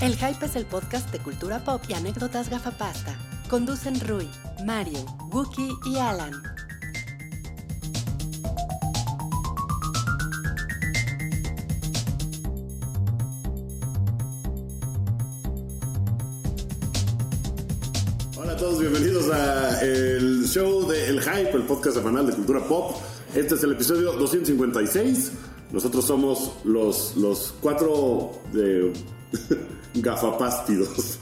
El 0.00 0.14
Hype 0.14 0.46
es 0.46 0.54
el 0.54 0.64
podcast 0.64 1.10
de 1.10 1.18
cultura 1.18 1.64
pop 1.64 1.82
y 1.88 1.92
anécdotas 1.92 2.48
gafapasta. 2.48 3.18
Conducen 3.50 3.98
Rui, 4.06 4.28
Mario, 4.64 5.04
Wookie 5.32 5.72
y 5.86 5.96
Alan. 5.96 6.30
Hola 18.36 18.52
a 18.52 18.56
todos, 18.56 18.78
bienvenidos 18.78 19.28
a 19.32 19.80
el 19.80 20.46
show 20.46 20.86
de 20.86 21.08
El 21.08 21.20
Hype, 21.20 21.50
el 21.50 21.64
podcast 21.64 21.96
semanal 21.96 22.28
de 22.28 22.34
cultura 22.34 22.60
pop. 22.60 22.94
Este 23.34 23.56
es 23.56 23.64
el 23.64 23.72
episodio 23.72 24.12
256. 24.12 25.32
Nosotros 25.72 26.04
somos 26.04 26.52
los, 26.62 27.16
los 27.16 27.52
cuatro 27.60 28.30
de 28.52 28.92
gafapástidos. 29.94 31.18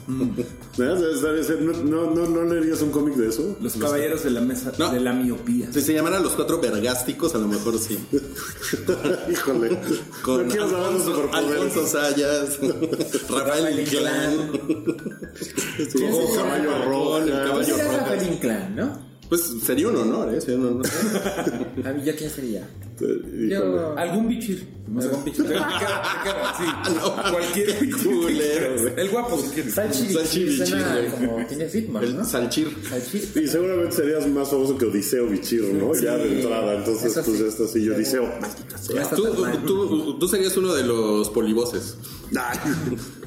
¿Sabes? 0.75 1.49
¿No, 1.59 1.73
no, 1.83 2.11
no, 2.11 2.25
no 2.27 2.43
leerías 2.43 2.81
un 2.81 2.91
cómic 2.91 3.15
de 3.15 3.29
eso? 3.29 3.57
Los 3.61 3.73
caballeros 3.73 4.23
de 4.23 4.29
la 4.31 4.41
mesa 4.41 4.71
No. 4.77 4.91
de 4.91 4.99
la 4.99 5.13
miopía. 5.13 5.71
Si 5.73 5.81
se 5.81 5.93
llamaran 5.93 6.21
los 6.23 6.33
cuatro 6.33 6.59
vergásticos, 6.59 7.33
a 7.35 7.39
lo 7.39 7.47
mejor 7.47 7.79
sí. 7.79 7.97
Híjole. 9.31 9.79
Con 10.21 10.43
no 10.47 10.51
quiero 10.51 10.69
saber 10.69 10.93
los 10.93 11.07
Alfonso, 11.07 11.15
superpoderes. 11.15 11.61
Alfonso 11.61 11.87
Sayas, 11.87 12.59
Rafael 13.29 13.79
Inclán. 13.79 14.51
O 16.13 16.35
caballo 16.35 16.85
rojo. 16.85 17.17
El 17.19 17.29
caballo 17.31 17.63
Sería 17.65 17.83
rojo. 17.85 17.97
Rafael 17.97 18.33
Inclán, 18.33 18.75
¿no? 18.75 19.07
Pues 19.29 19.41
sería 19.65 19.89
un 19.89 19.97
honor, 19.97 20.33
¿eh? 20.33 20.39
Sería 20.39 20.59
un 20.59 20.67
honor. 20.67 20.85
A 21.85 21.91
mí, 21.91 22.03
¿ya 22.03 22.15
quién 22.15 22.29
sería? 22.29 22.67
Yo... 23.49 23.97
Algún 23.97 24.27
bichir. 24.29 24.67
Algún 24.87 25.23
bichir. 25.25 25.45
De 25.45 25.55
cara, 25.55 25.73
de 25.77 26.29
cara, 26.29 26.55
sí. 26.57 26.93
no. 26.95 27.15
Cualquier 27.31 27.79
bichir. 27.79 28.93
El 28.97 29.09
guapo, 29.09 29.37
si 29.37 29.49
quieres. 29.49 29.73
Salchi 29.73 30.13
Salchi 30.13 30.43
Bichir 30.45 31.11
como 31.11 31.45
tiene 31.45 31.65
Fitman, 31.67 32.15
¿no? 32.15 32.23
Salchir. 32.23 32.69
Salchi. 32.89 33.41
Y 33.43 33.47
seguramente 33.47 33.95
serías 33.97 34.25
más 34.27 34.49
famoso 34.49 34.77
que 34.77 34.85
Odiseo 34.85 35.27
Bichir, 35.27 35.73
¿no? 35.73 35.93
ya 35.93 36.17
de 36.17 36.39
entrada. 36.39 36.75
Entonces, 36.75 37.11
eso 37.11 37.23
pues 37.23 37.37
sí. 37.37 37.45
esto 37.45 37.67
sí, 37.67 37.89
Odiseo. 37.89 38.29
Ya 38.93 39.01
está 39.01 39.15
Tú, 39.15 39.25
tú, 39.65 40.19
tú 40.19 40.27
serías 40.27 40.55
uno 40.55 40.73
de 40.73 40.83
los 40.83 41.29
polivoces. 41.29 41.97
Ay, 42.35 42.59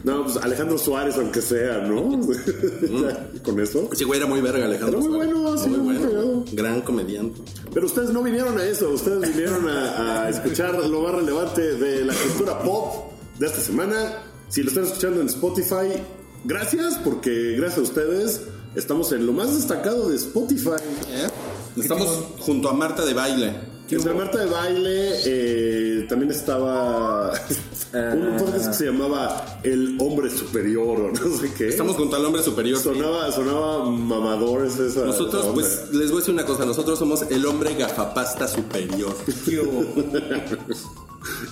No, 0.03 0.25
pues 0.25 0.37
Alejandro 0.39 0.79
Suárez, 0.79 1.17
aunque 1.17 1.43
sea, 1.43 1.79
¿no? 1.79 2.21
Ya, 2.23 3.31
Con 3.43 3.61
eso. 3.61 3.89
Ese 3.93 4.05
güey 4.05 4.19
era 4.19 4.27
muy 4.29 4.41
verga, 4.41 4.65
Alejandro. 4.65 5.01
Era 5.01 5.09
muy 5.09 5.17
bueno, 5.17 5.59
sí, 5.59 5.69
muy 5.69 5.97
cagado. 5.97 6.45
Gran 6.53 6.81
comediante. 6.83 7.41
Pero 7.73 7.87
ustedes 7.87 8.11
no 8.11 8.23
vinieron 8.23 8.59
a 8.59 8.65
eso, 8.65 8.91
ustedes 8.91 9.35
vinieron 9.35 9.69
a, 9.69 10.25
a 10.25 10.29
escuchar 10.29 10.75
lo 10.75 11.03
más 11.03 11.15
relevante 11.15 11.75
de 11.77 12.05
la 12.05 12.15
cultura 12.15 12.63
pop 12.63 13.13
de 13.39 13.47
esta 13.47 13.61
semana. 13.61 14.23
Si 14.49 14.63
lo 14.63 14.69
están 14.69 14.85
escuchando 14.85 15.21
en 15.21 15.29
Spotify, 15.29 16.03
gracias, 16.45 16.99
porque 17.05 17.57
gracias 17.57 17.79
a 17.79 17.83
ustedes 17.83 18.41
estamos 18.75 19.13
en 19.13 19.27
lo 19.27 19.33
más 19.33 19.55
destacado 19.55 20.09
de 20.09 20.17
Spotify. 20.17 20.83
¿Eh? 21.11 21.29
Estamos 21.77 22.09
junto 22.39 22.69
a 22.69 22.73
Marta 22.73 23.05
de 23.05 23.15
baile. 23.15 23.70
Entre 23.91 24.15
Marta 24.15 24.39
de 24.39 24.47
Baile 24.47 25.21
eh, 25.27 26.07
también 26.09 26.31
estaba 26.31 27.33
un 27.93 28.37
podcast 28.39 28.69
que 28.69 28.75
se 28.75 28.87
llamaba 28.87 29.61
El 29.65 29.97
Hombre 30.01 30.31
Superior 30.31 31.01
o 31.01 31.13
no 31.13 31.37
sé 31.37 31.53
qué. 31.55 31.69
Estamos 31.69 31.97
junto 31.97 32.17
al 32.17 32.25
hombre 32.25 32.43
superior. 32.43 32.79
Sonaba, 32.79 33.33
sonaba 33.33 33.85
mamador 33.91 34.65
esa, 34.67 35.05
Nosotros, 35.05 35.47
pues, 35.55 35.89
les 35.93 36.11
voy 36.11 36.19
a 36.19 36.21
decir 36.21 36.35
una 36.35 36.45
cosa. 36.45 36.65
Nosotros 36.65 36.99
somos 36.99 37.23
el 37.23 37.45
hombre 37.47 37.75
gafapasta 37.75 38.47
superior. 38.49 39.15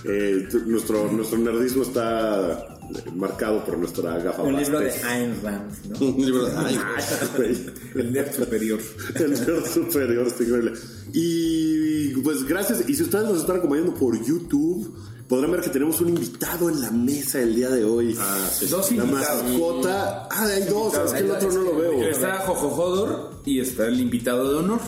Eh, 0.05 0.49
nuestro, 0.65 1.13
nuestro 1.13 1.39
nerdismo 1.39 1.83
está 1.83 2.78
marcado 3.15 3.65
por 3.65 3.77
nuestra 3.79 4.19
gafa 4.19 4.43
Un 4.43 4.57
libro 4.57 4.81
de. 4.81 4.91
Ayn 4.93 5.41
Rand, 5.43 5.73
¿no? 5.89 6.07
Un 6.07 6.25
libro 6.27 6.47
de- 6.47 6.53
ay, 6.57 6.79
Güey, 7.37 7.67
El 7.95 8.13
nerd 8.13 8.35
superior. 8.35 8.81
El 9.15 9.31
nerd 9.33 9.67
superior 9.67 10.27
está 10.27 10.43
increíble. 10.45 10.73
Y 11.13 12.09
pues 12.23 12.45
gracias. 12.45 12.89
Y 12.89 12.95
si 12.95 13.03
ustedes 13.03 13.25
nos 13.27 13.41
están 13.41 13.57
acompañando 13.59 13.95
por 13.95 14.19
YouTube, 14.25 14.95
podrán 15.29 15.51
ver 15.53 15.61
que 15.61 15.71
tenemos 15.71 16.01
un 16.01 16.09
invitado 16.09 16.69
en 16.71 16.81
la 16.81 16.91
mesa 16.91 17.41
el 17.41 17.55
día 17.55 17.69
de 17.71 17.85
hoy. 17.85 18.17
Ah, 18.19 18.49
sí. 18.53 18.67
Dos 18.67 18.91
La 18.93 19.05
invitados. 19.05 19.43
mascota. 19.45 20.29
Ah, 20.31 20.45
hay 20.47 20.63
dos. 20.65 20.95
Es 20.95 21.13
que 21.13 21.19
el 21.19 21.31
otro 21.31 21.53
no 21.53 21.63
lo 21.63 21.77
veo. 21.77 22.03
Está 22.09 22.39
Jojo 22.39 22.71
Jodor 22.71 23.31
y 23.45 23.61
está 23.61 23.87
el 23.87 24.01
invitado 24.01 24.49
de 24.51 24.57
honor. 24.57 24.81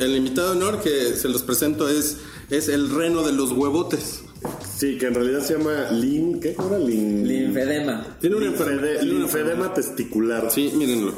El 0.00 0.16
invitado 0.16 0.50
de 0.54 0.56
honor 0.58 0.80
que 0.82 1.14
se 1.16 1.28
los 1.28 1.42
presento 1.42 1.88
es, 1.88 2.18
es 2.50 2.68
el 2.68 2.90
reno 2.90 3.22
de 3.22 3.32
los 3.32 3.52
huevotes. 3.52 4.23
Sí, 4.76 4.98
que 4.98 5.06
en 5.06 5.14
realidad 5.14 5.40
se 5.40 5.56
llama 5.56 5.90
Lin. 5.92 6.40
¿Qué 6.40 6.50
era 6.50 6.78
Lin? 6.78 7.26
Linfedema. 7.26 8.16
Tiene 8.20 8.36
una 8.36 8.46
linfedema 9.02 9.72
testicular. 9.74 10.50
Sí, 10.50 10.72
mírenlo. 10.76 11.12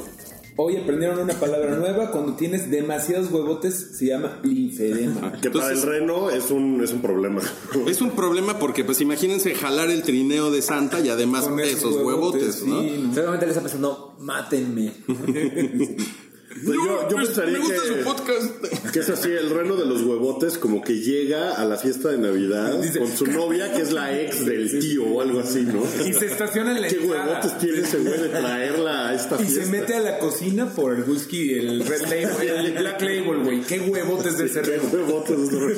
Hoy 0.59 0.75
aprendieron 0.77 1.19
una 1.19 1.33
palabra 1.35 1.75
nueva. 1.75 2.09
Cuando 2.09 2.35
tienes 2.35 2.71
demasiados 2.71 3.31
huevotes, 3.31 3.95
se 3.97 4.07
llama 4.07 4.39
linfedema. 4.43 5.33
Que 5.41 5.51
para 5.51 5.67
el 5.67 5.73
Entonces- 5.77 5.85
reno 5.85 6.29
es 6.31 6.49
un, 6.49 6.83
es 6.83 6.91
un 6.91 7.01
problema. 7.01 7.41
Es 7.87 8.01
un 8.01 8.11
problema 8.11 8.57
porque, 8.57 8.83
pues, 8.83 8.99
imagínense 9.01 9.53
jalar 9.53 9.89
el 9.91 10.01
trineo 10.01 10.49
de 10.49 10.61
Santa 10.63 10.99
y 10.99 11.09
además 11.09 11.43
Con 11.43 11.59
esos 11.59 11.95
huevotes, 11.95 12.63
¿no? 12.63 12.81
sí, 12.81 13.03
no. 13.03 13.13
Seguramente 13.13 13.45
le 13.45 13.51
está 13.51 13.61
pensando, 13.61 14.15
mátenme. 14.19 14.93
Pues 16.65 16.77
yo, 16.77 17.09
yo 17.09 17.15
pensaría 17.17 17.53
me 17.53 17.59
gusta 17.59 17.81
que, 17.81 17.87
su 17.87 17.95
podcast. 18.03 18.91
que 18.93 18.99
es 18.99 19.09
así, 19.09 19.29
el 19.29 19.49
reno 19.49 19.75
de 19.75 19.85
los 19.85 20.01
huevotes, 20.03 20.57
como 20.57 20.81
que 20.81 20.99
llega 20.99 21.53
a 21.55 21.65
la 21.65 21.77
fiesta 21.77 22.09
de 22.09 22.17
Navidad 22.17 22.79
Dice, 22.81 22.99
con 22.99 23.09
su 23.15 23.25
novia, 23.27 23.71
que 23.73 23.81
es 23.81 23.91
la 23.91 24.19
ex 24.19 24.45
del 24.45 24.79
tío 24.79 25.05
o 25.05 25.21
algo 25.21 25.39
así, 25.39 25.61
¿no? 25.61 25.83
Y 26.07 26.13
se 26.13 26.25
estaciona 26.25 26.75
en 26.75 26.81
la 26.81 26.87
¿Qué 26.87 26.95
entrada. 26.97 27.25
huevotes 27.25 27.57
tiene 27.59 27.79
ese 27.79 27.97
güey 27.99 28.19
de 28.19 28.29
traerla 28.29 29.09
a 29.09 29.13
esta 29.15 29.35
Y 29.35 29.45
fiesta? 29.45 29.63
se 29.63 29.69
mete 29.71 29.93
a 29.95 29.99
la 29.99 30.19
cocina 30.19 30.69
por 30.73 30.93
el 30.93 31.03
whisky, 31.03 31.53
el 31.53 31.85
red 31.85 32.01
label, 32.03 32.65
el 32.65 32.73
black 32.73 33.01
label, 33.01 33.39
güey. 33.43 33.61
Qué 33.61 33.79
huevotes 33.81 34.37
de 34.37 34.45
ese 34.45 34.61
¿Qué 34.61 34.79
huevotes? 34.91 35.37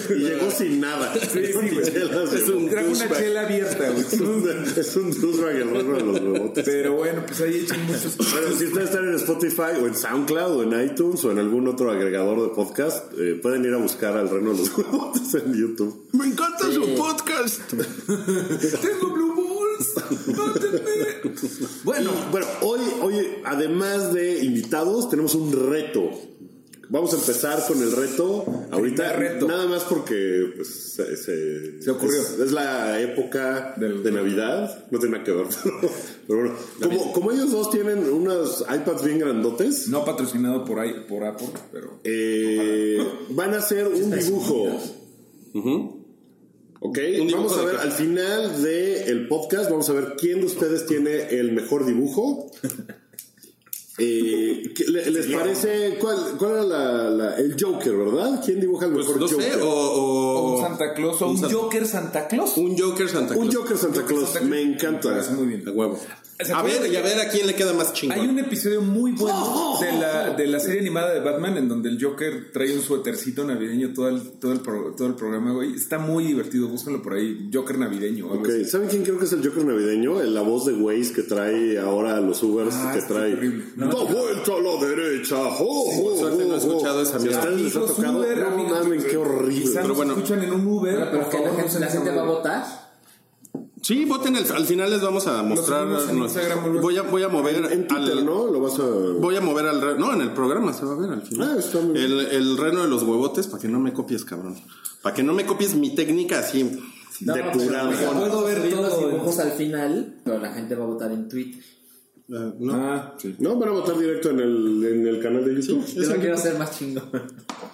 Y 0.09 0.13
llegó 0.15 0.51
sin 0.51 0.79
nada. 0.79 1.13
Sí, 1.15 1.39
sí, 1.45 1.79
Es 2.39 2.47
un, 2.49 2.69
trajo 2.69 2.87
una 2.89 3.09
chela 3.17 3.41
abierta, 3.41 3.89
güey. 3.89 4.01
Es 4.05 4.19
un- 4.19 4.49
Es 4.77 4.95
un 4.95 5.21
douchebag 5.21 5.55
el 5.55 5.69
reno 5.69 5.93
de 5.95 6.01
los 6.03 6.19
huevotes. 6.21 6.65
Pero 6.65 6.95
bueno, 6.95 7.23
pues 7.25 7.41
ahí 7.41 7.61
echan 7.63 7.85
muchos. 7.85 8.17
Bueno, 8.17 8.55
si 8.57 8.65
ustedes 8.65 8.89
están 8.89 9.07
en 9.07 9.15
Spotify 9.15 9.79
o 9.81 9.87
en 9.87 9.95
SoundCloud 9.95 10.57
o 10.57 10.63
en 10.63 10.68
iTunes 10.73 11.23
o 11.25 11.31
en 11.31 11.39
algún 11.39 11.67
otro 11.67 11.91
agregador 11.91 12.41
de 12.41 12.55
podcast, 12.55 13.13
eh, 13.17 13.39
pueden 13.41 13.65
ir 13.65 13.73
a 13.73 13.77
buscar 13.77 14.17
al 14.17 14.29
reno 14.29 14.51
de 14.51 14.59
los 14.59 14.77
huevotes 14.77 15.33
en 15.35 15.53
YouTube. 15.53 16.07
Me 16.13 16.25
encanta 16.27 16.71
su 16.71 16.81
podcast. 16.95 17.61
Tengo 17.71 19.13
Blue 19.13 19.35
Balls. 19.35 20.37
Mátenme. 20.37 20.79
Bueno, 21.83 22.11
Y, 22.11 22.31
bueno, 22.31 22.47
hoy, 22.61 22.79
hoy, 23.01 23.15
además 23.45 24.13
de 24.13 24.43
invitados, 24.43 25.09
tenemos 25.09 25.35
un 25.35 25.51
reto. 25.69 26.11
Vamos 26.91 27.13
a 27.13 27.17
empezar 27.17 27.63
con 27.67 27.81
el 27.83 27.91
reto. 27.91 28.43
Ahorita, 28.71 29.13
reto. 29.13 29.47
nada 29.47 29.67
más 29.67 29.83
porque 29.83 30.51
pues, 30.55 30.67
se, 30.95 31.15
se- 31.17 31.81
Se 31.83 31.91
ocurrió. 31.91 32.19
Es, 32.19 32.39
es 32.39 32.51
la 32.51 32.99
época 32.99 33.75
Del- 33.77 34.01
de 34.01 34.11
Navidad. 34.11 34.85
No 34.89 34.97
tiene 34.97 35.13
nada 35.19 35.23
que 35.23 35.31
ver. 35.31 35.45
Pero, 36.27 36.55
pero 36.77 36.89
bueno, 36.89 36.99
como, 37.01 37.13
como 37.13 37.31
ellos 37.31 37.51
dos 37.51 37.71
tienen 37.71 38.07
unos 38.11 38.61
iPads 38.61 39.03
bien 39.03 39.17
grandotes, 39.19 39.87
no 39.87 40.05
patrocinado 40.05 40.63
por 40.65 40.79
por 41.07 41.23
Apple, 41.25 41.47
pero. 41.71 41.99
eh, 42.03 42.99
van 43.31 43.55
a 43.55 43.57
hacer 43.57 43.87
un 43.87 44.11
dibujo. 44.11 44.67
Ok, 46.81 46.97
Un 47.19 47.27
dibujo 47.27 47.35
vamos 47.35 47.57
a 47.57 47.65
ver 47.65 47.75
al 47.77 47.91
final 47.91 48.61
del 48.63 49.27
podcast, 49.27 49.69
vamos 49.71 49.89
a 49.89 49.93
ver 49.93 50.13
quién 50.19 50.39
de 50.41 50.45
ustedes 50.45 50.85
tiene 50.85 51.29
el 51.39 51.51
mejor 51.51 51.85
dibujo. 51.85 52.51
Eh, 53.99 54.71
¿qué 54.75 54.85
le- 54.85 55.11
¿Les 55.11 55.27
parece 55.27 55.97
cuál, 55.99 56.17
cuál 56.37 56.51
era 56.53 56.63
la, 56.63 57.09
la- 57.09 57.35
el 57.35 57.55
Joker, 57.59 57.95
verdad? 57.97 58.41
¿Quién 58.45 58.59
dibuja 58.61 58.85
el 58.85 58.93
Pues 58.93 59.05
mejor 59.07 59.21
no 59.21 59.27
Joker? 59.27 59.53
sé, 59.53 59.61
o, 59.61 59.67
O 59.69 60.39
o- 60.39 60.55
un 60.55 60.61
Santa 60.63 60.93
Claus, 60.93 61.21
o 61.21 61.27
un, 61.29 61.37
San- 61.37 61.51
Joker 61.51 61.85
Santa 61.87 62.27
Claus. 62.27 62.57
un 62.57 62.77
Joker 62.77 63.09
Santa 63.09 63.33
Claus. 63.33 63.45
Un 63.47 63.53
Joker 63.53 63.77
Santa 63.77 64.05
Claus, 64.05 64.23
Santa 64.25 64.39
Claus. 64.39 64.49
me 64.49 64.61
encanta. 64.61 65.09
Parece 65.09 65.31
muy 65.31 65.47
bien. 65.47 65.67
A 65.67 65.71
huevo. 65.71 65.99
¿Se 66.41 66.53
A 66.53 66.61
ver, 66.61 66.89
y 66.89 66.95
a 66.95 67.01
ver 67.01 67.19
a 67.19 67.27
quién 67.27 67.45
le 67.47 67.53
queda 67.53 67.73
más 67.73 67.91
chingón. 67.91 68.17
Hay 68.17 68.25
un 68.27 68.39
episodio 68.39 68.81
muy 68.81 69.11
bueno 69.11 69.77
de 69.81 69.91
la, 69.91 70.29
de 70.29 70.47
la 70.47 70.61
serie 70.61 70.79
animada 70.79 71.13
de 71.13 71.19
Batman 71.19 71.57
en 71.57 71.67
donde 71.67 71.89
el 71.89 72.01
Joker 72.01 72.51
trae 72.53 72.73
un 72.73 72.81
suétercito 72.81 73.43
navideño 73.43 73.91
todo 73.93 74.07
el, 74.07 74.21
todo 74.39 74.53
el, 74.53 74.61
pro- 74.61 74.93
todo 74.95 75.07
el 75.07 75.15
programa, 75.15 75.51
güey. 75.51 75.73
Está 75.75 75.99
muy 75.99 76.23
divertido, 76.23 76.69
búscalo 76.69 77.01
por 77.01 77.15
ahí. 77.15 77.49
Joker 77.53 77.77
navideño. 77.77 78.27
o 78.27 78.31
algo 78.31 78.43
Ok, 78.43 78.49
así. 78.51 78.65
¿saben 78.65 78.87
quién 78.87 79.03
creo 79.03 79.19
que 79.19 79.25
es 79.25 79.33
el 79.33 79.45
Joker 79.45 79.65
navideño? 79.65 80.23
La 80.23 80.39
voz 80.39 80.65
de 80.65 80.73
Waze 80.75 81.11
que 81.13 81.23
trae 81.23 81.77
ahora 81.77 82.15
a 82.15 82.21
los 82.21 82.41
Ubers 82.41 82.73
Ah, 82.73 82.93
que 82.95 83.01
trae. 83.01 83.31
terrible. 83.35 83.65
Da 83.75 83.87
vuelta 83.87 84.51
a 84.53 84.61
la 84.61 84.87
derecha. 84.87 85.35
jo, 85.51 86.15
suerte 86.17 86.45
no 86.45 86.55
he 86.55 86.59
jo, 86.59 86.65
jo". 86.65 86.71
escuchado 86.71 87.01
esa 87.01 87.19
mierda. 87.19 87.39
ustedes 87.39 87.61
les 87.63 87.75
ha 87.75 87.85
tocado, 87.85 88.17
Uber, 88.19 88.37
no 88.37 88.63
mames, 88.63 89.03
qué 89.03 89.17
horrible. 89.17 89.71
Pero 89.81 89.93
bueno. 89.93 90.13
escuchan 90.13 90.41
en 90.43 90.53
un 90.53 90.65
Uber. 90.65 90.95
Pero 91.11 91.11
por 91.23 91.29
que 91.29 91.37
la 91.39 91.47
gente, 91.49 91.61
no 91.63 91.69
sean 91.69 91.81
la 91.81 91.87
gente 91.89 92.11
va 92.11 92.21
a 92.21 92.25
votar. 92.25 92.78
Sí, 93.81 94.05
voten 94.05 94.35
el- 94.35 94.51
al 94.51 94.65
final 94.65 94.89
les 94.89 95.01
vamos 95.01 95.25
a 95.27 95.41
mostrar. 95.43 95.87
en 95.87 96.19
no, 96.19 96.81
voy 96.81 96.97
a 96.97 97.01
voy 97.03 97.23
a 97.23 97.27
mover 97.29 97.55
En 97.71 97.87
Twitter, 97.87 98.17
al- 98.17 98.25
¿no? 98.25 98.47
Lo 98.47 98.59
vas 98.59 98.79
a. 98.79 98.83
Voy 98.83 99.35
a 99.35 99.41
mover 99.41 99.65
al 99.67 99.81
re- 99.81 99.97
no 99.97 100.13
en 100.13 100.21
el 100.21 100.31
programa 100.33 100.73
se 100.73 100.85
va 100.85 100.93
a 100.93 100.95
ver 100.97 101.09
al 101.11 101.21
final. 101.21 101.51
Ah, 101.55 101.59
está 101.59 101.79
muy 101.79 101.93
bien. 101.93 102.05
el, 102.05 102.19
el 102.19 102.57
reno 102.57 102.81
de 102.83 102.87
los 102.89 103.03
huevotes 103.03 103.47
para 103.47 103.61
que 103.61 103.67
no 103.67 103.79
me 103.79 103.93
copies, 103.93 104.25
cabrón. 104.25 104.55
Para 105.01 105.15
que 105.15 105.23
no 105.23 105.33
me 105.33 105.45
copies 105.45 105.75
mi 105.75 105.95
técnica 105.95 106.39
así. 106.39 106.63
No, 107.21 107.33
depurado. 107.33 107.89
pero 107.97 108.11
Puedo 108.13 108.43
ver 108.45 108.71
los 108.75 108.99
dibujos 108.99 109.39
al 109.39 109.51
final, 109.51 110.21
pero 110.23 110.39
la 110.39 110.51
gente 110.53 110.75
va 110.75 110.83
a 110.85 110.87
votar 110.87 111.11
en 111.11 111.27
Twitter. 111.27 111.61
Ah, 112.31 112.53
no. 112.59 112.73
Ah, 112.75 113.15
sí. 113.19 113.35
No, 113.39 113.55
van 113.57 113.69
a 113.69 113.71
votar 113.71 113.97
directo 113.97 114.29
en 114.29 114.39
el, 114.39 114.85
en 114.85 115.07
el 115.07 115.19
canal 115.19 115.43
de 115.43 115.55
YouTube. 115.61 115.83
Yo 115.95 116.01
lo 116.13 116.15
quiero 116.19 116.35
hacer 116.35 116.57
más 116.59 116.77
chingón. 116.77 117.03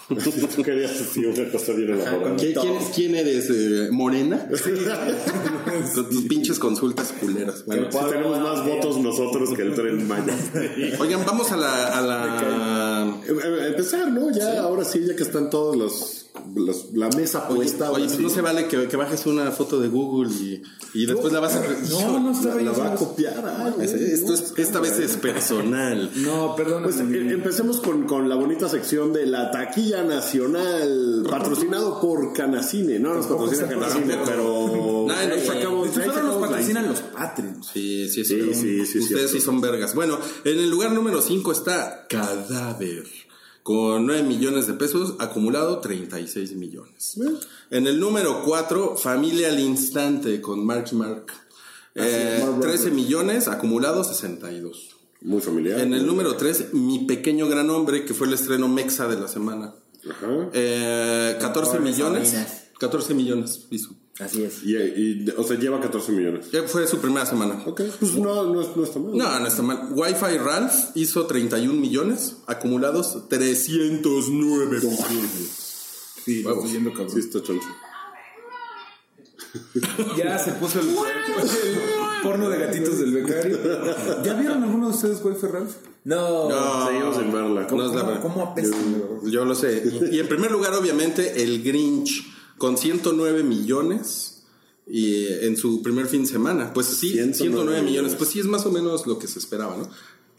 Tú 0.55 0.63
querías 0.63 0.91
sí, 0.91 1.25
una 1.25 1.51
cosa 1.51 1.73
bien 1.73 1.91
elaborada. 1.93 2.35
¿Quién, 2.37 2.53
quién- 2.53 2.77
quién 2.93 3.15
eres? 3.15 3.49
eh, 3.49 3.89
¿Morena? 3.91 4.47
Con 5.95 6.09
tus 6.09 6.23
pinches 6.25 6.59
consultas 6.59 7.11
culeras. 7.19 7.65
Bueno, 7.65 7.91
Sí, 7.91 7.97
tenemos 8.09 8.39
más 8.39 8.65
votos 8.65 8.97
nosotros 8.99 9.49
que 9.55 9.61
el 9.63 9.73
tren 9.73 10.07
Maya. 10.07 10.33
oigan, 10.99 11.25
vamos 11.25 11.51
a 11.51 11.57
la. 11.57 11.87
A 11.97 12.01
la 12.01 13.17
Eh, 13.27 13.31
eh, 13.31 13.67
Empezar, 13.69 14.11
¿no? 14.11 14.31
Ya, 14.31 14.61
ahora 14.61 14.83
sí, 14.85 15.01
ya 15.05 15.15
que 15.15 15.23
están 15.23 15.49
todos 15.49 15.75
los, 15.75 16.24
la 16.93 17.09
mesa 17.09 17.47
puesta. 17.47 17.91
oye, 17.91 18.05
pues 18.05 18.19
no 18.19 18.29
se 18.29 18.41
vale 18.41 18.67
que, 18.67 18.87
que 18.87 18.97
bajes 18.97 19.25
una 19.25 19.51
foto 19.51 19.79
de 19.79 19.87
Google 19.89 20.31
y, 20.33 20.61
y 20.93 21.05
después 21.05 21.31
la 21.33 21.39
vas 21.39 21.55
a. 21.55 21.61
No, 21.89 22.19
no 22.19 22.31
la, 22.31 22.37
estaba 22.37 22.55
la 22.55 22.73
yo. 22.73 22.79
va 22.79 22.93
a 22.93 22.95
copiar. 22.95 23.43
ah, 23.45 23.73
Es- 23.81 23.93
Esto 23.93 24.33
es, 24.33 24.53
esta 24.57 24.79
vez 24.79 24.99
es 24.99 25.17
personal. 25.17 26.11
No, 26.25 26.55
perdón. 26.55 26.83
Pues 26.83 26.97
eh, 26.99 27.03
empecemos 27.31 27.79
con, 27.81 28.03
con 28.05 28.27
la 28.29 28.35
bonita 28.35 28.67
sección 28.69 29.13
de 29.13 29.25
la 29.25 29.51
taquilla 29.51 30.03
nacional, 30.03 31.25
patrocinado 31.29 31.99
por 32.01 32.33
Canacine. 32.33 32.99
No 32.99 33.13
nos 33.13 33.25
patrocina 33.27 33.67
Canacine, 33.67 34.17
pero. 34.25 34.43
Solo 34.43 35.07
nos 35.35 35.43
sacamos 35.45 35.95
la 35.97 36.39
patrocinan 36.39 36.87
los 36.87 36.99
Patreons. 37.01 37.67
Sí, 37.73 38.09
sí, 38.09 38.23
Sí, 38.25 38.41
sí. 38.53 38.53
sí, 38.53 38.85
sí, 38.85 38.99
Ustedes 38.99 39.31
sí 39.31 39.41
son 39.41 39.61
vergas. 39.61 39.93
Bueno, 39.95 40.17
en 40.43 40.59
el 40.59 40.69
lugar 40.69 40.91
número 40.91 41.21
5 41.21 41.51
está 41.51 42.05
Cadáver. 42.07 43.03
Con 43.65 44.05
9 44.05 44.21
millones 44.21 44.67
de 44.67 44.73
pesos, 44.73 45.15
acumulado 45.17 45.79
36 45.79 46.53
millones. 46.53 47.19
En 47.71 47.87
el 47.87 47.99
número 47.99 48.43
4, 48.45 48.95
Familia 48.95 49.47
al 49.47 49.59
Instante 49.59 50.39
con 50.39 50.63
Mark 50.63 50.85
y 50.91 50.95
Mark. 50.95 51.25
Eh, 51.95 52.45
13 52.61 52.91
millones, 52.91 53.47
acumulado 53.47 54.03
62. 54.03 54.95
Muy 55.21 55.41
familiar. 55.41 55.79
En 55.79 55.95
el 55.95 56.05
número 56.05 56.35
3, 56.35 56.75
Mi 56.75 57.05
Pequeño 57.05 57.47
Gran 57.47 57.71
Hombre, 57.71 58.05
que 58.05 58.13
fue 58.13 58.27
el 58.27 58.33
estreno 58.33 58.67
mexa 58.67 59.07
de 59.07 59.19
la 59.19 59.27
semana. 59.27 59.73
Ajá. 60.07 60.49
Eh, 60.53 61.35
14 61.41 61.77
Pobres 61.77 61.91
millones. 61.95 62.27
sobrinas. 62.29 62.63
14 62.79 63.13
millones 63.15 63.65
hizo. 63.71 63.95
Así 64.19 64.43
es. 64.43 64.63
Y, 64.63 64.75
y, 64.77 65.25
o 65.35 65.43
sea, 65.43 65.57
lleva 65.57 65.79
14 65.81 66.11
millones. 66.13 66.49
Ya 66.51 66.63
fue 66.63 66.87
su 66.87 66.99
primera 66.99 67.25
semana. 67.25 67.61
Ok, 67.65 67.81
pues 67.99 68.15
no, 68.15 68.43
no, 68.45 68.61
es- 68.61 68.75
no 68.75 68.83
está 68.83 68.99
mal. 68.99 69.17
No, 69.17 69.39
no 69.39 69.47
está 69.47 69.61
mal. 69.61 69.89
Wi-Fi 69.91 70.37
Ralph 70.37 70.73
hizo 70.95 71.25
31 71.25 71.73
millones, 71.79 72.37
acumulados 72.47 73.27
309 73.27 74.79
Sí, 76.23 76.43
lo 76.43 76.53
estoy 76.55 76.71
yendo 76.71 76.91
Sí, 76.91 76.95
cabrón. 76.97 77.19
está 77.19 77.41
choncho. 77.43 77.67
Ya 80.17 80.37
se 80.39 80.51
puso 80.53 80.79
el, 80.81 80.89
el 80.89 80.95
porno 82.23 82.49
de 82.49 82.57
gatitos 82.57 82.99
del 82.99 83.13
becario. 83.13 83.57
¿Ya 84.23 84.33
vieron 84.33 84.63
alguno 84.63 84.89
de 84.89 84.95
ustedes, 84.95 85.21
güey, 85.21 85.35
Ferral? 85.35 85.67
No. 86.03 86.49
No, 86.49 86.87
Seguimos 86.87 87.17
sin 87.17 87.31
verla. 87.31 87.67
No 87.69 87.85
es 87.85 87.93
la 87.93 88.05
¿Cómo, 88.05 88.21
cómo 88.21 88.41
apesta? 88.51 88.75
Yo 89.25 89.45
lo 89.45 89.53
sé. 89.55 89.83
Y 90.11 90.19
en 90.19 90.27
primer 90.27 90.51
lugar, 90.51 90.73
obviamente, 90.73 91.41
el 91.43 91.63
Grinch 91.63 92.25
con 92.57 92.77
109 92.77 93.43
millones 93.43 94.43
y 94.87 95.25
eh, 95.25 95.47
en 95.47 95.57
su 95.57 95.81
primer 95.81 96.07
fin 96.07 96.23
de 96.23 96.27
semana. 96.27 96.73
Pues 96.73 96.87
sí, 96.87 97.11
109 97.11 97.33
109 97.33 97.65
millones. 97.65 97.91
millones. 97.91 98.15
Pues 98.15 98.29
sí, 98.29 98.39
es 98.39 98.45
más 98.45 98.65
o 98.65 98.71
menos 98.71 99.07
lo 99.07 99.19
que 99.19 99.27
se 99.27 99.39
esperaba, 99.39 99.77
¿no? 99.77 99.89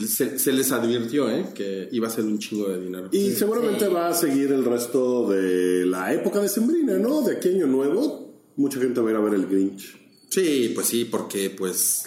Se, 0.06 0.38
se 0.38 0.52
les 0.52 0.72
advirtió, 0.72 1.30
¿eh? 1.30 1.46
Que 1.54 1.88
iba 1.90 2.06
a 2.06 2.10
ser 2.10 2.24
un 2.24 2.38
chingo 2.38 2.68
de 2.68 2.80
dinero. 2.80 3.08
Y 3.12 3.30
seguramente 3.30 3.88
va 3.88 4.08
a 4.08 4.14
seguir 4.14 4.52
el 4.52 4.64
resto 4.64 5.28
de 5.30 5.86
la 5.86 6.12
época 6.12 6.40
de 6.40 6.48
Sembrina, 6.48 6.98
¿no? 6.98 7.22
De 7.22 7.36
aquí 7.36 7.48
año 7.48 7.66
nuevo. 7.66 8.26
Mucha 8.56 8.78
gente 8.78 9.00
va 9.00 9.08
a 9.08 9.12
ir 9.12 9.16
a 9.16 9.20
ver 9.20 9.34
el 9.34 9.46
Grinch. 9.46 9.96
Sí, 10.28 10.72
pues 10.74 10.86
sí, 10.86 11.06
porque 11.06 11.50
pues 11.50 12.04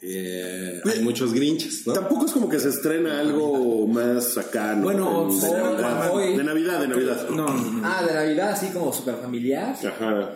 eh, 0.00 0.80
hay 0.84 1.00
muchos 1.02 1.32
Grinches, 1.32 1.86
¿no? 1.86 1.92
Tampoco 1.92 2.26
es 2.26 2.32
como 2.32 2.48
que 2.48 2.58
se 2.60 2.68
estrena 2.68 3.18
algo 3.20 3.86
más 3.88 4.36
acá, 4.38 4.74
¿no? 4.74 4.82
Bueno, 4.84 5.28
de, 5.28 5.48
hoy- 5.48 5.52
Navidad. 5.82 6.10
hoy- 6.12 6.36
de 6.36 6.44
Navidad, 6.44 6.80
de 6.80 6.88
Navidad. 6.88 7.28
No, 7.30 7.46
no, 7.48 7.54
no. 7.72 7.80
Ah, 7.84 8.04
de 8.06 8.14
Navidad, 8.14 8.50
así 8.50 8.68
como 8.68 8.92
super 8.92 9.16
familiar. 9.16 9.74
Ajá. 9.86 10.30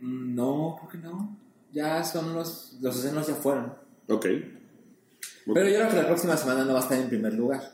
No, 0.00 0.76
creo 0.78 0.90
que 0.90 0.98
no. 1.08 1.36
Ya 1.72 2.02
son 2.04 2.34
los. 2.34 2.76
Los 2.80 2.96
estrenos 2.96 3.26
ya 3.26 3.34
fueron. 3.34 3.72
Ok. 4.08 4.26
Pero 5.46 5.68
yo 5.68 5.76
creo 5.76 5.88
que 5.90 5.96
la 5.96 6.06
próxima 6.06 6.36
semana 6.36 6.64
no 6.64 6.72
va 6.72 6.80
a 6.80 6.82
estar 6.82 6.98
en 6.98 7.08
primer 7.08 7.34
lugar. 7.34 7.72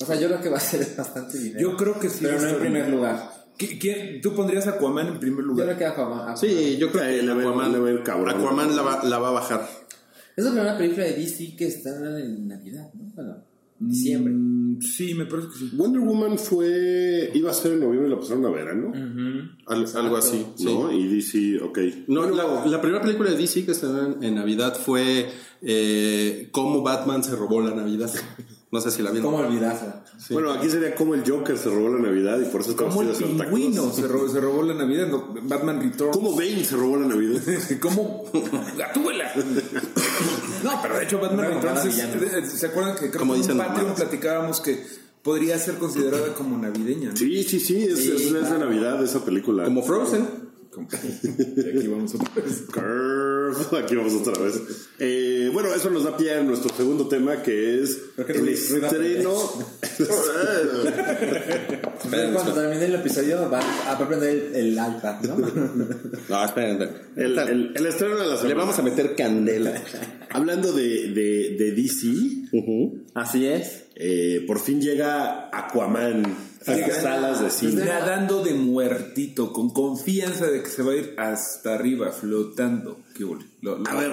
O 0.00 0.04
sea, 0.04 0.16
yo 0.16 0.28
creo 0.28 0.40
que 0.40 0.48
va 0.48 0.56
a 0.58 0.60
ser 0.60 0.86
bastante 0.96 1.38
dinero. 1.38 1.60
Yo 1.70 1.76
creo 1.76 1.98
que 1.98 2.08
sí. 2.08 2.18
Pero 2.22 2.40
no 2.40 2.48
en 2.48 2.58
primer 2.58 2.82
bien. 2.84 2.94
lugar. 2.96 3.30
¿Qui- 3.58 3.78
quién- 3.80 4.20
¿Tú 4.20 4.34
pondrías 4.34 4.66
a 4.68 4.70
Aquaman 4.70 5.08
en 5.08 5.18
primer 5.20 5.40
Yo 5.40 5.46
lugar? 5.48 5.66
creo 5.66 5.78
que 5.78 5.86
Aquaman. 5.86 6.36
Sí, 6.36 6.76
yo 6.78 6.90
creo 6.92 7.04
que 7.04 7.22
le 7.22 7.34
va- 7.34 7.40
Aquaman, 7.42 7.72
le 7.72 7.78
va 7.80 7.88
a 7.88 7.92
ir 7.92 8.02
cabrón. 8.02 8.30
Aquaman 8.30 8.76
la, 8.76 8.82
va, 8.82 9.04
la 9.04 9.18
va 9.18 9.28
a 9.28 9.32
bajar. 9.32 9.68
Es 10.38 10.44
la 10.44 10.50
primera 10.52 10.78
película 10.78 11.04
de 11.04 11.14
DC 11.14 11.56
que 11.56 11.66
está 11.66 11.90
en 12.20 12.46
Navidad, 12.46 12.90
¿no? 12.94 13.10
Bueno, 13.14 13.36
diciembre. 13.80 14.32
Mm, 14.32 14.80
sí, 14.80 15.14
me 15.14 15.26
parece 15.26 15.48
que 15.48 15.54
sí. 15.58 15.70
Wonder 15.74 16.00
Woman 16.00 16.38
fue. 16.38 17.30
iba 17.34 17.50
a 17.50 17.54
ser 17.54 17.72
en 17.72 17.80
noviembre 17.80 18.06
y 18.08 18.10
la 18.12 18.20
pasaron 18.20 18.46
a 18.46 18.50
verano. 18.50 18.92
Al- 19.66 19.86
algo 19.96 20.16
así. 20.16 20.46
sí. 20.56 20.64
¿No? 20.64 20.92
Y 20.92 21.08
DC, 21.08 21.60
ok. 21.62 21.78
No, 22.06 22.20
Bueno, 22.28 22.36
la, 22.36 22.66
la 22.66 22.80
primera 22.80 23.02
película 23.02 23.30
de 23.30 23.36
DC 23.36 23.64
que 23.64 23.72
estrenó 23.72 24.06
en, 24.14 24.22
en 24.22 24.34
Navidad 24.36 24.76
fue 24.76 25.28
eh, 25.62 26.48
Cómo 26.52 26.82
Batman 26.82 27.24
se 27.24 27.34
robó 27.34 27.60
la 27.60 27.74
Navidad. 27.74 28.10
No 28.70 28.82
sé 28.82 28.90
si 28.90 29.02
la 29.02 29.10
vieron. 29.10 29.32
¿Cómo 29.32 29.42
olvidarla? 29.44 30.04
Bueno, 30.28 30.52
aquí 30.52 30.68
sería 30.68 30.94
como 30.94 31.14
el 31.14 31.22
Joker 31.26 31.56
se 31.56 31.70
robó 31.70 31.88
la 31.88 32.02
Navidad 32.02 32.38
y 32.38 32.44
por 32.52 32.60
eso 32.60 32.72
está 32.72 32.84
Como 32.84 33.00
el 33.00 33.08
pingüino 33.16 33.90
se 33.90 34.06
robó, 34.06 34.28
se 34.28 34.40
robó 34.40 34.62
la 34.62 34.74
Navidad. 34.74 35.08
Batman 35.44 35.80
Returns. 35.80 36.14
¿Cómo 36.14 36.36
Bane 36.36 36.62
se 36.64 36.76
robó 36.76 36.98
la 36.98 37.06
Navidad? 37.06 37.40
¿Cómo? 37.80 38.24
¡Gatúbela! 38.76 39.32
No, 40.64 40.82
pero 40.82 40.98
de 40.98 41.04
hecho 41.04 41.20
Batman 41.20 41.50
No, 41.50 41.60
Returns 41.60 41.98
eh, 41.98 42.46
¿Se 42.46 42.66
acuerdan 42.66 42.94
que 42.96 43.10
creo 43.10 43.20
Como 43.20 43.34
que 43.34 43.40
en 43.40 43.50
un 43.52 43.58
Patreon 43.58 43.94
platicábamos 43.94 44.60
que 44.60 44.84
podría 45.22 45.58
ser 45.58 45.76
considerada 45.76 46.34
como 46.34 46.56
navideña? 46.58 47.10
¿no? 47.10 47.16
Sí, 47.16 47.42
sí, 47.44 47.60
sí, 47.60 47.84
es, 47.84 47.98
Sí, 47.98 48.12
es, 48.12 48.22
es 48.32 48.50
de. 48.50 48.58
Navidad 48.58 49.02
esa 49.04 49.24
película. 49.24 49.64
Como 49.64 49.82
Frozen. 49.82 50.47
Como- 50.86 51.78
aquí 51.78 51.88
vamos 51.88 52.14
otra 52.14 52.42
vez. 52.42 52.62
Curve. 52.72 53.28
Aquí 53.82 53.96
vamos 53.96 54.12
otra 54.14 54.42
vez. 54.42 54.54
Eh, 54.98 55.48
bueno, 55.52 55.72
eso 55.74 55.88
nos 55.90 56.04
da 56.04 56.14
pie 56.16 56.34
a 56.34 56.42
nuestro 56.42 56.74
segundo 56.76 57.08
tema 57.08 57.42
que 57.42 57.82
es 57.82 57.98
el 58.28 58.48
estreno. 58.48 59.34
Pero 62.10 62.32
cuando 62.32 62.52
termine 62.54 62.84
el 62.86 62.94
episodio 62.96 63.48
va 63.50 63.60
a 63.90 63.98
prender 64.06 64.50
el, 64.54 64.54
el 64.54 64.72
iPad, 64.72 65.20
¿no? 65.22 65.36
No, 66.28 66.44
esperen. 66.44 66.82
esperen. 66.82 66.90
el, 67.16 67.38
el- 67.38 67.72
el 67.74 67.86
estreno 67.86 68.16
de 68.16 68.26
la 68.26 68.36
semana. 68.36 68.48
Le 68.48 68.54
vamos 68.54 68.78
a 68.78 68.82
meter 68.82 69.14
candela. 69.16 69.74
Hablando 70.30 70.72
de, 70.72 71.08
de, 71.12 71.56
de 71.58 71.72
DC, 71.72 72.06
Así 73.14 73.46
es. 73.46 73.84
Eh, 74.00 74.44
por 74.46 74.60
fin 74.60 74.80
llega 74.80 75.50
Aquaman 75.52 76.22
a 76.66 76.70
las 76.72 77.02
salas 77.02 77.42
de 77.42 77.50
cine. 77.50 77.84
Nadando 77.84 78.44
de 78.44 78.54
muertito, 78.54 79.52
con 79.52 79.70
confianza 79.70 80.46
de 80.46 80.62
que 80.62 80.68
se 80.68 80.82
va 80.82 80.92
a 80.92 80.96
ir 80.96 81.14
hasta 81.16 81.74
arriba, 81.74 82.12
flotando. 82.12 83.00
Qué. 83.16 83.24
Lo- 83.24 83.36
lo- 83.78 83.88
A 83.88 83.94
ver, 83.94 84.12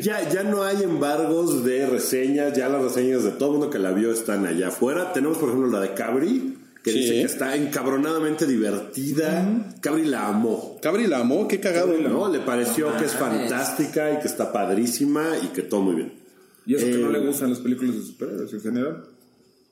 ya, 0.00 0.28
ya 0.28 0.42
no 0.44 0.62
hay 0.62 0.82
embargos 0.82 1.64
de 1.64 1.86
reseñas, 1.86 2.52
ya 2.56 2.68
las 2.68 2.82
reseñas 2.82 3.24
de 3.24 3.30
todo 3.32 3.48
el 3.48 3.52
mundo 3.58 3.70
que 3.70 3.78
la 3.80 3.90
vio 3.90 4.12
están 4.12 4.46
allá 4.46 4.68
afuera. 4.68 5.12
Tenemos, 5.12 5.38
por 5.38 5.48
ejemplo, 5.48 5.68
la 5.70 5.80
de 5.80 5.94
Cabri, 5.94 6.56
que 6.84 6.92
Sí. 6.92 6.98
dice 7.00 7.12
que 7.14 7.22
está 7.22 7.56
encabronadamente 7.56 8.46
divertida. 8.46 9.48
Cabri 9.80 10.04
la 10.04 10.28
amó. 10.28 10.78
Cabri 10.80 11.06
la 11.06 11.18
amó, 11.20 11.48
qué 11.48 11.58
cagado. 11.58 11.92
¿no? 11.98 12.28
Le 12.32 12.38
pareció 12.40 12.96
que 12.96 13.06
es 13.06 13.12
fantástica 13.14 14.12
y 14.12 14.18
que 14.20 14.28
está 14.28 14.52
padrísima 14.52 15.24
y 15.42 15.48
que 15.48 15.62
todo 15.62 15.80
muy 15.80 15.96
bien. 15.96 16.12
Y 16.68 16.74
eso 16.76 16.86
que 16.86 16.98
no 16.98 17.08
Eh, 17.10 17.12
le 17.14 17.26
gustan 17.26 17.50
las 17.50 17.58
películas 17.60 17.96
de 17.96 18.02
superhéroes 18.02 18.52
en 18.52 18.60
general. 18.60 19.04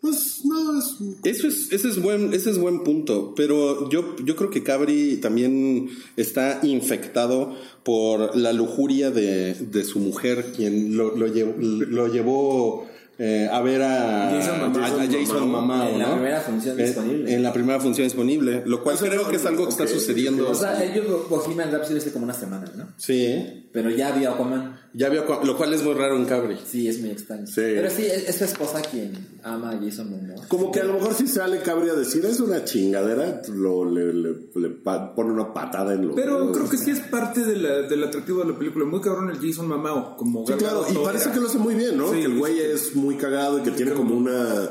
Pues 0.00 0.41
no, 0.45 0.79
es. 0.79 0.95
Eso 1.25 1.49
es, 1.49 1.73
ese 1.73 1.88
es 1.88 2.00
buen, 2.03 2.33
ese 2.35 2.50
es 2.50 2.59
buen 2.59 2.85
punto. 2.85 3.35
Pero 3.37 3.88
yo, 3.91 4.15
yo 4.25 4.37
creo 4.37 4.50
que 4.50 4.62
Cabri 4.62 5.17
también 5.19 5.88
está 6.17 6.61
infectado 6.62 7.55
por 7.85 8.37
la 8.37 8.53
lujuria 8.53 9.11
de, 9.11 9.55
de 9.55 9.85
su 9.85 9.99
mujer, 9.99 10.53
quien 10.55 10.97
lo, 10.97 11.17
lo 11.17 11.26
llevó, 11.26 11.55
lo 11.59 12.07
llevó 12.12 12.87
eh, 13.19 13.49
a 13.50 13.62
ver 13.62 13.81
a 13.83 14.31
Jason 14.31 14.61
a- 14.76 14.87
a 14.87 15.07
Jason 15.11 15.50
Momoa, 15.50 15.91
En 15.91 15.99
la 15.99 16.12
primera 16.15 16.41
función 16.43 16.79
Eh, 16.79 16.85
disponible. 16.85 17.35
En 17.35 17.43
la 17.43 17.53
primera 17.55 17.81
función 17.81 18.07
disponible, 18.07 18.62
lo 18.67 18.83
cual 18.83 18.99
creo 18.99 19.26
que 19.29 19.37
es 19.37 19.47
algo 19.47 19.65
que 19.65 19.71
está 19.71 19.87
sucediendo. 19.88 20.50
O 20.50 20.55
sea, 20.55 20.85
ellos 20.85 21.07
Bohemian 21.31 21.73
Rhapsody 21.73 21.97
hace 21.97 22.12
como 22.12 22.25
una 22.26 22.35
semana, 22.35 22.71
¿no? 22.76 22.88
Sí, 22.99 23.66
Pero 23.76 23.90
ya 23.90 24.11
vio 24.12 24.30
Aquaman. 24.30 24.80
ya 24.95 25.11
vio, 25.11 25.26
cua- 25.26 25.45
lo 25.45 25.54
cual 25.54 25.75
es 25.75 25.83
muy 25.83 25.92
raro 25.92 26.16
en 26.16 26.25
Cabri. 26.25 26.56
Sí, 26.66 26.88
es 26.88 26.99
muy 26.99 27.11
extraño. 27.11 27.47
Sí. 27.47 27.61
Pero 27.61 27.90
sí, 27.90 28.06
es, 28.06 28.26
es 28.30 28.37
su 28.37 28.45
esposa 28.45 28.80
quien 28.80 29.12
ama 29.42 29.73
a 29.73 29.78
Jason 29.78 30.11
Momoa. 30.11 30.47
Como 30.49 30.73
que 30.73 30.80
a 30.80 30.85
lo 30.85 30.95
mejor 30.95 31.12
si 31.12 31.26
sale 31.26 31.61
Cabri 31.61 31.90
a 31.90 31.95
decir 31.95 32.25
es 32.25 32.40
una 32.40 32.64
chingadera, 32.64 33.42
lo, 33.52 33.85
le, 33.85 34.14
le- 34.14 34.35
le 34.54 34.68
pone 34.71 35.30
una 35.30 35.52
patada 35.52 35.92
en 35.92 36.09
lo 36.09 36.14
Pero 36.14 36.50
creo 36.52 36.71
que 36.71 36.78
sí 36.78 36.90
es 36.92 37.00
parte 37.00 37.45
de 37.45 37.56
la- 37.56 37.83
del 37.83 38.02
atractivo 38.04 38.42
de 38.42 38.52
la 38.52 38.59
película. 38.59 38.87
Muy 38.87 39.02
cabrón 39.02 39.28
el 39.28 39.37
Jason 39.47 39.68
Mamao. 39.68 40.16
Como 40.16 40.47
Sí, 40.47 40.54
claro, 40.54 40.87
y 40.90 40.95
parece 41.04 41.25
era. 41.25 41.35
que 41.35 41.40
lo 41.40 41.47
hace 41.49 41.59
muy 41.59 41.75
bien, 41.75 41.99
¿no? 41.99 42.11
Sí, 42.11 42.21
que 42.21 42.25
el 42.25 42.38
güey 42.38 42.59
es 42.59 42.97
muy 42.97 43.16
cagado 43.16 43.59
y 43.59 43.62
que 43.62 43.73
tiene 43.73 43.92
como 43.92 44.16
una, 44.16 44.71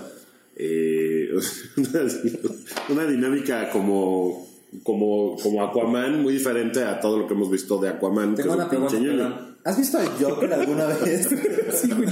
eh, 0.55 1.29
una, 1.77 2.01
una 2.89 3.05
dinámica 3.05 3.69
como 3.69 4.47
como, 4.83 5.35
como 5.37 5.63
Aquaman, 5.63 6.21
muy 6.21 6.33
diferente 6.33 6.83
a 6.83 6.99
todo 6.99 7.19
lo 7.19 7.27
que 7.27 7.33
hemos 7.33 7.49
visto 7.51 7.77
de 7.79 7.89
Aquaman. 7.89 8.35
Tengo 8.35 8.49
es 8.49 8.55
una 8.55 8.69
pregunta. 8.69 8.97
perdón. 8.97 9.55
¿Has 9.65 9.79
visto 9.79 9.97
a 9.97 10.05
Joker 10.05 10.53
alguna 10.53 10.85
vez? 10.85 11.27
Sí, 11.75 11.91
güey. 11.91 12.07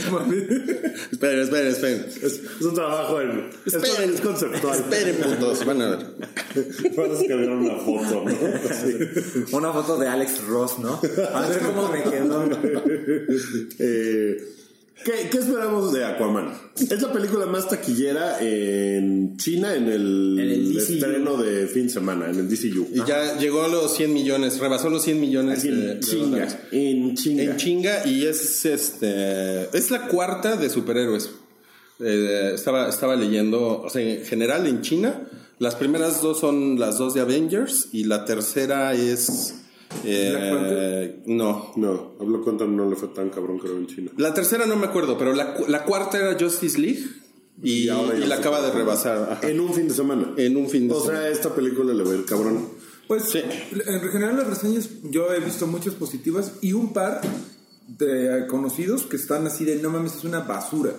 Esperen, 1.12 1.40
esperen, 1.40 1.68
esperen. 1.68 2.06
Es, 2.08 2.24
es 2.24 2.62
un 2.62 2.74
trabajo 2.74 3.22
en. 3.22 3.50
Es, 3.66 3.76
Esperen. 3.76 4.14
es 4.14 4.20
conceptual. 4.22 4.76
Esperen, 4.80 5.16
putos. 5.18 5.66
Van 5.66 5.82
a 5.82 5.90
ver. 5.92 6.00
Parece 6.96 7.28
que 7.28 7.36
vieron 7.36 7.60
una 7.60 7.76
foto, 7.76 8.26
¿no? 8.26 8.32
Sí. 8.32 9.54
Una 9.56 9.72
foto 9.72 9.98
de 9.98 10.08
Alex 10.08 10.46
Ross, 10.48 10.80
¿no? 10.80 11.00
A 11.34 11.48
ver 11.48 11.60
cómo 11.60 11.90
me 11.90 12.04
quedó. 12.04 12.44
Eh, 13.80 14.38
¿qué, 15.04 15.30
qué 15.32 15.38
esperamos 15.38 15.94
de 15.94 16.06
Aquaman? 16.06 16.54
Es 16.76 17.02
la 17.02 17.12
película 17.12 17.46
más 17.46 17.70
taquillera 17.70 18.40
en 18.42 19.38
China 19.38 19.76
en 19.76 19.88
el, 19.88 20.38
En 20.40 20.50
el 20.50 20.78
estreno 20.78 21.38
de 21.38 21.68
fin 21.68 21.88
de 21.88 21.94
semana, 21.94 22.30
en 22.30 22.40
el 22.40 22.50
DCU. 22.50 22.88
Y 22.94 23.06
ya 23.08 23.38
llegó 23.38 23.64
a 23.64 23.68
los 23.68 23.96
100 23.96 24.14
millones, 24.14 24.60
rebasó 24.60 24.90
los 24.90 25.04
100 25.04 25.20
millones 25.20 25.60
Así 25.60 25.70
de, 25.70 25.92
en 25.94 26.00
chinga. 26.00 26.48
En 26.72 27.16
chinga. 27.16 27.44
En 27.44 27.58
chinga 27.58 28.08
y 28.08 28.26
es 28.26 28.66
este 28.66 29.70
es 29.78 29.92
la 29.92 30.08
cuarta 30.08 30.56
de 30.56 30.70
superhéroes. 30.70 31.32
Eh, 32.00 32.52
estaba, 32.56 32.90
estaba 32.90 33.16
leyendo, 33.16 33.82
o 33.82 33.90
sea, 33.90 34.02
en 34.02 34.26
general 34.26 34.68
en 34.68 34.82
China, 34.82 35.22
las 35.60 35.76
primeras 35.76 36.22
dos 36.22 36.40
son 36.40 36.80
las 36.80 36.98
dos 36.98 37.14
de 37.14 37.22
Avengers 37.22 37.90
y 37.92 38.06
la 38.06 38.26
tercera 38.26 38.94
es... 38.94 39.56
eh, 40.04 41.22
no, 41.26 41.72
No, 41.76 42.14
hablo 42.20 42.44
cuenta 42.44 42.66
no 42.66 42.90
le 42.90 42.96
fue 42.96 43.10
tan 43.10 43.30
cabrón 43.30 43.60
creo 43.60 43.78
en 43.78 43.88
China. 43.88 44.12
la 44.18 44.34
tercera 44.34 44.66
no 44.66 44.76
me 44.76 44.86
acuerdo, 44.88 45.18
pero 45.18 45.34
la, 45.34 45.54
cu- 45.54 45.66
la 45.68 45.84
cuarta 45.86 46.18
era 46.18 46.38
Justice 46.40 46.80
League 46.80 47.04
y, 47.62 47.84
Y 47.86 47.90
ahora 47.90 48.18
ya 48.18 48.26
y 48.26 48.28
la 48.28 48.36
acaba 48.36 48.62
de 48.62 48.72
rebasar 48.72 49.30
ajá, 49.32 49.48
En 49.50 49.60
un 49.60 49.74
fin 49.74 49.88
de 49.88 49.94
semana. 49.94 50.34
en 50.38 50.58
un 50.58 50.70
fin 50.70 50.88
de 50.88 50.94
O 50.96 51.00
semana. 51.02 51.20
sea, 51.22 51.30
esta 51.30 51.54
película 51.56 51.94
le 51.94 52.04
va 52.04 52.12
a 52.12 52.16
ir 52.16 52.26
cabrón. 52.26 52.68
Pues 53.08 53.24
Sí. 53.24 53.40
en 53.40 54.02
general 54.10 54.38
las 54.38 54.48
reseñas 54.48 54.90
yo 55.04 55.32
he 55.34 55.40
visto 55.40 55.68
muchas 55.68 55.94
positivas 55.94 56.54
y 56.62 56.74
un 56.74 56.94
par 56.94 57.22
de 57.88 58.46
conocidos 58.50 59.04
que 59.04 59.18
están 59.18 59.46
así 59.46 59.66
de 59.66 59.76
no 59.78 59.90
mames, 59.90 60.16
es 60.16 60.24
una 60.24 60.40
basura. 60.42 60.92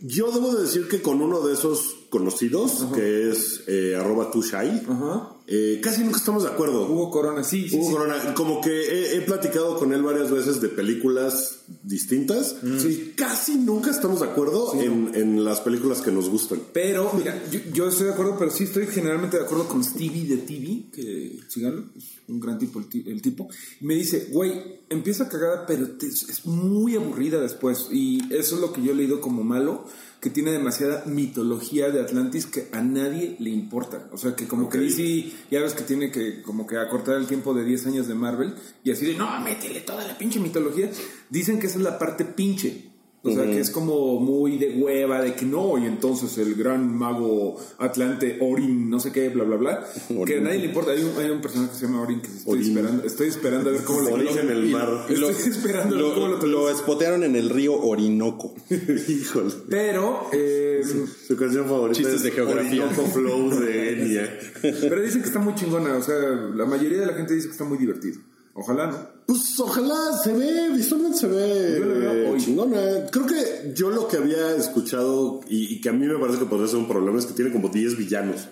Yo 0.00 0.32
debo 0.32 0.52
de 0.54 0.62
decir 0.62 0.88
que 0.88 1.00
con 1.00 1.20
uno 1.22 1.46
de 1.46 1.52
esos 1.54 1.94
conocidos, 2.10 2.86
que 2.94 3.30
es 3.30 3.62
eh, 3.68 3.94
arroba 3.96 4.30
tushai, 4.32 4.82
Ajá. 4.88 5.36
Eh, 5.54 5.80
casi 5.82 6.02
nunca 6.02 6.16
estamos 6.16 6.44
de 6.44 6.48
acuerdo. 6.48 6.86
Hugo 6.90 7.10
Corona, 7.10 7.44
sí, 7.44 7.68
sí, 7.68 7.76
Hugo 7.76 7.86
sí. 7.86 7.92
Corona, 7.92 8.34
como 8.34 8.60
que 8.62 8.70
he, 8.70 9.16
he 9.16 9.20
platicado 9.20 9.76
con 9.78 9.92
él 9.92 10.02
varias 10.02 10.30
veces 10.30 10.60
de 10.62 10.68
películas 10.70 11.58
distintas 11.82 12.56
y 12.62 13.12
casi 13.16 13.56
nunca 13.56 13.90
estamos 13.90 14.20
de 14.20 14.26
acuerdo 14.26 14.72
en, 14.80 15.10
en 15.14 15.44
las 15.44 15.60
películas 15.60 16.00
que 16.00 16.10
nos 16.10 16.28
gustan. 16.30 16.60
Pero, 16.72 17.12
mira, 17.16 17.42
yo, 17.50 17.60
yo 17.72 17.88
estoy 17.88 18.06
de 18.06 18.12
acuerdo, 18.12 18.36
pero 18.38 18.50
sí 18.50 18.64
estoy 18.64 18.86
generalmente 18.86 19.36
de 19.38 19.44
acuerdo 19.44 19.68
con 19.68 19.84
Stevie 19.84 20.26
de 20.26 20.38
TV, 20.38 20.84
que 20.92 21.40
síganlo, 21.48 21.84
es 21.96 22.04
un 22.28 22.40
gran 22.40 22.58
tipo 22.58 22.78
el, 22.80 22.86
el 23.08 23.20
tipo. 23.20 23.48
Y 23.80 23.84
me 23.84 23.94
dice, 23.94 24.28
güey, 24.32 24.80
empieza 24.88 25.28
cagada, 25.28 25.66
pero 25.66 25.86
te- 25.90 26.06
es 26.06 26.46
muy 26.46 26.96
aburrida 26.96 27.40
después. 27.40 27.88
Y 27.90 28.20
eso 28.34 28.54
es 28.54 28.60
lo 28.60 28.72
que 28.72 28.82
yo 28.82 28.92
he 28.92 28.94
leído 28.94 29.20
como 29.20 29.42
malo, 29.44 29.84
que 30.22 30.30
tiene 30.30 30.52
demasiada 30.52 31.02
mitología 31.04 31.90
de 31.90 32.00
Atlantis 32.00 32.46
que 32.46 32.68
a 32.70 32.80
nadie 32.80 33.34
le 33.40 33.50
importa. 33.50 34.08
O 34.12 34.16
sea, 34.16 34.36
que 34.36 34.46
como 34.46 34.68
que 34.68 34.78
DC, 34.78 35.32
ya 35.50 35.60
ves 35.60 35.74
que 35.74 35.82
tiene 35.82 36.12
que 36.12 36.42
como 36.42 36.64
que 36.64 36.78
acortar 36.78 37.16
el 37.16 37.26
tiempo 37.26 37.52
de 37.54 37.64
10 37.64 37.88
años 37.88 38.06
de 38.06 38.14
Marvel 38.14 38.54
y 38.84 38.92
así 38.92 39.04
de, 39.04 39.14
no, 39.14 39.40
métele 39.40 39.80
toda 39.80 40.06
la 40.06 40.16
pinche 40.16 40.38
mitología. 40.38 40.88
Dicen 41.28 41.58
que 41.58 41.66
esa 41.66 41.78
es 41.78 41.82
la 41.82 41.98
parte 41.98 42.24
pinche. 42.24 42.91
O 43.24 43.30
sea, 43.30 43.44
que 43.44 43.60
es 43.60 43.70
como 43.70 44.18
muy 44.18 44.58
de 44.58 44.70
hueva, 44.80 45.20
de 45.20 45.34
que 45.34 45.46
no, 45.46 45.78
y 45.78 45.86
entonces 45.86 46.36
el 46.38 46.56
gran 46.56 46.92
mago 46.92 47.56
Atlante, 47.78 48.38
Orin, 48.40 48.90
no 48.90 48.98
sé 48.98 49.12
qué, 49.12 49.28
bla, 49.28 49.44
bla, 49.44 49.56
bla. 49.56 49.86
Que 50.26 50.38
a 50.38 50.40
nadie 50.40 50.58
le 50.58 50.66
importa. 50.66 50.90
Hay 50.90 51.04
un, 51.04 51.16
hay 51.16 51.30
un 51.30 51.40
personaje 51.40 51.70
que 51.70 51.78
se 51.78 51.86
llama 51.86 52.02
Orin 52.02 52.20
que 52.20 52.26
estoy 52.26 52.52
Orin. 52.52 52.68
esperando. 52.68 53.04
Estoy 53.04 53.28
esperando 53.28 53.70
a 53.70 53.72
ver 53.74 53.84
cómo 53.84 54.00
lo 54.00 54.18
en 54.18 54.50
el 54.50 54.66
mar. 54.70 55.06
Estoy 55.08 55.34
esperando 55.50 55.96
a 55.96 56.02
ver 56.02 56.14
cómo 56.14 56.28
lo, 56.28 56.38
Lo, 56.38 56.46
lo 56.46 56.70
espotearon 56.70 57.22
en 57.22 57.36
el 57.36 57.48
río 57.48 57.80
Orinoco. 57.80 58.54
Híjole. 59.08 59.54
Pero, 59.68 60.28
eh, 60.32 60.82
Su 61.28 61.36
canción 61.36 61.66
favorita 61.66 61.98
Chistes 61.98 62.16
es 62.16 62.22
de 62.24 62.30
geografía. 62.32 62.84
Orinoco 62.84 63.06
Flow 63.08 63.50
de 63.60 64.02
Enya. 64.02 64.38
pero 64.80 65.00
dicen 65.00 65.20
que 65.20 65.28
está 65.28 65.38
muy 65.38 65.54
chingona. 65.54 65.96
O 65.96 66.02
sea, 66.02 66.18
la 66.18 66.64
mayoría 66.66 66.98
de 66.98 67.06
la 67.06 67.14
gente 67.14 67.34
dice 67.34 67.46
que 67.46 67.52
está 67.52 67.64
muy 67.64 67.78
divertido. 67.78 68.20
Ojalá, 68.54 68.86
¿no? 68.86 69.12
Pues 69.26 69.58
ojalá 69.60 70.18
se 70.22 70.32
ve, 70.32 70.70
visualmente 70.74 71.18
se 71.18 71.26
ve 71.26 71.78
Yo 71.78 71.88
veo 71.88 72.34
eh, 72.34 72.38
chingona. 72.38 73.06
Creo 73.10 73.26
que 73.26 73.72
yo 73.74 73.90
lo 73.90 74.08
que 74.08 74.18
había 74.18 74.56
escuchado 74.56 75.40
y, 75.48 75.74
y 75.74 75.80
que 75.80 75.88
a 75.88 75.92
mí 75.92 76.06
me 76.06 76.18
parece 76.18 76.38
que 76.38 76.44
podría 76.44 76.68
ser 76.68 76.78
un 76.78 76.88
problema 76.88 77.18
es 77.18 77.26
que 77.26 77.32
tiene 77.32 77.52
como 77.52 77.68
10 77.68 77.96
villanos. 77.96 78.48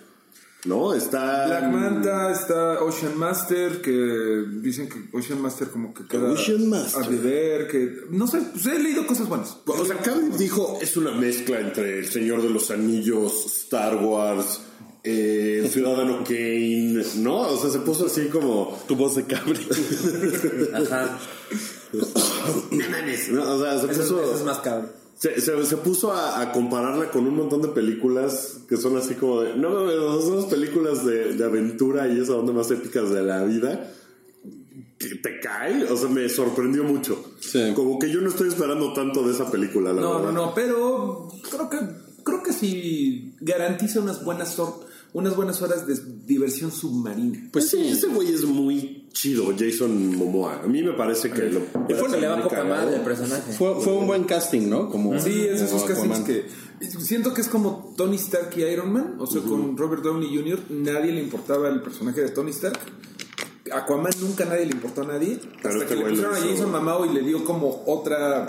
¿No? 0.64 0.92
Está. 0.92 1.46
Black 1.46 1.72
Manta, 1.72 2.32
está 2.32 2.82
Ocean 2.82 3.16
Master, 3.16 3.80
que 3.80 4.44
dicen 4.60 4.88
que 4.88 5.16
Ocean 5.16 5.40
Master 5.40 5.68
como 5.68 5.94
que 5.94 6.06
queda 6.06 6.32
Ocean 6.32 6.68
Master. 6.68 7.02
a 7.02 7.08
deber, 7.08 7.68
que 7.68 8.00
no 8.10 8.26
sé, 8.26 8.40
pues 8.52 8.66
he 8.66 8.78
leído 8.78 9.06
cosas 9.06 9.28
buenas. 9.28 9.56
O 9.64 9.84
sea, 9.86 9.96
Cavill 9.96 10.36
dijo 10.36 10.78
es 10.82 10.96
una 10.98 11.12
mezcla 11.12 11.60
entre 11.60 12.00
El 12.00 12.06
Señor 12.06 12.42
de 12.42 12.50
los 12.50 12.70
Anillos, 12.70 13.46
Star 13.46 14.04
Wars, 14.04 14.60
eh, 15.04 15.68
Ciudadano 15.72 16.22
Kane, 16.24 17.02
¿no? 17.16 17.40
O 17.42 17.56
sea, 17.56 17.70
se 17.70 17.78
puso 17.80 18.06
así 18.06 18.26
como. 18.26 18.78
Tu 18.86 18.96
voz 18.96 19.16
de 19.16 19.24
cabri. 19.24 19.60
Ajá. 20.74 21.18
¿no? 23.30 23.52
O 23.54 23.60
sea, 23.62 23.78
se 23.80 23.86
puso. 23.88 24.02
eso 24.02 24.34
es 24.36 24.44
más 24.44 24.58
cabrón. 24.58 24.90
Se, 25.18 25.38
se- 25.40 25.66
se 25.66 25.76
puso 25.76 26.12
a, 26.12 26.40
a 26.40 26.50
compararla 26.52 27.10
con 27.10 27.26
un 27.26 27.36
montón 27.36 27.60
de 27.60 27.68
películas 27.68 28.60
que 28.68 28.76
son 28.78 28.96
así 28.96 29.14
como 29.14 29.42
de. 29.42 29.54
No, 29.54 29.84
no, 29.86 30.20
son 30.22 30.36
las 30.36 30.46
películas 30.46 31.04
de, 31.04 31.34
de 31.34 31.44
aventura 31.44 32.08
y 32.08 32.18
esa 32.20 32.36
onda 32.36 32.52
más 32.52 32.70
épicas 32.70 33.10
de 33.10 33.22
la 33.22 33.44
vida. 33.44 33.92
Que 34.98 35.14
te 35.16 35.40
cae, 35.40 35.84
o 35.84 35.96
sea, 35.96 36.08
me 36.10 36.28
sorprendió 36.28 36.84
mucho. 36.84 37.22
Sí. 37.40 37.72
Como 37.74 37.98
que 37.98 38.10
yo 38.10 38.20
no 38.20 38.28
estoy 38.28 38.48
esperando 38.48 38.92
tanto 38.92 39.22
de 39.22 39.32
esa 39.32 39.50
película, 39.50 39.92
la 39.94 40.00
No, 40.00 40.18
verdad. 40.18 40.32
no, 40.32 40.46
no, 40.46 40.54
pero 40.54 41.28
creo 41.50 41.70
que 41.70 41.78
creo 42.22 42.42
que 42.42 42.52
sí 42.52 43.34
garantiza 43.40 44.00
unas 44.00 44.22
buenas 44.24 44.58
hor- 44.58 44.80
unas 45.12 45.36
buenas 45.36 45.60
horas 45.62 45.86
de 45.86 45.96
diversión 46.26 46.70
submarina. 46.70 47.48
Pues 47.52 47.68
sí, 47.68 47.88
ese 47.88 48.08
güey 48.08 48.32
es 48.32 48.44
muy 48.44 49.08
chido, 49.12 49.52
Jason 49.58 50.16
Momoa. 50.16 50.62
A 50.62 50.66
mí 50.66 50.82
me 50.82 50.92
parece 50.92 51.30
que 51.30 51.50
lo. 51.50 51.60
Y 51.88 51.94
fue 51.94 52.08
le 52.18 52.26
va 52.28 52.42
poca 52.42 52.64
madre 52.64 52.96
el 52.96 53.02
personaje. 53.02 53.52
Fue, 53.52 53.80
fue 53.80 53.92
un 53.94 54.06
buen 54.06 54.24
casting, 54.24 54.68
¿no? 54.68 54.88
Como, 54.88 55.18
Sí, 55.20 55.46
es 55.46 55.60
de 55.60 55.66
esos 55.66 55.82
castings 55.82 56.20
Aquaman. 56.20 56.24
que 56.24 56.46
siento 57.00 57.34
que 57.34 57.40
es 57.40 57.48
como 57.48 57.92
Tony 57.96 58.16
Stark 58.16 58.52
y 58.56 58.62
Iron 58.62 58.92
Man, 58.92 59.16
o 59.18 59.26
sea, 59.26 59.42
con 59.42 59.76
Robert 59.76 60.02
Downey 60.02 60.34
Jr. 60.34 60.60
nadie 60.70 61.12
le 61.12 61.22
importaba 61.22 61.68
el 61.68 61.82
personaje 61.82 62.20
de 62.20 62.30
Tony 62.30 62.50
Stark. 62.50 62.78
Aquaman 63.72 64.12
nunca 64.20 64.44
nadie 64.44 64.66
le 64.66 64.72
importó 64.72 65.02
a 65.02 65.06
nadie. 65.06 65.38
Pero 65.62 65.74
hasta 65.74 65.84
este 65.84 65.86
que 65.88 65.96
le 65.96 66.08
pusieron 66.10 66.34
a. 66.34 66.38
Jason 66.38 66.72
Mamao 66.72 67.06
y 67.06 67.14
le 67.14 67.22
dio 67.22 67.44
como 67.44 67.82
otra 67.86 68.46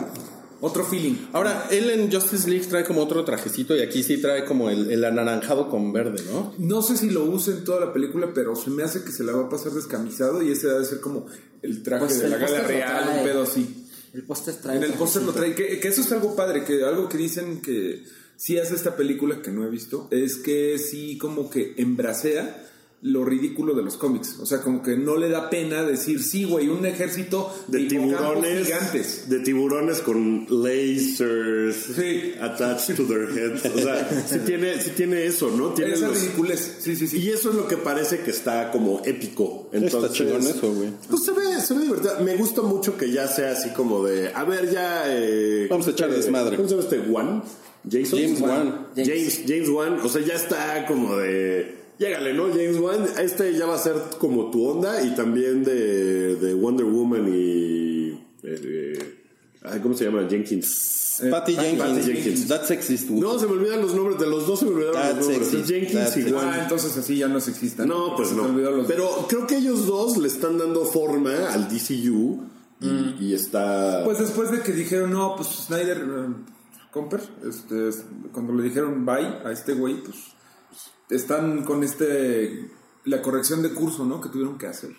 otro 0.62 0.86
feeling. 0.86 1.16
Ahora, 1.34 1.68
él 1.72 1.90
en 1.90 2.12
Justice 2.12 2.50
League 2.50 2.66
trae 2.68 2.84
como 2.84 3.02
otro 3.02 3.26
trajecito 3.26 3.76
y 3.76 3.82
aquí 3.82 4.04
sí 4.04 4.22
trae 4.22 4.46
como 4.46 4.70
el, 4.70 4.92
el 4.92 5.04
anaranjado 5.04 5.70
con 5.70 5.92
verde, 5.92 6.24
¿no? 6.32 6.54
No 6.58 6.82
sé 6.82 6.98
si 6.98 7.10
lo 7.10 7.26
usa 7.26 7.54
en 7.54 7.64
toda 7.64 7.80
la 7.86 7.92
película, 7.92 8.32
pero 8.34 8.56
se 8.56 8.70
me 8.70 8.84
hace 8.84 9.04
que 9.04 9.12
se 9.12 9.24
la 9.24 9.34
va 9.34 9.46
a 9.46 9.50
pasar 9.50 9.72
descamisado 9.74 10.42
y 10.42 10.52
ese 10.52 10.68
debe 10.68 10.86
ser 10.86 11.02
como 11.02 11.26
el 11.62 11.84
traje 11.84 12.06
Pues 12.06 12.20
de 12.20 12.26
el 12.26 12.32
la 12.32 12.38
gala 12.38 12.62
real, 12.62 13.10
un 13.18 13.24
pedo 13.24 13.44
así. 13.44 13.88
El 14.14 14.24
póster 14.24 14.56
trae. 14.56 14.78
En 14.78 14.84
el 14.84 14.94
póster 14.94 15.24
lo 15.24 15.34
trae, 15.34 15.56
que, 15.56 15.80
que 15.80 15.88
eso 15.88 16.02
es 16.02 16.12
algo 16.12 16.36
padre, 16.36 16.64
que 16.64 16.84
algo 16.84 17.10
que 17.10 17.18
dicen 17.18 17.62
que 17.62 18.04
sí 18.36 18.58
hace 18.58 18.76
esta 18.76 18.96
película 18.96 19.42
que 19.42 19.52
no 19.52 19.66
he 19.66 19.70
visto, 19.70 20.08
es 20.12 20.38
que 20.38 20.78
sí 20.80 21.18
como 21.18 21.50
que 21.50 21.74
embracea 21.78 22.68
lo 23.04 23.26
ridículo 23.26 23.74
de 23.74 23.82
los 23.82 23.98
cómics. 23.98 24.38
O 24.40 24.46
sea, 24.46 24.62
como 24.62 24.84
que 24.84 24.96
no 24.96 25.18
le 25.18 25.28
da 25.30 25.50
pena 25.50 25.82
decir, 25.84 26.22
sí, 26.22 26.44
güey, 26.44 26.70
un 26.70 26.86
ejército 26.86 27.52
De 27.68 27.86
tiburones. 27.86 28.66
gigantes. 28.68 29.28
De 29.28 29.40
tiburones 29.40 30.02
con 30.02 30.46
lasers 30.50 31.76
Sí. 31.96 32.34
attached 32.40 32.96
to 32.96 33.04
their 33.06 33.28
heads. 33.30 33.66
O 33.66 33.78
sea, 33.80 34.08
sí 34.28 34.40
tiene, 34.46 34.80
sí 34.82 34.92
tiene 34.96 35.26
eso, 35.26 35.50
¿no? 35.50 35.70
Tiene 35.74 35.94
Esa 35.94 36.08
los- 36.10 36.20
ridiculez. 36.22 36.78
Sí, 36.80 36.96
sí, 36.96 37.08
sí. 37.08 37.18
Y 37.20 37.30
eso 37.30 37.50
es 37.50 37.56
lo 37.56 37.68
que 37.68 37.78
parece 37.78 38.20
que 38.20 38.32
está 38.32 38.72
como 38.72 39.02
épico. 39.06 39.70
Entonces, 39.72 40.04
Está 40.04 40.14
chingón 40.16 40.42
eso, 40.42 40.72
güey. 40.74 40.90
Pues 41.10 41.24
se 41.24 41.32
ve, 41.32 41.60
se 41.60 41.74
ve 41.74 41.82
divertido. 41.86 42.20
Me 42.24 42.36
gusta 42.36 42.62
mucho 42.62 42.98
que 42.98 43.12
ya 43.12 43.28
sea 43.28 43.52
así 43.54 43.70
como 43.72 44.04
de, 44.06 44.32
a 44.34 44.44
ver, 44.44 44.70
ya... 44.72 45.04
eh, 45.08 45.68
Vamos 45.70 45.88
a 45.88 45.92
echar 45.92 46.10
eh, 46.12 46.14
desmadre. 46.18 46.56
¿Cómo 46.56 46.68
se 46.70 46.76
llama 46.76 46.88
este? 46.88 47.00
¿Juan? 47.10 47.44
¿Jason? 47.90 48.20
James 48.20 48.42
Wan. 48.42 48.88
James, 48.96 49.42
James 49.48 49.70
Wan. 49.70 50.00
O 50.04 50.08
sea, 50.10 50.22
ya 50.22 50.36
está 50.36 50.86
como 50.86 51.18
de... 51.18 51.81
Llégale, 52.02 52.34
¿no? 52.34 52.48
James 52.50 52.78
Wan. 52.80 53.06
Este 53.20 53.54
ya 53.56 53.68
va 53.68 53.76
a 53.76 53.78
ser 53.78 53.94
como 54.18 54.50
tu 54.50 54.66
onda 54.66 55.04
y 55.04 55.14
también 55.16 55.64
de, 55.64 56.36
de 56.36 56.54
Wonder 56.56 56.86
Woman 56.88 57.28
y... 57.32 58.20
eh, 58.44 59.16
ay, 59.64 59.80
¿Cómo 59.82 59.94
se 59.96 60.06
llama? 60.06 60.28
Jenkins. 60.28 61.22
Patty 61.30 61.54
Jenkins. 61.56 61.80
Patty 61.84 62.02
Jenkins. 62.02 62.48
That's 62.48 62.68
sexist. 62.70 63.10
No, 63.12 63.38
se 63.38 63.46
me 63.46 63.52
olvidan 63.52 63.82
los 63.82 63.94
nombres. 63.94 64.18
De 64.18 64.26
los 64.26 64.48
dos 64.48 64.60
se 64.60 64.66
me 64.66 64.72
olvidaron 64.72 64.96
That's 65.00 65.18
los 65.18 65.28
nombres. 65.28 65.48
sexy. 65.50 65.74
Jenkins 65.74 65.94
That's 65.94 66.18
y. 66.18 66.32
Wan. 66.34 66.48
Ah, 66.52 66.60
entonces 66.64 66.98
así 66.98 67.18
ya 67.18 67.28
no 67.28 67.40
se 67.40 67.52
existan. 67.52 67.88
No, 67.88 68.16
pues 68.16 68.30
Se 68.30 68.36
no. 68.36 68.46
olvidó 68.46 68.72
los- 68.72 68.88
Pero 68.88 69.28
creo 69.30 69.46
que 69.46 69.58
ellos 69.58 69.86
dos 69.86 70.18
le 70.18 70.28
están 70.28 70.58
dando 70.58 70.84
forma 70.86 71.54
al 71.54 71.68
DCU 71.70 72.42
y, 72.82 73.16
y 73.28 73.34
está. 73.36 74.02
Pues 74.06 74.18
después 74.18 74.50
de 74.50 74.62
que 74.62 74.72
dijeron, 74.72 75.12
no, 75.12 75.36
pues 75.36 75.50
Snyder, 75.50 75.98
eh, 76.00 76.34
Comper, 76.90 77.22
este, 77.48 77.90
es- 77.90 78.04
cuando 78.34 78.54
le 78.54 78.64
dijeron 78.64 79.06
bye 79.06 79.28
a 79.46 79.52
este 79.52 79.74
güey, 79.74 80.02
pues 80.02 80.16
están 81.12 81.64
con 81.64 81.84
este 81.84 82.70
la 83.06 83.22
corrección 83.22 83.62
de 83.62 83.70
curso, 83.74 84.06
¿no? 84.06 84.22
Que 84.22 84.30
tuvieron 84.30 84.58
que 84.58 84.68
hacer. 84.68 84.92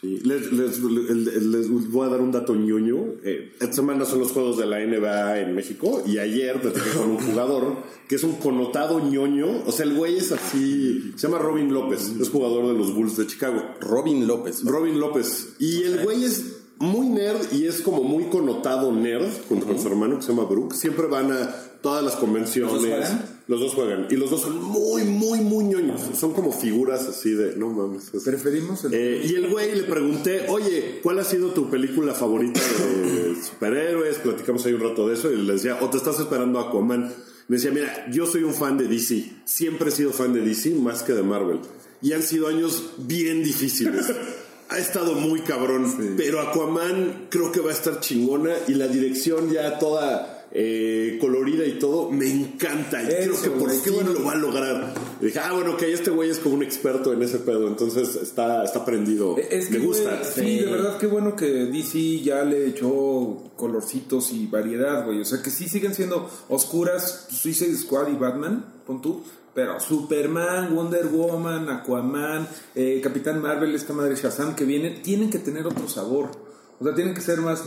Sí, 0.00 0.18
les, 0.24 0.50
les- 0.52 0.78
les- 0.82 1.42
les 1.42 1.90
voy 1.90 2.06
a 2.06 2.10
dar 2.10 2.20
un 2.22 2.32
dato 2.32 2.54
ñoño. 2.54 2.96
Eh, 3.22 3.52
esta 3.60 3.72
semana 3.74 4.06
son 4.06 4.20
los 4.20 4.32
juegos 4.32 4.56
de 4.56 4.64
la 4.64 4.78
NBA 4.80 5.40
en 5.40 5.54
México 5.54 6.02
y 6.06 6.16
ayer 6.16 6.58
platiqué 6.58 6.88
con 6.96 7.10
un 7.10 7.18
jugador 7.18 7.76
que 8.08 8.14
es 8.14 8.24
un 8.24 8.36
connotado 8.36 8.98
ñoño. 9.00 9.62
O 9.66 9.72
sea, 9.72 9.84
el 9.84 9.94
güey 9.94 10.16
es 10.16 10.32
así, 10.32 11.12
se 11.16 11.26
llama 11.26 11.38
Robin 11.38 11.70
López, 11.74 12.14
es 12.18 12.30
jugador 12.30 12.68
de 12.68 12.74
los 12.78 12.94
Bulls 12.94 13.18
de 13.18 13.26
Chicago. 13.26 13.62
Robin 13.82 14.26
López. 14.26 14.62
Robin 14.64 14.98
López. 14.98 15.54
Y 15.58 15.82
el 15.82 16.02
güey 16.02 16.24
es 16.24 16.59
muy 16.80 17.08
nerd 17.08 17.52
y 17.52 17.66
es 17.66 17.80
como 17.82 18.02
muy 18.02 18.24
connotado 18.24 18.90
nerd 18.92 19.28
junto 19.48 19.66
con 19.66 19.78
su 19.78 19.86
hermano 19.86 20.16
que 20.16 20.22
se 20.22 20.32
llama 20.32 20.44
Brooke. 20.48 20.74
Siempre 20.74 21.06
van 21.06 21.30
a 21.30 21.54
todas 21.82 22.02
las 22.04 22.16
convenciones. 22.16 22.72
¿Los 22.72 22.82
dos 22.82 22.90
juegan? 22.90 23.40
Los 23.46 23.60
dos 23.60 23.74
juegan. 23.74 24.06
Y 24.10 24.16
los 24.16 24.30
dos 24.30 24.40
son 24.42 24.62
muy, 24.62 25.04
muy, 25.04 25.40
muy 25.40 25.64
ñoños. 25.64 26.00
Son 26.18 26.32
como 26.32 26.52
figuras 26.52 27.06
así 27.06 27.30
de, 27.32 27.54
no 27.56 27.68
mames. 27.68 28.12
es- 28.14 28.22
Preferimos 28.24 28.84
el. 28.84 28.94
eh, 28.94 29.22
y 29.24 29.34
el 29.34 29.48
güey 29.50 29.74
le 29.74 29.82
pregunté, 29.84 30.46
oye, 30.48 31.00
¿cuál 31.02 31.18
ha 31.18 31.24
sido 31.24 31.48
tu 31.50 31.68
película 31.70 32.14
favorita 32.14 32.60
de 32.60 33.34
superhéroes? 33.50 34.18
Platicamos 34.18 34.64
ahí 34.66 34.72
un 34.72 34.80
rato 34.80 35.06
de 35.08 35.14
eso 35.14 35.30
y 35.30 35.36
le 35.36 35.52
decía, 35.54 35.78
o 35.82 35.90
te 35.90 35.96
estás 35.98 36.18
esperando 36.18 36.58
a 36.58 36.68
Aquaman. 36.68 37.12
Me 37.48 37.56
decía, 37.56 37.72
mira, 37.72 38.06
yo 38.10 38.26
soy 38.26 38.42
un 38.44 38.54
fan 38.54 38.78
de 38.78 38.86
DC. 38.88 39.30
Siempre 39.44 39.88
he 39.88 39.92
sido 39.92 40.12
fan 40.12 40.32
de 40.32 40.40
DC 40.40 40.70
más 40.76 41.02
que 41.02 41.12
de 41.12 41.22
Marvel. 41.22 41.58
Y 42.00 42.12
han 42.12 42.22
sido 42.22 42.48
años 42.48 42.92
bien 42.98 43.42
difíciles. 43.42 44.06
ha 44.70 44.78
estado 44.78 45.14
muy 45.14 45.40
cabrón. 45.40 46.14
Pero 46.16 46.40
Aquaman 46.40 47.26
creo 47.28 47.52
que 47.52 47.60
va 47.60 47.70
a 47.70 47.74
estar 47.74 48.00
chingona 48.00 48.54
y 48.68 48.74
la 48.74 48.88
dirección 48.88 49.50
ya 49.50 49.78
toda 49.78 50.40
eh, 50.52 51.18
colorida 51.20 51.64
y 51.64 51.78
todo, 51.78 52.10
me 52.10 52.28
encanta. 52.28 53.02
Y 53.02 53.06
creo 53.06 53.40
que 53.40 53.50
por 53.50 53.70
fin 53.70 53.94
bueno. 53.94 54.12
lo 54.12 54.24
va 54.24 54.32
a 54.32 54.36
lograr. 54.36 54.94
Y 55.20 55.26
dije, 55.26 55.38
ah, 55.38 55.52
bueno, 55.52 55.76
que 55.76 55.92
este 55.92 56.10
güey 56.10 56.30
es 56.30 56.38
como 56.38 56.54
un 56.54 56.62
experto 56.62 57.12
en 57.12 57.22
ese 57.22 57.38
pedo. 57.38 57.68
Entonces 57.68 58.16
está, 58.16 58.64
está 58.64 58.84
prendido. 58.84 59.36
Es 59.36 59.66
que, 59.66 59.78
me 59.78 59.86
gusta. 59.86 60.16
güey, 60.16 60.32
sí, 60.34 60.58
de 60.60 60.70
verdad, 60.70 60.98
qué 60.98 61.06
bueno 61.06 61.36
que 61.36 61.46
DC 61.46 62.20
ya 62.20 62.44
le 62.44 62.66
echó 62.66 63.52
colorcitos 63.56 64.32
y 64.32 64.46
variedad, 64.46 65.04
güey. 65.04 65.20
O 65.20 65.24
sea, 65.24 65.42
que 65.42 65.50
sí 65.50 65.68
siguen 65.68 65.94
siendo 65.94 66.30
oscuras 66.48 67.26
Suicide 67.30 67.76
Squad 67.76 68.08
y 68.08 68.16
Batman, 68.16 68.82
pon 68.86 69.02
tú. 69.02 69.22
Pero 69.54 69.80
Superman, 69.80 70.74
Wonder 70.74 71.06
Woman, 71.08 71.68
Aquaman, 71.68 72.46
eh, 72.74 73.00
Capitán 73.02 73.42
Marvel, 73.42 73.74
esta 73.74 73.92
madre 73.92 74.14
Shazam 74.14 74.54
que 74.54 74.64
viene, 74.64 74.90
tienen 75.02 75.28
que 75.30 75.38
tener 75.38 75.66
otro 75.66 75.88
sabor. 75.88 76.30
O 76.78 76.84
sea, 76.84 76.94
tienen 76.94 77.14
que 77.14 77.20
ser 77.20 77.40
más, 77.40 77.64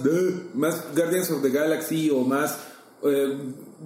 más 0.55 0.85
Guardians 0.95 1.29
of 1.31 1.41
the 1.41 1.49
Galaxy 1.49 2.09
o 2.09 2.21
más... 2.21 2.57
eh, 3.03 3.37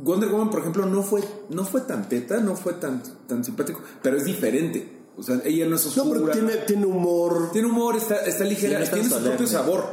Wonder 0.03 0.29
Woman, 0.29 0.51
por 0.51 0.59
ejemplo, 0.59 0.85
no 0.85 1.01
fue, 1.01 1.23
no 1.49 1.65
fue 1.65 1.81
tan 1.81 2.07
teta, 2.07 2.37
no 2.39 2.55
fue 2.55 2.73
tan, 2.73 3.01
tan 3.27 3.43
simpático, 3.43 3.81
pero 4.03 4.15
es 4.17 4.25
diferente. 4.25 4.95
O 5.17 5.23
sea, 5.23 5.41
ella 5.43 5.65
no 5.65 5.75
es 5.75 5.97
No, 5.97 6.03
oscura. 6.03 6.19
pero 6.21 6.31
tiene, 6.33 6.57
tiene 6.67 6.85
humor 6.85 7.49
Tiene 7.51 7.67
humor, 7.67 7.95
está, 7.97 8.17
está 8.17 8.43
ligera, 8.43 8.73
Sí, 8.73 8.77
no 8.77 8.83
es 8.83 8.89
tan 8.91 8.99
tiene 8.99 9.09
su 9.09 9.15
solemne. 9.15 9.29
propio 9.37 9.47
sabor. 9.47 9.83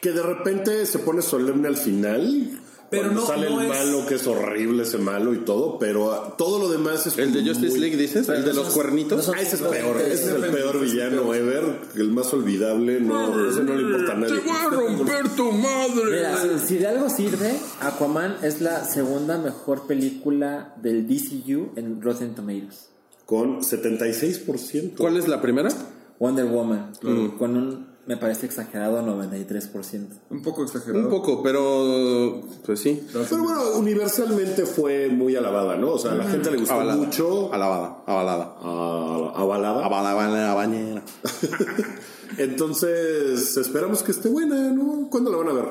que 0.00 0.12
de 0.12 0.22
repente 0.22 0.86
se 0.86 1.00
pone 1.00 1.20
solemne 1.22 1.66
al 1.66 1.76
final. 1.76 2.60
Pero 2.94 3.02
cuando 3.12 3.20
no- 3.20 3.26
sale 3.26 3.50
no 3.50 3.60
el 3.60 3.66
es- 3.70 3.78
malo, 3.84 4.06
que 4.06 4.14
es 4.14 4.26
horrible 4.26 4.82
ese 4.82 4.98
malo 4.98 5.34
y 5.34 5.38
todo, 5.38 5.78
pero 5.78 6.12
ah, 6.12 6.34
todo 6.38 6.58
lo 6.58 6.68
demás 6.68 7.06
es. 7.06 7.18
El 7.18 7.32
de 7.32 7.40
muy- 7.42 7.48
Justice 7.50 7.78
League, 7.78 7.96
dices, 7.96 8.28
el 8.28 8.44
de 8.44 8.52
los 8.54 8.68
cuernitos. 8.68 9.28
Ah, 9.28 9.40
ese 9.40 9.56
es 9.56 9.62
peor, 9.62 10.00
ese 10.00 10.12
es 10.12 10.28
el 10.28 10.50
peor 10.50 10.80
villano 10.80 11.34
ever, 11.34 11.64
el 11.96 12.10
más 12.10 12.32
olvidable, 12.32 13.00
no, 13.00 13.48
ese 13.50 13.62
no 13.62 13.74
le 13.74 13.82
importa 13.82 14.12
a 14.12 14.16
nadie. 14.16 14.40
a 14.50 14.70
romper 14.70 15.28
tu 15.36 15.52
madre. 15.52 16.04
Mira, 16.10 16.36
si, 16.60 16.66
si 16.68 16.78
de 16.78 16.86
algo 16.86 17.08
sirve, 17.10 17.54
Aquaman 17.80 18.36
es 18.42 18.60
la 18.60 18.84
segunda 18.84 19.38
mejor 19.38 19.86
película 19.86 20.74
del 20.82 21.06
DCU 21.06 21.72
en 21.76 22.00
Rotten 22.02 22.34
Tomatoes. 22.34 22.88
Con 23.26 23.62
76%. 23.62 24.96
¿Cuál 24.98 25.16
es 25.16 25.28
la 25.28 25.40
primera? 25.40 25.68
Wonder 26.18 26.44
Woman, 26.46 26.92
con 27.38 27.56
un, 27.56 27.86
me 28.06 28.16
parece 28.16 28.46
exagerado, 28.46 29.02
93%. 29.02 30.06
Un 30.30 30.42
poco 30.42 30.62
exagerado. 30.64 31.04
Un 31.04 31.10
poco, 31.10 31.42
pero 31.42 32.42
pues 32.64 32.80
sí. 32.80 33.06
Pero 33.12 33.42
bueno, 33.44 33.62
universalmente 33.76 34.66
fue 34.66 35.08
muy 35.08 35.34
alabada, 35.36 35.76
¿no? 35.76 35.92
O 35.92 35.98
sea, 35.98 36.12
a 36.12 36.16
la 36.16 36.24
gente 36.24 36.50
le 36.50 36.58
gustó 36.58 36.74
Avalada. 36.74 36.96
mucho. 36.98 37.52
Alabada, 37.52 38.02
avalada. 38.06 38.56
ah, 38.60 39.32
avalada. 39.36 39.84
Avalada 39.86 40.46
la 40.48 40.54
bañera. 40.54 41.02
Entonces, 42.38 43.56
esperamos 43.56 44.02
que 44.02 44.10
esté 44.12 44.28
buena, 44.28 44.70
¿no? 44.72 45.08
¿Cuándo 45.10 45.30
la 45.30 45.36
van 45.38 45.48
a 45.48 45.52
ver? 45.52 45.68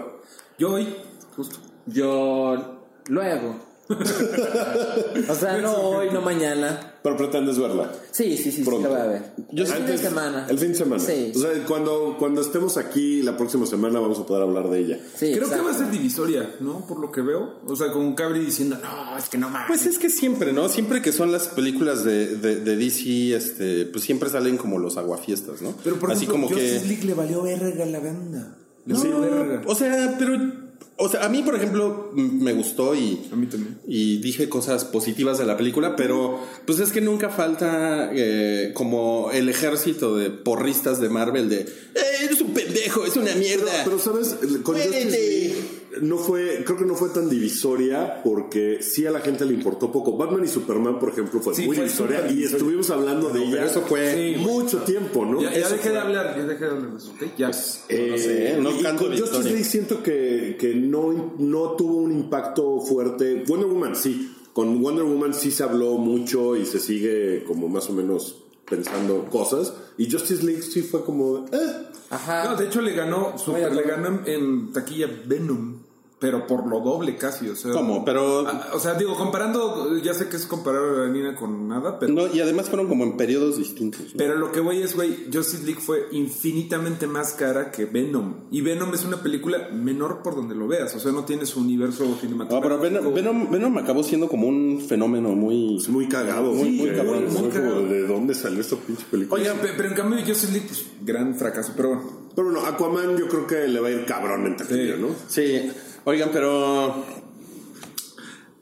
Yo 0.58 0.72
hoy, 0.74 0.96
justo. 1.36 1.58
Yo 1.86 2.80
luego. 3.08 3.73
o 5.30 5.36
sea, 5.36 5.58
no 5.58 5.74
hoy, 5.76 6.10
no 6.12 6.22
mañana. 6.22 6.90
Pero 7.04 7.18
pretendes 7.18 7.60
verla. 7.60 7.92
Sí, 8.12 8.38
sí, 8.38 8.44
sí, 8.46 8.52
sí, 8.52 8.64
Pronto. 8.64 8.88
la 8.90 8.96
voy 8.96 9.00
a 9.02 9.06
ver. 9.12 9.22
Yo 9.52 9.64
el 9.66 9.70
fin 9.70 9.86
de 9.86 9.98
semana. 9.98 10.48
El 10.50 10.58
fin 10.58 10.70
de 10.70 10.76
semana. 10.76 11.04
Sí. 11.04 11.32
O 11.36 11.40
sea, 11.40 11.50
cuando, 11.68 12.16
cuando 12.18 12.42
estemos 12.42 12.78
aquí 12.78 13.22
la 13.22 13.36
próxima 13.36 13.66
semana 13.66 14.00
vamos 14.00 14.20
a 14.20 14.26
poder 14.26 14.44
hablar 14.44 14.70
de 14.70 14.80
ella. 14.80 15.00
sí, 15.16 15.32
Creo 15.34 15.44
exacto. 15.44 15.58
que 15.58 15.70
va 15.70 15.72
a 15.76 15.78
ser 15.78 15.92
divisoria, 15.92 16.56
¿no? 16.62 16.86
Por 16.88 17.00
lo 17.00 17.12
que 17.12 17.22
veo. 17.22 17.60
O 17.68 17.76
sea, 17.76 17.92
con 17.92 18.16
Cabri 18.16 18.40
diciendo, 18.40 18.78
no, 18.82 19.18
es 19.18 19.28
que 19.30 19.38
no 19.38 19.50
mames. 19.50 19.68
Pues 19.68 19.86
es 19.86 19.98
que 20.00 20.10
siempre, 20.10 20.54
¿no? 20.54 20.70
Siempre 20.70 21.02
que 21.02 21.12
son 21.12 21.32
las 21.32 21.48
películas 21.50 22.04
de, 22.06 22.38
de, 22.38 22.56
de 22.62 22.76
DC, 22.78 23.36
este, 23.36 23.86
pues 23.86 24.04
siempre 24.04 24.30
salen 24.30 24.58
como 24.58 24.80
los 24.80 24.96
aguafiestas, 24.98 25.62
¿no? 25.62 25.74
Pero 25.84 25.98
por 25.98 26.12
Así 26.12 26.24
ejemplo, 26.26 26.48
como 26.48 26.48
Justice 26.50 26.82
que. 26.84 26.88
League 26.88 27.04
le 27.06 27.14
valió 27.14 27.44
verga 27.44 27.86
la 27.86 28.00
banda. 28.00 28.56
Le 28.86 28.94
No, 28.94 29.00
valió 29.00 29.20
verga. 29.20 29.62
o 29.66 29.76
sea, 29.76 30.16
pero. 30.18 30.63
O 30.98 31.10
sea, 31.10 31.26
a 31.26 31.30
mí, 31.30 31.42
por 31.42 31.56
ejemplo, 31.56 32.12
me 32.14 32.54
gustó 32.54 32.96
y. 32.96 33.20
A 33.32 33.36
mí 33.36 33.48
también. 33.48 33.80
Y 33.88 34.18
dije 34.18 34.48
cosas 34.50 34.86
positivas 34.86 35.38
de 35.38 35.46
la 35.46 35.58
película, 35.58 35.96
pero 35.96 36.40
pues 36.66 36.80
es 36.80 36.92
que 36.92 37.02
nunca 37.02 37.30
falta 37.30 38.12
eh, 38.14 38.72
como 38.74 39.32
el 39.32 39.50
ejército 39.50 40.16
de 40.16 40.30
porristas 40.30 41.00
de 41.02 41.10
Marvel 41.10 41.50
de 41.50 41.62
"Eh, 41.62 42.02
eres 42.24 42.42
un 42.42 42.54
pendejo, 42.54 43.06
es 43.06 43.16
una 43.18 43.34
mierda. 43.36 43.72
Pero, 43.84 44.00
sabes, 44.00 44.36
con. 44.64 44.76
Justice 44.76 45.10
League 45.10 45.56
no 46.02 46.18
fue, 46.18 46.64
creo 46.66 46.78
que 46.78 46.86
no 46.86 46.96
fue 46.96 47.10
tan 47.10 47.30
divisoria 47.30 48.22
porque 48.24 48.80
sí 48.82 49.06
a 49.06 49.12
la 49.12 49.20
gente 49.22 49.46
le 49.46 49.54
importó 49.54 49.92
poco. 49.92 50.18
Batman 50.18 50.44
y 50.44 50.48
Superman, 50.48 51.00
por 51.00 51.10
ejemplo, 51.10 51.40
fue 51.40 51.54
Sí, 51.54 51.66
muy 51.66 51.76
fue 51.76 51.86
divisoria 51.86 52.20
y 52.26 52.30
divisoria. 52.34 52.58
estuvimos 52.58 52.90
hablando 52.90 53.30
de 53.30 53.44
ella 53.44 53.66
eso 53.66 53.82
fue- 53.82 54.14
Sí, 54.36 54.40
mucho 54.42 54.80
tiempo, 54.80 55.26
¿no? 55.26 55.42
Ya, 55.42 55.54
ya 55.54 55.70
dejé 55.70 55.90
de 55.90 56.00
hablar, 56.00 56.36
ya 56.38 56.46
dejé 56.46 56.66
de 56.66 56.72
hablar 56.72 56.92
de 56.92 56.98
eso, 56.98 57.12
¿ok? 57.12 57.24
Ya. 57.38 57.52
Eh, 57.90 58.08
No 58.12 58.18
sé, 58.18 58.58
no 58.62 58.80
y 58.80 58.84
canto 58.84 59.04
con 59.08 59.18
Justice. 59.18 59.44
League 59.44 59.64
siento 59.64 60.02
que, 60.04 60.58
que 60.60 60.74
no, 60.76 61.36
no 61.38 61.72
tuvo 61.72 61.98
un 61.98 62.12
impacto 62.12 62.80
fuerte. 62.82 63.44
Wonder 63.48 63.68
Woman 63.68 63.96
sí. 63.96 64.36
Con 64.54 64.82
Wonder 64.82 65.04
Woman 65.04 65.34
sí 65.34 65.50
se 65.52 65.64
habló 65.64 65.94
mucho 65.98 66.56
y 66.56 66.66
se 66.66 66.80
sigue 66.80 67.44
como 67.48 67.70
más 67.70 67.90
o 67.90 67.94
menos 67.94 68.38
pensando 68.70 69.26
cosas. 69.32 69.74
Y 69.98 70.10
Justice 70.12 70.44
League 70.44 70.62
sí 70.62 70.82
fue 70.82 71.04
como... 71.04 71.46
Eh. 71.52 71.88
Ajá. 72.10 72.44
No, 72.52 72.56
de 72.56 72.68
hecho 72.68 72.80
le 72.82 72.94
ganó, 72.94 73.36
super, 73.40 73.66
Oye, 73.66 73.76
le 73.76 73.82
ganó 73.82 74.08
en, 74.08 74.22
en 74.28 74.72
taquilla 74.72 75.08
Venom. 75.26 75.80
Pero 76.24 76.48
por 76.48 76.66
lo 76.68 76.80
doble 76.80 77.18
casi, 77.18 77.50
o 77.50 77.56
sea. 77.58 77.74
¿Cómo? 77.74 78.06
Pero- 78.06 78.48
Ah, 78.48 78.70
O 78.74 78.80
sea, 78.80 78.94
digo, 78.94 79.14
comparando, 79.18 79.98
ya 80.02 80.14
sé 80.14 80.30
que 80.30 80.38
es 80.38 80.46
comparar 80.46 80.82
a 80.82 80.92
la 81.06 81.08
niña 81.10 81.36
con 81.36 81.68
nada, 81.68 82.00
pero. 82.00 82.14
No, 82.14 82.34
y 82.34 82.40
además 82.40 82.70
fueron 82.70 82.88
como 82.88 83.04
en 83.04 83.18
periodos 83.18 83.58
distintos. 83.58 84.00
¿no? 84.02 84.18
Pero 84.18 84.36
lo 84.38 84.54
que 84.54 84.62
voy 84.62 84.82
es, 84.82 84.96
güey, 84.96 85.26
Justice 85.34 85.66
League 85.66 85.82
fue 85.82 86.08
infinitamente 86.14 87.08
más 87.08 87.34
cara 87.34 87.72
que 87.72 87.84
Venom. 87.86 88.36
Y 88.52 88.62
Venom 88.62 88.94
es 88.94 89.04
una 89.04 89.22
película 89.22 89.68
menor 89.74 90.22
por 90.24 90.36
donde 90.36 90.56
lo 90.56 90.66
veas. 90.68 90.96
O 90.96 91.00
sea, 91.00 91.12
no 91.12 91.26
tiene 91.26 91.46
su 91.46 91.60
universo 91.60 92.06
No, 92.06 92.16
cinematográfico. 92.16 92.80
pero 92.82 93.02
Venom, 93.02 93.14
Venom, 93.14 93.52
Venom 93.52 93.78
acabó 93.80 94.02
siendo 94.04 94.30
como 94.30 94.48
un 94.48 94.80
fenómeno 94.88 95.30
muy... 95.32 95.76
Es 95.78 95.90
muy 95.90 96.08
cagado. 96.08 96.54
Muy, 96.54 96.70
muy 96.72 96.90
cabrón, 96.92 97.26
muy 97.26 97.34
como, 97.36 97.50
cagado. 97.50 97.86
¿De 97.88 98.08
dónde 98.08 98.34
salió 98.34 98.62
esta 98.62 98.76
pinche 98.78 99.04
película? 99.12 99.42
Oigan, 99.42 99.58
pe- 99.58 99.74
pero 99.76 99.90
en 99.90 99.96
cambio 99.96 100.20
Justice 100.26 100.52
League, 100.54 100.68
pues, 100.68 100.86
gran 101.02 101.36
fracaso. 101.36 101.74
Pero 101.76 101.90
bueno. 101.90 102.24
Pero 102.36 102.50
bueno, 102.50 102.66
Aquaman 102.66 103.16
yo 103.16 103.28
creo 103.28 103.46
que 103.46 103.68
le 103.68 103.80
va 103.80 103.90
a 103.90 103.92
ir 103.92 104.06
cabrón 104.06 104.48
en 104.48 104.58
taquilla, 104.58 104.96
Sí. 104.96 105.02
¿no? 105.02 105.08
Sí, 105.28 105.72
oigan, 106.06 106.30
pero 106.32 107.06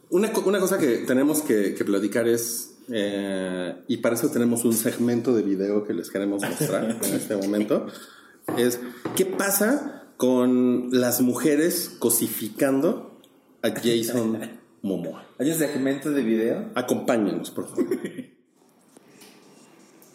una, 0.10 0.32
una 0.46 0.60
cosa 0.60 0.78
que 0.78 0.98
tenemos 1.00 1.42
que, 1.42 1.74
que 1.74 1.86
platicar 1.86 2.28
es, 2.28 2.76
eh, 2.92 3.76
y 3.88 3.98
para 3.98 4.16
eso 4.16 4.30
tenemos 4.30 4.66
un 4.66 4.74
segmento 4.74 5.34
de 5.34 5.42
video 5.42 5.86
que 5.86 5.94
les 5.94 6.10
queremos 6.10 6.44
mostrar 6.44 6.98
en 7.04 7.14
este 7.14 7.36
momento, 7.36 7.88
es 8.58 8.80
qué 9.16 9.26
pasa 9.26 10.14
con 10.18 10.90
las 10.92 11.22
mujeres 11.22 11.96
cosificando 11.98 13.20
a 13.62 13.70
Jason 13.70 14.40
Momoa. 14.82 15.26
¿Hay 15.40 15.50
un 15.50 15.58
segmento 15.58 16.12
de 16.12 16.22
video? 16.24 16.70
Acompáñenos, 16.76 17.52
por 17.52 17.70
favor. 17.70 17.88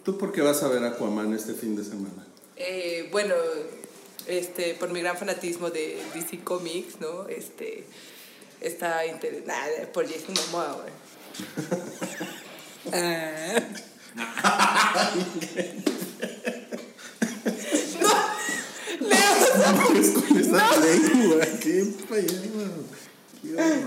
¿Tú 0.04 0.18
por 0.18 0.30
qué 0.30 0.40
vas 0.40 0.62
a 0.62 0.68
ver 0.68 0.84
Aquaman 0.84 1.32
este 1.34 1.54
fin 1.54 1.74
de 1.74 1.82
semana? 1.82 2.26
Eh, 2.54 3.08
bueno, 3.10 3.34
este, 4.26 4.74
por 4.74 4.90
mi 4.90 5.00
gran 5.00 5.16
fanatismo 5.16 5.70
de 5.70 6.02
DC 6.14 6.40
Comics, 6.44 7.00
¿no? 7.00 7.28
Este, 7.28 7.84
está 8.60 9.06
interesada 9.06 9.92
por 9.92 10.06
Jason 10.06 10.34
Momoa, 10.34 10.72
güey. 10.82 10.92
Ah. 12.92 13.60
no, 20.50 20.80
Leo, 23.42 23.86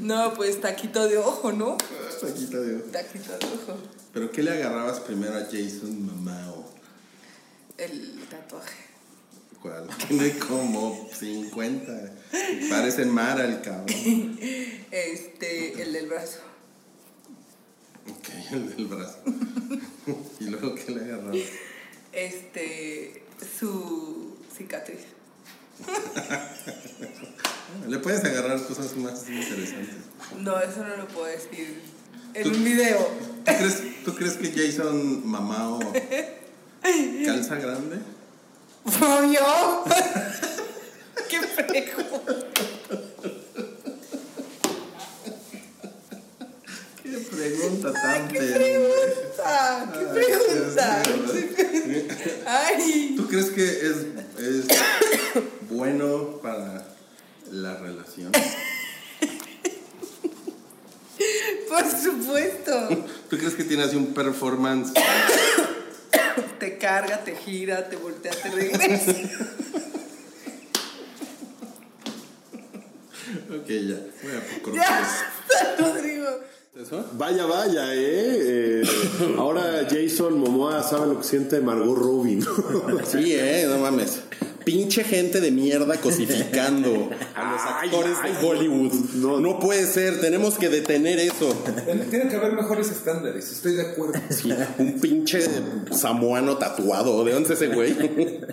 no, 0.00 0.34
pues 0.34 0.60
taquito 0.60 1.08
de 1.08 1.18
ojo, 1.18 1.52
¿no? 1.52 1.76
Taquito 2.20 2.60
de 2.60 2.76
ojo. 2.76 2.84
Taquito 2.90 3.38
de 3.38 3.46
ojo. 3.46 3.78
¿Pero 4.12 4.30
qué 4.30 4.42
le 4.42 4.52
agarrabas 4.52 5.00
primero 5.00 5.36
a 5.36 5.44
Jason 5.44 6.06
Mamao? 6.06 6.64
El 7.76 8.20
tatuaje. 8.30 8.93
¿Cuál? 9.64 9.88
Tiene 10.08 10.36
como 10.36 11.08
50. 11.10 12.12
Parece 12.68 13.06
Mara 13.06 13.46
el 13.46 13.62
cabrón. 13.62 14.38
Este, 14.90 15.82
el 15.82 15.92
del 15.92 16.06
brazo. 16.06 16.40
Ok, 18.08 18.28
el 18.52 18.76
del 18.76 18.86
brazo. 18.86 19.18
¿Y 20.38 20.44
luego 20.44 20.74
qué 20.74 20.92
le 20.92 21.00
agarrabas? 21.00 21.36
Este, 22.12 23.24
su 23.58 24.36
cicatriz. 24.54 25.00
Le 27.88 27.98
puedes 27.98 28.22
agarrar 28.22 28.62
cosas 28.66 28.94
más 28.96 29.28
interesantes. 29.28 29.96
No, 30.38 30.60
eso 30.60 30.84
no 30.84 30.96
lo 30.96 31.08
puedo 31.08 31.26
decir 31.26 31.80
en 32.34 32.48
un 32.48 32.64
video. 32.64 33.08
¿Tú 33.44 33.52
crees, 33.52 34.04
¿Tú 34.04 34.14
crees 34.14 34.34
que 34.34 34.52
Jason 34.52 35.26
Mamao 35.26 35.80
calza 37.24 37.56
grande? 37.56 38.13
¿No 38.84 39.32
yo? 39.32 39.84
¿Qué 41.28 41.40
pregunta? 41.40 42.34
¿Qué 47.02 47.18
pregunta 47.18 47.92
tan 47.92 48.28
¿Qué 48.28 48.40
pregunta? 48.40 49.92
¿Qué 49.92 50.04
pregunta? 50.06 51.02
Ay, 52.46 53.14
¿Tú 53.16 53.26
crees 53.26 53.50
que 53.50 53.64
es, 53.64 53.96
es 54.38 54.66
bueno 55.70 56.40
para 56.42 56.86
la 57.50 57.76
relación? 57.78 58.32
por 61.68 61.90
supuesto. 61.90 62.88
¿Tú 63.30 63.38
crees 63.38 63.54
que 63.54 63.64
tiene 63.64 63.84
así 63.84 63.96
un 63.96 64.12
performance? 64.12 64.92
Te 66.58 66.78
carga, 66.78 67.22
te 67.24 67.34
gira, 67.36 67.88
te 67.88 67.96
voltea, 67.96 68.32
te 68.32 68.50
regresa. 68.50 69.12
Ok, 73.50 73.66
ya. 73.68 73.96
Voy 74.22 74.32
a 74.32 74.62
cortar 74.62 74.74
Ya 74.74 75.76
Rodrigo. 75.78 76.26
eso. 76.80 77.04
Vaya, 77.12 77.46
vaya, 77.46 77.94
¿eh? 77.94 78.82
Eh, 78.82 79.34
Ahora 79.38 79.86
Jason 79.88 80.38
Momoa 80.38 80.82
sabe 80.82 81.08
lo 81.08 81.18
que 81.18 81.24
siente 81.24 81.60
Margot 81.60 81.96
Robbie, 81.96 82.36
¿no? 82.36 83.04
Sí, 83.06 83.34
eh, 83.34 83.66
no 83.68 83.78
mames. 83.78 84.20
Pinche 84.64 85.04
gente 85.04 85.40
de 85.40 85.50
mierda 85.50 85.96
cosificando 86.00 87.10
a 87.34 87.52
los 87.52 87.60
actores 87.60 88.16
ay, 88.22 88.32
de 88.32 88.46
Hollywood. 88.46 88.92
no. 89.14 89.40
No, 89.40 89.58
puede 89.58 89.86
ser, 89.86 90.20
tenemos 90.20 90.56
que 90.56 90.68
detener 90.68 91.18
eso. 91.18 91.52
Tiene 92.10 92.28
que 92.28 92.36
haber 92.36 92.52
mejores 92.52 92.90
estándares, 92.90 93.50
estoy 93.52 93.74
de 93.74 93.82
acuerdo. 93.82 94.14
Sí, 94.30 94.52
un 94.78 95.00
pinche 95.00 95.40
samoano 95.92 96.56
tatuado. 96.56 97.24
¿De 97.24 97.32
dónde 97.32 97.54
es 97.54 97.60
ese 97.60 97.72
güey? 97.74 97.92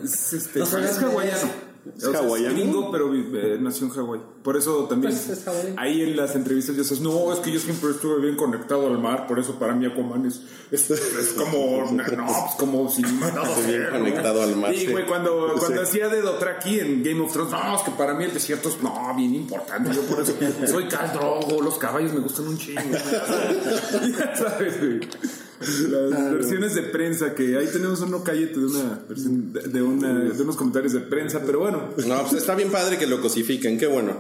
Es, 0.04 0.34
este, 0.34 0.60
No 0.60 0.66
es 0.66 0.98
hawaiano. 1.00 1.71
¿Es 1.98 2.04
O 2.06 2.12
sea, 2.12 2.20
hawaiano? 2.20 2.54
gringo, 2.56 2.92
pero 2.92 3.12
eh, 3.16 3.58
nació 3.60 3.88
en 3.88 3.94
Hawái. 3.94 4.22
Por 4.44 4.56
eso 4.56 4.86
también. 4.86 5.14
Pues 5.14 5.30
es 5.30 5.46
ahí 5.78 6.02
en 6.04 6.16
las 6.16 6.36
entrevistas 6.36 6.76
ya 6.76 6.84
sabes, 6.84 7.02
no, 7.02 7.34
es 7.34 7.40
que 7.40 7.52
yo 7.52 7.60
siempre 7.60 7.90
estuve 7.90 8.22
bien 8.22 8.36
conectado 8.36 8.86
al 8.86 9.00
mar, 9.00 9.26
por 9.26 9.40
eso 9.40 9.58
para 9.58 9.74
mí 9.74 9.88
Aquaman 9.88 10.26
es, 10.28 10.42
es, 10.70 10.90
es 10.92 11.34
como. 11.36 11.92
No, 11.92 12.04
pues 12.04 12.56
como 12.60 12.88
Bien 12.88 13.06
hacer, 13.38 13.94
¿no? 13.94 14.00
conectado 14.00 14.44
al 14.44 14.56
mar, 14.58 14.76
Sí, 14.76 14.88
güey, 14.88 15.08
cuando, 15.08 15.56
cuando 15.60 15.78
Sí. 15.82 15.88
hacía 15.90 16.08
de 16.10 16.22
Dothraki 16.22 16.80
en 16.80 17.04
Game 17.04 17.20
of 17.22 17.34
Thrones, 17.34 17.52
no, 17.52 17.76
es 17.76 17.82
que 17.82 17.92
para 17.92 18.14
mí 18.14 18.26
el 18.26 18.34
desierto 18.34 18.70
es 18.70 18.82
no, 18.84 19.14
bien 19.16 19.34
importante. 19.34 19.92
Yo 19.94 20.02
por 20.04 20.22
eso 20.22 20.34
soy 20.68 20.88
Khal 20.88 21.14
Drogo, 21.14 21.62
los 21.64 21.80
caballos 21.80 22.14
me 22.14 22.20
gustan 22.20 22.48
un 22.48 22.58
chingo. 22.60 22.82
ya 24.20 24.36
sabes, 24.36 24.80
güey. 24.80 25.00
Las 25.90 26.34
versiones 26.34 26.76
de 26.76 26.84
prensa 26.84 27.34
que 27.36 27.58
ahí 27.58 27.68
tenemos 27.72 28.02
uno 28.02 28.24
cállate 28.24 28.60
de 28.60 28.66
una 28.66 29.00
versión- 29.08 29.54
de, 29.54 29.62
de 29.62 29.82
una 29.82 30.14
de 30.20 30.42
unos 30.44 30.56
comentarios 30.56 30.94
de 30.94 31.00
prensa, 31.02 31.42
pero 31.46 31.60
bueno. 31.60 31.90
No, 32.08 32.22
pues 32.22 32.34
está 32.34 32.56
bien 32.56 32.72
padre 32.72 32.98
que 32.98 33.08
lo 33.08 33.22
cosifiquen. 33.22 33.78
Qué 33.78 33.88
bueno. 33.88 34.18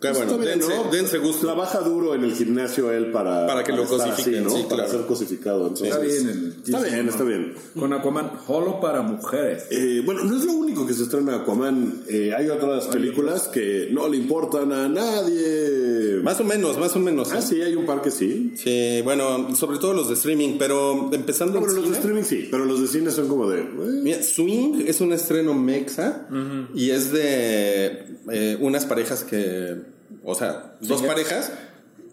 Qué 0.00 0.08
bueno. 0.10 0.32
Está 0.32 0.36
bien, 0.38 0.58
dense, 0.58 0.76
¿no? 0.76 0.90
dense 0.90 1.18
gusto. 1.18 1.46
Trabaja 1.46 1.80
duro 1.80 2.14
en 2.14 2.24
el 2.24 2.32
gimnasio 2.34 2.90
él 2.90 3.10
para, 3.12 3.46
Para 3.46 3.62
que 3.64 3.72
lo 3.72 3.84
cosifiquen, 3.84 4.34
así, 4.36 4.44
¿no? 4.44 4.50
sí, 4.50 4.62
Para 4.68 4.84
claro. 4.84 4.90
ser 4.98 5.06
cosificado. 5.06 5.68
Entonces, 5.68 5.88
Está 5.88 6.00
bien 6.00 6.28
el 6.28 6.62
Está 6.64 6.82
bien, 6.82 7.08
está 7.08 7.24
bien. 7.24 7.54
Con 7.78 7.92
Aquaman, 7.92 8.32
solo 8.46 8.80
para 8.80 9.02
mujeres. 9.02 9.64
Eh, 9.70 10.02
bueno, 10.04 10.24
no 10.24 10.36
es 10.36 10.44
lo 10.44 10.52
único 10.52 10.86
que 10.86 10.94
se 10.94 11.02
estrena 11.02 11.36
Aquaman. 11.36 12.02
Eh, 12.08 12.32
hay 12.36 12.48
otras 12.48 12.86
películas 12.86 13.48
que 13.48 13.88
no 13.92 14.08
le 14.08 14.16
importan 14.16 14.72
a 14.72 14.88
nadie. 14.88 16.20
Más 16.22 16.40
o 16.40 16.44
menos, 16.44 16.78
más 16.78 16.94
o 16.96 16.98
menos. 17.00 17.30
Ah, 17.32 17.42
sí, 17.42 17.60
hay 17.60 17.74
un 17.74 17.86
par 17.86 18.00
que 18.02 18.10
sí. 18.10 18.54
Sí, 18.56 19.00
bueno, 19.02 19.54
sobre 19.54 19.78
todo 19.78 19.92
los 19.94 20.08
de 20.08 20.14
streaming, 20.14 20.56
pero 20.58 21.10
empezando 21.12 21.58
en 21.58 21.64
bueno, 21.64 21.80
los 21.80 21.90
de 21.90 21.96
streaming 21.96 22.22
sí, 22.22 22.48
pero 22.50 22.64
los 22.64 22.80
de 22.80 22.86
cine 22.88 23.10
son 23.10 23.28
como 23.28 23.48
de. 23.48 23.60
eh, 23.60 24.00
Mira, 24.02 24.22
Swing 24.22 24.84
es 24.86 25.00
un 25.00 25.12
estreno 25.12 25.54
mexa 25.54 26.26
y 26.74 26.90
es 26.90 27.12
de 27.12 28.04
eh, 28.32 28.56
unas 28.60 28.86
parejas 28.86 29.24
que, 29.24 29.76
o 30.24 30.34
sea, 30.34 30.76
dos 30.80 31.02
parejas 31.02 31.52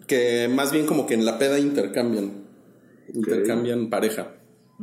que 0.06 0.48
más 0.48 0.72
bien 0.72 0.86
como 0.86 1.06
que 1.06 1.14
en 1.14 1.24
la 1.24 1.38
peda 1.38 1.58
intercambian, 1.58 2.44
intercambian 3.14 3.90
pareja. 3.90 4.34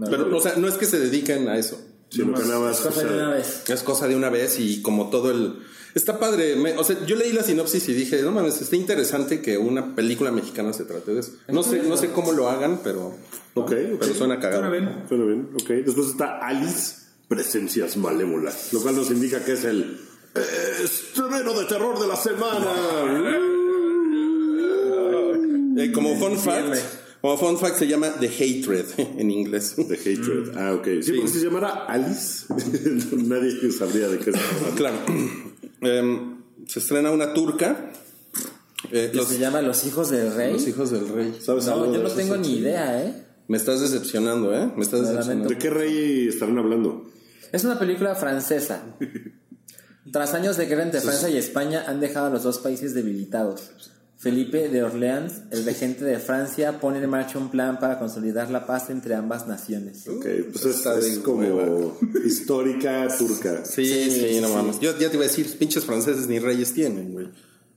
Pero, 0.10 0.36
o 0.36 0.42
sea, 0.42 0.56
no 0.58 0.68
es 0.68 0.76
que 0.76 0.86
se 0.86 1.00
dediquen 1.00 1.48
a 1.48 1.58
eso. 1.58 1.80
sino 2.10 2.34
que 2.34 2.44
nada 2.44 2.60
más. 2.60 2.78
Cosa 2.82 2.90
o 2.90 2.94
sea, 2.94 3.04
de 3.12 3.16
una 3.18 3.30
vez. 3.32 3.64
Es 3.70 3.84
cosa 3.84 4.08
de 4.08 4.16
una 4.16 4.30
vez 4.30 4.60
y 4.60 4.82
como 4.82 5.10
todo 5.10 5.32
el... 5.32 5.60
Está 5.96 6.20
padre. 6.20 6.58
me- 6.58 6.78
o 6.78 6.84
sea, 6.84 6.98
yo 7.06 7.16
leí 7.16 7.32
la 7.32 7.42
sinopsis 7.44 7.88
y 7.88 7.94
dije, 7.94 8.22
no 8.22 8.32
mames, 8.32 8.62
está 8.62 8.76
interesante 8.76 9.42
que 9.42 9.58
una 9.58 9.96
película 9.96 10.30
mexicana 10.32 10.74
se 10.74 10.84
trate 10.84 11.14
de 11.14 11.22
eso. 11.22 11.32
No 11.48 11.64
sé, 11.64 11.82
no 11.84 11.96
sé 11.96 12.10
cómo 12.12 12.34
lo 12.34 12.50
hagan, 12.50 12.82
pero, 12.84 13.16
Ok, 13.54 13.72
ok. 13.72 13.98
pero 14.02 14.14
suena 14.14 14.40
cagado. 14.42 14.64
Suena 14.64 14.76
bien. 14.78 15.04
Suena 15.08 15.24
bien, 15.26 15.50
ok. 15.54 15.70
Después 15.86 16.08
está 16.08 16.40
Alice, 16.46 16.96
Presencias 17.30 17.96
Malévolas, 17.96 18.74
lo 18.74 18.82
cual 18.82 18.98
nos 18.98 19.10
indica 19.10 19.46
que 19.46 19.54
es 19.54 19.64
el 19.64 19.98
estreno 20.84 21.54
de 21.58 21.66
terror 21.66 22.00
de 22.00 22.08
la 22.08 22.16
semana. 22.16 22.72
Eh, 25.78 25.92
como 25.92 26.16
fun 26.18 26.38
fact, 26.38 26.76
como 27.22 27.38
fun 27.38 27.58
fact 27.58 27.78
se 27.78 27.88
llama 27.88 28.12
The 28.20 28.28
Hatred 28.28 28.86
en 29.20 29.32
inglés. 29.32 29.76
The 29.76 29.96
Hatred. 29.96 30.58
Ah, 30.58 30.74
ok. 30.74 30.88
Sí, 31.02 31.12
porque 31.14 31.28
si 31.28 31.40
se 31.40 31.46
llamara 31.46 31.86
Alice, 31.86 32.46
nadie 33.16 33.72
sabría 33.72 34.08
de 34.08 34.18
qué 34.20 34.26
se 34.26 34.32
trata. 34.32 34.76
Claro. 34.76 34.98
Em, 35.82 36.38
se 36.68 36.80
estrena 36.80 37.12
una 37.12 37.34
turca. 37.34 37.92
Eh, 38.92 39.12
los, 39.14 39.28
se 39.28 39.38
llama 39.38 39.62
Los 39.62 39.86
Hijos 39.86 40.10
del 40.10 40.34
Rey. 40.34 40.54
los 40.54 40.68
hijos 40.68 40.90
del 40.92 41.08
rey. 41.10 41.38
¿Sabes 41.40 41.68
algo 41.68 41.88
No, 41.88 41.94
yo 41.96 42.04
no 42.04 42.10
tengo 42.10 42.38
ni 42.38 42.58
idea, 42.60 43.04
¿eh? 43.04 43.26
Me 43.48 43.58
estás 43.58 43.82
decepcionando, 43.82 44.56
¿eh? 44.56 44.72
Me 44.76 44.84
estás 44.84 45.02
decepcionando. 45.02 45.50
¿De 45.50 45.58
qué 45.58 45.70
rey 45.70 46.28
estarán 46.30 46.58
hablando? 46.58 47.06
Es 47.52 47.64
una 47.66 47.78
película 47.78 48.16
francesa. 48.16 48.84
Tras 50.16 50.34
años 50.34 50.56
de 50.56 50.66
guerra 50.66 50.84
entre 50.84 51.02
Francia 51.02 51.28
y 51.28 51.36
España 51.36 51.84
han 51.88 52.00
dejado 52.00 52.28
a 52.28 52.30
los 52.30 52.44
dos 52.44 52.60
países 52.60 52.94
debilitados. 52.94 53.72
Felipe 54.18 54.70
de 54.70 54.82
Orleans, 54.82 55.42
el 55.52 55.66
regente 55.66 56.06
de 56.06 56.20
Francia, 56.20 56.80
pone 56.80 57.04
en 57.04 57.10
marcha 57.10 57.38
un 57.38 57.52
plan 57.52 57.80
para 57.82 58.00
consolidar 58.00 58.50
la 58.50 58.66
paz 58.66 58.90
entre 58.90 59.14
ambas 59.14 59.46
naciones. 59.46 60.08
Ok, 60.08 60.26
pues 60.54 60.64
es, 60.68 60.78
Está 60.78 60.96
de 60.96 61.06
es 61.06 61.20
como 61.20 61.40
hueva. 61.42 61.92
histórica 62.26 63.10
turca. 63.10 63.66
Sí, 63.66 64.10
sí, 64.10 64.40
no 64.42 64.48
mames. 64.48 64.80
Yo 64.80 64.98
ya 64.98 65.10
te 65.10 65.16
iba 65.16 65.26
a 65.26 65.28
decir, 65.28 65.54
pinches 65.58 65.84
franceses 65.84 66.30
ni 66.30 66.40
reyes 66.40 66.74
tienen, 66.74 67.12
güey. 67.12 67.28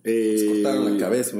Eh, 0.04 0.62
Cortaron 0.62 0.92
la 0.94 0.98
cabeza, 0.98 1.36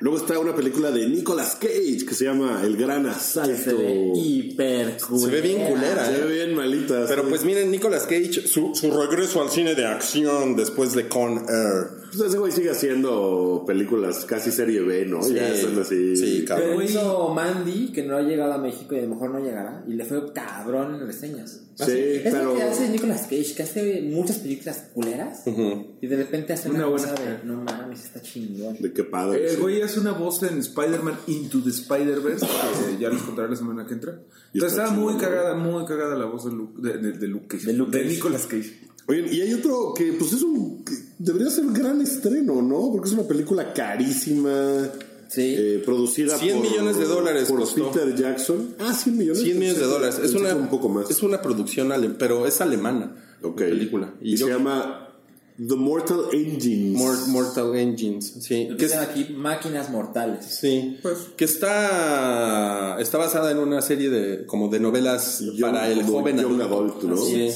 luego 0.00 0.18
está 0.18 0.38
una 0.38 0.54
película 0.54 0.90
de 0.90 1.08
Nicolas 1.08 1.56
Cage 1.56 2.04
que 2.06 2.14
se 2.14 2.26
llama 2.26 2.60
El 2.64 2.76
Gran 2.76 3.06
Asalto. 3.06 3.56
se 3.56 3.72
ve 3.74 4.12
hiper 4.14 4.98
Se 5.00 5.26
ve 5.28 5.40
bien 5.40 5.66
culera, 5.66 6.06
Se 6.06 6.16
¿eh? 6.16 6.20
ve 6.24 6.32
bien 6.34 6.54
malita. 6.54 7.06
Pero 7.08 7.22
sí. 7.22 7.28
pues 7.30 7.44
miren, 7.44 7.70
Nicolas 7.70 8.02
Cage, 8.04 8.46
su, 8.46 8.74
su 8.74 8.90
regreso 8.90 9.42
al 9.42 9.50
cine 9.50 9.74
de 9.74 9.86
acción 9.86 10.54
después 10.54 10.92
de 10.92 11.08
Con 11.08 11.38
Air. 11.48 12.01
Pues 12.14 12.28
ese 12.28 12.38
güey 12.38 12.52
sigue 12.52 12.70
haciendo 12.70 13.64
películas 13.66 14.24
casi 14.26 14.50
serie 14.52 14.80
B, 14.82 15.06
¿no? 15.06 15.22
Sí, 15.22 15.34
ya 15.34 15.48
están 15.48 15.78
así. 15.78 16.14
sí, 16.16 16.44
cabrón. 16.44 16.68
Pero 16.70 16.82
hizo 16.82 17.28
Mandy, 17.30 17.90
que 17.92 18.02
no 18.02 18.16
ha 18.16 18.22
llegado 18.22 18.52
a 18.52 18.58
México 18.58 18.94
y 18.94 18.98
a 18.98 19.02
lo 19.02 19.08
mejor 19.08 19.30
no 19.30 19.40
llegará, 19.40 19.82
y 19.88 19.94
le 19.94 20.04
fue 20.04 20.32
cabrón 20.32 20.94
en 20.96 21.06
reseñas. 21.06 21.60
Sí, 21.74 21.82
Así- 21.84 21.92
es 21.98 22.22
pero- 22.34 22.44
lo 22.50 22.54
que 22.56 22.62
hace 22.64 22.88
Nicolas 22.90 23.22
Cage, 23.22 23.54
que 23.56 23.62
hace 23.62 24.02
muchas 24.02 24.38
películas 24.40 24.88
culeras 24.92 25.42
y 25.46 26.06
de 26.06 26.16
repente 26.16 26.52
hace 26.52 26.68
una, 26.68 26.86
Una 26.86 26.90
cosa 26.98 27.14
buena. 27.14 27.30
de, 27.38 27.44
no 27.44 27.56
mames, 27.62 28.04
está 28.04 28.20
chingón. 28.20 28.76
De 28.78 28.92
qué 28.92 29.04
padre. 29.04 29.44
El 29.46 29.50
sí. 29.56 29.60
güey 29.60 29.80
hace 29.80 29.98
una 29.98 30.12
voz 30.12 30.42
en 30.42 30.58
Spider-Man 30.58 31.16
Into 31.28 31.62
the 31.62 31.70
Spider-Verse, 31.70 32.46
que 32.46 32.98
ya 33.00 33.08
les 33.08 33.22
contaré 33.22 33.48
la 33.48 33.56
semana 33.56 33.86
que 33.86 33.94
entra. 33.94 34.12
Entonces 34.52 34.72
está 34.78 34.84
estaba 34.84 34.90
muy 34.90 35.14
chingón, 35.14 35.18
cagada, 35.30 35.54
muy 35.54 35.84
cagada 35.86 36.14
la 36.14 36.26
voz 36.26 36.44
de 36.44 36.50
Luke, 36.52 36.82
de, 36.82 36.98
de, 36.98 37.12
de 37.18 37.26
Luke 37.26 37.46
Cage. 37.48 37.66
De 37.66 37.72
Luke 37.72 37.90
Cage. 37.96 38.04
Nicolas 38.10 38.46
Cage. 38.46 38.80
Oigan, 39.08 39.32
y 39.34 39.40
hay 39.40 39.52
otro 39.54 39.94
que 39.94 40.12
pues 40.12 40.32
es 40.32 40.42
un... 40.42 40.84
debería 41.18 41.50
ser 41.50 41.64
un 41.66 41.72
gran 41.74 42.00
estreno, 42.00 42.62
¿no? 42.62 42.90
Porque 42.92 43.08
es 43.08 43.14
una 43.14 43.24
película 43.24 43.72
carísima. 43.74 44.88
Sí. 45.28 45.54
eh, 45.58 45.82
producida 45.84 46.36
100 46.36 46.58
por, 46.58 46.68
millones 46.70 46.98
de 46.98 47.04
dólares 47.06 47.48
por 47.48 47.60
costó. 47.60 47.90
Peter 47.90 48.14
Jackson. 48.14 48.74
Ah, 48.78 48.92
100 48.92 49.16
millones. 49.16 49.42
100 49.42 49.58
millones 49.58 49.80
de 49.80 49.86
dólares. 49.86 50.20
Es 50.22 50.34
una, 50.34 50.54
un 50.54 50.68
poco 50.68 50.90
más. 50.90 51.10
es 51.10 51.22
una 51.22 51.40
producción, 51.40 51.90
ale- 51.90 52.10
pero 52.10 52.46
es 52.46 52.60
alemana. 52.60 53.16
Ok. 53.42 53.60
la 53.60 53.66
película. 53.68 54.14
Y, 54.20 54.34
Y, 54.34 54.36
yo- 54.36 54.46
se 54.46 54.52
llama 54.52 55.08
The 55.56 55.74
Mortal 55.74 56.24
Engines. 56.32 56.98
Mor- 56.98 57.28
Mortal 57.28 57.74
Engines, 57.76 58.34
sí. 58.42 58.68
Que 58.78 58.84
es- 58.84 58.94
aquí 58.94 59.32
máquinas 59.34 59.88
mortales. 59.90 60.44
Sí, 60.44 60.98
que 61.36 61.44
está 61.46 62.98
está 63.00 63.16
basada 63.18 63.50
en 63.52 63.58
una 63.58 63.80
serie 63.80 64.10
de 64.10 64.44
como 64.46 64.68
de 64.68 64.80
novelas 64.80 65.40
Young- 65.40 65.60
para 65.60 65.90
el 65.90 66.02
joven 66.04 66.36
young 66.40 66.60
adulto. 66.60 66.76
adult, 66.76 67.02
¿no? 67.04 67.16
Sí. 67.16 67.48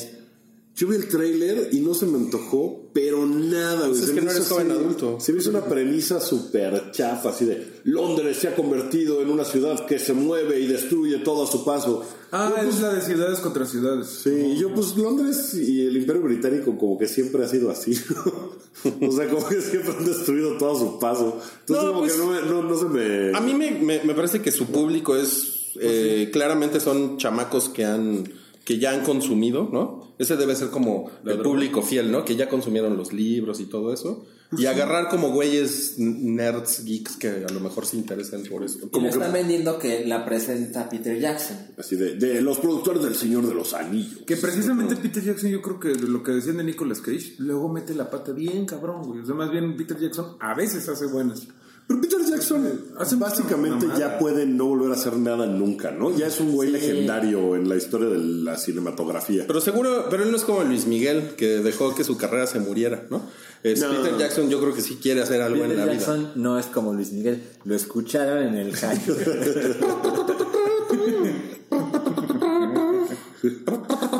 Yo 0.76 0.88
vi 0.88 0.96
el 0.96 1.08
tráiler 1.08 1.70
y 1.72 1.80
no 1.80 1.94
se 1.94 2.04
me 2.04 2.18
antojó, 2.18 2.90
pero 2.92 3.24
nada. 3.24 3.88
güey. 3.88 3.92
Pues 3.92 4.02
es 4.02 4.10
que 4.10 4.20
me 4.20 4.26
no 4.26 4.30
eres 4.32 4.46
joven 4.46 4.70
adulto. 4.70 5.18
Se 5.20 5.32
me 5.32 5.38
hizo 5.40 5.48
una 5.48 5.64
premisa 5.64 6.20
súper 6.20 6.90
chafa, 6.92 7.30
así 7.30 7.46
de 7.46 7.66
Londres 7.84 8.36
se 8.36 8.48
ha 8.48 8.54
convertido 8.54 9.22
en 9.22 9.30
una 9.30 9.44
ciudad 9.46 9.86
que 9.86 9.98
se 9.98 10.12
mueve 10.12 10.60
y 10.60 10.66
destruye 10.66 11.16
todo 11.20 11.44
a 11.44 11.50
su 11.50 11.64
paso. 11.64 12.04
Ah, 12.30 12.52
es 12.68 12.80
la 12.80 12.92
de 12.92 13.00
ciudades 13.00 13.38
contra 13.40 13.64
ciudades. 13.64 14.06
Sí, 14.22 14.56
yo 14.58 14.74
pues 14.74 14.94
Londres 14.98 15.54
y 15.54 15.86
el 15.86 15.96
Imperio 15.96 16.20
Británico 16.22 16.76
como 16.76 16.98
que 16.98 17.08
siempre 17.08 17.42
ha 17.42 17.48
sido 17.48 17.70
así. 17.70 17.92
o 19.00 19.12
sea, 19.12 19.28
como 19.30 19.48
que 19.48 19.60
siempre 19.62 19.92
han 19.98 20.04
destruido 20.04 20.58
todo 20.58 20.76
a 20.76 20.78
su 20.78 20.98
paso. 20.98 21.40
Entonces 21.60 21.84
No, 21.86 21.92
como 21.92 22.00
pues, 22.00 22.12
que 22.12 22.18
no, 22.18 22.26
me- 22.30 22.42
no, 22.42 22.62
no 22.62 22.78
se 22.78 22.84
me... 22.86 23.34
A 23.34 23.40
mí 23.40 23.54
me, 23.54 23.70
me- 23.80 24.04
me 24.04 24.14
parece 24.14 24.42
que 24.42 24.52
su 24.52 24.66
público 24.66 25.16
es 25.16 25.72
eh, 25.80 26.28
claramente 26.32 26.80
son 26.80 27.16
chamacos 27.18 27.68
que 27.70 27.84
han 27.86 28.30
que 28.64 28.78
ya 28.80 28.90
han 28.90 29.04
consumido, 29.04 29.68
¿no? 29.72 30.05
Ese 30.18 30.36
debe 30.36 30.56
ser 30.56 30.70
como 30.70 31.10
el 31.24 31.40
público 31.40 31.82
fiel, 31.82 32.10
¿no? 32.10 32.24
Que 32.24 32.36
ya 32.36 32.48
consumieron 32.48 32.96
los 32.96 33.12
libros 33.12 33.60
y 33.60 33.66
todo 33.66 33.92
eso. 33.92 34.24
Y 34.56 34.66
agarrar 34.66 35.08
como 35.08 35.30
güeyes 35.30 35.98
nerds, 35.98 36.84
geeks 36.84 37.16
que 37.16 37.28
a 37.28 37.52
lo 37.52 37.60
mejor 37.60 37.84
se 37.84 37.96
interesan 37.96 38.44
por 38.44 38.62
esto. 38.62 38.88
Y 38.92 39.00
le 39.00 39.08
están 39.08 39.32
vendiendo 39.32 39.78
que 39.78 40.06
la 40.06 40.24
presenta 40.24 40.88
Peter 40.88 41.18
Jackson. 41.18 41.56
Así 41.76 41.96
de, 41.96 42.14
de 42.14 42.40
los 42.40 42.58
productores 42.58 43.02
del 43.02 43.16
Señor 43.16 43.46
de 43.46 43.54
los 43.54 43.74
Anillos. 43.74 44.20
Que 44.26 44.36
precisamente 44.36 44.96
Peter 44.96 45.22
Jackson, 45.22 45.50
yo 45.50 45.60
creo 45.60 45.80
que 45.80 45.88
de 45.88 46.08
lo 46.08 46.22
que 46.22 46.32
decían 46.32 46.58
de 46.58 46.64
Nicolas 46.64 47.00
Cage, 47.00 47.34
luego 47.38 47.68
mete 47.68 47.94
la 47.94 48.08
pata 48.08 48.32
bien 48.32 48.66
cabrón, 48.66 49.02
güey. 49.08 49.20
O 49.20 49.26
sea, 49.26 49.34
más 49.34 49.50
bien 49.50 49.76
Peter 49.76 49.98
Jackson 49.98 50.36
a 50.40 50.54
veces 50.54 50.88
hace 50.88 51.06
buenas. 51.06 51.48
Pero 51.86 52.00
Peter 52.00 52.18
Jackson 52.24 52.66
Hace 52.98 53.16
básicamente 53.16 53.86
ya 53.98 54.18
puede 54.18 54.46
no 54.46 54.66
volver 54.66 54.90
a 54.90 54.94
hacer 54.94 55.16
nada 55.16 55.46
nunca, 55.46 55.92
¿no? 55.92 56.16
Ya 56.16 56.26
es 56.26 56.40
un 56.40 56.52
güey 56.52 56.70
legendario 56.70 57.54
en 57.54 57.68
la 57.68 57.76
historia 57.76 58.08
de 58.08 58.18
la 58.18 58.56
cinematografía. 58.56 59.44
Pero 59.46 59.60
seguro, 59.60 60.06
pero 60.10 60.24
él 60.24 60.30
no 60.30 60.36
es 60.36 60.44
como 60.44 60.64
Luis 60.64 60.86
Miguel, 60.86 61.34
que 61.36 61.58
dejó 61.58 61.94
que 61.94 62.02
su 62.02 62.16
carrera 62.16 62.46
se 62.46 62.58
muriera, 62.58 63.06
¿no? 63.10 63.22
Es 63.62 63.80
No. 63.80 63.90
Peter 63.90 64.16
Jackson 64.18 64.50
yo 64.50 64.60
creo 64.60 64.74
que 64.74 64.82
sí 64.82 64.98
quiere 65.00 65.22
hacer 65.22 65.42
algo 65.42 65.62
en 65.64 65.70
Peter 65.70 65.86
la 65.86 65.92
vida. 65.92 66.04
Jackson 66.04 66.32
no 66.34 66.58
es 66.58 66.66
como 66.66 66.92
Luis 66.92 67.12
Miguel. 67.12 67.42
Lo 67.64 67.74
escucharon 67.74 68.44
en 68.44 68.54
el 68.56 68.74
hype. 68.74 69.12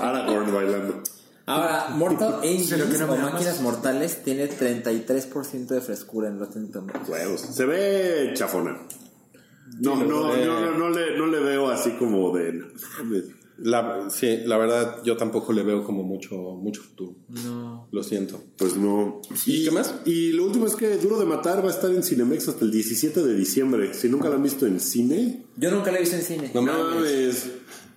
Aragorn 0.02 0.54
bailando. 0.54 1.02
Ahora, 1.46 1.90
Mortal 1.90 2.40
Engines 2.42 2.70
Pero 2.70 2.90
que 2.90 2.98
no 2.98 3.12
o. 3.12 3.16
Máquinas 3.16 3.60
Mortales 3.60 4.22
tiene 4.22 4.50
33% 4.50 5.66
de 5.66 5.80
frescura 5.80 6.28
en 6.28 6.38
Rotten 6.38 6.70
Tomatoes. 6.70 7.08
Huevos. 7.08 7.40
Se 7.40 7.64
ve 7.64 8.32
chafona. 8.34 8.78
No, 9.80 9.96
no, 9.96 10.04
no, 10.04 10.36
no, 10.36 10.78
no 10.78 10.90
le, 10.90 11.16
no 11.16 11.26
le 11.26 11.40
veo 11.40 11.68
así 11.68 11.90
como 11.92 12.36
de... 12.36 12.64
La, 13.58 14.10
sí, 14.10 14.40
la 14.44 14.58
verdad, 14.58 15.02
yo 15.02 15.16
tampoco 15.16 15.52
le 15.52 15.62
veo 15.62 15.82
como 15.82 16.02
mucho, 16.02 16.36
mucho 16.36 16.82
futuro. 16.82 17.14
No. 17.28 17.88
Lo 17.90 18.02
siento. 18.02 18.42
Pues 18.58 18.76
no. 18.76 19.22
¿Y 19.46 19.64
qué 19.64 19.70
más? 19.70 19.94
Y 20.04 20.32
lo 20.32 20.44
último 20.44 20.66
es 20.66 20.76
que 20.76 20.98
Duro 20.98 21.18
de 21.18 21.24
Matar 21.24 21.64
va 21.64 21.68
a 21.68 21.72
estar 21.72 21.90
en 21.90 22.02
Cinemex 22.02 22.48
hasta 22.48 22.66
el 22.66 22.70
17 22.70 23.22
de 23.22 23.34
diciembre. 23.34 23.94
Si 23.94 24.10
nunca 24.10 24.28
lo 24.28 24.34
han 24.34 24.42
visto 24.42 24.66
en 24.66 24.78
cine, 24.78 25.44
Yo 25.56 25.70
nunca 25.70 25.90
la 25.90 25.98
he 25.98 26.00
visto 26.02 26.16
en 26.16 26.22
cine. 26.22 26.50
No 26.52 26.60
no 26.60 26.72
mames. 26.72 27.50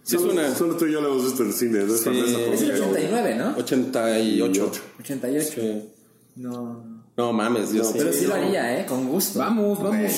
Sí, 0.10 0.16
es 0.16 0.22
solo, 0.22 0.34
una- 0.34 0.56
solo 0.56 0.76
tú 0.76 0.86
y 0.86 0.92
yo 0.94 1.02
lo 1.02 1.10
hemos 1.12 1.26
visto 1.26 1.44
en 1.44 1.54
cine. 1.54 1.80
¿no? 1.84 1.94
Sí. 1.96 2.10
Es 2.10 2.62
el 2.62 2.72
porque- 2.72 2.82
89, 2.82 3.36
¿no? 3.36 3.56
88. 3.58 4.72
88. 5.00 5.50
Sí. 5.62 5.84
No. 6.38 6.84
No 7.18 7.34
mames, 7.34 7.74
yo 7.74 7.84
sí. 7.84 7.94
Pero 7.98 8.14
sí 8.14 8.26
lo 8.26 8.34
haría, 8.36 8.80
¿eh? 8.80 8.86
Con 8.86 9.08
gusto. 9.10 9.40
Vamos, 9.40 9.84
vamos. 9.84 10.12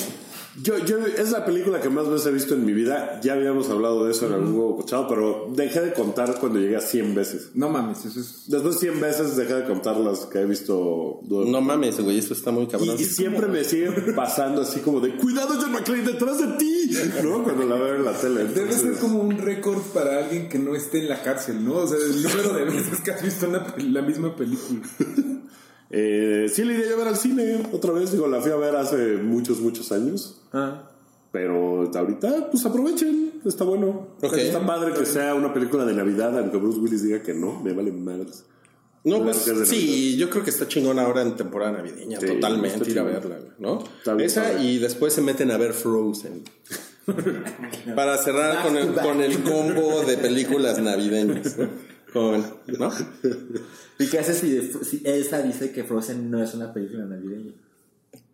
Yo, 0.60 0.76
yo, 0.84 0.98
es 1.06 1.30
la 1.30 1.46
película 1.46 1.80
que 1.80 1.88
más 1.88 2.06
veces 2.10 2.26
he 2.26 2.30
visto 2.30 2.52
en 2.54 2.66
mi 2.66 2.74
vida. 2.74 3.20
Ya 3.22 3.32
habíamos 3.32 3.70
hablado 3.70 4.04
de 4.04 4.10
eso 4.12 4.26
en 4.26 4.34
algún 4.34 4.52
huevo 4.52 4.76
cochado, 4.76 5.08
pero 5.08 5.48
dejé 5.54 5.80
de 5.80 5.92
contar 5.94 6.38
cuando 6.38 6.58
llegué 6.58 6.76
a 6.76 6.80
100 6.82 7.14
veces. 7.14 7.50
No 7.54 7.70
mames, 7.70 8.04
eso 8.04 8.20
es. 8.20 8.44
Después 8.48 8.74
de 8.74 8.80
100 8.90 9.00
veces 9.00 9.36
dejé 9.36 9.54
de 9.54 9.64
contar 9.64 9.96
las 9.96 10.26
que 10.26 10.40
he 10.40 10.44
visto. 10.44 11.20
No 11.26 11.60
mames, 11.62 11.98
güey, 12.00 12.18
esto 12.18 12.34
está 12.34 12.50
muy 12.50 12.64
Y, 12.64 12.66
cabrón. 12.66 12.96
y 12.98 13.04
siempre 13.04 13.46
me 13.46 13.64
sigue 13.64 13.90
pasando 14.14 14.60
así 14.62 14.80
como 14.80 15.00
de 15.00 15.16
cuidado 15.16 15.54
John 15.58 15.72
McClane 15.72 16.02
detrás 16.02 16.38
de 16.38 16.48
ti, 16.58 16.90
¿no? 17.24 17.42
Cuando 17.44 17.64
la 17.64 17.76
veo 17.76 17.96
en 17.96 18.04
la 18.04 18.12
tele. 18.12 18.44
Debe 18.44 18.72
ser 18.74 18.98
como 18.98 19.20
un 19.20 19.38
récord 19.38 19.80
para 19.94 20.18
alguien 20.18 20.48
que 20.50 20.58
no 20.58 20.74
esté 20.74 20.98
en 20.98 21.08
la 21.08 21.22
cárcel, 21.22 21.64
¿no? 21.64 21.76
O 21.76 21.86
sea, 21.86 21.96
el 21.96 22.22
número 22.22 22.52
de 22.52 22.64
veces 22.64 23.00
que 23.00 23.10
has 23.10 23.22
visto 23.22 23.48
una 23.48 23.66
pel- 23.66 23.90
la 23.90 24.02
misma 24.02 24.36
película. 24.36 24.80
eh, 25.92 26.46
sí, 26.52 26.64
le 26.64 26.74
iría 26.74 26.94
a 26.94 26.96
ver 26.96 27.08
al 27.08 27.16
cine 27.16 27.62
otra 27.72 27.92
vez. 27.92 28.12
Digo, 28.12 28.26
la 28.26 28.40
fui 28.40 28.50
a 28.50 28.56
ver 28.56 28.74
hace 28.76 29.16
muchos, 29.18 29.60
muchos 29.60 29.92
años. 29.92 30.40
Ah. 30.52 30.88
Pero 31.30 31.90
ahorita, 31.94 32.50
pues 32.50 32.64
aprovechen. 32.64 33.40
Está 33.44 33.64
bueno. 33.64 34.08
Ok. 34.22 34.34
Está 34.34 34.64
padre 34.64 34.94
que 34.94 35.04
sea 35.04 35.34
una 35.34 35.52
película 35.52 35.84
de 35.84 35.94
Navidad, 35.94 36.38
aunque 36.38 36.56
Bruce 36.56 36.78
Willis 36.78 37.02
diga 37.02 37.22
que 37.22 37.34
no. 37.34 37.60
Me 37.62 37.72
vale 37.74 37.92
madres. 37.92 38.44
No, 39.04 39.20
Claro 39.20 39.32
pues 39.32 39.68
sí, 39.68 40.16
yo 40.16 40.30
creo 40.30 40.44
que 40.44 40.50
está 40.50 40.68
chingón 40.68 41.00
ahora 41.00 41.22
en 41.22 41.34
temporada 41.34 41.72
navideña, 41.72 42.20
Sí, 42.20 42.26
totalmente 42.26 42.88
ir 42.88 43.00
a 43.00 43.02
verla, 43.02 43.38
¿no? 43.58 43.82
Esa 44.20 44.62
y 44.62 44.78
después 44.78 45.12
se 45.12 45.22
meten 45.22 45.50
a 45.50 45.56
ver 45.56 45.72
Frozen. 45.72 46.44
Para 47.96 48.16
cerrar 48.18 48.62
con 48.62 48.76
el, 48.76 48.94
con 48.94 49.20
el 49.20 49.42
combo 49.42 50.02
de 50.02 50.16
películas 50.18 50.80
navideñas. 50.80 51.56
Con, 52.12 52.44
¿no? 52.78 52.90
¿Y 53.98 54.06
qué 54.06 54.18
haces 54.18 54.38
si, 54.38 54.60
si 54.84 55.02
Elsa 55.04 55.42
dice 55.42 55.72
que 55.72 55.84
Frozen 55.84 56.30
no 56.30 56.42
es 56.42 56.52
una 56.54 56.72
película 56.72 57.04
navideña? 57.04 57.52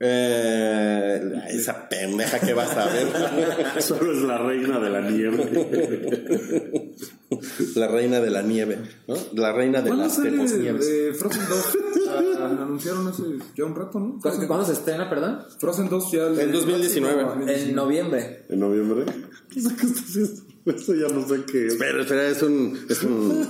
Eh, 0.01 1.33
esa 1.51 1.89
pendeja 1.89 2.39
que 2.41 2.55
vas 2.55 2.77
a 2.77 2.87
ver. 2.87 3.83
Solo 3.83 4.13
es 4.13 4.23
la 4.23 4.39
reina 4.39 4.79
de 4.81 4.91
la 4.91 5.01
nieve. 5.11 5.67
La 7.75 7.89
reina 7.89 8.21
de 8.21 8.31
la 8.31 8.43
nieve, 8.43 8.79
¿no? 9.07 9.15
La 9.35 9.53
reina 9.53 9.81
de 9.83 9.89
¿Cuándo 9.89 10.05
las 10.05 10.15
sale 10.17 10.31
nieves. 10.33 10.87
de 10.89 11.13
Frozen 11.15 11.43
2? 11.49 11.79
Ah, 12.09 12.49
anunciaron 12.63 13.07
hace 13.09 13.23
ya 13.57 13.65
un 13.65 13.75
rato, 13.77 13.99
¿no? 14.01 14.19
¿Cu- 14.21 14.47
¿Cuándo 14.47 14.65
se 14.65 14.73
estrena, 14.73 15.11
perdón? 15.11 15.41
Frozen 15.59 15.89
2 15.89 16.13
ya... 16.13 16.27
En 16.43 16.53
2019. 16.53 17.53
En 17.55 17.75
noviembre. 17.75 18.45
¿En 18.49 18.61
noviembre? 18.61 19.05
Qué 19.51 19.59
está 19.61 19.71
haciendo. 19.75 20.43
Eso 20.77 20.95
ya 20.95 21.09
no 21.09 21.27
sé 21.27 21.43
qué 21.51 21.67
es. 21.67 21.75
Pero 21.75 22.03
espera, 22.03 22.29
es 22.29 22.43
un. 22.43 22.79
Es 22.89 23.03
un. 23.03 23.31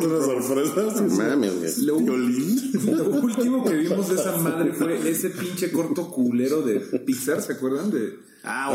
Una 0.00 0.24
sorpresa. 0.24 0.90
sí, 0.96 1.04
sí. 1.10 1.16
Mames, 1.16 1.58
güey. 1.58 1.72
Lo, 1.84 2.00
lo 2.00 3.10
último 3.20 3.64
que 3.64 3.74
vimos 3.74 4.08
de 4.08 4.14
esa 4.14 4.36
madre 4.36 4.72
fue 4.72 5.08
ese 5.08 5.30
pinche 5.30 5.70
corto 5.70 6.10
culero 6.10 6.62
de 6.62 6.80
Pixar, 6.80 7.42
¿se 7.42 7.54
acuerdan? 7.54 7.90
De... 7.90 8.18
Ah, 8.42 8.70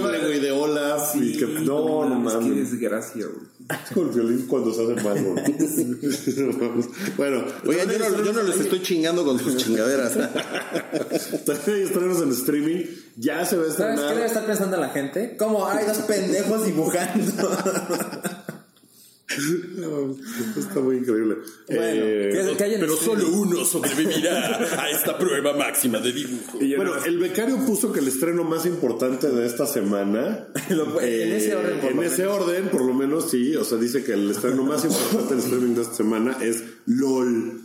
güey, 0.00 0.40
de 0.40 0.50
Olaf. 0.50 1.14
y 1.16 1.36
que, 1.36 1.46
no, 1.46 2.08
no 2.08 2.18
mames, 2.18 2.44
Qué 2.44 2.60
desgracia, 2.60 3.26
güey. 3.26 3.46
Con 3.94 4.08
el 4.08 4.14
violín 4.14 4.46
cuando 4.46 4.72
se 4.72 4.82
hace 4.82 4.94
mal, 5.02 5.18
bueno, 7.18 7.44
Oigan, 7.66 7.88
yo 7.90 7.98
no, 7.98 8.24
yo 8.24 8.32
no 8.32 8.42
les 8.42 8.60
estoy 8.60 8.82
chingando 8.82 9.24
con 9.24 9.38
sus 9.38 9.56
chingaderas. 9.58 10.12
También 11.44 11.76
hay 11.76 11.82
estrenos 11.82 12.22
en 12.22 12.30
streaming. 12.30 12.84
Ya 13.16 13.44
se 13.44 13.56
va 13.56 13.66
a 13.66 13.70
¿Sabes 13.70 13.76
qué 13.76 13.84
debe 13.84 13.94
estrenar. 13.94 14.26
estar 14.26 14.46
pensando 14.46 14.76
la 14.78 14.88
gente? 14.88 15.36
¿Cómo 15.36 15.66
hay 15.66 15.84
dos 15.86 15.98
pendejos 15.98 16.64
dibujando? 16.64 17.32
No, 19.76 20.16
Está 20.58 20.80
muy 20.80 20.96
increíble. 20.96 21.36
Eh, 21.68 22.30
¿qué- 22.32 22.56
qué 22.56 22.64
hay 22.64 22.74
en 22.74 22.80
Pero 22.80 22.96
solo 22.96 23.28
uno 23.28 23.64
sobrevivirá 23.64 24.56
a 24.82 24.90
esta 24.90 25.18
prueba 25.18 25.52
máxima 25.54 25.98
de 25.98 26.12
dibujo. 26.12 26.58
bueno, 26.76 26.92
el 27.04 27.18
becario 27.18 27.58
puso 27.66 27.92
que 27.92 28.00
el 28.00 28.08
estreno 28.08 28.42
más 28.44 28.64
importante 28.66 29.28
de 29.28 29.46
esta 29.46 29.66
semana. 29.66 30.48
Lo- 30.70 31.00
en 31.00 31.32
ese 31.32 31.54
orden, 31.54 31.80
por 31.80 31.90
En 31.90 31.96
lo 31.96 32.02
ese 32.04 32.26
orden, 32.26 32.68
por 32.68 32.84
lo 32.84 32.94
menos 32.94 33.30
sí. 33.30 33.54
O 33.56 33.64
sea, 33.64 33.76
dice 33.78 34.02
que 34.02 34.12
el 34.14 34.30
estreno 34.30 34.62
más 34.64 34.84
importante 34.84 35.34
del 35.34 35.44
streaming 35.44 35.74
de 35.74 35.82
esta 35.82 35.94
semana 35.94 36.36
es 36.42 36.64
LOL. 36.86 37.60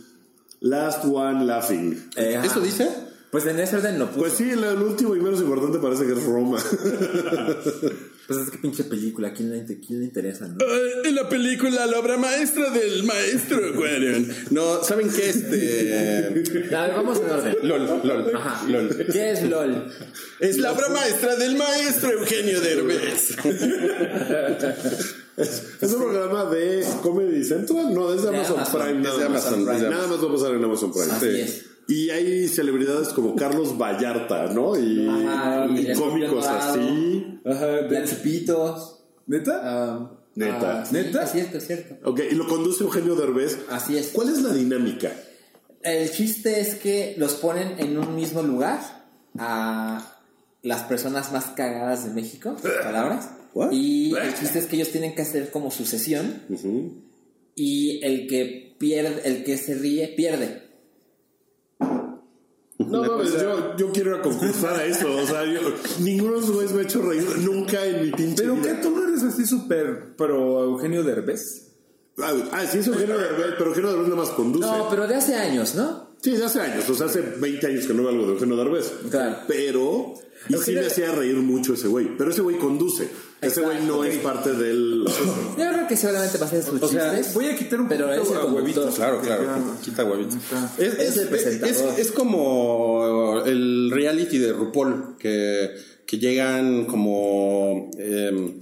Last 0.60 1.04
One 1.04 1.44
Laughing. 1.44 2.10
Eh. 2.16 2.40
¿Eso 2.44 2.60
dice? 2.60 2.88
Pues 3.30 3.44
en 3.46 3.58
ese 3.58 3.76
orden 3.76 3.98
lo 3.98 4.06
puse. 4.08 4.20
Pues 4.20 4.32
sí, 4.34 4.48
el, 4.50 4.62
el 4.64 4.78
último 4.80 5.16
y 5.16 5.20
menos 5.20 5.40
importante 5.40 5.78
parece 5.78 6.06
que 6.06 6.12
es 6.12 6.22
Roma. 6.24 6.58
Pues 8.26 8.38
es 8.40 8.50
que 8.50 8.58
pinche 8.58 8.84
película, 8.84 9.28
¿a 9.28 9.32
quién 9.34 9.50
le, 9.50 9.64
quién 9.64 9.98
le 10.00 10.06
interesa, 10.06 10.48
no? 10.48 10.56
Eh, 10.64 11.12
la 11.12 11.28
película, 11.28 11.84
la 11.86 11.98
obra 11.98 12.16
maestra 12.16 12.70
del 12.70 13.02
maestro 13.04 13.74
Guardian. 13.74 14.32
No, 14.50 14.82
¿saben 14.82 15.10
qué? 15.10 15.28
Este. 15.28 16.68
Vamos 16.72 17.20
en 17.20 17.30
orden. 17.30 17.56
LOL, 17.62 18.00
LOL. 18.02 18.36
Ajá. 18.36 18.66
LOL. 18.68 19.06
¿Qué 19.12 19.30
es 19.32 19.42
LOL? 19.42 19.92
Es 20.40 20.58
la 20.58 20.72
obra 20.72 20.88
maestra 20.88 21.36
del 21.36 21.56
maestro 21.56 22.12
Eugenio 22.12 22.60
Derbez. 22.60 23.36
Es 25.36 25.92
un 25.92 26.00
programa 26.00 26.44
de 26.44 26.86
Comedy 27.02 27.42
Central, 27.42 27.92
no, 27.92 28.14
es 28.14 28.22
de 28.22 28.30
De 28.30 28.36
Amazon, 28.36 28.56
Amazon. 28.60 28.80
Prime. 28.80 29.00
Es 29.00 29.14
nada. 29.16 29.26
Amazon, 29.26 29.66
de 29.66 29.90
Nada 29.90 30.06
más 30.06 30.22
va 30.22 30.28
a 30.28 30.32
pasar 30.32 30.54
en 30.54 30.64
Amazon 30.64 30.92
Prime. 30.92 31.10
Así 31.12 31.26
Sí. 31.26 31.40
es. 31.40 31.64
Y 31.88 32.10
hay 32.10 32.48
celebridades 32.48 33.08
como 33.08 33.36
Carlos 33.36 33.76
Vallarta, 33.76 34.46
¿no? 34.52 34.78
Y, 34.78 35.06
Ajá, 35.08 35.66
y 35.70 35.80
y 35.80 35.86
el 35.86 35.98
cómicos 35.98 36.46
así. 36.46 37.40
Ajá, 37.44 37.88
Plachipitos. 37.88 39.00
¿Neta? 39.26 39.60
ah, 39.62 40.10
Neta. 40.34 40.80
ah, 40.80 40.86
sí, 40.86 40.94
¿Neta? 40.94 41.22
Es 41.24 41.32
cierto, 41.32 41.58
es 41.58 41.66
cierto. 41.66 41.96
Ok, 42.10 42.20
y 42.30 42.34
lo 42.34 42.46
conduce 42.48 42.84
Eugenio 42.84 43.14
Derbez. 43.14 43.58
Así 43.70 43.96
es. 43.96 44.08
¿Cuál 44.08 44.30
es 44.30 44.42
la 44.42 44.52
dinámica? 44.52 45.12
El 45.82 46.10
chiste 46.10 46.60
es 46.60 46.76
que 46.76 47.14
los 47.18 47.34
ponen 47.34 47.78
en 47.78 47.98
un 47.98 48.16
mismo 48.16 48.42
lugar 48.42 48.80
a 49.38 50.14
las 50.62 50.82
personas 50.84 51.30
más 51.32 51.46
cagadas 51.48 52.04
de 52.06 52.10
México, 52.12 52.56
palabras. 52.82 53.30
What? 53.54 53.70
Y 53.72 54.14
el 54.16 54.34
chiste 54.34 54.58
es 54.58 54.66
que 54.66 54.76
ellos 54.76 54.88
tienen 54.90 55.14
que 55.14 55.22
hacer 55.22 55.50
como 55.50 55.70
sucesión 55.70 56.42
y 57.54 58.04
el 58.04 58.26
que 58.26 58.74
pierde, 58.78 59.22
el 59.26 59.44
que 59.44 59.56
se 59.56 59.74
ríe, 59.76 60.08
pierde. 60.08 60.63
No 62.78 63.04
mames, 63.04 63.32
yo, 63.40 63.76
yo 63.76 63.92
quiero 63.92 64.10
ir 64.10 64.16
a 64.16 64.22
concursar 64.22 64.74
a 64.74 64.84
eso. 64.84 65.14
O 65.16 65.26
sea, 65.26 65.44
yo, 65.44 65.60
ninguno 66.00 66.34
de 66.34 66.38
esos 66.40 66.50
güeyes 66.52 66.72
me 66.72 66.80
ha 66.80 66.84
hecho 66.84 67.02
reír 67.02 67.38
nunca 67.38 67.84
en 67.86 68.04
mi 68.04 68.10
pinche 68.10 68.42
¿Pero 68.42 68.60
qué? 68.60 68.74
¿Tú 68.82 68.90
no 68.90 69.06
eres 69.06 69.22
así 69.22 69.46
súper 69.46 70.16
pro 70.16 70.64
Eugenio 70.64 71.04
Derbez? 71.04 71.68
Ah, 72.18 72.32
ah, 72.52 72.64
sí, 72.66 72.78
es 72.78 72.86
Eugenio 72.86 73.18
Derbez, 73.18 73.54
pero 73.58 73.70
Eugenio 73.70 73.90
Derbez 73.90 74.08
nada 74.08 74.20
más 74.22 74.30
conduce. 74.30 74.66
No, 74.66 74.88
pero 74.90 75.06
de 75.06 75.14
hace 75.14 75.34
años, 75.34 75.74
¿no? 75.74 76.14
Sí, 76.20 76.32
de 76.32 76.44
hace 76.44 76.60
años, 76.60 76.88
o 76.88 76.94
sea, 76.94 77.06
hace 77.06 77.20
20 77.20 77.66
años 77.66 77.86
que 77.86 77.92
no 77.92 78.02
veo 78.02 78.10
algo 78.10 78.26
de 78.26 78.32
Eugenio 78.32 78.56
Derbez. 78.56 78.92
Claro. 79.10 79.36
Pero, 79.46 80.14
y 80.48 80.54
sí 80.54 80.72
me 80.72 80.86
hacía 80.86 81.12
reír 81.12 81.36
mucho 81.36 81.74
ese 81.74 81.88
güey. 81.88 82.16
Pero 82.16 82.30
ese 82.30 82.40
güey 82.40 82.56
conduce. 82.56 83.08
Ese 83.46 83.60
güey 83.60 83.82
no 83.84 84.04
es 84.04 84.16
parte 84.18 84.52
del. 84.52 85.04
Yo 85.06 85.54
creo 85.72 85.86
que 85.88 85.96
seguramente 85.96 86.38
va 86.38 86.44
a 86.44 86.48
hacer 86.48 86.62
sus 86.62 86.82
O 86.82 86.88
sea, 86.88 87.10
chistes. 87.16 87.34
Voy 87.34 87.46
a 87.46 87.56
quitar 87.56 87.80
un 87.80 87.88
pero 87.88 88.08
poquito 88.16 88.40
a 88.40 88.44
huevitos. 88.52 88.94
Claro, 88.96 89.20
claro, 89.20 89.44
quita 89.82 90.04
huevitos. 90.04 90.36
Es, 90.78 90.94
Es 90.94 90.98
es- 91.00 91.16
el 91.18 91.28
presentador. 91.28 91.74
es- 91.92 91.98
es 91.98 92.12
como 92.12 93.42
el 93.44 93.90
reality 93.92 94.38
de 94.38 94.52
RuPaul, 94.52 95.16
que, 95.18 95.70
que 96.06 96.18
llegan 96.18 96.86
como 96.86 97.90
em, 97.98 98.58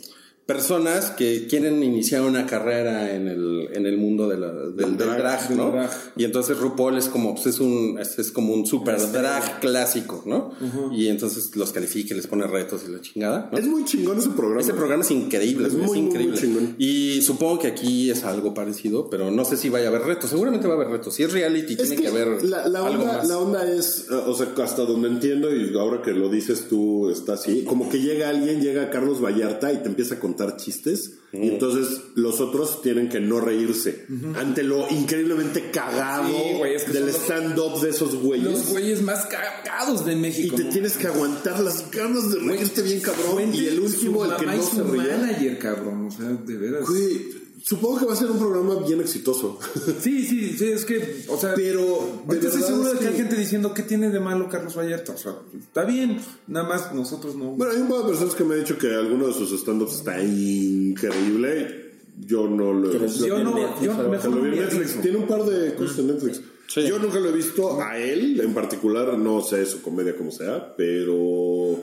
personas 0.47 1.11
que 1.11 1.47
quieren 1.47 1.83
iniciar 1.83 2.23
una 2.23 2.47
carrera 2.47 3.15
en 3.15 3.29
el, 3.29 3.69
en 3.73 3.87
el 3.87 3.97
mundo 3.97 4.29
de 4.29 4.39
la- 4.39 4.53
del, 4.53 4.97
del 4.97 4.97
drag, 4.97 5.51
¿no? 5.53 5.71
drag. 5.71 5.91
Y 6.17 6.25
entonces 6.25 6.59
RuPaul 6.59 6.99
es 6.99 7.07
como, 7.09 7.35
pues 7.35 7.47
es 7.47 7.61
un, 7.61 7.97
es, 8.01 8.19
es 8.19 8.33
como 8.33 8.53
un 8.53 8.67
super 8.67 8.99
drag 9.13 9.61
clásico, 9.61 10.23
¿no? 10.27 10.53
Y 10.93 11.09
entonces 11.09 11.55
los 11.57 11.73
califica 11.73 12.15
les 12.15 12.27
pone 12.27 12.47
retos 12.47 12.83
y 12.89 12.91
la 12.93 13.01
chingada, 13.01 13.49
¿no? 13.53 13.57
Es 13.59 13.67
muy 13.67 13.85
chingón 13.85 14.19
ese 14.19 14.31
programa. 14.31 14.61
Ese 14.61 14.75
programa 14.75 15.03
es 15.05 15.11
increíble, 15.13 15.69
Es 15.69 15.75
muy, 15.75 15.87
muy, 15.87 16.01
muy 16.03 16.23
increíble. 16.25 16.75
y 16.79 17.23
supongo 17.23 17.61
que 17.61 17.69
aquí 17.69 18.11
es 18.11 18.25
algo 18.25 18.53
parecido, 18.53 19.09
pero 19.09 19.31
no 19.31 19.45
sé 19.45 19.57
si 19.57 19.69
vaya 19.69 19.87
a 19.87 19.89
haber 19.91 20.03
retos. 20.03 20.29
Seguramente 20.31 20.67
va 20.67 20.75
a 20.75 20.77
haber 20.77 20.89
retos. 20.89 21.15
Si 21.15 21.23
es 21.23 21.33
reality, 21.33 21.75
Es 21.75 21.79
tiene 21.81 21.97
que 21.97 22.03
que, 22.03 22.09
haber 22.09 22.45
la, 22.45 22.67
la 22.69 22.85
algo 22.85 23.03
onda, 23.03 23.13
más. 23.19 23.29
la 23.29 23.39
onda 23.39 23.73
es, 23.73 24.07
eh, 24.11 24.15
o 24.15 24.35
sea, 24.35 24.49
hasta 24.63 24.83
donde 24.85 25.09
entiendo 25.09 25.55
y 25.55 25.73
ahora 25.79 26.03
que 26.03 26.11
lo 26.13 26.29
dices 26.29 26.67
tú 26.69 27.11
está 27.11 27.35
así, 27.35 27.63
como 27.65 27.89
que 27.89 28.01
llega 28.01 28.29
alguien, 28.29 28.61
llega 28.61 28.91
Carlos 28.91 29.23
Vallarta 29.23 29.73
y 29.73 29.79
te 29.79 29.89
empieza 29.89 30.17
a 30.17 30.19
contar 30.19 30.32
chistes 30.57 31.19
y 31.33 31.49
entonces 31.49 32.01
los 32.15 32.41
otros 32.41 32.83
tienen 32.83 33.09
que 33.09 33.19
no 33.21 33.41
reírse 33.41 34.07
ante 34.37 34.63
lo 34.63 34.87
increíblemente 34.91 35.71
cagado 35.71 36.29
Sí, 36.29 36.59
güey, 36.59 36.75
es 36.75 36.85
que 36.85 36.93
del 36.93 37.09
stand-up 37.09 37.81
de 37.81 37.91
esos 37.91 38.17
güeyes. 38.17 38.45
Los 38.51 38.69
güeyes 38.69 39.03
más 39.03 39.27
cagados 39.27 40.05
de 40.05 40.13
y 40.13 40.17
México. 40.17 40.57
te 40.57 40.65
¿no? 40.65 40.71
tienes 40.71 40.97
que 40.99 41.07
aguantar 41.07 41.61
las 41.61 41.91
ganas 41.91 42.31
de 42.31 42.39
reírte 42.41 42.83
bien 42.83 43.01
cabrón. 43.01 43.33
Fuente, 43.33 43.57
Y 43.57 43.67
el 43.69 43.81
último, 43.81 44.25
el 44.27 44.37
que 44.37 44.45
y 44.45 44.47
no 44.49 44.63
se 44.63 44.83
ría. 44.83 45.17
manager, 45.17 45.59
cabrón. 45.59 46.07
O 46.07 46.11
sea, 46.11 46.27
de 46.29 46.57
veras. 46.59 46.87
Güey, 46.89 47.42
supongo 47.65 47.99
que 48.01 48.07
va 48.07 48.13
a 48.13 48.17
ser 48.17 48.31
un 48.31 48.39
programa 48.39 48.77
bien 48.87 49.01
exitoso. 49.01 49.59
Sí, 50.01 50.25
sí, 50.27 50.57
sí, 50.57 50.71
es 50.73 50.85
que, 50.85 51.25
o 51.29 51.37
sea, 51.39 51.55
Pero, 51.55 52.23
de 52.29 52.39
estoy 52.39 52.63
seguro 52.63 52.89
es 52.93 52.95
de 52.95 52.99
que 53.01 53.09
hay 53.09 53.17
gente 53.17 53.37
diciendo 53.37 53.73
qué 53.75 53.83
tiene 53.83 54.11
de 54.11 54.21
malo 54.21 54.49
Carlos 54.49 54.77
Vallarta. 54.77 55.13
O 55.13 55.17
sea, 55.19 55.35
está 55.59 55.85
bien, 55.85 56.19
nada 56.47 56.69
más 56.69 56.95
nosotros 56.95 57.37
no. 57.37 57.53
Bueno, 57.53 57.73
hay 57.73 57.81
un 57.81 57.89
par 57.89 57.99
de 57.99 58.09
personas 58.09 58.35
que 58.35 58.45
me 58.45 58.55
han 58.55 58.61
dicho 58.61 58.79
que 58.79 58.89
alguno 58.95 59.27
de 59.29 59.33
sus 59.35 59.53
stand-ups 59.53 59.95
está 59.97 60.23
increíble. 60.23 61.93
Yo 62.27 62.47
no 62.49 62.73
lo 62.73 62.93
he 62.93 62.99
visto. 62.99 63.27
yo 63.27 63.43
no, 63.43 63.55
Netflix, 63.55 63.83
yo 63.83 64.09
mejor 64.09 64.31
Lo 64.31 64.43
vi 64.43 64.49
en 64.51 64.59
Netflix. 64.61 64.91
eso. 64.91 65.01
Tiene 65.01 65.17
un 65.19 65.27
par 65.27 65.45
de 65.45 65.75
cosas 65.75 65.99
en 66.01 66.07
Netflix. 66.09 66.41
Sí. 66.69 66.83
Yo 66.87 66.99
nunca 66.99 67.19
lo 67.21 67.29
he 67.29 67.33
visto 67.33 67.81
a 67.83 67.99
él 67.99 68.41
en 68.41 68.55
particular. 68.55 69.19
No 69.19 69.43
sé 69.43 69.65
su 69.67 69.83
comedia 69.83 70.17
como 70.17 70.31
sea, 70.31 70.75
pero 70.77 71.79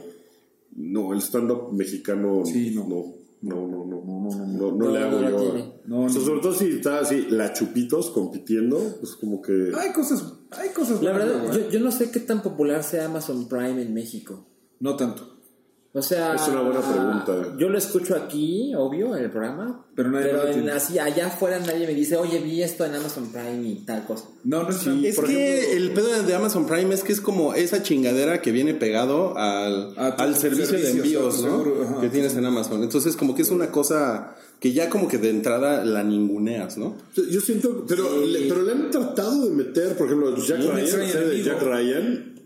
no, 0.76 1.14
el 1.14 1.22
stand-up 1.22 1.74
mexicano 1.74 2.44
Sí, 2.46 2.72
no. 2.76 2.88
no. 2.88 3.19
No, 3.42 3.56
no, 3.68 3.86
no, 3.86 4.04
no, 4.04 4.30
no, 4.30 4.46
no, 4.46 4.72
No, 4.76 4.92
le 4.92 5.00
hago 5.00 5.22
no 5.22 5.30
yo. 5.30 5.38
tiene. 5.38 5.74
No, 5.86 6.04
O 6.04 6.10
sea, 6.10 6.20
no. 6.20 6.26
sobre 6.28 6.42
todo 6.42 6.54
si 6.54 6.70
está 6.72 7.00
así, 7.00 7.28
la 7.30 7.54
chupitos 7.54 8.10
compitiendo, 8.12 8.78
pues 9.00 9.16
como 9.16 9.42
que. 9.42 9.72
Hay 9.78 9.94
cosas, 9.94 10.34
hay 10.52 10.70
cosas. 10.70 11.02
La 11.02 11.14
verdad, 11.14 11.52
yo, 11.54 11.70
yo 11.70 11.80
no 11.80 11.92
sé 11.92 12.12
qué 12.12 12.20
tan 12.20 12.42
popular 12.42 12.84
sea 12.84 13.06
Amazon 13.06 13.48
Prime 13.48 13.82
en 13.82 13.94
México. 13.94 14.46
No 14.82 14.96
tanto. 14.98 15.39
O 15.92 16.04
sea, 16.04 16.36
Es 16.36 16.48
una 16.48 16.62
buena 16.62 16.82
pregunta. 16.82 17.56
Yo 17.58 17.68
lo 17.68 17.78
escucho 17.78 18.16
aquí, 18.16 18.74
obvio, 18.76 19.16
en 19.18 19.24
el 19.24 19.32
programa. 19.32 19.86
Pero 19.96 20.12
nadie 20.12 20.32
lo 20.34 20.48
en, 20.48 20.70
así 20.70 21.00
allá 21.00 21.28
afuera 21.28 21.60
nadie 21.60 21.88
me 21.88 21.96
dice, 21.96 22.16
oye, 22.16 22.38
vi 22.40 22.62
esto 22.62 22.86
en 22.86 22.94
Amazon 22.94 23.32
Prime 23.32 23.68
y 23.68 23.76
tal 23.86 24.06
cosa. 24.06 24.26
No, 24.44 24.62
no 24.64 24.70
es 24.70 24.84
tanto. 24.84 25.08
Es 25.08 25.16
Por 25.16 25.26
que 25.26 25.58
ejemplo- 25.62 25.78
el 25.78 25.92
pedo 25.94 26.24
de 26.24 26.36
Amazon 26.36 26.68
Prime 26.68 26.94
es 26.94 27.04
que 27.04 27.12
es 27.12 27.20
como 27.22 27.56
esa 27.56 27.82
chingadera 27.82 28.40
que 28.40 28.52
viene 28.52 28.76
pegado 28.76 29.36
al, 29.36 29.96
al 29.98 30.36
servicio 30.36 30.78
de 30.78 30.92
envíos, 30.92 31.42
¿no? 31.44 31.58
seguro, 31.64 31.84
ajá. 31.84 32.02
que 32.02 32.10
tienes 32.10 32.36
en 32.36 32.46
Amazon. 32.46 32.84
Entonces, 32.84 33.16
como 33.16 33.34
que 33.34 33.42
es 33.42 33.50
una 33.50 33.72
cosa 33.72 34.36
que 34.60 34.74
ya 34.74 34.90
como 34.90 35.08
que 35.08 35.18
de 35.18 35.32
entrada 35.32 35.84
la 35.86 36.04
ninguneas, 36.04 36.78
¿no? 36.78 36.98
Yo 37.16 37.42
siento, 37.42 37.86
pero, 37.88 38.26
le, 38.26 38.42
pero 38.48 38.62
le 38.62 38.74
han 38.74 38.92
tratado 38.92 39.46
de 39.46 39.50
meter, 39.50 39.98
por 39.98 40.06
ejemplo, 40.06 40.36
Jack 40.38 40.62
Sí, 40.62 40.68
Ryan, 40.68 41.30
de. 41.30 41.44
Jack 41.44 41.62
Ryan, 41.64 42.36
eh, 42.38 42.39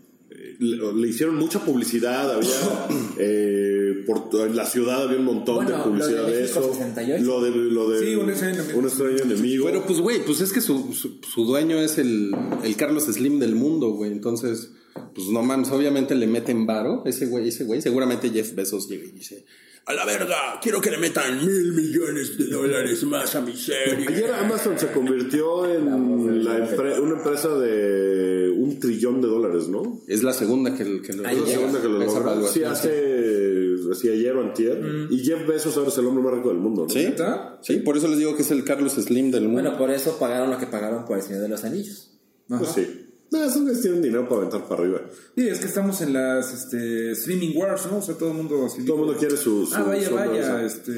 le, 0.58 0.92
le 0.92 1.08
hicieron 1.08 1.36
mucha 1.36 1.64
publicidad, 1.64 2.32
había 2.32 2.50
eh, 3.18 4.04
por 4.06 4.28
en 4.46 4.56
la 4.56 4.66
ciudad 4.66 5.04
había 5.04 5.18
un 5.18 5.24
montón 5.24 5.56
Bueno, 5.56 5.70
de 5.70 5.76
lo 5.78 5.84
publicidad 5.84 6.26
de 6.26 6.36
de, 6.36 6.44
eso. 6.44 6.72
68. 6.72 7.24
Lo 7.24 7.42
de, 7.42 7.50
lo 7.50 7.90
de 7.90 8.00
Sí, 8.06 8.14
un 8.14 8.30
extraño 8.30 8.54
enemigo. 8.54 8.78
un 8.78 8.84
extraño 8.86 9.18
enemigo. 9.18 9.66
Pero 9.66 9.86
pues, 9.86 10.00
güey, 10.00 10.24
pues 10.24 10.40
es 10.40 10.52
que 10.52 10.60
su, 10.60 10.92
su, 10.92 11.20
su 11.22 11.44
dueño 11.44 11.78
es 11.78 11.98
el, 11.98 12.34
el 12.62 12.76
Carlos 12.76 13.04
Slim 13.04 13.38
del 13.38 13.54
mundo, 13.54 13.90
güey. 13.90 14.12
Entonces, 14.12 14.70
pues 15.14 15.28
no 15.28 15.42
mames, 15.42 15.70
obviamente 15.70 16.14
le 16.14 16.26
meten 16.26 16.66
varo 16.66 17.02
ese 17.06 17.26
güey, 17.26 17.48
ese 17.48 17.64
güey. 17.64 17.80
Seguramente 17.82 18.30
Jeff 18.30 18.54
Bezos 18.54 18.88
llega 18.88 19.04
y 19.04 19.10
dice, 19.10 19.44
a 19.86 19.92
la 19.92 20.04
verdad, 20.06 20.58
quiero 20.62 20.80
que 20.80 20.90
le 20.90 20.98
metan 20.98 21.44
mil 21.44 21.72
millones 21.72 22.38
de 22.38 22.46
dólares 22.46 23.02
más 23.04 23.34
a 23.34 23.40
mi 23.42 23.54
serie. 23.56 24.06
Ayer 24.08 24.32
Amazon 24.32 24.78
se 24.78 24.90
convirtió 24.92 25.66
en 25.70 25.84
la 26.44 26.58
empre- 26.58 26.98
una 27.00 27.16
empresa 27.18 27.48
de 27.58 28.50
un 28.56 28.78
trillón 28.80 29.20
de 29.20 29.28
dólares, 29.28 29.68
¿no? 29.68 30.00
Es 30.06 30.22
la 30.22 30.32
segunda 30.32 30.74
que, 30.74 31.02
que 31.02 31.12
lo 31.12 31.28
Es 31.28 31.38
la 31.38 31.46
segunda 31.46 31.82
que 31.82 31.88
lo 31.88 31.98
logra. 31.98 32.48
Sí, 32.48 32.62
hace 32.64 33.74
así 33.92 34.08
ayer 34.08 34.34
o 34.36 34.40
antier. 34.42 34.80
Y 35.10 35.18
Jeff 35.18 35.46
Bezos 35.46 35.76
ahora 35.76 35.90
es 35.90 35.98
el 35.98 36.06
hombre 36.06 36.24
más 36.24 36.34
rico 36.34 36.48
del 36.48 36.58
mundo, 36.58 36.84
¿no? 36.84 36.88
¿Sí? 36.88 37.12
Sí, 37.60 37.76
por 37.80 37.96
eso 37.96 38.08
les 38.08 38.18
digo 38.18 38.34
que 38.36 38.42
es 38.42 38.50
el 38.50 38.64
Carlos 38.64 38.92
Slim 38.94 39.30
del 39.30 39.44
mundo. 39.44 39.60
Bueno, 39.62 39.76
por 39.78 39.90
eso 39.90 40.16
pagaron 40.18 40.50
lo 40.50 40.58
que 40.58 40.66
pagaron 40.66 41.04
por 41.04 41.18
el 41.18 41.22
Señor 41.22 41.42
de 41.42 41.48
los 41.48 41.62
Anillos. 41.64 42.10
Pues 42.48 42.70
sí. 42.70 43.03
No, 43.34 43.44
esos 43.44 43.62
güeyes 43.62 43.82
tienen 43.82 44.00
dinero 44.02 44.28
para 44.28 44.42
aventar 44.42 44.66
para 44.68 44.82
arriba. 44.82 45.00
Sí, 45.36 45.48
es 45.48 45.58
que 45.58 45.66
estamos 45.66 46.00
en 46.00 46.12
las 46.12 46.52
este, 46.54 47.12
streaming 47.12 47.56
wars, 47.56 47.86
¿no? 47.90 47.98
O 47.98 48.02
sea, 48.02 48.14
todo 48.16 48.30
el 48.30 48.36
mundo 48.36 48.64
así. 48.66 48.84
Todo 48.84 48.96
el 49.00 49.02
mundo 49.06 49.18
quiere 49.18 49.36
su. 49.36 49.66
su 49.66 49.74
Ah, 49.74 49.82
vaya, 49.82 50.08
su- 50.08 50.14
vaya, 50.14 50.62
este, 50.64 50.92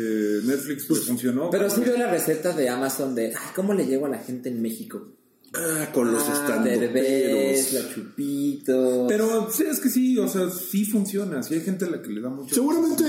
Netflix 0.45 0.89
le 0.91 0.97
funcionó. 0.97 1.51
Pero 1.51 1.71
sí 1.71 1.81
veo 1.81 1.97
la 1.97 2.11
receta 2.11 2.53
de 2.53 2.69
Amazon 2.69 3.15
de, 3.15 3.29
ay, 3.35 3.51
¿cómo 3.55 3.73
le 3.75 3.87
llego 3.87 4.07
a 4.07 4.11
la 4.11 4.19
gente 4.19 4.49
en 4.51 4.61
México? 4.63 5.09
Ah, 5.55 5.89
con 5.95 6.13
los 6.13 6.23
Ah, 6.29 6.61
Derbez, 6.63 7.73
la 7.73 7.89
Chupito. 7.95 9.07
Pero 9.09 9.49
sí, 9.51 9.65
es 9.71 9.81
que 9.81 9.89
sí, 9.89 10.19
o 10.19 10.29
sea, 10.29 10.51
sí 10.51 10.85
funciona. 10.85 11.43
Sí 11.43 11.55
hay 11.55 11.61
gente 11.61 11.87
a 11.87 11.91
la 11.91 12.03
que 12.03 12.11
le 12.11 12.21
da 12.21 12.29
mucho. 12.29 12.55
Seguramente 12.55 13.05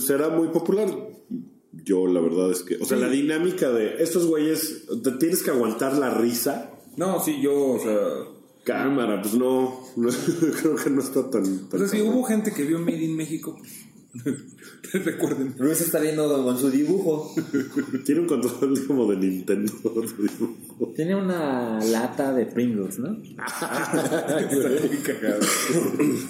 será 0.00 0.28
muy 0.28 0.48
popular. 0.48 0.88
Yo, 1.84 2.06
la 2.06 2.20
verdad 2.20 2.52
es 2.52 2.62
que. 2.62 2.76
O 2.76 2.84
sea, 2.84 2.96
la 2.98 3.08
dinámica 3.08 3.70
de 3.70 4.02
estos 4.02 4.26
güeyes. 4.26 4.82
Te 5.02 5.10
tienes 5.12 5.42
que 5.42 5.50
aguantar 5.50 5.96
la 5.96 6.10
risa. 6.14 6.70
No, 6.96 7.20
sí, 7.20 7.40
yo, 7.40 7.72
o 7.72 7.78
sea. 7.78 7.98
Cámara, 8.64 9.20
pues 9.20 9.34
no. 9.34 9.80
no, 9.96 10.08
creo 10.60 10.76
que 10.76 10.90
no 10.90 11.00
está 11.00 11.30
tan. 11.30 11.42
O 11.42 11.68
tan 11.68 11.78
sea, 11.78 11.88
si 11.88 12.00
hubo 12.00 12.24
gente 12.24 12.52
que 12.52 12.64
vio 12.64 12.78
Made 12.78 13.04
in 13.04 13.16
México, 13.16 13.56
pues, 13.58 13.86
recuerden. 14.92 15.54
Luis 15.58 15.80
está 15.80 15.98
viendo 16.00 16.28
con 16.44 16.58
su 16.58 16.70
dibujo. 16.70 17.34
Tiene 18.04 18.20
un 18.22 18.26
control 18.28 18.86
como 18.86 19.10
de 19.10 19.16
Nintendo. 19.16 19.72
Tiene 20.96 21.14
una 21.16 21.80
lata 21.84 22.32
de 22.32 22.46
Pringles, 22.46 22.98
¿no? 23.00 23.16
Está 23.22 24.48
muy 24.88 24.96
cagado. 24.98 25.40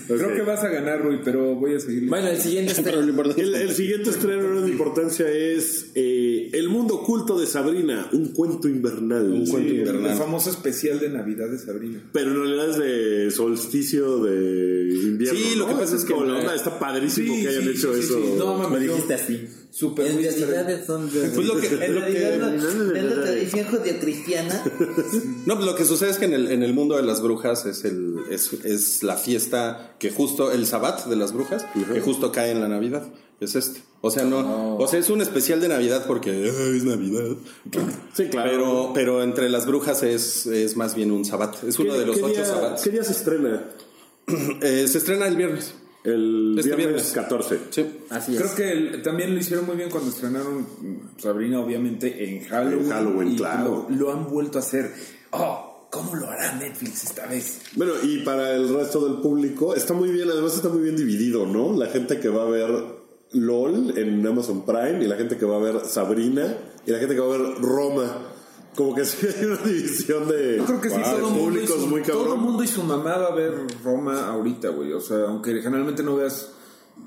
Creo 0.06 0.34
que 0.34 0.42
vas 0.42 0.62
a 0.64 0.68
ganar, 0.68 1.02
Rui, 1.02 1.20
pero 1.24 1.54
voy 1.56 1.74
a 1.74 1.80
seguir. 1.80 2.08
Bueno, 2.08 2.28
el 2.28 2.38
siguiente 2.38 2.72
es 2.72 2.80
Pero 2.80 3.02
lo 3.02 3.08
importante 3.08 3.42
El, 3.42 3.54
el 3.54 3.70
siguiente 3.72 4.10
estreno 4.10 4.60
de 4.62 4.70
importancia 4.70 5.28
es 5.30 5.90
eh, 5.94 6.50
El 6.52 6.68
mundo 6.68 6.96
oculto 6.96 7.38
de 7.38 7.46
Sabrina, 7.46 8.08
un 8.12 8.28
cuento 8.32 8.68
invernal. 8.68 9.30
Un 9.30 9.46
cuento 9.46 9.68
Sí, 9.70 9.76
invernal. 9.76 10.12
el 10.12 10.18
famoso 10.18 10.50
especial 10.50 11.00
de 11.00 11.10
Navidad 11.10 11.48
de 11.50 11.58
Sabrina. 11.58 12.00
Pero 12.12 12.30
en 12.30 12.36
realidad 12.38 12.70
es 12.70 12.78
de 12.78 13.30
solsticio 13.30 14.22
de 14.24 14.94
invierno. 14.94 15.38
Sí, 15.38 15.54
lo 15.56 15.66
¿no? 15.66 15.74
que 15.74 15.80
pasa 15.80 15.96
es 15.96 16.04
que 16.04 16.12
la 16.14 16.20
onda 16.38 16.54
está 16.54 16.78
padrísimo 16.78 17.34
Sí, 17.34 17.42
que 17.42 17.48
hayan 17.48 17.62
sí, 17.64 17.73
eso. 17.74 18.18
No, 18.38 18.54
mames, 18.58 18.82
yo- 18.82 18.92
dijiste 18.94 19.14
así. 19.14 19.48
Súper 19.70 20.06
En 20.06 20.18
realidad 20.22 20.86
son 20.86 21.12
de... 21.12 21.30
Pues 21.30 21.46
lo 21.48 21.56
que, 21.60 21.66
En 21.66 21.94
lo 21.96 22.06
que- 22.06 22.38
la 22.38 23.22
tradición 23.22 23.66
judio-cristiana. 23.66 24.62
no, 25.46 25.54
pues 25.56 25.66
lo 25.66 25.74
que 25.74 25.84
sucede 25.84 26.10
es 26.10 26.18
que 26.18 26.26
en 26.26 26.32
el, 26.34 26.48
en 26.52 26.62
el 26.62 26.72
mundo 26.74 26.94
de 26.96 27.02
las 27.02 27.20
brujas 27.20 27.66
es, 27.66 27.84
el, 27.84 28.18
es, 28.30 28.52
es 28.64 29.02
la 29.02 29.16
fiesta 29.16 29.96
que 29.98 30.10
justo, 30.12 30.52
el 30.52 30.66
sabbat 30.66 31.06
de 31.06 31.16
las 31.16 31.32
brujas, 31.32 31.66
que 31.92 32.00
justo 32.00 32.30
cae 32.30 32.52
en 32.52 32.60
la 32.60 32.68
Navidad. 32.68 33.02
Es 33.40 33.56
este. 33.56 33.82
O 34.00 34.10
sea, 34.12 34.22
no, 34.24 34.76
o 34.76 34.86
sea, 34.86 35.00
es 35.00 35.10
un 35.10 35.20
especial 35.22 35.60
de 35.60 35.66
Navidad 35.66 36.04
porque 36.06 36.30
"Ay, 36.30 36.76
es 36.76 36.84
Navidad. 36.84 37.36
Sí, 38.14 38.26
claro. 38.28 38.50
Pero, 38.50 38.90
pero 38.94 39.22
entre 39.24 39.48
las 39.48 39.66
brujas 39.66 40.04
es, 40.04 40.46
es 40.46 40.76
más 40.76 40.94
bien 40.94 41.10
un 41.10 41.24
sabat. 41.24 41.64
Es 41.64 41.78
uno 41.80 41.94
de 41.94 42.06
los 42.06 42.16
¿Qué 42.16 42.22
ocho 42.22 42.34
día- 42.34 42.44
sabats. 42.44 42.82
¿Qué 42.82 42.90
día 42.90 43.02
se 43.02 43.12
estrena? 43.12 43.64
Eh, 44.62 44.86
se 44.88 44.98
estrena 44.98 45.26
el 45.26 45.36
viernes. 45.36 45.74
El 46.04 46.54
Este 46.58 46.76
viernes, 46.76 46.86
viernes. 46.86 47.12
14. 47.12 47.58
Sí. 47.70 47.86
Así 48.10 48.34
Creo 48.36 48.46
es. 48.48 48.52
que 48.54 48.70
el- 48.72 49.02
también 49.02 49.32
lo 49.34 49.40
hicieron 49.40 49.64
muy 49.66 49.76
bien 49.76 49.88
cuando 49.90 50.10
estrenaron 50.10 50.66
Sabrina, 51.16 51.60
obviamente, 51.60 52.28
en 52.28 52.44
Halloween. 52.44 52.84
En 52.84 52.90
Halloween, 52.90 53.32
y 53.32 53.36
claro. 53.36 53.86
Lo, 53.88 53.96
lo 53.96 54.12
han 54.12 54.26
vuelto 54.28 54.58
a 54.58 54.60
hacer. 54.60 54.92
Oh, 55.30 55.88
¿cómo 55.90 56.14
lo 56.14 56.28
hará 56.28 56.54
Netflix 56.56 57.04
esta 57.04 57.26
vez? 57.26 57.60
Bueno, 57.74 57.94
y 58.02 58.18
para 58.18 58.52
el 58.54 58.68
resto 58.74 59.08
del 59.08 59.22
público, 59.22 59.74
está 59.74 59.94
muy 59.94 60.10
bien, 60.10 60.28
además 60.30 60.54
está 60.54 60.68
muy 60.68 60.82
bien 60.82 60.96
dividido, 60.96 61.46
¿no? 61.46 61.72
La 61.74 61.86
gente 61.86 62.20
que 62.20 62.28
va 62.28 62.42
a 62.42 62.50
ver 62.50 62.70
LOL 63.32 63.96
en 63.96 64.26
Amazon 64.26 64.64
Prime 64.66 65.02
y 65.02 65.06
la 65.08 65.16
gente 65.16 65.38
que 65.38 65.46
va 65.46 65.56
a 65.56 65.60
ver 65.60 65.86
Sabrina 65.86 66.54
y 66.86 66.90
la 66.90 66.98
gente 66.98 67.14
que 67.14 67.20
va 67.20 67.34
a 67.34 67.38
ver 67.38 67.54
Roma. 67.62 68.30
Como 68.76 68.94
que 68.94 69.04
sí 69.04 69.26
hay 69.38 69.44
una 69.46 69.56
división 69.58 70.28
de, 70.28 70.56
Yo 70.58 70.64
creo 70.66 70.80
que 70.80 70.90
sí, 70.90 70.96
de 70.96 71.02
todo 71.02 71.16
el 71.16 71.22
mundo, 71.22 71.40
y 71.40 71.44
públicos 71.44 71.80
su, 71.80 71.86
muy 71.86 72.02
todo 72.02 72.18
el 72.22 72.24
cabrón. 72.28 72.42
mundo 72.44 72.62
y 72.64 72.68
su 72.68 72.82
mamá 72.82 73.16
va 73.18 73.26
a 73.26 73.34
ver 73.34 73.52
Roma 73.84 74.26
ahorita, 74.28 74.68
güey. 74.70 74.92
O 74.92 75.00
sea, 75.00 75.24
aunque 75.28 75.60
generalmente 75.62 76.02
no 76.02 76.16
veas 76.16 76.50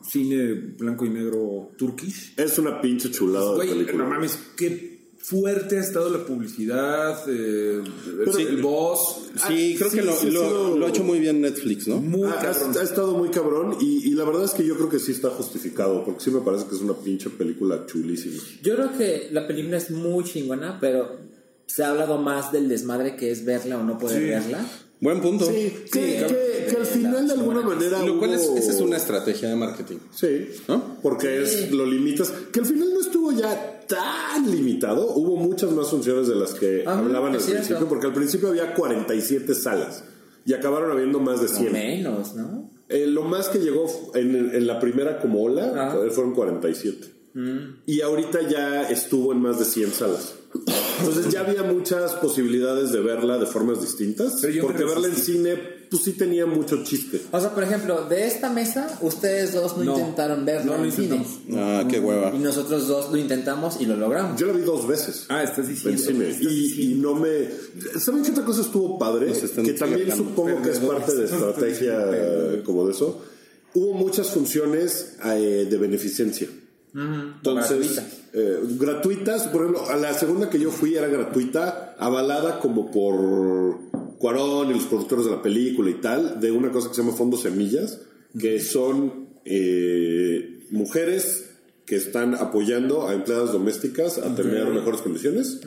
cine 0.09 0.53
blanco 0.77 1.05
y 1.05 1.09
negro 1.09 1.71
turkish. 1.77 2.33
Es 2.37 2.57
una 2.59 2.79
pinche 2.81 3.09
chulada 3.11 3.51
de 3.51 3.55
Güey, 3.55 3.69
película. 3.69 4.03
no 4.03 4.09
mames, 4.09 4.37
qué 4.55 4.97
fuerte 5.17 5.77
ha 5.77 5.81
estado 5.81 6.09
la 6.09 6.25
publicidad, 6.25 7.17
eh, 7.27 7.81
Pero- 8.25 8.37
el 8.37 8.61
boss. 8.61 9.23
Sí, 9.47 9.73
Ah, 9.75 9.77
creo 9.77 9.89
sí, 9.89 9.97
que 9.97 10.03
lo, 10.05 10.13
sí 10.13 10.27
ha 10.27 10.31
lo- 10.31 10.47
sido- 10.47 10.77
lo 10.77 10.85
ha 10.85 10.89
hecho 10.89 11.03
muy 11.03 11.19
bien 11.19 11.41
Netflix, 11.41 11.87
¿no? 11.87 11.97
Muy 11.97 12.29
ha- 12.29 12.39
ha 12.39 12.81
estado 12.83 13.13
muy 13.17 13.29
cabrón 13.29 13.75
y, 13.81 14.07
y 14.09 14.11
la 14.11 14.23
verdad 14.23 14.45
es 14.45 14.51
que 14.51 14.65
yo 14.65 14.75
creo 14.77 14.89
que 14.89 14.99
sí 14.99 15.11
está 15.11 15.29
justificado, 15.29 16.05
porque 16.05 16.21
sí 16.21 16.31
me 16.31 16.39
parece 16.41 16.65
que 16.67 16.75
es 16.75 16.81
una 16.81 16.93
pinche 16.93 17.29
película 17.29 17.85
chulísima. 17.85 18.41
Yo 18.63 18.75
creo 18.75 18.97
que 18.97 19.27
la 19.31 19.45
película 19.47 19.77
es 19.77 19.91
muy 19.91 20.23
chingona, 20.23 20.77
pero 20.79 21.26
se 21.67 21.83
ha 21.83 21.89
hablado 21.91 22.17
más 22.17 22.51
del 22.51 22.67
desmadre 22.69 23.15
que 23.15 23.29
es 23.31 23.45
verla 23.45 23.77
o 23.77 23.83
no 23.83 23.97
poder 23.99 24.19
Sí. 24.21 24.25
verla. 24.29 24.65
Buen 24.99 25.21
punto. 25.21 25.45
Sí, 25.45 25.71
que, 25.91 26.15
cabrón. 26.21 26.29
que- 26.37 26.65
que 26.71 26.75
al 26.77 26.85
final 26.87 27.27
de 27.27 27.33
alguna 27.35 27.61
manera 27.61 28.03
Lo 28.03 28.17
cual 28.17 28.33
es, 28.33 28.47
hubo- 28.47 28.57
esa 28.57 28.71
es 28.71 28.81
una 28.81 28.97
estrategia 28.97 29.47
de 29.49 29.55
marketing. 29.55 29.97
Sí, 30.11 30.47
¿No? 30.67 30.97
porque 31.03 31.43
es, 31.43 31.71
lo 31.71 31.85
limitas. 31.85 32.31
Que 32.51 32.61
al 32.61 32.65
final 32.65 32.91
no 32.95 33.01
estuvo 33.01 33.31
ya 33.31 33.81
tan 33.87 34.49
limitado. 34.49 35.13
Hubo 35.15 35.35
muchas 35.37 35.71
más 35.71 35.89
funciones 35.89 36.27
de 36.27 36.33
las 36.35 36.55
que 36.55 36.83
Ah, 36.87 36.97
hablaban 36.97 37.35
al 37.35 37.41
cierto. 37.41 37.61
principio, 37.63 37.87
porque 37.87 38.07
al 38.07 38.13
principio 38.13 38.47
había 38.49 38.73
47 38.73 39.53
salas 39.53 40.03
y 40.45 40.53
acabaron 40.53 40.89
habiendo 40.91 41.19
más 41.19 41.41
de 41.41 41.45
O 41.45 41.49
100. 41.49 41.73
menos, 41.73 42.33
¿no? 42.35 42.71
Eh, 42.89 43.05
lo 43.05 43.21
más 43.23 43.49
que 43.49 43.59
llegó 43.59 43.85
en, 44.15 44.35
en 44.55 44.65
la 44.65 44.79
primera 44.79 45.19
como 45.19 45.43
ola 45.43 45.73
Ah. 45.75 45.91
fue- 45.95 46.09
fueron 46.09 46.33
47. 46.33 47.07
Mm. 47.37 47.81
Y 47.85 48.01
ahorita 48.01 48.49
ya 48.49 48.89
estuvo 48.89 49.31
en 49.31 49.39
más 49.39 49.59
de 49.59 49.65
100 49.65 49.93
salas. 49.93 50.33
Entonces 50.99 51.31
ya 51.31 51.41
había 51.41 51.61
muchas 51.61 52.13
posibilidades 52.13 52.91
de 52.91 52.99
verla 52.99 53.37
de 53.37 53.45
formas 53.45 53.79
distintas. 53.79 54.41
Porque 54.59 54.83
verla 54.83 55.07
en 55.07 55.15
cine, 55.15 55.55
pues 55.91 56.03
sí 56.03 56.13
tenía 56.13 56.47
mucho 56.47 56.83
chiste. 56.83 57.21
O 57.31 57.39
sea, 57.39 57.53
por 57.53 57.63
ejemplo, 57.63 58.05
de 58.09 58.25
esta 58.25 58.49
mesa, 58.49 58.97
ustedes 59.01 59.53
dos 59.53 59.77
no, 59.77 59.83
No. 59.83 59.99
intentaron 59.99 60.45
verla 60.45 60.77
No 60.77 60.83
en 60.83 60.91
cine. 60.91 61.23
Ah, 61.53 61.85
qué 61.87 61.99
hueva. 61.99 62.33
Y 62.33 62.39
nosotros 62.39 62.87
dos 62.87 63.11
lo 63.11 63.17
intentamos 63.17 63.79
y 63.79 63.85
lo 63.85 63.95
logramos. 63.97 64.39
Yo 64.39 64.47
la 64.47 64.53
vi 64.53 64.63
dos 64.63 64.87
veces. 64.87 65.27
Ah, 65.29 65.43
estás 65.43 65.67
en 65.67 65.75
diciendo. 65.75 66.01
cine. 66.01 66.29
estás 66.29 66.41
Y, 66.41 66.95
no 66.99 67.13
me. 67.13 67.49
¿Saben 67.99 68.23
qué 68.23 68.31
otra 68.31 68.45
cosa 68.45 68.61
estuvo 68.61 68.97
padre? 68.97 69.31
Que 69.63 69.73
también 69.73 70.15
supongo 70.15 70.59
que 70.63 70.71
es 70.71 70.79
parte 70.79 71.15
de 71.15 71.25
estrategia 71.25 71.99
eh, 72.11 72.63
como 72.65 72.87
de 72.87 72.93
eso. 72.93 73.21
Hubo 73.75 73.93
muchas 73.93 74.31
funciones 74.31 75.17
eh, 75.23 75.67
de 75.69 75.77
beneficencia. 75.77 76.47
Entonces, 76.93 77.95
gratuitas. 77.95 78.19
eh, 78.33 78.59
gratuitas, 78.79 79.47
por 79.47 79.61
ejemplo, 79.61 79.89
a 79.89 79.97
la 79.97 80.13
segunda 80.13 80.49
que 80.49 80.59
yo 80.59 80.71
fui 80.71 80.95
era 80.95 81.07
gratuita, 81.07 81.95
avalada 81.99 82.59
como 82.59 82.89
por 82.91 83.79
Cuarón 84.17 84.71
y 84.71 84.73
los 84.73 84.85
productores 84.85 85.25
de 85.25 85.31
la 85.31 85.41
película 85.41 85.89
y 85.89 85.95
tal, 85.95 86.39
de 86.39 86.51
una 86.51 86.71
cosa 86.71 86.89
que 86.89 86.95
se 86.95 87.01
llama 87.03 87.15
Fondo 87.15 87.37
Semillas, 87.37 87.99
que 88.39 88.59
son 88.59 89.27
eh, 89.45 90.63
mujeres 90.71 91.45
que 91.85 91.95
están 91.95 92.35
apoyando 92.35 93.07
a 93.07 93.13
empleadas 93.13 93.53
domésticas 93.53 94.17
a 94.17 94.35
tener 94.35 94.67
mejores 94.67 95.01
condiciones. 95.01 95.61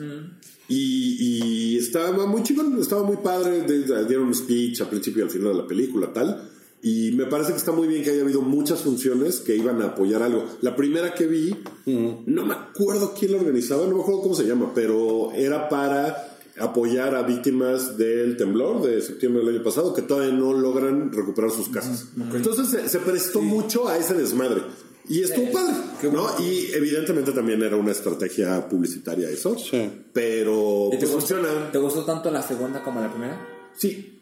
Y, 0.67 1.17
y 1.19 1.77
estaba 1.77 2.25
muy 2.27 2.43
chingón, 2.43 2.79
estaba 2.79 3.03
muy 3.03 3.17
padre, 3.17 3.63
dieron 4.07 4.27
un 4.27 4.35
speech 4.35 4.81
al 4.81 4.89
principio 4.89 5.21
y 5.21 5.23
al 5.23 5.31
final 5.31 5.53
de 5.53 5.57
la 5.63 5.67
película, 5.67 6.13
tal. 6.13 6.49
Y 6.83 7.11
me 7.11 7.25
parece 7.25 7.51
que 7.51 7.57
está 7.57 7.71
muy 7.71 7.87
bien 7.87 8.03
que 8.03 8.09
haya 8.09 8.21
habido 8.21 8.41
muchas 8.41 8.81
funciones 8.81 9.39
que 9.39 9.55
iban 9.55 9.81
a 9.81 9.87
apoyar 9.87 10.23
algo. 10.23 10.45
La 10.61 10.75
primera 10.75 11.13
que 11.13 11.27
vi, 11.27 11.55
no 11.85 12.45
me 12.45 12.53
acuerdo 12.53 13.13
quién 13.17 13.33
la 13.33 13.37
organizaba, 13.37 13.85
no 13.85 13.95
me 13.95 14.01
acuerdo 14.01 14.21
cómo 14.21 14.35
se 14.35 14.45
llama, 14.45 14.71
pero 14.73 15.31
era 15.33 15.69
para 15.69 16.39
apoyar 16.59 17.15
a 17.15 17.23
víctimas 17.23 17.97
del 17.97 18.35
temblor 18.35 18.81
de 18.81 19.01
septiembre 19.01 19.43
del 19.43 19.55
año 19.55 19.63
pasado 19.63 19.93
que 19.93 20.01
todavía 20.01 20.33
no 20.33 20.53
logran 20.53 21.11
recuperar 21.11 21.51
sus 21.51 21.69
casas. 21.69 22.07
Entonces 22.33 22.67
se, 22.67 22.89
se 22.89 22.99
prestó 22.99 23.41
mucho 23.41 23.87
a 23.87 23.97
ese 23.97 24.13
desmadre. 24.13 24.61
Y 25.07 25.23
estuvo 25.23 25.51
padre, 25.51 25.73
¿no? 26.11 26.27
Y 26.39 26.71
evidentemente 26.73 27.31
también 27.31 27.61
era 27.61 27.75
una 27.75 27.91
estrategia 27.91 28.67
publicitaria 28.69 29.29
eso. 29.29 29.57
Sí. 29.57 29.89
Pero 30.13 30.87
¿Y 30.87 30.91
te, 30.91 30.99
pues, 30.99 31.11
gustó, 31.11 31.35
funciona. 31.35 31.71
¿Te 31.71 31.77
gustó 31.79 32.05
tanto 32.05 32.31
la 32.31 32.41
segunda 32.41 32.83
como 32.83 33.01
la 33.01 33.11
primera? 33.11 33.47
Sí. 33.75 34.20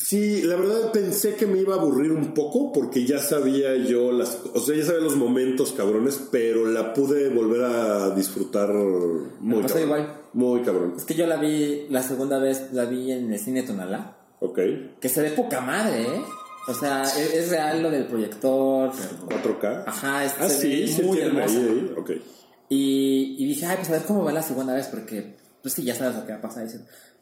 Sí, 0.00 0.42
la 0.44 0.54
verdad 0.54 0.92
pensé 0.92 1.34
que 1.34 1.44
me 1.46 1.58
iba 1.58 1.74
a 1.74 1.78
aburrir 1.80 2.12
un 2.12 2.32
poco 2.32 2.72
porque 2.72 3.04
ya 3.04 3.18
sabía 3.18 3.74
yo 3.76 4.12
las, 4.12 4.38
o 4.54 4.60
sea, 4.60 4.76
ya 4.76 4.84
sabía 4.84 5.00
los 5.00 5.16
momentos 5.16 5.72
cabrones, 5.72 6.20
pero 6.30 6.66
la 6.66 6.94
pude 6.94 7.28
volver 7.30 7.64
a 7.64 8.10
disfrutar 8.10 8.72
muy 8.72 9.60
pasó 9.62 9.74
cabrón. 9.74 9.82
igual. 9.82 10.20
Muy 10.34 10.62
cabrón. 10.62 10.94
Es 10.96 11.04
que 11.04 11.14
yo 11.14 11.26
la 11.26 11.36
vi, 11.36 11.86
la 11.90 12.02
segunda 12.04 12.38
vez 12.38 12.68
la 12.72 12.84
vi 12.84 13.10
en 13.10 13.32
el 13.32 13.40
cine 13.40 13.64
Tonalá. 13.64 14.16
Ok. 14.40 14.58
Que 15.00 15.08
se 15.08 15.20
ve 15.20 15.30
poca 15.32 15.60
madre, 15.60 16.02
¿eh? 16.02 16.22
O 16.68 16.74
sea, 16.74 17.02
es, 17.02 17.34
es 17.34 17.48
real 17.50 17.82
lo 17.82 17.90
del 17.90 18.06
proyector. 18.06 18.92
4K. 18.92 19.84
Ajá, 19.86 20.24
es 20.24 20.34
Ah, 20.38 20.48
sí, 20.48 20.86
sí 20.86 21.02
muy 21.02 21.16
tienen 21.16 21.38
ahí, 21.38 21.42
hermosa. 21.56 21.58
ahí. 21.72 21.94
Ok. 21.96 22.10
Y, 22.68 23.36
y 23.38 23.46
dije, 23.46 23.66
ay, 23.66 23.76
pues 23.78 23.88
a 23.88 23.92
ver 23.92 24.02
cómo 24.02 24.22
va 24.22 24.32
la 24.32 24.42
segunda 24.42 24.74
vez, 24.74 24.86
porque 24.86 25.34
pues 25.62 25.74
sí, 25.74 25.82
ya 25.82 25.94
sabes 25.96 26.14
lo 26.16 26.24
que 26.24 26.32
va 26.32 26.38
a 26.38 26.42
pasar. 26.42 26.68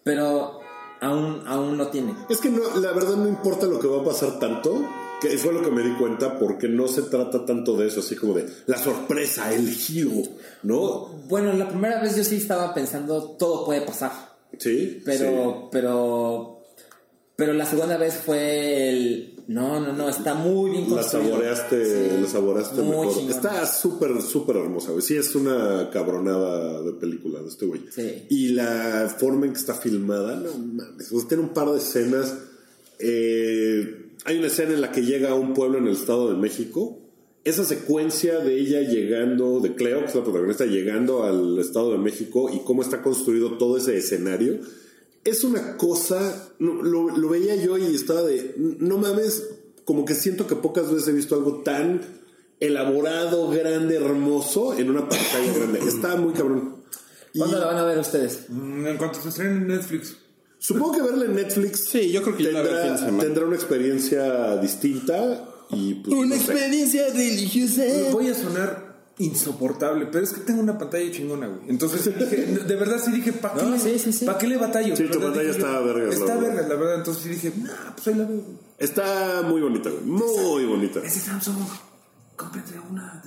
Pero 0.03 0.61
aún, 1.01 1.43
aún 1.47 1.77
no 1.77 1.89
tiene. 1.89 2.15
Es 2.29 2.39
que 2.39 2.51
no, 2.51 2.63
la 2.81 2.93
verdad 2.93 3.17
no 3.17 3.29
importa 3.29 3.67
lo 3.67 3.79
que 3.79 3.87
va 3.87 4.01
a 4.01 4.05
pasar 4.05 4.39
tanto, 4.39 4.85
que 5.21 5.29
fue 5.39 5.53
lo 5.53 5.63
que 5.63 5.71
me 5.71 5.83
di 5.83 5.95
cuenta, 5.95 6.39
porque 6.39 6.69
no 6.69 6.89
se 6.89 7.03
trata 7.03 7.45
tanto 7.45 7.77
de 7.77 7.89
eso, 7.89 8.01
así 8.01 8.17
como 8.17 8.35
de 8.35 8.47
la 8.67 8.79
sorpresa, 8.79 9.53
el 9.55 9.71
giro, 9.71 10.23
¿no? 10.63 11.09
Bueno, 11.29 11.53
la 11.53 11.69
primera 11.69 12.01
vez 12.01 12.17
yo 12.17 12.25
sí 12.25 12.37
estaba 12.37 12.75
pensando, 12.75 13.37
todo 13.39 13.65
puede 13.65 13.83
pasar. 13.83 14.13
Sí. 14.59 15.03
Pero, 15.05 15.69
pero, 15.71 16.61
pero 17.35 17.53
la 17.53 17.67
segunda 17.67 17.97
vez 17.97 18.15
fue 18.15 18.89
el, 18.89 19.36
no, 19.49 19.81
no, 19.81 19.93
no, 19.93 20.09
está 20.09 20.35
muy 20.35 20.71
bien. 20.73 20.95
La 20.95 21.03
saboreaste, 21.03 21.85
Sí, 21.85 22.23
la 22.23 22.29
saboreaste 22.29 22.83
muy 22.83 23.07
mejor. 23.07 23.15
chingona. 23.15 23.35
Está 23.37 23.67
súper, 23.67 24.21
súper 24.23 24.57
hermosa, 24.57 24.91
güey. 24.91 25.03
Sí, 25.03 25.17
es 25.17 25.35
una 25.35 25.89
cabronada 25.93 26.83
de 26.83 26.93
película 26.93 27.41
de 27.43 27.49
este 27.49 27.67
güey. 27.67 27.83
Sí. 27.91 28.25
Y 28.29 28.49
la 28.49 29.15
forma 29.19 29.47
en 29.47 29.53
que 29.53 29.59
está 29.59 29.75
filmada, 29.75 30.37
no 30.37 30.51
mames. 30.59 31.11
Tiene 31.29 31.43
un 31.45 31.51
par 31.51 31.71
de 31.71 31.79
escenas. 31.79 32.35
Eh, 32.99 34.11
hay 34.25 34.39
una 34.39 34.49
escena 34.49 34.73
en 34.75 34.81
la 34.81 34.91
que 34.93 35.03
llega 35.03 35.31
a 35.31 35.35
un 35.35 35.55
pueblo 35.55 35.79
en 35.79 35.87
el 35.87 35.93
Estado 35.93 36.29
de 36.33 36.37
México. 36.39 36.99
Esa 37.45 37.65
secuencia 37.65 38.41
de 38.41 38.59
ella 38.59 38.81
llegando, 38.81 39.61
de 39.61 39.77
Cleo, 39.77 40.01
que 40.01 40.07
es 40.07 40.15
la 40.17 40.25
protagonista, 40.25 40.67
llegando 40.67 41.23
al 41.23 41.57
Estado 41.61 41.93
de 41.93 41.99
México 41.99 42.51
y 42.53 42.65
cómo 42.65 42.83
está 42.83 43.03
construido 43.03 43.57
todo 43.57 43.77
ese 43.77 43.97
escenario, 43.97 44.59
es 45.27 45.45
una 45.45 45.77
cosa, 45.77 46.49
lo, 46.59 46.83
lo 46.83 47.29
veía 47.29 47.57
yo 47.57 47.77
y 47.79 47.95
estaba 47.95 48.23
de, 48.23 48.55
no 48.57 48.97
mames, 48.99 49.45
como 49.85 50.05
que 50.05 50.15
siento 50.15 50.47
que 50.47 50.57
pocas 50.57 50.91
veces 50.91 51.09
he 51.09 51.13
visto 51.13 51.35
algo 51.35 51.63
tan 51.63 52.01
elaborado, 52.61 53.51
grande, 53.51 53.97
hermoso 53.97 54.77
en 54.79 54.91
una 54.91 55.09
pantalla 55.09 55.53
grande. 55.55 55.81
Está 55.87 56.17
muy 56.17 56.33
cabrón. 56.33 56.77
Y 57.33 57.39
¿Cuándo 57.39 57.59
la 57.59 57.67
van 57.67 57.77
a 57.77 57.85
ver 57.85 57.99
ustedes? 57.99 58.47
Mm, 58.49 58.87
En 58.87 58.97
cuanto 58.97 59.21
se 59.21 59.29
estrene 59.29 59.53
en 59.57 59.69
Netflix. 59.69 60.17
supongo 60.59 60.93
que 60.97 61.03
verla 61.03 61.27
en 61.27 61.35
Netflix 61.35 61.85
Sí, 61.91 62.11
yo 62.11 62.23
creo 62.23 62.37
que 62.37 62.45
tendrá, 62.45 62.97
tendrá 63.21 63.45
una 63.45 63.57
experiencia 63.57 64.57
distinta 64.57 65.53
y 65.71 65.95
pues, 65.95 66.17
no 66.29 66.35
sé. 66.35 66.41
experiencia 66.41 67.09
religiosa. 67.13 67.83
Voy 68.13 68.29
a 68.29 68.35
sonar 68.35 68.86
insoportable, 69.19 70.07
pero 70.07 70.25
es 70.25 70.33
que 70.33 70.41
tengo 70.43 70.61
una 70.61 70.77
pantalla 70.79 71.11
chingona, 71.11 71.47
güey. 71.47 71.61
Entonces 71.69 72.05
dije, 72.19 72.37
de 72.47 72.77
verdad 72.77 73.01
sí 73.03 73.13
dije, 73.13 73.33
¿para 73.33 73.55
qué, 73.55 73.63
No, 73.63 73.71
le- 73.71 73.79
sí, 73.79 73.99
sí, 73.99 74.13
sí. 74.13 74.27
¿pa' 74.27 74.37
qué 74.37 74.47
le 74.47 74.57
batallo? 74.59 74.95
Sí, 74.95 75.05
tu 75.05 75.21
pantalla 75.21 75.43
dije 75.49 75.59
está 75.59 75.81
vergas, 75.81 76.09
la 76.09 76.13
Está 76.15 76.35
verdad. 76.35 76.41
vergas, 76.49 76.69
la 76.69 76.75
verdad. 76.75 76.95
Entonces 76.97 77.23
sí 77.23 77.29
dije, 77.31 77.53
nah, 77.57 77.93
pues 77.95 78.07
ahí 78.09 78.15
la 78.15 78.25
veo. 78.25 78.43
Está 78.79 79.43
muy 79.43 79.61
bonita, 79.63 79.89
güey. 79.91 80.05
Muy 80.05 80.65
bonita. 80.67 81.01
Ese 81.01 81.21
Samsung, 81.21 81.57
cómprate 82.37 82.79
una. 82.91 83.23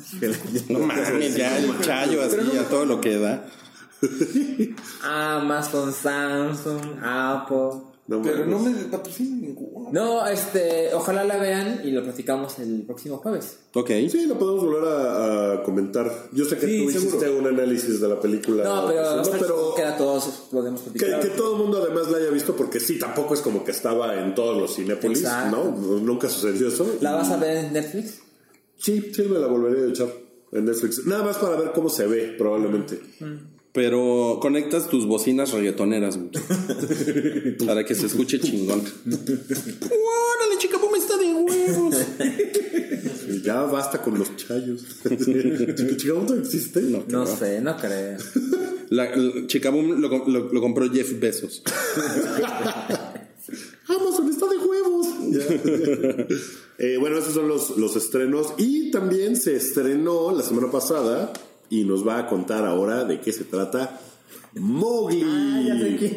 No 0.70 0.80
mames, 0.80 1.36
ya 1.36 1.58
el 1.58 1.80
chayo 1.82 2.22
así, 2.24 2.58
a 2.58 2.70
todo 2.70 2.86
lo 2.86 3.02
que 3.02 3.18
da. 3.18 3.46
Amazon, 5.04 5.92
Samsung, 5.94 7.00
Apple. 7.04 7.82
No 8.10 8.24
Pero 8.24 8.44
no 8.48 8.58
me 8.58 8.72
patrocina 8.86 9.36
ninguno. 9.36 9.90
No, 9.92 10.26
este, 10.26 10.92
ojalá 10.96 11.24
la 11.26 11.38
vean 11.38 11.82
y 11.84 11.92
lo 11.92 12.02
platicamos 12.02 12.58
el 12.58 12.82
próximo 12.82 13.18
jueves. 13.18 13.58
Ok. 13.76 13.92
Sí, 14.10 14.26
lo 14.26 14.40
podemos 14.40 14.66
volver 14.66 14.84
a, 14.92 15.54
a 15.54 15.64
comentar. 15.64 16.12
Yo 16.32 16.44
sé 16.46 16.58
que 16.58 16.66
Sí, 16.66 16.84
tú 16.86 16.90
hiciste 16.90 17.30
un 17.30 17.46
análisis 17.46 18.02
de 18.02 18.08
la 18.08 18.20
película. 18.20 18.64
No, 18.64 18.88
pero, 18.88 19.16
no, 19.16 19.22
pero 19.40 19.74
queda 19.76 19.96
todos, 19.96 20.26
podemos 20.52 20.82
que, 20.82 20.90
platicar. 20.90 21.22
que 21.22 21.28
todo 21.38 21.54
el 21.54 21.62
mundo 21.62 21.84
además 21.84 22.10
la 22.10 22.18
haya 22.18 22.32
visto, 22.32 22.56
porque 22.56 22.80
sí, 22.80 22.98
tampoco 22.98 23.36
es 23.36 23.42
como 23.42 23.64
que 23.64 23.70
estaba 23.70 24.20
en 24.20 24.34
todos 24.34 24.60
los 24.60 24.76
cinépolis, 24.76 25.20
Exacto. 25.20 25.76
¿no? 25.78 26.00
Nunca 26.00 26.30
sucedió 26.30 26.70
eso. 26.70 26.92
¿La 27.02 27.12
vas 27.12 27.30
a 27.30 27.38
ver 27.38 27.58
en 27.58 27.74
Netflix? 27.74 28.22
Sí, 28.76 29.12
sí, 29.14 29.22
me 29.22 29.38
la 29.38 29.46
volvería 29.46 29.86
a 29.86 29.90
echar 29.90 30.08
en 30.52 30.66
Netflix. 30.66 31.06
Nada 31.06 31.26
más 31.26 31.38
para 31.38 31.58
ver 31.58 31.74
cómo 31.74 31.90
se 31.90 32.08
ve, 32.08 32.34
probablemente. 32.40 33.00
Pero 33.72 34.40
conectas 34.42 34.90
tus 34.90 35.06
bocinas 35.06 35.52
reggaetoneras, 35.52 36.18
güey. 36.18 36.32
para 37.68 37.86
que 37.86 37.94
se 37.96 38.08
escuche 38.08 38.40
chingón. 38.40 38.82
¡Órale, 39.06 40.58
chica, 40.58 40.80
¿cómo 40.80 40.96
está 40.96 41.16
de 41.18 41.34
huevos? 41.34 41.96
Ya 43.44 43.62
basta 43.64 44.02
con 44.02 44.18
los 44.18 44.36
chayos. 44.36 44.84
¿Chicabum 45.98 46.26
no 46.26 46.36
existe? 46.36 46.82
No. 46.82 47.04
No 47.08 47.26
sé, 47.28 47.62
no 47.62 47.78
creo. 47.78 48.18
La, 48.90 49.16
la- 49.16 49.46
Chicaboom 49.48 50.02
lo, 50.02 50.10
lo- 50.28 50.52
lo 50.52 50.62
compró 50.62 50.90
Jeff 50.92 51.20
Bezos. 51.20 51.62
Amazon 53.88 54.30
está 54.30 54.48
de 54.48 54.58
huevos. 54.58 55.08
Ya. 55.30 56.26
Eh, 56.82 56.96
bueno, 56.98 57.18
esos 57.18 57.34
son 57.34 57.50
los, 57.50 57.76
los 57.78 57.98
estrenos. 57.98 58.54
Y 58.58 58.90
también 58.90 59.36
se 59.36 59.54
estrenó 59.58 60.32
la 60.34 60.42
semana 60.44 60.72
pasada 60.72 61.34
y 61.70 61.84
nos 61.84 62.08
va 62.08 62.18
a 62.20 62.28
contar 62.28 62.66
ahora 62.66 63.04
de 63.06 63.20
qué 63.22 63.32
se 63.32 63.44
trata 63.44 64.00
Mowgli. 64.56 65.20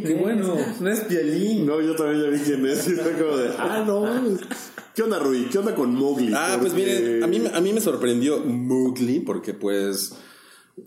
Qué 0.04 0.18
bueno. 0.20 0.56
No 0.80 0.90
es 0.90 1.06
violín. 1.08 1.66
No, 1.66 1.80
yo 1.80 1.94
también 1.94 2.22
ya 2.22 2.28
vi 2.30 2.38
quién 2.38 2.66
es. 2.66 2.86
Y 2.88 2.92
fue 2.92 3.12
como 3.12 3.36
de, 3.36 3.50
ah, 3.58 3.84
no. 3.86 4.04
¿Qué 4.94 5.02
onda, 5.02 5.18
Rui? 5.18 5.46
¿Qué 5.50 5.58
onda 5.58 5.74
con 5.74 5.94
Mowgli? 5.94 6.32
Ah, 6.34 6.56
pues 6.60 6.72
miren, 6.74 7.22
a 7.22 7.26
mí, 7.26 7.42
a 7.52 7.60
mí 7.60 7.72
me 7.72 7.80
sorprendió 7.80 8.40
Mowgli 8.40 9.20
porque 9.20 9.54
pues 9.54 10.14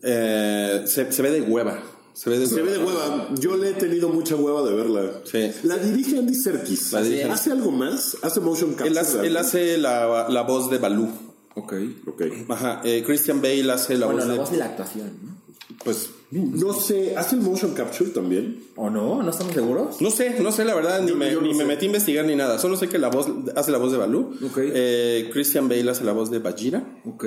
eh, 0.01 0.83
se, 0.85 1.11
se 1.11 1.21
ve 1.21 1.31
de 1.31 1.41
hueva. 1.41 1.81
Se 2.13 2.29
ve 2.29 2.39
de 2.39 2.47
Se 2.47 2.61
ve 2.61 2.71
de 2.71 2.77
hueva. 2.79 3.29
Yo 3.39 3.57
le 3.57 3.71
he 3.71 3.73
tenido 3.73 4.09
mucha 4.09 4.35
hueva 4.35 4.63
de 4.67 4.73
verla. 4.75 5.21
Sí. 5.25 5.51
La 5.63 5.77
dirige 5.77 6.17
Andy 6.17 6.33
Serkis. 6.35 6.93
La 6.93 7.01
dirige- 7.01 7.29
¿Hace 7.29 7.51
algo 7.51 7.71
más? 7.71 8.17
¿Hace 8.21 8.39
motion 8.39 8.71
capture? 8.71 8.89
Él 8.89 8.97
hace, 8.97 9.27
él 9.27 9.37
hace 9.37 9.77
la, 9.77 10.27
la 10.29 10.41
voz 10.43 10.69
de 10.71 10.77
Balú. 10.77 11.09
Ok. 11.55 11.73
Ok. 12.07 12.21
Ajá. 12.49 12.81
eh, 12.83 13.03
Christian 13.05 13.41
Bale 13.41 13.71
hace 13.71 13.97
la 13.97 14.05
Bueno, 14.07 14.19
voz 14.21 14.27
la 14.27 14.33
de. 14.33 14.39
voz 14.39 14.53
y 14.53 14.55
la 14.57 14.65
actuación, 14.65 15.11
¿no? 15.23 15.35
Pues. 15.83 16.09
No 16.31 16.73
sé, 16.73 17.15
¿hace 17.15 17.35
el 17.35 17.41
motion 17.41 17.73
capture 17.73 18.09
también? 18.09 18.63
¿O 18.75 18.89
no? 18.89 19.23
¿No 19.23 19.29
estamos 19.29 19.53
seguros? 19.53 20.01
No 20.01 20.09
sé, 20.11 20.39
no 20.41 20.51
sé 20.51 20.65
la 20.65 20.75
verdad, 20.75 21.01
ni, 21.01 21.09
Yo- 21.09 21.15
me, 21.15 21.31
yo 21.31 21.39
no 21.41 21.47
ni 21.47 21.53
me 21.53 21.59
sé. 21.59 21.65
metí 21.65 21.85
a 21.85 21.87
investigar 21.87 22.25
ni 22.25 22.35
nada. 22.35 22.59
Solo 22.59 22.75
sé 22.77 22.89
que 22.89 22.97
la 22.97 23.07
voz 23.09 23.27
hace 23.55 23.71
la 23.71 23.77
voz 23.77 23.91
de 23.91 23.97
Balú. 23.97 24.35
Ok. 24.43 24.57
Eh, 24.61 25.29
Christian 25.31 25.69
Bale 25.69 25.89
hace 25.89 26.03
la 26.03 26.11
voz 26.13 26.29
de 26.31 26.39
Bajira. 26.39 26.83
Ok. 27.05 27.25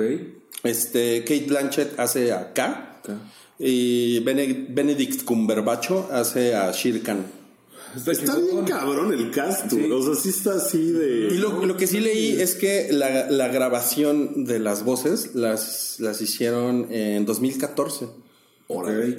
Este, 0.63 1.21
Kate 1.23 1.45
Blanchett 1.47 1.99
hace 1.99 2.31
a 2.31 2.53
K. 2.53 2.99
Ok. 3.03 3.09
Y 3.59 4.19
Bene- 4.19 4.67
Benedict 4.69 5.23
Cumberbatch 5.25 5.91
hace 6.11 6.53
a 6.55 6.71
Shere 6.71 7.01
Khan. 7.93 8.13
Está 8.13 8.35
bien 8.37 8.65
cabrón 8.65 9.13
el 9.13 9.31
cast. 9.31 9.69
Sí. 9.69 9.91
O 9.91 10.03
sea, 10.03 10.15
sí 10.15 10.29
está 10.29 10.55
así 10.55 10.91
de... 10.91 11.29
Y 11.33 11.37
lo, 11.37 11.65
lo 11.65 11.77
que 11.77 11.87
sí 11.87 11.99
leí 11.99 12.39
es 12.39 12.55
que 12.55 12.91
la, 12.91 13.29
la 13.29 13.47
grabación 13.47 14.45
de 14.45 14.59
las 14.59 14.83
voces 14.83 15.35
las, 15.35 15.99
las 15.99 16.21
hicieron 16.21 16.87
en 16.91 17.25
2014. 17.25 18.07
Porque, 18.71 19.15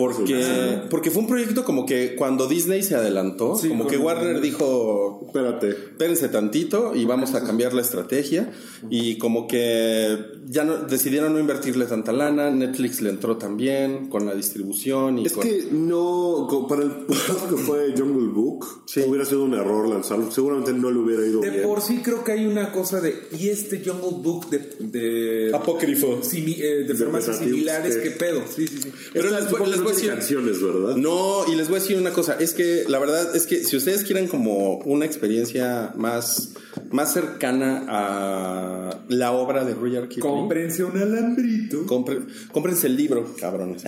porque 0.89 1.11
fue 1.11 1.23
un 1.23 1.29
proyecto 1.29 1.65
como 1.65 1.85
que 1.85 2.15
cuando 2.15 2.47
Disney 2.47 2.85
se 2.85 2.95
adelantó, 2.95 3.57
Sí, 3.57 3.69
como 3.69 3.89
que 3.89 3.99
Warner 3.99 4.41
dijo, 4.41 5.23
Espérate. 5.27 5.71
espérense 5.71 6.29
tantito 6.29 6.95
y 6.95 7.05
vamos 7.05 7.35
a 7.35 7.43
cambiar 7.43 7.75
la 7.75 7.81
estrategia. 7.83 8.53
Y 8.91 9.19
como 9.19 9.49
que 9.49 10.17
ya 10.47 10.63
no, 10.63 10.77
decidieron 10.77 11.33
no 11.33 11.41
invertirle 11.41 11.87
tanta 11.87 12.13
lana, 12.13 12.51
Netflix 12.51 13.01
le 13.01 13.11
entró 13.11 13.39
también 13.39 14.09
con 14.09 14.25
la 14.25 14.37
distribución 14.37 15.19
y 15.19 15.27
Es 15.27 15.33
con... 15.33 15.43
que 15.43 15.67
no, 15.73 16.47
para 16.69 16.83
el 16.85 16.91
putazo 16.93 17.49
que 17.51 17.57
fue 17.61 17.93
Jungle 17.99 18.29
Book, 18.33 18.83
Sí. 18.87 19.03
hubiera 19.05 19.25
sido 19.25 19.43
un 19.43 19.55
error 19.55 19.89
lanzarlo. 19.89 20.31
Seguramente 20.31 20.73
no 20.73 20.93
le 20.93 20.99
hubiera 21.01 21.27
ido 21.27 21.41
De 21.41 21.51
bien. 21.51 21.63
por 21.65 21.81
sí 21.81 21.99
creo 22.05 22.23
que 22.23 22.31
hay 22.33 22.47
una 22.47 22.71
cosa 22.71 23.01
de. 23.01 23.15
Y 23.37 23.49
este 23.49 23.83
Jungle 23.85 24.23
Book 24.23 24.49
de. 24.49 24.59
de 24.79 25.51
Apócrifo. 25.57 26.21
simi- 26.23 26.57
eh, 26.61 26.85
de 26.87 26.95
formas 26.95 27.27
narrativos, 27.27 27.53
similares, 27.57 27.95
sí. 27.95 28.01
¿qué 28.05 28.11
pedo? 28.13 28.43
Sí, 28.49 28.67
sí, 28.69 28.79
sí. 28.81 28.93
Pero 29.13 29.40
les, 29.41 29.51
supongo 29.51 29.67
les 29.71 29.77
que 29.77 29.83
voy 29.83 29.93
a 29.93 29.95
no 29.95 29.99
tiene 30.01 30.15
decir... 30.17 30.37
canciones, 30.37 30.63
¿verdad? 30.63 30.97
No, 30.97 31.45
y 31.53 31.55
les 31.57 31.69
voy 31.69 31.77
a 31.79 31.81
decir 31.81 31.97
una 31.99 32.13
cosa, 32.13 32.37
es 32.39 32.55
que 32.55 32.85
la 32.89 32.99
verdad 32.99 33.35
es 33.37 33.47
que 33.47 33.65
si 33.65 33.77
ustedes 33.77 34.05
quieren 34.05 34.29
como 34.29 34.79
una 34.81 35.05
experiencia 35.05 35.93
más, 35.97 36.51
más 36.91 37.13
cercana 37.13 37.85
a 37.89 39.01
la 39.09 39.33
obra 39.33 39.65
de 39.65 39.75
Rudyard 39.75 40.09
Kipling, 40.09 40.23
Cómprense 40.33 40.85
un 40.85 40.97
alambrito. 40.99 41.85
compre- 41.87 42.25
cómprense 42.53 42.87
el 42.87 42.97
libro, 42.97 43.35
cabrones. 43.41 43.83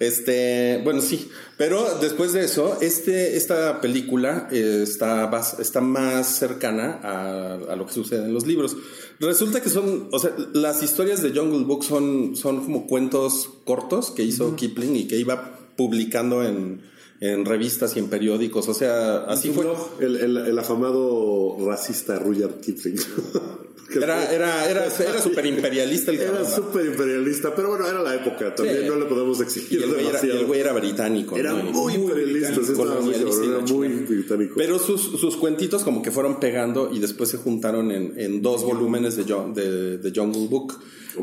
Este, 0.00 0.80
bueno, 0.84 1.00
sí, 1.00 1.28
pero 1.56 1.98
después 2.00 2.32
de 2.32 2.44
eso, 2.44 2.78
este, 2.80 3.36
esta 3.36 3.80
película 3.80 4.48
eh, 4.52 4.80
está, 4.82 5.30
está 5.58 5.80
más 5.80 6.26
cercana 6.26 7.00
a, 7.02 7.54
a 7.72 7.76
lo 7.76 7.86
que 7.86 7.92
sucede 7.92 8.24
en 8.24 8.34
los 8.34 8.46
libros. 8.46 8.76
Resulta 9.20 9.60
que 9.60 9.68
son, 9.68 10.08
o 10.12 10.18
sea, 10.18 10.32
las 10.52 10.82
historias 10.82 11.22
de 11.22 11.30
Jungle 11.30 11.64
Book 11.64 11.84
son, 11.84 12.36
son 12.36 12.64
como 12.64 12.86
cuentos 12.86 13.50
cortos 13.64 14.12
que 14.12 14.22
hizo 14.22 14.54
Kipling 14.54 14.94
y 14.94 15.08
que 15.08 15.16
iba 15.16 15.58
publicando 15.76 16.44
en, 16.44 16.82
en 17.20 17.44
revistas 17.44 17.96
y 17.96 17.98
en 17.98 18.08
periódicos, 18.08 18.68
o 18.68 18.74
sea, 18.74 19.18
así 19.24 19.50
fue. 19.50 19.66
El, 20.00 20.16
el, 20.16 20.36
el 20.36 20.58
afamado 20.58 21.56
racista 21.66 22.18
Rudyard 22.18 22.60
Kipling. 22.60 22.96
Era, 23.90 24.30
era, 24.30 24.68
era, 24.68 24.84
era 24.84 25.18
súper 25.18 25.46
imperialista 25.46 26.10
el 26.10 26.20
Era 26.20 26.44
súper 26.44 26.84
imperialista, 26.84 27.54
pero 27.54 27.70
bueno, 27.70 27.88
era 27.88 28.02
la 28.02 28.16
época. 28.16 28.54
También 28.54 28.82
Sí. 28.82 28.86
no 28.86 28.96
le 28.96 29.06
podemos 29.06 29.38
Y 29.38 29.42
exigir 29.44 29.82
el 29.82 29.88
güey 29.88 30.00
era, 30.00 30.02
y 30.02 30.12
demasiado. 30.12 30.40
el 30.40 30.46
güey 30.46 30.60
era 30.60 30.72
británico. 30.74 31.36
Era 31.38 31.52
¿no? 31.54 31.72
Muy 31.72 31.94
imperialista, 31.94 32.48
era 32.50 33.60
muy 33.60 33.88
británico. 33.88 34.54
Pero 34.58 34.78
sus, 34.78 35.00
sus 35.18 35.38
cuentitos 35.38 35.84
como 35.84 36.02
que 36.02 36.10
fueron 36.10 36.38
pegando 36.38 36.90
y 36.92 36.98
después 36.98 37.30
se 37.30 37.38
juntaron 37.38 37.90
en, 37.90 38.12
en 38.20 38.42
dos 38.42 38.62
volúmenes 38.62 39.16
de, 39.16 39.24
Jun- 39.24 39.54
de, 39.54 39.96
de 39.96 40.12
Jungle 40.14 40.48
Book. 40.48 40.74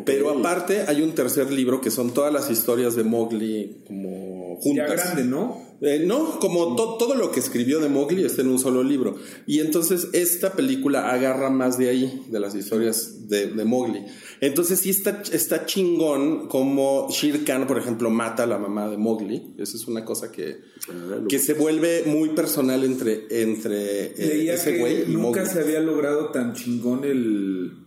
Pero 0.03 0.31
aparte 0.31 0.85
hay 0.87 1.03
un 1.03 1.13
tercer 1.13 1.51
libro 1.51 1.79
que 1.81 1.91
son 1.91 2.15
todas 2.15 2.33
las 2.33 2.49
historias 2.49 2.95
de 2.95 3.03
Mowgli 3.03 3.83
como 3.85 4.57
Ya 4.57 4.87
juntas. 4.87 4.89
grande, 4.91 5.23
¿no? 5.23 5.61
Eh, 5.81 6.03
no, 6.05 6.39
como 6.39 6.75
to- 6.75 6.95
todo 6.97 7.15
lo 7.15 7.31
que 7.31 7.39
escribió 7.39 7.79
de 7.79 7.89
Mowgli 7.89 8.23
está 8.23 8.41
en 8.41 8.47
un 8.49 8.59
solo 8.59 8.81
libro. 8.83 9.15
Y 9.45 9.59
entonces 9.59 10.07
esta 10.13 10.53
película 10.53 11.11
agarra 11.11 11.49
más 11.49 11.77
de 11.77 11.89
ahí, 11.89 12.23
de 12.29 12.39
las 12.39 12.55
historias 12.55 13.27
de, 13.27 13.47
de 13.47 13.65
Mowgli. 13.65 14.05
Entonces 14.41 14.79
sí 14.79 14.89
está, 14.89 15.21
está 15.31 15.65
chingón 15.65 16.47
como 16.47 17.07
Shere 17.09 17.43
Khan, 17.43 17.67
por 17.67 17.77
ejemplo, 17.77 18.09
mata 18.09 18.43
a 18.43 18.47
la 18.47 18.57
mamá 18.57 18.89
de 18.89 18.97
Mowgli. 18.97 19.53
Esa 19.57 19.75
es 19.77 19.87
una 19.87 20.05
cosa 20.05 20.31
que, 20.31 20.59
que 21.27 21.39
se 21.39 21.53
vuelve 21.53 22.03
muy 22.05 22.29
personal 22.29 22.83
entre, 22.83 23.25
entre 23.41 24.05
eh, 24.17 24.53
ese 24.53 24.77
güey 24.79 25.03
y 25.03 25.13
nunca 25.13 25.41
Mowgli. 25.41 25.53
se 25.53 25.59
había 25.61 25.79
logrado 25.81 26.31
tan 26.31 26.53
chingón 26.53 27.03
el. 27.03 27.84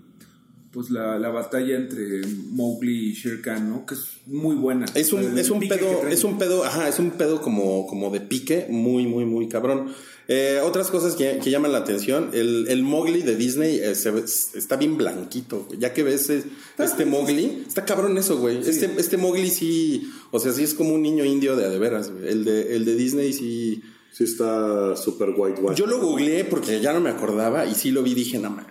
Pues 0.71 0.91
la, 0.91 1.19
la 1.19 1.31
batalla 1.31 1.77
entre 1.77 2.21
Mowgli 2.51 3.09
y 3.11 3.15
Shere 3.15 3.41
Khan, 3.41 3.71
¿no? 3.71 3.87
Que 3.87 3.95
es 3.95 4.01
muy 4.27 4.55
buena. 4.55 4.85
Es 4.95 5.13
un, 5.15 5.39
es 5.39 5.49
un 5.51 5.61
pedo, 5.61 6.07
es 6.09 6.25
un 6.25 6.39
pedo, 6.39 6.63
ajá, 6.65 6.89
es 6.89 6.99
un 6.99 7.13
pedo 7.13 7.41
como, 7.41 7.87
como 7.87 8.11
de 8.11 8.21
pique, 8.21 8.67
muy, 8.69 9.07
muy, 9.07 9.25
muy 9.25 9.49
cabrón. 9.49 9.93
Eh, 10.31 10.61
otras 10.63 10.91
cosas 10.91 11.15
que, 11.15 11.39
que 11.43 11.51
llaman 11.51 11.73
la 11.73 11.79
atención, 11.79 12.31
el, 12.35 12.67
el 12.69 12.83
Mowgli 12.83 13.23
de 13.23 13.35
Disney 13.35 13.79
eh, 13.79 13.95
se 13.95 14.11
ve- 14.11 14.25
está 14.27 14.77
bien 14.77 14.99
blanquito, 14.99 15.67
ya 15.79 15.95
que 15.95 16.03
ves 16.03 16.29
eh, 16.29 16.45
este 16.79 17.07
Mowgli, 17.07 17.65
está 17.67 17.87
cabrón 17.87 18.19
eso, 18.19 18.37
güey. 18.39 18.59
Este, 18.59 18.91
este 18.99 19.17
Mowgli 19.17 19.49
sí, 19.49 20.13
o 20.31 20.39
sea, 20.39 20.53
sí 20.53 20.65
es 20.65 20.75
como 20.75 20.93
un 20.93 21.01
niño 21.01 21.25
indio 21.25 21.57
de 21.57 21.65
a 21.65 21.71
de 21.71 21.79
veras, 21.79 22.11
güey. 22.11 22.29
El 22.29 22.45
de, 22.45 22.77
el 22.77 22.85
de 22.85 22.95
Disney 22.95 23.33
sí. 23.33 23.83
Sí 24.19 24.25
está 24.25 24.97
súper 24.97 25.31
whitewash. 25.37 25.77
Yo 25.79 25.87
lo 25.87 26.01
googleé 26.01 26.43
porque 26.43 26.81
ya 26.81 26.93
no 26.93 26.99
me 26.99 27.09
acordaba 27.11 27.67
y 27.67 27.75
sí 27.77 27.93
lo 27.93 28.03
vi 28.03 28.15
dije, 28.15 28.37
no 28.41 28.51
mames, 28.51 28.67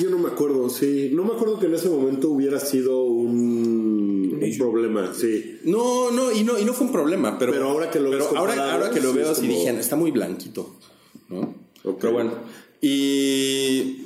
yo 0.00 0.08
no 0.08 0.20
me 0.20 0.28
acuerdo, 0.28 0.70
sí. 0.70 1.10
No 1.12 1.24
me 1.24 1.32
acuerdo 1.32 1.58
que 1.58 1.66
en 1.66 1.74
ese 1.74 1.88
momento 1.88 2.28
hubiera 2.30 2.60
sido 2.60 3.02
un, 3.02 4.38
un 4.40 4.56
problema, 4.56 5.12
sí. 5.12 5.58
No, 5.64 6.12
no, 6.12 6.30
y 6.30 6.44
no, 6.44 6.60
y 6.60 6.64
no 6.64 6.72
fue 6.72 6.86
un 6.86 6.92
problema, 6.92 7.36
pero, 7.40 7.50
Pero 7.50 7.70
ahora 7.70 7.90
que 7.90 7.98
lo 7.98 8.12
pero 8.12 8.36
ahora, 8.36 8.88
que 8.92 9.00
lo 9.00 9.10
sí 9.10 9.18
veo 9.18 9.32
es 9.32 9.38
sí 9.38 9.46
como- 9.48 9.58
dije, 9.58 9.80
está 9.80 9.96
muy 9.96 10.12
blanquito, 10.12 10.76
¿no? 11.28 11.52
Pero 11.98 12.12
bueno, 12.12 12.32
y 12.80 13.96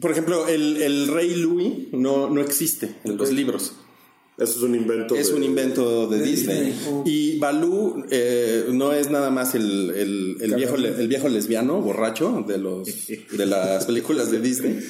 por 0.00 0.10
ejemplo, 0.10 0.48
el, 0.48 0.78
el 0.82 1.06
rey 1.14 1.36
Louis 1.36 1.92
no, 1.92 2.28
no 2.28 2.40
existe 2.40 2.96
en 3.04 3.16
los 3.16 3.30
libros. 3.30 3.74
Eso 4.36 4.56
es 4.56 4.62
un 4.62 4.74
invento. 4.74 5.14
Es 5.14 5.28
de- 5.28 5.34
un 5.34 5.44
invento 5.44 6.06
de, 6.08 6.20
Disney. 6.22 6.72
Disney. 6.72 7.02
Y 7.04 7.38
Balú 7.38 8.04
eh, 8.10 8.64
no 8.72 8.92
es 8.92 9.10
nada 9.10 9.30
más 9.30 9.54
el, 9.54 9.90
el- 9.90 10.36
el 10.40 10.54
viejo, 10.54 10.74
el 10.76 11.08
viejo 11.08 11.28
lesbiano, 11.28 11.80
borracho 11.80 12.44
de, 12.46 12.58
los, 12.58 12.88
de 13.06 13.46
las 13.46 13.84
películas 13.86 14.30
de 14.30 14.40
Disney. 14.40 14.80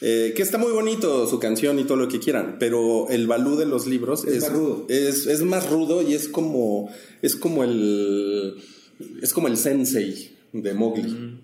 Eh, 0.00 0.32
que 0.36 0.42
está 0.42 0.58
muy 0.58 0.70
bonito 0.72 1.26
su 1.26 1.40
canción 1.40 1.78
y 1.80 1.84
todo 1.84 1.96
lo 1.96 2.06
que 2.08 2.20
quieran, 2.20 2.56
pero 2.60 3.08
el 3.10 3.26
Balú 3.26 3.56
de 3.56 3.66
los 3.66 3.88
libros 3.88 4.24
es, 4.24 4.42
más 4.44 4.52
rudo. 4.52 4.86
es, 4.88 5.26
es 5.26 5.42
más 5.42 5.68
rudo 5.68 6.02
y 6.08 6.14
es 6.14 6.28
como 6.28 6.88
es 7.20 7.34
como 7.34 7.64
el 7.64 8.54
es 9.20 9.32
como 9.32 9.48
el 9.48 9.56
sensei 9.56 10.36
de 10.52 10.72
Mowgli. 10.74 11.40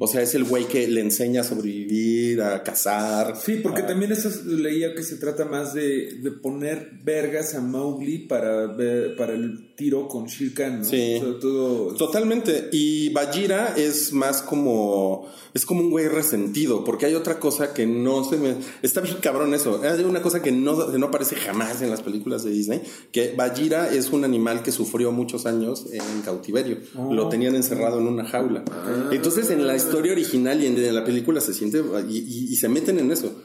O 0.00 0.06
sea, 0.08 0.22
es 0.22 0.34
el 0.34 0.44
güey 0.44 0.66
que 0.66 0.88
le 0.88 1.00
enseña 1.00 1.42
a 1.42 1.44
sobrevivir, 1.44 2.42
a 2.42 2.62
cazar. 2.62 3.36
Sí, 3.36 3.60
porque 3.62 3.82
a- 3.82 3.86
también 3.86 4.10
eso 4.12 4.28
leía 4.46 4.94
que 4.94 5.02
se 5.02 5.16
trata 5.16 5.44
más 5.44 5.72
de, 5.74 6.18
de 6.20 6.30
poner 6.32 6.90
vergas 7.04 7.54
a 7.54 7.60
Mowgli 7.60 8.26
para, 8.26 8.66
ver- 8.66 9.14
para 9.16 9.34
el 9.34 9.74
tiro 9.76 10.08
con 10.08 10.26
Shere 10.26 10.52
Khan, 10.52 10.78
¿no? 10.80 10.84
Sí. 10.84 11.16
O 11.16 11.24
sea, 11.30 11.38
todo... 11.40 11.94
Totalmente. 11.94 12.68
Y 12.72 13.10
Bajira 13.10 13.74
es 13.76 14.12
más 14.12 14.42
como. 14.42 15.28
Es 15.54 15.64
como 15.64 15.80
un 15.82 15.90
güey 15.90 16.08
resentido. 16.08 16.84
Porque 16.84 17.06
hay 17.06 17.14
otra 17.14 17.38
cosa 17.38 17.72
que 17.72 17.86
no 17.86 18.24
se 18.24 18.36
me. 18.36 18.56
Está 18.82 19.00
bien 19.00 19.16
cabrón 19.22 19.54
eso. 19.54 19.80
Hay 19.82 20.02
una 20.04 20.22
cosa 20.22 20.42
que 20.42 20.50
no, 20.52 20.90
que 20.90 20.98
no 20.98 21.06
aparece 21.06 21.36
jamás 21.36 21.80
en 21.82 21.90
las 21.90 22.02
películas 22.02 22.42
de 22.44 22.50
Disney. 22.50 22.82
Que 23.12 23.34
Bajira 23.36 23.92
es 23.94 24.10
un 24.10 24.24
animal 24.24 24.62
que 24.62 24.72
sufrió 24.72 25.12
muchos 25.12 25.46
años 25.46 25.86
en 25.92 26.22
cautiverio. 26.22 26.78
Lo 27.10 27.28
tenían 27.28 27.54
encerrado 27.54 28.00
en 28.00 28.08
una 28.08 28.24
jaula. 28.24 28.64
Entonces 29.12 29.50
en 29.50 29.66
la 29.68 29.76
historia 29.76 30.12
original 30.12 30.62
y 30.62 30.66
en 30.66 30.94
la 30.94 31.04
película 31.04 31.40
se 31.40 31.54
siente. 31.54 31.82
Y, 32.08 32.16
y- 32.18 32.52
y 32.52 32.56
se 32.56 32.68
meten 32.68 32.98
en 32.98 33.10
eso. 33.12 33.42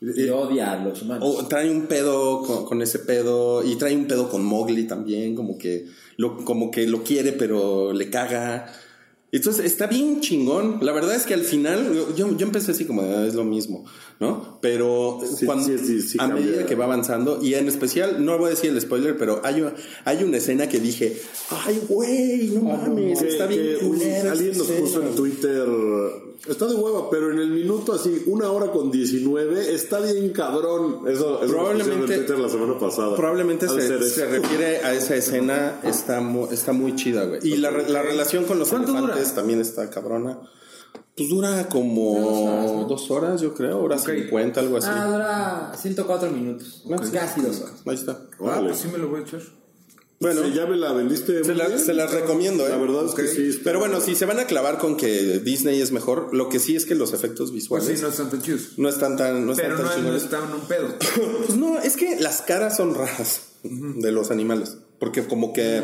Y 0.00 0.28
odia 0.28 0.72
a 0.72 0.84
los 0.84 1.02
humanos. 1.02 1.22
O 1.38 1.46
trae 1.46 1.70
un 1.70 1.86
pedo 1.86 2.42
con, 2.42 2.64
con 2.66 2.82
ese 2.82 2.98
pedo 2.98 3.62
y 3.64 3.76
trae 3.76 3.96
un 3.96 4.06
pedo 4.06 4.28
con 4.28 4.44
Mowgli 4.44 4.86
también, 4.86 5.34
como 5.34 5.56
que 5.56 5.86
lo, 6.16 6.44
como 6.44 6.70
que 6.70 6.86
lo 6.86 7.02
quiere 7.02 7.32
pero 7.32 7.92
le 7.92 8.10
caga. 8.10 8.66
Entonces 9.32 9.64
está 9.64 9.86
bien 9.86 10.20
chingón. 10.20 10.78
La 10.82 10.92
verdad 10.92 11.14
es 11.16 11.24
que 11.24 11.34
al 11.34 11.42
final 11.42 11.92
yo, 11.94 12.14
yo, 12.14 12.36
yo 12.36 12.46
empecé 12.46 12.72
así 12.72 12.84
como 12.84 13.02
"Ah, 13.02 13.24
es 13.26 13.34
lo 13.34 13.44
mismo, 13.44 13.84
¿no? 14.20 14.58
Pero 14.62 15.20
Sí, 15.36 15.44
cuando, 15.46 15.64
sí, 15.66 15.76
sí, 15.78 16.00
sí 16.02 16.18
a 16.20 16.26
cambia. 16.28 16.44
medida 16.44 16.66
que 16.66 16.74
va 16.74 16.84
avanzando 16.84 17.40
y 17.42 17.54
en 17.54 17.68
especial 17.68 18.24
no 18.24 18.38
voy 18.38 18.46
a 18.46 18.50
decir 18.50 18.70
el 18.70 18.80
spoiler, 18.80 19.16
pero 19.16 19.40
hay, 19.44 19.60
una- 19.62 19.74
hay 20.04 20.22
una 20.24 20.36
escena 20.38 20.68
que 20.68 20.78
dije, 20.80 21.20
ay 21.50 21.80
güey, 21.88 22.48
no 22.50 22.60
mames, 22.62 23.18
Que- 23.20 23.28
está 23.28 23.46
bien 23.46 23.76
culera 23.80 24.32
alguien 24.32 24.56
nos 24.56 24.66
puso 24.68 24.84
escena". 24.84 25.06
en 25.08 25.14
Twitter. 25.14 25.68
Está 26.48 26.66
de 26.66 26.74
hueva, 26.74 27.08
pero 27.10 27.30
en 27.32 27.38
el 27.38 27.48
minuto 27.50 27.94
así, 27.94 28.22
una 28.26 28.50
hora 28.50 28.70
con 28.70 28.90
19, 28.90 29.74
está 29.74 29.98
bien 30.00 30.28
cabrón. 30.30 31.00
Eso, 31.08 31.40
Probablemente- 31.40 32.14
en 32.14 32.20
Twitter 32.20 32.38
la 32.38 32.48
semana 32.50 32.78
pasada. 32.78 33.16
Probablemente 33.16 33.66
se, 33.68 34.10
se 34.10 34.26
refiere 34.26 34.78
a 34.78 34.92
esa 34.94 35.16
escena, 35.16 35.80
está, 35.82 36.22
está 36.50 36.72
muy 36.72 36.96
chida, 36.96 37.24
güey. 37.24 37.40
Y 37.42 37.56
la, 37.56 37.70
la 37.70 38.02
relación 38.02 38.44
con 38.44 38.58
los 38.58 38.68
¿Cuánto 38.68 38.92
elefantes 38.92 39.24
dura? 39.30 39.34
también 39.36 39.60
está 39.60 39.88
cabrona. 39.88 40.38
Pues 41.16 41.28
dura 41.28 41.68
como 41.68 42.86
dos 42.88 43.10
horas, 43.10 43.40
yo 43.40 43.54
creo, 43.54 43.80
hora 43.80 43.96
Ok. 43.96 44.08
50, 44.10 44.60
algo 44.60 44.76
así. 44.78 44.88
Ah, 44.90 45.06
dura 45.06 45.72
104 45.80 46.30
minutos. 46.30 46.82
Casi 47.12 47.40
dos 47.40 47.60
horas. 47.60 47.74
Ahí 47.86 47.94
está. 47.94 48.20
Ah, 48.40 48.60
pues 48.64 48.78
sí 48.78 48.88
me 48.90 48.98
lo 48.98 49.08
voy 49.08 49.20
a 49.20 49.22
echar. 49.22 49.40
Bueno, 50.20 50.42
Sí, 50.44 50.52
ya 50.54 50.66
me 50.66 50.76
la 50.76 50.92
vendiste. 50.92 51.44
se, 51.44 51.54
la- 51.54 51.76
se 51.78 51.92
las 51.92 52.10
recomiendo, 52.12 52.66
¿eh? 52.66 52.70
La 52.70 52.78
verdad 52.78 53.04
es 53.06 53.14
que 53.14 53.26
sí. 53.28 53.48
está- 53.50 53.62
Pero 53.64 53.78
bueno, 53.78 54.00
si 54.00 54.14
se 54.14 54.24
van 54.24 54.38
a 54.40 54.46
clavar 54.46 54.78
con 54.78 54.96
que 54.96 55.38
Disney 55.40 55.80
es 55.80 55.92
mejor, 55.92 56.34
lo 56.34 56.48
que 56.48 56.58
sí 56.60 56.74
es 56.76 56.86
que 56.86 56.94
los 56.94 57.12
efectos 57.12 57.50
Pues 57.50 57.62
visuales 57.62 57.98
sí, 57.98 58.02
no 58.02 58.08
están 58.08 58.30
tan 58.30 58.40
chidos. 58.42 58.60
no 58.78 58.88
están 58.88 59.16
tan, 59.16 59.44
no 59.46 59.52
están 59.52 59.66
Pero 59.66 59.76
tan 59.76 59.84
no, 59.86 59.90
no 59.90 59.96
chingones. 59.96 60.22
está 60.24 60.38
en 60.38 60.52
un 60.54 60.60
pedo. 60.62 60.88
Pues 61.46 61.58
no, 61.58 61.78
es 61.78 61.96
que 61.96 62.16
las 62.20 62.40
caras 62.42 62.76
son 62.76 62.94
raras 62.94 63.42
de 63.62 64.12
los 64.12 64.30
animales. 64.30 64.78
Porque 64.98 65.24
como 65.26 65.52
que. 65.52 65.82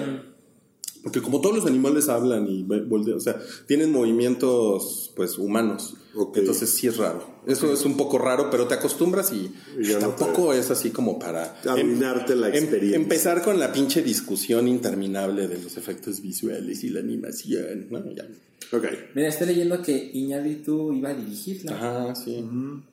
Porque 1.02 1.22
como 1.22 1.40
todos 1.40 1.56
los 1.56 1.66
animales 1.66 2.08
hablan 2.08 2.46
y 2.48 2.62
voltean, 2.62 3.16
o 3.16 3.20
sea, 3.20 3.40
tienen 3.66 3.90
movimientos 3.92 5.12
pues 5.16 5.38
humanos. 5.38 5.94
Ok. 6.14 6.38
Entonces 6.38 6.70
sí 6.70 6.88
es 6.88 6.96
raro. 6.96 7.24
Eso 7.46 7.72
es 7.72 7.84
un 7.84 7.96
poco 7.96 8.18
raro, 8.18 8.50
pero 8.50 8.66
te 8.66 8.74
acostumbras 8.74 9.32
y, 9.32 9.52
Y 9.78 9.86
ya 9.86 9.94
no 9.94 10.08
tampoco 10.08 10.52
es 10.52 10.70
así 10.70 10.90
como 10.90 11.18
para 11.18 11.56
Arruinarte 11.66 12.34
la 12.36 12.48
em- 12.48 12.54
experiencia. 12.54 12.96
empezar 12.96 13.42
con 13.42 13.58
la 13.58 13.72
pinche 13.72 14.02
discusión 14.02 14.68
interminable 14.68 15.48
de 15.48 15.58
los 15.62 15.76
efectos 15.76 16.20
visuales 16.20 16.82
y 16.84 16.90
la 16.90 17.00
animación. 17.00 17.86
¿no? 17.90 18.12
Ya. 18.12 18.26
Ok. 18.72 18.84
Mira, 19.14 19.28
estoy 19.28 19.48
leyendo 19.48 19.80
que 19.82 20.10
Iñárritu 20.12 20.92
iba 20.92 21.10
a 21.10 21.14
dirigirla. 21.14 21.76
Ajá, 21.76 22.14
sí. 22.14 22.44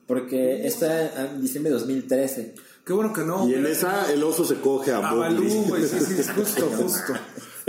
Porque 0.06 0.66
está 0.66 1.26
en 1.34 1.42
diciembre 1.42 1.70
de 1.72 1.78
2013. 1.78 2.54
Qué 2.86 2.92
bueno 2.94 3.12
que 3.12 3.20
no. 3.22 3.46
Y 3.48 3.54
en 3.54 3.66
esa 3.66 4.10
el 4.12 4.22
oso 4.22 4.44
se 4.44 4.56
coge 4.56 4.92
a 4.92 4.98
A. 5.06 5.14
Balú, 5.14 5.44
güey. 5.68 5.84
Sí, 5.84 5.96
sí, 6.00 6.14
es 6.18 6.30
justo, 6.30 6.70
justo. 6.76 7.12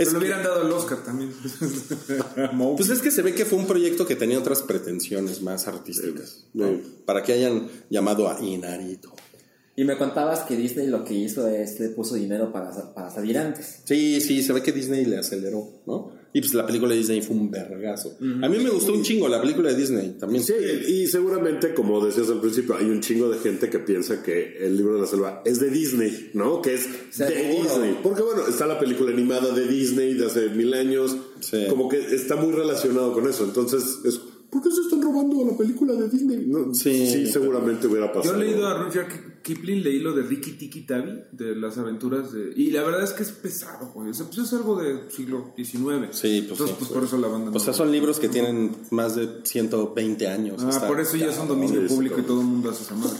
Es 0.00 0.08
Pero 0.08 0.20
le 0.20 0.26
que- 0.26 0.32
hubieran 0.32 0.42
dado 0.42 0.66
el 0.66 0.72
Oscar 0.72 1.04
también. 1.04 1.30
Pues 2.76 2.88
es 2.90 3.00
que 3.00 3.10
se 3.10 3.22
ve 3.22 3.34
que 3.34 3.44
fue 3.44 3.58
un 3.58 3.66
proyecto 3.66 4.06
que 4.06 4.16
tenía 4.16 4.38
otras 4.38 4.62
pretensiones 4.62 5.42
más 5.42 5.66
artísticas. 5.68 6.46
¿no? 6.54 6.80
Para 7.04 7.22
que 7.22 7.32
hayan 7.32 7.68
llamado 7.90 8.28
a 8.28 8.40
Inarito. 8.40 9.12
Y 9.76 9.84
me 9.84 9.96
contabas 9.96 10.40
que 10.40 10.56
Disney 10.56 10.86
lo 10.88 11.04
que 11.04 11.14
hizo 11.14 11.46
es 11.48 11.78
le 11.80 11.90
puso 11.90 12.14
dinero 12.14 12.52
para, 12.52 12.70
para 12.94 13.10
salir 13.10 13.38
antes. 13.38 13.80
Sí, 13.84 14.20
sí, 14.20 14.42
se 14.42 14.52
ve 14.52 14.62
que 14.62 14.72
Disney 14.72 15.04
le 15.04 15.18
aceleró, 15.18 15.68
¿no? 15.86 16.12
Y 16.32 16.40
pues 16.40 16.54
la 16.54 16.64
película 16.64 16.92
de 16.92 16.98
Disney 16.98 17.22
fue 17.22 17.36
un 17.36 17.50
vergazo. 17.50 18.16
A 18.20 18.48
mí 18.48 18.58
me 18.58 18.70
gustó 18.70 18.92
un 18.92 19.02
chingo 19.02 19.28
la 19.28 19.40
película 19.40 19.70
de 19.70 19.76
Disney 19.76 20.16
también. 20.18 20.44
Sí, 20.44 20.54
y 20.86 21.06
seguramente, 21.08 21.74
como 21.74 22.04
decías 22.04 22.28
al 22.30 22.40
principio, 22.40 22.76
hay 22.76 22.86
un 22.86 23.00
chingo 23.00 23.28
de 23.28 23.38
gente 23.38 23.68
que 23.68 23.80
piensa 23.80 24.22
que 24.22 24.58
el 24.60 24.76
libro 24.76 24.94
de 24.94 25.00
la 25.00 25.06
selva 25.06 25.42
es 25.44 25.58
de 25.58 25.70
Disney, 25.70 26.30
¿no? 26.34 26.62
Que 26.62 26.74
es 26.74 27.18
de. 27.18 27.26
Disney. 27.26 27.98
Porque 28.02 28.22
bueno, 28.22 28.46
está 28.48 28.66
la 28.66 28.78
película 28.78 29.12
animada 29.12 29.52
de 29.52 29.66
Disney 29.66 30.14
de 30.14 30.26
hace 30.26 30.50
mil 30.50 30.72
años. 30.74 31.16
Sí. 31.40 31.66
Como 31.68 31.88
que 31.88 31.98
está 31.98 32.36
muy 32.36 32.52
relacionado 32.52 33.12
con 33.12 33.28
eso. 33.28 33.44
Entonces, 33.44 33.98
es, 34.04 34.20
¿por 34.50 34.62
qué 34.62 34.70
se 34.70 34.80
están 34.82 35.00
robando 35.02 35.44
la 35.44 35.56
película 35.56 35.92
de 35.94 36.08
Disney? 36.08 36.44
No, 36.46 36.74
Sí. 36.74 37.06
sí, 37.06 37.26
seguramente 37.26 37.86
hubiera 37.86 38.06
Yo 38.08 38.12
pasado. 38.12 38.40
he 38.40 38.44
leído 38.46 38.66
a 38.66 38.82
Rudyard 38.82 39.08
Kipling, 39.42 39.82
leí 39.82 40.00
lo 40.00 40.12
de 40.12 40.22
Ricky 40.22 40.52
Tiki 40.52 40.82
Tavi, 40.82 41.18
de 41.32 41.56
las 41.56 41.78
aventuras 41.78 42.30
de... 42.32 42.52
Y 42.56 42.70
la 42.72 42.82
verdad 42.82 43.02
es 43.04 43.12
que 43.12 43.22
es 43.22 43.30
pesado, 43.30 43.90
güey. 43.94 44.10
O 44.10 44.14
sea, 44.14 44.26
pues 44.26 44.38
es 44.38 44.52
algo 44.52 44.76
del 44.76 45.10
siglo 45.10 45.54
XIX. 45.56 46.08
Sí, 46.12 46.44
pues 46.46 46.60
Entonces, 46.60 46.68
sí. 46.68 46.74
pues 46.78 46.90
por 46.90 47.04
eso 47.04 47.16
la 47.16 47.28
banda 47.28 47.50
O 47.50 47.54
no- 47.54 47.58
sea, 47.60 47.72
son 47.72 47.90
libros 47.90 48.18
que 48.20 48.28
tienen 48.28 48.72
más 48.90 49.16
de 49.16 49.28
120 49.44 50.28
años. 50.28 50.62
Ah, 50.62 50.84
por 50.86 51.00
eso 51.00 51.16
ya 51.16 51.32
son 51.32 51.48
dominio 51.48 51.80
Sí, 51.82 51.88
sí, 51.88 51.94
público 51.94 52.20
y 52.20 52.22
todo 52.22 52.40
el 52.42 52.46
mundo 52.48 52.70
hace 52.70 52.82
esa 52.82 52.94
madre. 52.96 53.16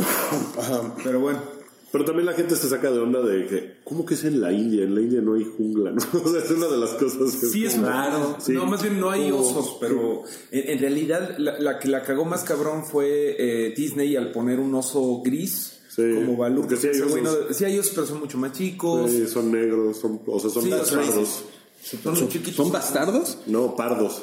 Pero 1.04 1.20
bueno. 1.20 1.59
Pero 1.92 2.04
también 2.04 2.26
la 2.26 2.34
gente 2.34 2.54
se 2.54 2.68
saca 2.68 2.90
de 2.90 3.00
onda 3.00 3.20
de 3.20 3.46
que, 3.46 3.76
¿cómo 3.82 4.06
que 4.06 4.14
es 4.14 4.22
en 4.24 4.40
la 4.40 4.52
India? 4.52 4.84
En 4.84 4.94
la 4.94 5.00
India 5.00 5.20
no 5.20 5.34
hay 5.34 5.44
jungla, 5.44 5.90
¿no? 5.90 6.00
O 6.24 6.28
sea, 6.30 6.40
es 6.40 6.50
una 6.52 6.68
de 6.68 6.76
las 6.78 6.90
cosas 6.90 7.34
que 7.36 7.46
Sí, 7.46 7.64
es 7.66 7.80
raro. 7.80 8.36
Sí. 8.38 8.52
No, 8.52 8.66
más 8.66 8.80
bien 8.82 9.00
no 9.00 9.10
hay 9.10 9.30
Como- 9.30 9.42
osos, 9.48 9.76
pero 9.80 10.22
en, 10.52 10.70
en 10.70 10.78
realidad 10.78 11.34
la, 11.38 11.58
la 11.58 11.78
que 11.80 11.88
la 11.88 12.02
cagó 12.04 12.24
más 12.24 12.44
cabrón 12.44 12.84
fue 12.84 13.34
eh, 13.38 13.74
Disney 13.76 14.14
al 14.16 14.30
poner 14.30 14.60
un 14.60 14.74
oso 14.74 15.20
gris 15.24 15.78
Sí, 15.88 16.02
como 16.14 16.36
Balú. 16.36 16.60
porque 16.60 16.76
sí 16.76 16.86
hay 16.86 17.00
osos. 17.00 17.20
no- 17.22 17.52
sí 17.54 17.64
hay 17.64 17.76
osos, 17.76 17.92
pero 17.96 18.06
son 18.06 18.20
mucho 18.20 18.38
más 18.38 18.52
chicos. 18.52 19.10
Sí, 19.10 19.26
son 19.26 19.50
negros, 19.50 19.96
son, 19.98 20.20
o 20.24 20.38
sea, 20.38 20.48
son 20.50 20.62
Sí, 20.62 20.72
o 20.72 20.84
sea, 20.84 20.98
pardos. 21.00 21.44
Son 21.82 22.28
chiquitos. 22.28 22.54
¿Son 22.54 22.70
bastardos? 22.70 23.38
No, 23.46 23.74
pardos. 23.74 24.22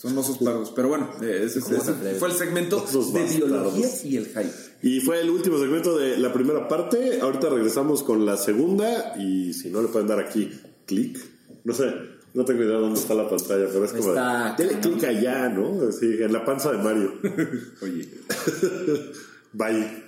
Son 0.00 0.16
osos 0.16 0.38
pardos. 0.38 0.70
Pero 0.76 0.88
bueno, 0.88 1.10
eh, 1.20 1.42
ese, 1.44 1.58
ese- 1.58 1.74
ese 1.76 2.14
fue 2.14 2.28
el 2.28 2.34
segmento 2.34 2.86
de 3.12 3.24
biología 3.36 3.88
y 4.04 4.16
el 4.16 4.26
hype. 4.26 4.50
Y 4.82 5.00
fue 5.00 5.20
el 5.20 5.28
último 5.28 5.58
segmento 5.58 5.98
de 5.98 6.16
la 6.18 6.32
primera 6.32 6.68
parte. 6.68 7.20
Ahorita 7.20 7.48
regresamos 7.50 8.04
con 8.04 8.24
la 8.24 8.36
segunda. 8.36 9.14
Y 9.18 9.52
si 9.54 9.70
no 9.70 9.82
le 9.82 9.88
pueden 9.88 10.06
dar 10.06 10.20
aquí 10.20 10.50
clic, 10.86 11.18
no 11.64 11.74
sé, 11.74 11.92
no 12.32 12.44
tengo 12.44 12.62
idea 12.62 12.76
dónde 12.76 13.00
está 13.00 13.14
la 13.14 13.28
pantalla, 13.28 13.66
pero 13.72 13.84
es 13.84 13.92
como. 13.92 14.10
Está 14.10 14.54
de, 14.56 14.64
Dele 14.66 14.80
clic 14.80 15.02
allá, 15.04 15.48
¿no? 15.48 15.90
Sí, 15.90 16.06
en 16.20 16.32
la 16.32 16.44
panza 16.44 16.70
de 16.70 16.78
Mario. 16.78 17.14
Oye. 17.82 18.08
Bye. 19.52 20.07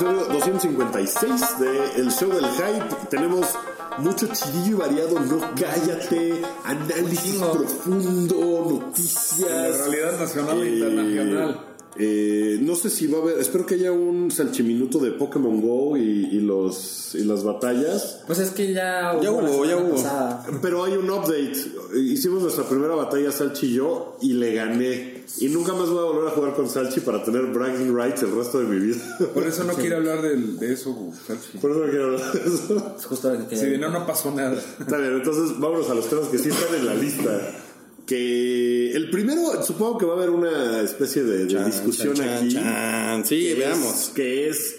Episodio 0.00 0.24
256 0.32 1.58
de 1.60 2.00
El 2.00 2.10
Show 2.10 2.30
del 2.30 2.44
Hype. 2.46 3.06
Tenemos 3.10 3.46
mucho 3.98 4.26
chidillo 4.28 4.76
y 4.76 4.80
variado, 4.80 5.20
no 5.20 5.40
cállate, 5.54 6.40
análisis 6.64 7.34
profundo, 7.36 8.80
noticias. 8.80 9.50
La 9.50 9.84
realidad 9.86 10.18
nacional 10.18 10.62
e 10.62 10.66
Eh, 10.68 10.74
internacional. 10.78 11.66
eh, 11.98 12.58
no 12.62 12.76
sé 12.76 12.88
si 12.88 13.08
va 13.08 13.18
a 13.18 13.22
haber, 13.22 13.38
espero 13.40 13.66
que 13.66 13.74
haya 13.74 13.92
un 13.92 14.30
salchiminuto 14.30 14.98
de 15.00 15.10
Pokémon 15.10 15.60
Go 15.60 15.98
y, 15.98 16.28
y 16.32 16.40
los, 16.40 17.14
y 17.14 17.24
las 17.24 17.44
batallas. 17.44 18.22
Pues 18.26 18.38
es 18.38 18.50
que 18.52 18.72
ya 18.72 19.16
Ya 19.20 19.30
la 19.30 19.32
hubo, 19.32 19.64
ya 19.66 19.76
hubo. 19.76 19.96
pasada. 19.96 20.46
Pero 20.62 20.84
hay 20.84 20.94
un 20.94 21.10
update. 21.10 21.58
Hicimos 21.94 22.42
nuestra 22.42 22.64
primera 22.64 22.94
batalla 22.94 23.30
Salchi 23.32 23.66
y 23.66 23.74
yo 23.74 24.16
y 24.22 24.32
le 24.32 24.54
gané. 24.54 25.19
Y 25.38 25.48
nunca 25.48 25.72
más 25.72 25.88
voy 25.88 25.98
a 26.00 26.02
volver 26.10 26.28
a 26.28 26.30
jugar 26.32 26.54
con 26.54 26.68
Salchi 26.68 27.00
para 27.00 27.22
tener 27.24 27.46
bragging 27.46 27.96
rights 27.96 28.22
el 28.22 28.34
resto 28.34 28.58
de 28.60 28.66
mi 28.66 28.78
vida. 28.86 29.18
Por 29.32 29.46
eso 29.46 29.64
no 29.64 29.74
quiero 29.74 29.96
hablar 29.96 30.20
del- 30.22 30.58
de 30.58 30.72
eso, 30.72 31.12
Salchi. 31.26 31.58
Por 31.58 31.70
eso 31.70 31.80
no 31.84 31.90
quiero 31.90 32.04
hablar 32.06 32.32
de 32.32 32.40
eso. 32.54 32.94
Es 32.98 33.04
justo 33.06 33.48
que 33.48 33.56
de 33.56 33.78
no, 33.78 33.90
no 33.90 34.06
pasó 34.06 34.30
nada. 34.34 34.60
Está 34.80 34.98
bien, 34.98 35.14
entonces 35.14 35.58
vámonos 35.58 35.88
a 35.88 35.94
los 35.94 36.08
temas 36.10 36.28
que 36.28 36.38
sí 36.38 36.48
están 36.50 36.74
en 36.74 36.86
la 36.86 36.94
lista. 36.94 37.52
Que 38.06 38.90
el 38.92 39.08
primero, 39.10 39.62
supongo 39.62 39.98
que 39.98 40.04
va 40.06 40.14
a 40.14 40.16
haber 40.16 40.30
una 40.30 40.80
especie 40.82 41.22
de, 41.22 41.44
de 41.44 41.52
Chan, 41.52 41.66
discusión 41.66 42.14
chan, 42.14 42.28
aquí. 42.28 42.52
chan. 42.54 43.24
Sí, 43.24 43.38
que 43.40 43.52
es- 43.52 43.58
veamos. 43.58 44.10
que 44.14 44.48
es. 44.48 44.76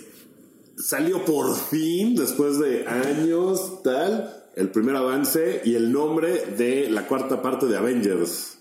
Salió 0.77 1.23
por 1.25 1.55
fin, 1.55 2.15
después 2.15 2.59
de 2.59 2.85
años, 2.87 3.81
tal. 3.83 4.37
El 4.55 4.69
primer 4.69 4.95
avance 4.97 5.61
y 5.63 5.75
el 5.75 5.91
nombre 5.93 6.43
de 6.57 6.89
la 6.89 7.07
cuarta 7.07 7.41
parte 7.41 7.67
de 7.67 7.77
Avengers. 7.77 8.57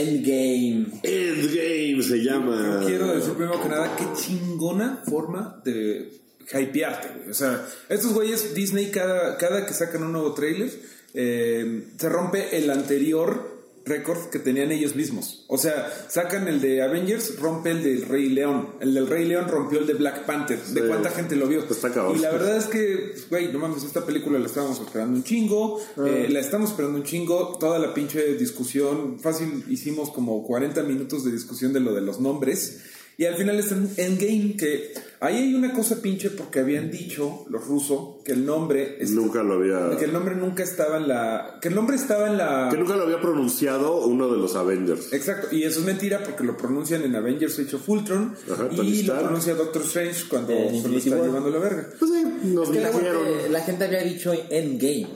Endgame. 0.00 1.00
Endgame 1.02 2.02
se 2.02 2.22
llama. 2.22 2.82
Quiero 2.86 3.14
decir 3.14 3.34
primero 3.34 3.60
que 3.62 3.68
nada, 3.68 3.94
qué 3.96 4.04
chingona 4.14 5.02
forma 5.08 5.60
de 5.64 6.12
hypearte, 6.52 7.08
güey. 7.16 7.30
O 7.30 7.34
sea, 7.34 7.66
estos 7.88 8.12
güeyes, 8.14 8.54
Disney, 8.54 8.90
cada, 8.90 9.36
cada 9.36 9.66
que 9.66 9.74
sacan 9.74 10.04
un 10.04 10.12
nuevo 10.12 10.32
trailer, 10.34 10.70
eh, 11.14 11.88
se 11.96 12.08
rompe 12.08 12.56
el 12.56 12.70
anterior 12.70 13.51
récord 13.84 14.30
que 14.30 14.38
tenían 14.38 14.70
ellos 14.70 14.94
mismos. 14.94 15.44
O 15.48 15.58
sea, 15.58 15.90
sacan 16.08 16.46
el 16.48 16.60
de 16.60 16.82
Avengers, 16.82 17.38
rompe 17.38 17.70
el 17.72 17.82
del 17.82 18.02
Rey 18.06 18.28
León. 18.28 18.68
El 18.80 18.94
del 18.94 19.06
Rey 19.08 19.24
León 19.26 19.48
rompió 19.48 19.80
el 19.80 19.86
de 19.86 19.94
Black 19.94 20.24
Panther. 20.24 20.58
¿De 20.62 20.80
Sí. 20.82 20.86
cuánta 20.86 21.10
gente 21.10 21.36
lo 21.36 21.46
vio? 21.48 21.64
Está 21.64 21.90
cabrón. 21.90 22.16
y 22.16 22.20
la 22.20 22.30
verdad 22.30 22.56
es 22.56 22.66
que, 22.66 23.14
güey, 23.30 23.52
no 23.52 23.58
mames, 23.58 23.82
esta 23.84 24.04
película 24.06 24.38
la 24.38 24.46
estábamos 24.46 24.80
esperando 24.80 25.16
un 25.16 25.24
chingo. 25.24 25.80
Ah. 25.96 26.04
eh, 26.06 26.28
la 26.30 26.40
estamos 26.40 26.70
esperando 26.70 26.98
un 26.98 27.04
chingo. 27.04 27.56
Toda 27.58 27.78
la 27.78 27.92
pinche 27.94 28.34
discusión. 28.34 29.18
Fácil, 29.18 29.64
hicimos 29.68 30.10
como 30.10 30.42
40 30.44 30.82
minutos 30.84 31.24
de 31.24 31.32
discusión 31.32 31.72
de 31.72 31.80
lo 31.80 31.92
de 31.92 32.02
los 32.02 32.20
nombres. 32.20 32.78
Y 33.18 33.26
al 33.26 33.34
final 33.36 33.58
está 33.58 33.74
en 33.74 33.90
Endgame, 33.98 34.56
que 34.56 34.94
ahí 35.20 35.36
hay 35.36 35.54
una 35.54 35.72
cosa 35.74 36.00
pinche 36.00 36.30
porque 36.30 36.60
habían 36.60 36.90
dicho 36.90 37.44
los 37.50 37.64
rusos 37.66 38.22
que 38.24 38.32
el 38.32 38.44
nombre 38.46 38.96
es- 39.00 39.10
Nunca 39.10 39.42
lo 39.42 39.54
había. 39.54 39.96
que 39.98 40.06
el 40.06 40.12
nombre 40.12 40.34
nunca 40.34 40.62
estaba 40.62 40.96
en 40.96 41.08
la 41.08 41.58
que 41.60 41.68
el 41.68 41.74
nombre 41.74 41.96
estaba 41.96 42.28
en 42.28 42.38
la 42.38 42.68
Que 42.70 42.78
nunca 42.78 42.96
lo 42.96 43.02
había 43.04 43.20
pronunciado 43.20 44.06
uno 44.06 44.28
de 44.32 44.38
los 44.38 44.56
Avengers. 44.56 45.12
Exacto, 45.12 45.54
y 45.54 45.64
eso 45.64 45.80
es 45.80 45.86
mentira 45.86 46.24
porque 46.24 46.42
lo 46.42 46.56
pronuncian 46.56 47.02
en 47.02 47.14
Avengers 47.14 47.58
Age 47.58 47.76
of 47.76 47.88
Ultron 47.88 48.34
Ajá, 48.50 48.68
Tony 48.70 48.88
y 48.88 49.02
lo 49.02 49.18
pronuncia 49.18 49.54
Doctor 49.54 49.82
Strange 49.82 50.24
cuando 50.28 50.48
se 50.52 50.88
lo 50.88 50.96
está 50.98 51.16
llevando 51.22 51.50
la 51.50 51.58
verga. 51.58 51.88
Pues 51.98 52.10
sí, 52.10 52.24
nos 52.54 52.68
Es 52.70 52.74
que 52.74 52.80
la 52.80 53.48
la 53.50 53.60
gente 53.60 53.84
había 53.84 54.02
dicho 54.02 54.32
Endgame. 54.50 55.06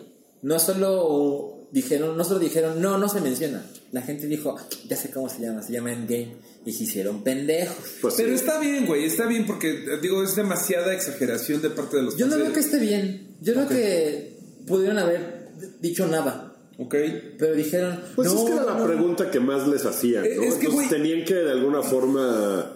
No 0.42 0.58
solo 0.58 1.68
dijeron, 1.72 2.16
no 2.16 2.24
solo 2.24 2.38
dijeron, 2.40 2.80
no, 2.80 2.98
no 2.98 3.08
se 3.08 3.20
menciona. 3.20 3.64
La 3.96 4.02
gente 4.02 4.26
dijo, 4.26 4.54
ya 4.88 4.94
sé 4.94 5.10
cómo 5.10 5.26
se 5.30 5.40
llama, 5.40 5.62
se 5.62 5.72
llama 5.72 5.90
Endgame. 5.90 6.36
Y 6.66 6.72
se 6.72 6.84
hicieron 6.84 7.24
pendejos. 7.24 7.76
Pues 8.02 8.14
Pero 8.16 8.28
sí. 8.28 8.34
está 8.34 8.58
bien, 8.60 8.84
güey, 8.86 9.04
está 9.04 9.26
bien 9.26 9.46
porque 9.46 9.84
digo, 10.02 10.22
es 10.22 10.36
demasiada 10.36 10.92
exageración 10.92 11.62
de 11.62 11.70
parte 11.70 11.96
de 11.96 12.02
los 12.02 12.16
Yo 12.18 12.26
no 12.26 12.36
de- 12.36 12.52
que 12.52 12.60
esté 12.60 12.78
bien. 12.78 13.28
Yo 13.40 13.54
creo 13.54 13.68
que 13.68 14.36
pudieron 14.66 14.98
haber 14.98 15.48
dicho 15.80 16.06
nada. 16.08 16.54
Ok. 16.78 16.94
Pero 17.38 17.54
dijeron, 17.54 18.02
Pues 18.14 18.30
no, 18.30 18.38
es 18.38 18.44
que 18.44 18.52
era 18.52 18.64
la 18.64 18.74
no, 18.78 18.84
pregunta 18.84 19.30
que 19.30 19.40
más 19.40 19.66
les 19.66 19.86
hacían, 19.86 20.24
¿no? 20.24 20.42
Es 20.42 20.54
que, 20.56 20.66
Entonces 20.66 20.90
tenían 20.90 21.24
que 21.24 21.34
de 21.34 21.52
alguna 21.52 21.82
forma. 21.82 22.75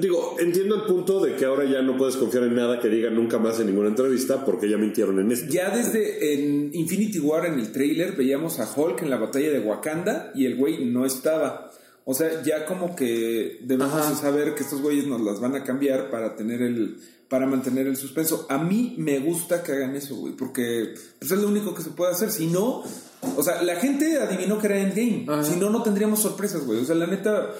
Digo, 0.00 0.36
entiendo 0.38 0.76
el 0.76 0.82
punto 0.82 1.20
de 1.20 1.34
que 1.34 1.44
ahora 1.44 1.64
ya 1.64 1.82
no 1.82 1.96
puedes 1.96 2.16
confiar 2.16 2.44
en 2.44 2.54
nada 2.54 2.80
que 2.80 2.88
digan 2.88 3.14
nunca 3.14 3.38
más 3.38 3.60
en 3.60 3.66
ninguna 3.66 3.88
entrevista 3.88 4.44
porque 4.44 4.68
ya 4.68 4.78
mintieron 4.78 5.18
en 5.20 5.32
esto. 5.32 5.46
Ya 5.50 5.70
desde 5.70 6.34
en 6.34 6.70
Infinity 6.74 7.18
War 7.18 7.46
en 7.46 7.58
el 7.58 7.72
trailer 7.72 8.16
veíamos 8.16 8.60
a 8.60 8.70
Hulk 8.72 9.02
en 9.02 9.10
la 9.10 9.16
batalla 9.16 9.50
de 9.50 9.60
Wakanda 9.60 10.30
y 10.34 10.46
el 10.46 10.56
güey 10.56 10.84
no 10.84 11.04
estaba. 11.04 11.70
O 12.04 12.14
sea, 12.14 12.42
ya 12.42 12.64
como 12.64 12.94
que 12.94 13.58
debemos 13.62 13.92
Ajá. 13.92 14.14
saber 14.14 14.54
que 14.54 14.62
estos 14.62 14.80
güeyes 14.80 15.06
nos 15.06 15.20
las 15.20 15.40
van 15.40 15.56
a 15.56 15.64
cambiar 15.64 16.10
para 16.10 16.36
tener 16.36 16.62
el 16.62 16.96
para 17.28 17.46
mantener 17.46 17.86
el 17.86 17.96
suspenso. 17.96 18.46
A 18.48 18.58
mí 18.58 18.94
me 18.98 19.18
gusta 19.18 19.62
que 19.62 19.72
hagan 19.72 19.96
eso, 19.96 20.14
güey, 20.14 20.34
porque 20.34 20.94
pues, 21.18 21.32
es 21.32 21.38
lo 21.38 21.48
único 21.48 21.74
que 21.74 21.82
se 21.82 21.90
puede 21.90 22.12
hacer. 22.12 22.30
Si 22.30 22.46
no, 22.46 22.84
o 23.36 23.42
sea, 23.42 23.62
la 23.62 23.76
gente 23.76 24.18
adivinó 24.18 24.60
que 24.60 24.66
era 24.68 24.78
Endgame. 24.78 25.26
Ajá. 25.28 25.44
Si 25.44 25.58
no, 25.58 25.70
no 25.70 25.82
tendríamos 25.82 26.20
sorpresas, 26.20 26.64
güey. 26.64 26.80
O 26.80 26.84
sea, 26.84 26.94
la 26.94 27.06
neta. 27.06 27.50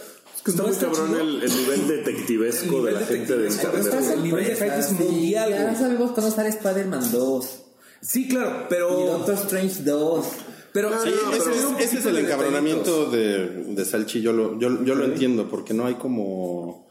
Es 0.50 0.54
que 0.54 0.62
está 0.62 0.62
no 0.62 0.68
muy 0.68 0.76
cabrón 0.78 1.08
chido. 1.08 1.20
el, 1.20 1.42
el 1.42 1.56
nivel 1.56 1.88
detectivesco 1.88 2.64
El 2.64 2.70
de 2.70 2.76
nivel 2.78 2.94
la 2.94 3.00
de 3.00 3.06
gente 3.06 3.36
de 3.36 3.48
internet. 3.50 4.10
El 4.14 4.22
nivel 4.22 4.44
de 4.46 4.54
hype 4.56 4.78
es 4.78 4.86
Sí, 4.86 4.94
mundial, 4.94 5.50
Ya 5.50 5.74
sabemos 5.74 6.12
cuándo 6.12 6.30
sale 6.32 6.48
Spider-Man 6.50 7.12
2 7.12 7.62
Sí, 8.02 8.28
claro, 8.28 8.50
y 8.50 8.66
pero. 8.68 8.88
Doctor 8.90 9.34
Strange 9.34 9.82
2. 9.82 10.26
Pero 10.72 10.90
No, 10.90 11.02
Sí, 11.02 11.08
no, 11.10 11.32
ese, 11.32 11.44
pero- 11.50 11.78
es, 11.78 11.84
ese 11.86 11.98
es 11.98 12.06
el 12.06 12.14
de 12.16 12.20
encabronamiento 12.20 13.10
de, 13.10 13.46
de 13.74 13.84
Salchi, 13.84 14.20
yo 14.20 14.32
lo, 14.32 14.58
yo, 14.58 14.84
yo 14.84 14.94
lo 14.94 15.04
entiendo, 15.06 15.48
porque 15.48 15.72
no 15.74 15.86
hay 15.86 15.94
como... 15.94 16.86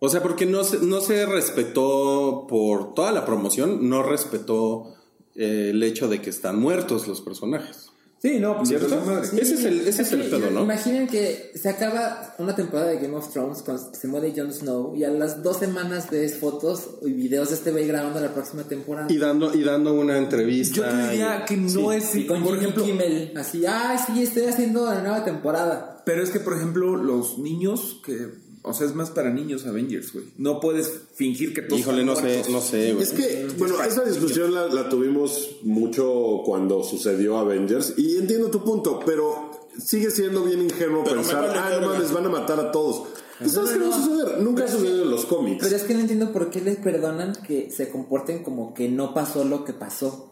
O 0.00 0.08
sea, 0.08 0.20
porque 0.20 0.46
no 0.46 0.64
se, 0.64 0.78
no 0.80 1.00
se 1.00 1.24
respetó 1.26 2.46
por 2.48 2.92
toda 2.94 3.12
la 3.12 3.24
promoción, 3.24 3.88
no 3.88 4.02
respetó 4.02 4.94
eh, 5.36 5.68
el 5.70 5.82
hecho 5.84 6.08
de 6.08 6.20
que 6.20 6.30
están 6.30 6.58
muertos 6.58 7.06
los 7.06 7.20
personajes. 7.20 7.81
Sí, 8.22 8.38
no, 8.38 8.56
pues 8.56 8.68
¿Cierto? 8.68 9.00
Madre. 9.04 9.26
Sí. 9.26 9.38
Ese 9.40 9.54
es 9.54 9.64
el- 9.64 9.80
ese 9.88 10.02
es 10.02 10.12
el 10.12 10.22
pedo, 10.30 10.48
¿no? 10.52 10.62
Imaginen 10.62 11.08
que 11.08 11.50
se 11.60 11.68
acaba 11.68 12.36
una 12.38 12.54
temporada 12.54 12.90
de 12.90 12.98
Game 12.98 13.16
of 13.16 13.32
Thrones 13.32 13.62
cuando 13.62 13.92
se 13.92 14.06
muere 14.06 14.32
Jon 14.36 14.52
Snow 14.52 14.94
y 14.94 15.02
a 15.02 15.10
las 15.10 15.42
dos 15.42 15.56
semanas 15.58 16.08
ves 16.08 16.36
fotos 16.38 16.88
y 17.04 17.12
videos 17.12 17.48
de 17.48 17.56
este 17.56 17.72
güey 17.72 17.84
grabando 17.88 18.20
la 18.20 18.32
próxima 18.32 18.62
temporada. 18.62 19.08
Y 19.10 19.18
dando, 19.18 19.52
y 19.52 19.64
dando 19.64 19.92
una 19.94 20.16
entrevista. 20.18 20.76
Yo 20.76 20.84
te 20.84 21.02
diría 21.10 21.40
y- 21.42 21.44
que 21.46 21.56
no 21.56 21.90
es, 21.92 22.14
Y 22.14 22.26
con 22.28 22.42
por 22.44 22.52
Jimmy 22.52 22.60
ejemplo, 22.62 22.84
Kimmel, 22.84 23.32
así, 23.36 23.64
ay, 23.66 23.98
sí, 24.06 24.22
estoy 24.22 24.44
haciendo 24.44 24.86
la 24.86 25.00
nueva 25.02 25.24
temporada. 25.24 25.88
pero 26.06 26.22
es 26.22 26.30
que 26.30 26.40
por 26.40 26.54
ejemplo 26.56 26.96
los 26.96 27.38
niños 27.38 28.00
que, 28.06 28.28
o 28.62 28.72
sea, 28.72 28.86
es 28.86 28.94
más 28.94 29.10
para 29.10 29.30
niños 29.30 29.66
Avengers, 29.66 30.12
güey. 30.12 30.26
No 30.38 30.60
puedes 30.60 30.90
fingir 31.14 31.52
que 31.54 31.62
todos 31.62 31.80
Híjole, 31.80 32.04
no 32.04 32.14
sé, 32.16 32.42
no 32.50 32.60
sé, 32.60 32.92
güey. 32.92 33.02
Es 33.04 33.12
que, 33.12 33.48
bueno, 33.58 33.82
esa 33.82 34.02
discusión 34.04 34.54
la, 34.54 34.66
la 34.68 34.88
tuvimos 34.88 35.56
mucho 35.62 36.42
cuando 36.44 36.82
sucedió 36.84 37.38
Avengers 37.38 37.94
y 37.96 38.16
entiendo 38.18 38.50
tu 38.50 38.62
punto, 38.64 39.00
pero 39.04 39.50
sigue 39.78 40.10
siendo 40.10 40.44
bien 40.44 40.62
ingenuo 40.62 41.02
Pero 41.04 41.16
me 41.16 41.22
pensar, 41.22 41.46
vale 41.48 41.58
ah, 41.58 41.70
no 41.70 41.80
verga". 41.80 41.86
mames, 41.94 42.12
van 42.12 42.26
a 42.26 42.28
matar 42.28 42.60
a 42.60 42.70
todos. 42.70 43.08
Pues 43.38 43.52
sabes 43.52 43.70
No, 43.70 43.74
que 43.74 43.78
no 43.80 43.84
no, 43.86 43.90
va 43.90 43.96
a 43.96 44.04
suceder, 44.06 44.40
nunca 44.42 44.64
ha 44.64 44.68
sucedido 44.68 44.96
que- 44.98 45.02
en 45.02 45.10
los 45.10 45.24
cómics. 45.24 45.58
Pero 45.64 45.76
es 45.76 45.82
que 45.82 45.94
no 45.94 46.00
entiendo 46.00 46.32
por 46.32 46.50
qué 46.50 46.60
les 46.60 46.76
perdonan 46.76 47.32
que 47.46 47.70
se 47.70 47.88
comporten 47.88 48.44
como 48.44 48.72
que 48.74 48.88
no 48.88 49.12
pasó 49.14 49.44
lo 49.44 49.64
que 49.64 49.72
pasó. 49.72 50.28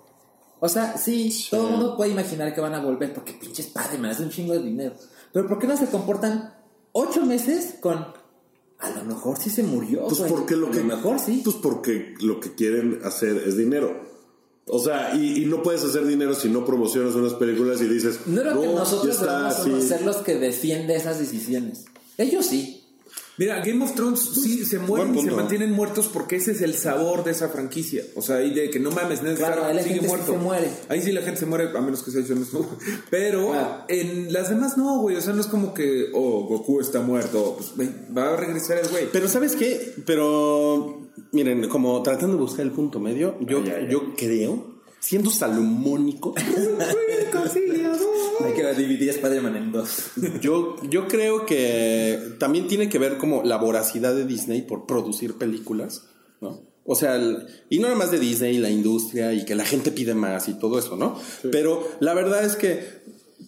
O 0.61 0.69
sea, 0.69 0.97
sí, 0.99 1.35
todo 1.51 1.65
el 1.67 1.71
mundo 1.73 1.97
puede 1.97 2.11
imaginar 2.13 2.55
que 2.55 2.61
van 2.61 2.75
a 2.75 2.81
volver 2.85 3.13
porque 3.15 3.33
pinches 3.33 3.67
Spider-Man 3.69 4.11
es 4.13 4.21
un 4.21 4.31
chingo 4.31 4.53
de 4.53 4.63
dinero. 4.63 4.95
Pero 5.33 5.49
¿por 5.49 5.59
qué 5.59 5.67
no 5.67 5.77
se 5.77 5.87
comportan 5.87 6.55
ocho 6.93 7.25
meses 7.25 7.77
con... 7.81 8.20
A 8.81 8.91
lo 8.91 9.05
mejor 9.05 9.39
sí 9.39 9.51
se 9.51 9.63
murió. 9.63 10.07
Pues 10.07 10.19
güey. 10.19 10.31
porque 10.31 10.57
lo 10.57 10.69
a 10.69 10.71
que 10.71 10.81
lo 10.81 10.85
mejor 10.85 11.19
sí. 11.19 11.43
Pues 11.45 11.57
porque 11.57 12.15
lo 12.21 12.41
que 12.41 12.55
quieren 12.55 13.01
hacer 13.05 13.37
es 13.47 13.57
dinero. 13.57 14.09
O 14.67 14.79
sea, 14.79 15.15
y, 15.17 15.43
y 15.43 15.47
no 15.47 15.63
puedes 15.63 15.85
hacer 15.85 16.07
dinero 16.07 16.35
si 16.35 16.49
no 16.49 16.65
promocionas 16.65 17.15
unas 17.15 17.35
películas 17.35 17.81
y 17.81 17.87
dices, 17.87 18.21
no 18.27 18.41
era 18.41 18.59
que 18.59 18.67
nosotros 18.69 19.17
está 19.17 19.49
debamos 19.49 19.59
así". 19.59 19.89
ser 19.89 20.03
los 20.03 20.17
que 20.19 20.37
defiende 20.37 20.95
esas 20.95 21.19
decisiones. 21.19 21.87
Ellos 22.17 22.47
sí. 22.47 22.80
Mira, 23.41 23.63
Game 23.65 23.83
of 23.83 23.95
Thrones 23.95 24.21
sí 24.21 24.67
se 24.67 24.79
mueren 24.79 25.17
y 25.17 25.23
se 25.23 25.31
mantienen 25.31 25.73
muertos 25.73 26.09
porque 26.09 26.37
ese 26.37 26.53
es 26.53 26.61
el 26.61 26.75
sabor 26.75 27.25
de 27.25 27.31
esa 27.31 27.49
franquicia. 27.49 28.05
O 28.15 28.21
sea, 28.21 28.43
y 28.43 28.53
de 28.53 28.69
que 28.69 28.79
no 28.79 28.91
mames, 28.91 29.23
Ned 29.23 29.33
Stark 29.33 29.65
ahí 29.65 29.83
sigue 29.83 30.03
muerto. 30.03 30.33
se 30.33 30.39
muere. 30.39 30.71
Ahí 30.91 31.01
sí 31.01 31.11
la 31.11 31.23
gente 31.23 31.41
se 31.41 31.47
muere, 31.47 31.71
a 31.75 31.81
menos 31.81 32.03
que 32.03 32.11
sea 32.11 32.23
Jon 32.23 32.45
Snow. 32.45 32.67
Pero 33.11 33.55
en 33.89 34.31
las 34.31 34.51
demás 34.51 34.77
no, 34.77 35.01
güey. 35.01 35.17
O 35.17 35.23
sea, 35.23 35.33
no 35.33 35.41
es 35.41 35.47
como 35.47 35.73
que, 35.73 36.11
oh, 36.13 36.45
Goku 36.49 36.83
está 36.83 37.01
muerto. 37.01 37.57
Pues 37.77 37.89
va 38.15 38.35
a 38.35 38.37
regresar 38.37 38.77
el 38.77 38.89
güey. 38.89 39.09
Pero 39.11 39.27
¿sabes 39.27 39.57
qué? 39.57 39.95
Pero, 40.05 41.09
miren, 41.33 41.67
como 41.71 42.03
tratando 42.03 42.37
de 42.37 42.43
buscar 42.43 42.67
el 42.67 42.73
punto 42.73 43.01
medio, 43.01 43.39
yo, 43.41 43.65
yo 43.89 44.15
creo, 44.19 44.83
siendo 45.01 45.31
salomónico, 45.31 46.35
Hay 48.45 48.55
que 48.55 48.75
dividir 48.75 49.09
Spider-Man 49.11 49.57
en 49.57 49.73
dos. 49.73 50.11
yo, 50.41 50.77
yo 50.89 51.07
creo 51.09 51.47
que 51.47 52.19
también 52.39 52.67
tiene 52.69 52.89
que 52.89 52.99
ver 52.99 53.19
como 53.19 53.43
la 53.43 53.57
voracidad 53.57 54.15
de 54.15 54.25
Disney 54.27 54.63
por 54.63 54.87
producir 54.87 55.35
películas, 55.35 56.05
¿no? 56.41 56.61
O 56.85 56.95
sea, 56.95 57.17
el- 57.17 57.47
y 57.69 57.79
no 57.79 57.85
nada 57.89 57.99
más 57.99 58.11
de 58.11 58.19
Disney, 58.19 58.59
la 58.59 58.71
industria 58.71 59.33
y 59.33 59.45
que 59.45 59.55
la 59.55 59.65
gente 59.65 59.91
pide 59.93 60.15
más 60.15 60.49
y 60.49 60.55
todo 60.59 60.79
eso, 60.79 60.97
¿no? 60.97 61.19
Pero 61.53 61.87
la 62.01 62.15
verdad 62.15 62.45
es 62.45 62.57
que 62.57 62.85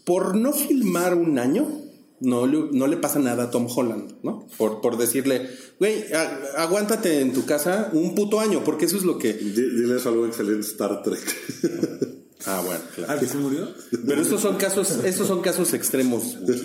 por 0.05 0.35
no 0.37 0.53
filmar 0.53 1.15
un 1.15 1.39
año, 1.39 1.67
no 2.21 2.47
le, 2.47 2.69
no 2.71 2.87
le 2.87 2.97
pasa 2.99 3.19
nada 3.19 3.45
a 3.45 3.51
Tom 3.51 3.67
Holland, 3.75 4.13
¿no? 4.23 4.47
Por, 4.57 4.81
por 4.81 4.97
decirle, 4.97 5.49
güey, 5.81 6.05
aguántate 6.57 7.21
en 7.21 7.33
tu 7.33 7.45
casa 7.47 7.91
un 7.93 8.15
puto 8.15 8.39
año, 8.39 8.63
porque 8.65 8.85
eso 8.85 8.97
es 8.97 9.03
lo 9.03 9.19
que... 9.19 9.33
Di- 9.33 9.51
Diles 9.77 10.07
algo 10.07 10.25
excelente 10.27 10.61
Star 10.67 11.03
Trek. 11.03 11.19
Ah, 12.47 12.63
bueno, 12.65 12.81
claro. 12.95 13.13
¿Ah, 13.15 13.19
que 13.21 13.27
se 13.27 13.37
murió? 13.37 13.69
Pero 14.07 14.21
estos 14.21 14.41
son 14.41 14.57
casos, 14.57 14.91
estos 15.05 15.27
son 15.27 15.41
casos 15.41 15.73
extremos. 15.75 16.37
güey. 16.41 16.61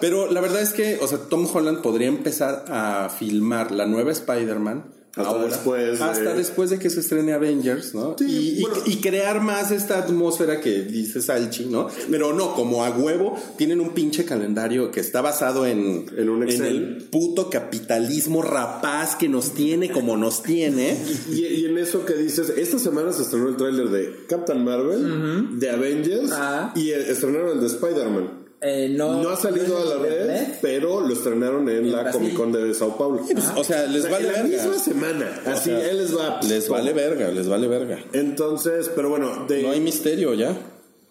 Pero 0.00 0.30
la 0.30 0.40
verdad 0.40 0.62
es 0.62 0.72
que, 0.72 0.98
o 1.00 1.08
sea, 1.08 1.18
Tom 1.18 1.46
Holland 1.52 1.80
podría 1.82 2.08
empezar 2.08 2.64
a 2.68 3.08
filmar 3.08 3.70
la 3.72 3.86
nueva 3.86 4.12
Spider-Man. 4.12 4.84
Hasta 5.16 5.44
después 5.44 5.98
de- 5.98 6.04
hasta 6.04 6.34
después 6.34 6.70
de 6.70 6.78
que 6.80 6.90
se 6.90 6.98
estrene 7.00 7.32
Avengers, 7.32 7.94
¿no? 7.94 8.16
Sí, 8.18 8.24
y, 8.26 8.58
y- 8.58 8.60
bueno. 8.62 8.76
y 8.84 8.96
crear 8.96 9.40
más 9.40 9.70
esta 9.70 9.98
atmósfera 9.98 10.60
que 10.60 10.82
dice 10.82 11.22
Salchi, 11.22 11.66
¿no? 11.66 11.88
Pero 12.10 12.32
no, 12.32 12.54
como 12.54 12.84
a 12.84 12.90
huevo, 12.90 13.36
tienen 13.56 13.80
un 13.80 13.90
pinche 13.90 14.24
calendario 14.24 14.90
que 14.90 14.98
está 15.00 15.20
basado 15.20 15.66
en, 15.66 16.06
En 16.16 16.28
un 16.28 16.42
Excel. 16.42 16.66
el 16.66 16.96
puto 17.10 17.48
capitalismo 17.48 18.42
rapaz 18.42 19.14
que 19.14 19.28
nos 19.28 19.52
tiene 19.54 19.90
como 19.92 20.16
nos 20.16 20.42
tiene. 20.42 20.96
Y, 21.30 21.44
y 21.46 21.66
en 21.66 21.78
eso 21.78 22.04
que 22.04 22.14
dices, 22.14 22.52
esta 22.56 22.78
semana 22.80 23.12
se 23.12 23.22
estrenó 23.22 23.48
el 23.48 23.56
tráiler 23.56 23.90
de 23.90 24.26
Captain 24.28 24.64
Marvel, 24.64 25.58
de 25.60 25.70
Avengers 25.70 26.30
Ah. 26.32 26.72
y 26.74 26.90
estrenaron 26.90 27.50
el 27.52 27.60
de 27.60 27.66
Spider-Man. 27.66 28.33
Eh, 28.60 28.88
no, 28.90 29.22
No 29.22 29.28
ha 29.30 29.36
salido 29.36 29.76
a 29.76 29.84
la 29.84 29.96
red, 30.02 30.46
pero 30.62 31.00
lo 31.00 31.12
estrenaron 31.12 31.68
en, 31.68 31.76
En 31.84 31.92
la 31.92 32.02
Brasil. 32.02 32.20
Comic 32.20 32.34
Con 32.34 32.52
de 32.52 32.72
Sao 32.72 32.96
Paulo. 32.96 33.20
Pues, 33.30 33.44
o 33.56 33.62
sea, 33.64 33.86
les 33.86 34.00
O 34.04 34.08
sea, 34.08 34.10
vale 34.12 34.28
en 34.28 34.32
la 34.32 34.42
verga. 34.42 34.56
misma 34.64 34.78
semana. 34.78 35.40
Así, 35.46 35.64
sea, 35.70 35.90
él 35.90 35.98
les 35.98 36.16
va. 36.16 36.40
Les 36.42 36.68
vale 36.68 36.92
verga, 36.94 37.28
les 37.30 37.46
vale 37.48 37.68
verga. 37.68 37.98
Entonces, 38.14 38.90
pero 38.94 39.10
bueno, 39.10 39.44
de, 39.46 39.62
No 39.62 39.70
hay 39.72 39.80
misterio 39.80 40.32
ya. 40.34 40.56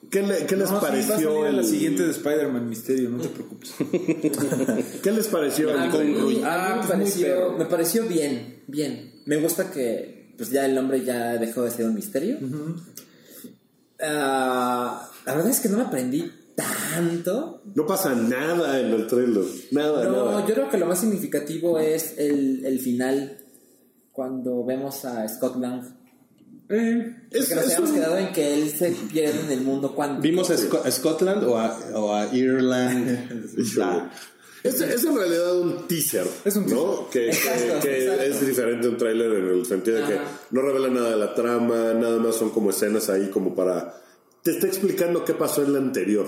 ¿qué, 0.09 0.21
le- 0.23 0.45
qué 0.47 0.55
les 0.55 0.69
No, 0.71 0.79
pareció 0.79 1.45
en 1.47 1.55
la 1.57 1.61
el, 1.61 1.67
siguiente 1.67 2.03
de 2.03 2.11
Spider-Man 2.11 2.69
Misterio, 2.69 3.09
no 3.09 3.21
te 3.21 3.29
preocupes. 3.29 3.73
¿Qué 5.03 5.11
les 5.11 5.27
pareció 5.27 5.69
A 5.69 5.85
el 5.85 6.41
Ah, 6.43 6.79
me, 6.81 6.87
pareció, 6.87 7.51
me 7.57 7.65
pareció 7.65 8.03
bien, 8.07 8.63
bien. 8.67 9.21
Me 9.25 9.37
gusta 9.37 9.69
que 9.71 10.33
pues 10.37 10.49
ya 10.49 10.65
el 10.65 10.73
nombre 10.75 11.03
ya 11.05 11.37
dejó 11.37 11.61
de 11.63 11.71
ser 11.71 11.85
un 11.85 11.93
misterio. 11.95 12.37
Ah, 14.01 15.09
la 15.25 15.33
verdad 15.35 15.51
es 15.51 15.59
que 15.59 15.69
no 15.69 15.77
me 15.77 15.83
aprendí 15.83 16.31
tanto. 16.55 17.61
No 17.75 17.85
pasa 17.85 18.13
nada 18.15 18.79
en 18.79 18.87
el 18.91 19.07
trailer. 19.07 19.43
Nada, 19.71 20.03
No, 20.05 20.25
nada. 20.31 20.47
yo 20.47 20.53
creo 20.53 20.69
que 20.69 20.77
lo 20.77 20.85
más 20.85 20.99
significativo 20.99 21.79
es 21.79 22.15
el, 22.17 22.65
el 22.65 22.79
final, 22.79 23.37
cuando 24.11 24.63
vemos 24.63 25.05
a 25.05 25.27
Scott 25.27 25.57
Lang. 25.57 25.83
Eh, 26.69 27.15
Es- 27.31 27.45
Porque 27.45 27.55
nos 27.55 27.63
es 27.65 27.69
habíamos 27.71 27.89
un- 27.89 27.95
quedado 27.95 28.17
en 28.17 28.31
que 28.31 28.53
él 28.53 28.69
se 28.69 28.91
pierde 29.11 29.39
en 29.41 29.51
el 29.51 29.61
mundo 29.61 29.93
cuántico. 29.95 30.21
¿Vimos 30.21 30.49
a, 30.49 30.55
Sco- 30.57 30.81
a 30.83 30.91
Scotland 30.91 31.43
o 31.43 31.57
a, 31.57 31.77
o 31.95 32.13
a 32.15 32.33
Irland? 32.35 33.51
Ah, 33.81 34.09
Es, 34.63 34.79
es 34.79 35.03
en 35.03 35.13
realidad 35.17 35.59
un 35.59 35.87
teaser. 35.89 36.25
Es 36.45 36.55
un 36.55 36.65
¿no? 36.67 37.09
Que, 37.09 37.27
Exacto, 37.27 37.79
que- 37.81 37.87
que 37.89 38.03
exacto. 38.05 38.23
es 38.23 38.47
diferente 38.47 38.87
a 38.87 38.89
un 38.91 38.97
tráiler 38.97 39.33
en 39.33 39.47
el 39.49 39.65
sentido 39.65 39.97
de 39.97 40.05
que 40.05 40.13
Ajá. 40.13 40.39
no 40.51 40.61
revela 40.61 40.87
nada 40.89 41.09
de 41.09 41.17
la 41.17 41.33
trama, 41.35 41.93
nada 41.95 42.17
más 42.19 42.35
son 42.37 42.49
como 42.51 42.69
escenas 42.69 43.09
ahí 43.09 43.29
como 43.29 43.53
para... 43.53 43.93
Te 44.43 44.51
está 44.51 44.67
explicando 44.67 45.23
qué 45.25 45.33
pasó 45.33 45.63
en 45.63 45.73
la 45.73 45.79
anterior. 45.79 46.27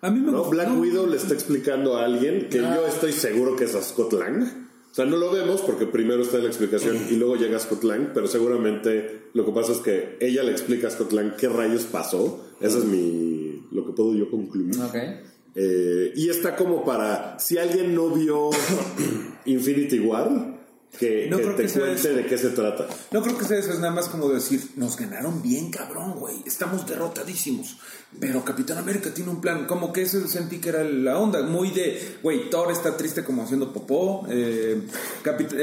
a 0.00 0.10
mí 0.10 0.20
me 0.20 0.32
¿no? 0.32 0.44
Black 0.44 0.76
Widow 0.78 1.06
le 1.06 1.16
está 1.16 1.32
explicando 1.32 1.96
a 1.96 2.04
alguien 2.04 2.48
que 2.50 2.58
yo 2.58 2.86
estoy 2.86 3.12
seguro 3.12 3.56
que 3.56 3.64
es 3.64 3.74
a 3.74 3.82
Scott 3.82 4.12
Lang. 4.12 4.42
O 4.90 4.94
sea, 4.94 5.06
no 5.06 5.16
lo 5.16 5.30
vemos 5.32 5.62
porque 5.62 5.86
primero 5.86 6.22
está 6.22 6.36
la 6.38 6.48
explicación 6.48 6.98
y 7.08 7.16
luego 7.16 7.36
llega 7.36 7.58
Scott 7.58 7.82
Lang, 7.84 8.10
pero 8.12 8.26
seguramente 8.26 9.28
lo 9.32 9.46
que 9.46 9.52
pasa 9.52 9.72
es 9.72 9.78
que 9.78 10.18
ella 10.20 10.42
le 10.42 10.52
explica 10.52 10.88
a 10.88 10.90
Scott 10.90 11.12
Lang 11.12 11.36
qué 11.36 11.48
rayos 11.48 11.84
pasó. 11.84 12.44
Eso 12.60 12.78
es 12.78 12.84
mi 12.84 13.64
lo 13.70 13.86
que 13.86 13.92
puedo 13.92 14.14
yo 14.14 14.30
concluir. 14.30 14.74
Ok. 14.82 14.96
Eh, 15.54 16.12
y 16.14 16.28
está 16.28 16.56
como 16.56 16.84
para, 16.84 17.38
si 17.38 17.58
alguien 17.58 17.94
no 17.94 18.10
vio 18.10 18.50
Infinity 19.44 19.98
War, 20.00 20.51
que, 20.98 21.26
No 21.30 21.38
que 21.38 21.42
creo 21.44 21.56
te 21.56 21.62
que 21.64 21.68
sea 21.68 21.80
cuente 21.82 22.00
eso. 22.00 22.14
de 22.14 22.26
qué 22.26 22.38
se 22.38 22.50
trata. 22.50 22.86
No 23.10 23.22
creo 23.22 23.38
que 23.38 23.44
sea 23.44 23.58
eso, 23.58 23.72
es 23.72 23.78
nada 23.78 23.92
más 23.92 24.08
como 24.08 24.28
decir, 24.28 24.70
nos 24.76 24.96
ganaron 24.96 25.42
bien, 25.42 25.70
cabrón, 25.70 26.18
güey, 26.18 26.36
estamos 26.46 26.86
derrotadísimos. 26.86 27.78
Pero 28.20 28.44
Capitán 28.44 28.78
América 28.78 29.12
tiene 29.12 29.30
un 29.30 29.40
plan, 29.40 29.66
como 29.66 29.92
que 29.92 30.02
eso 30.02 30.24
sentí 30.28 30.58
que 30.60 30.68
era 30.68 30.84
la 30.84 31.18
onda, 31.18 31.42
muy 31.42 31.70
de, 31.70 32.00
güey, 32.22 32.48
Thor 32.50 32.70
está 32.70 32.96
triste 32.96 33.24
como 33.24 33.42
haciendo 33.42 33.72
popó, 33.72 34.24
eh, 34.30 34.80
Capit- 35.24 35.52
eh, 35.54 35.56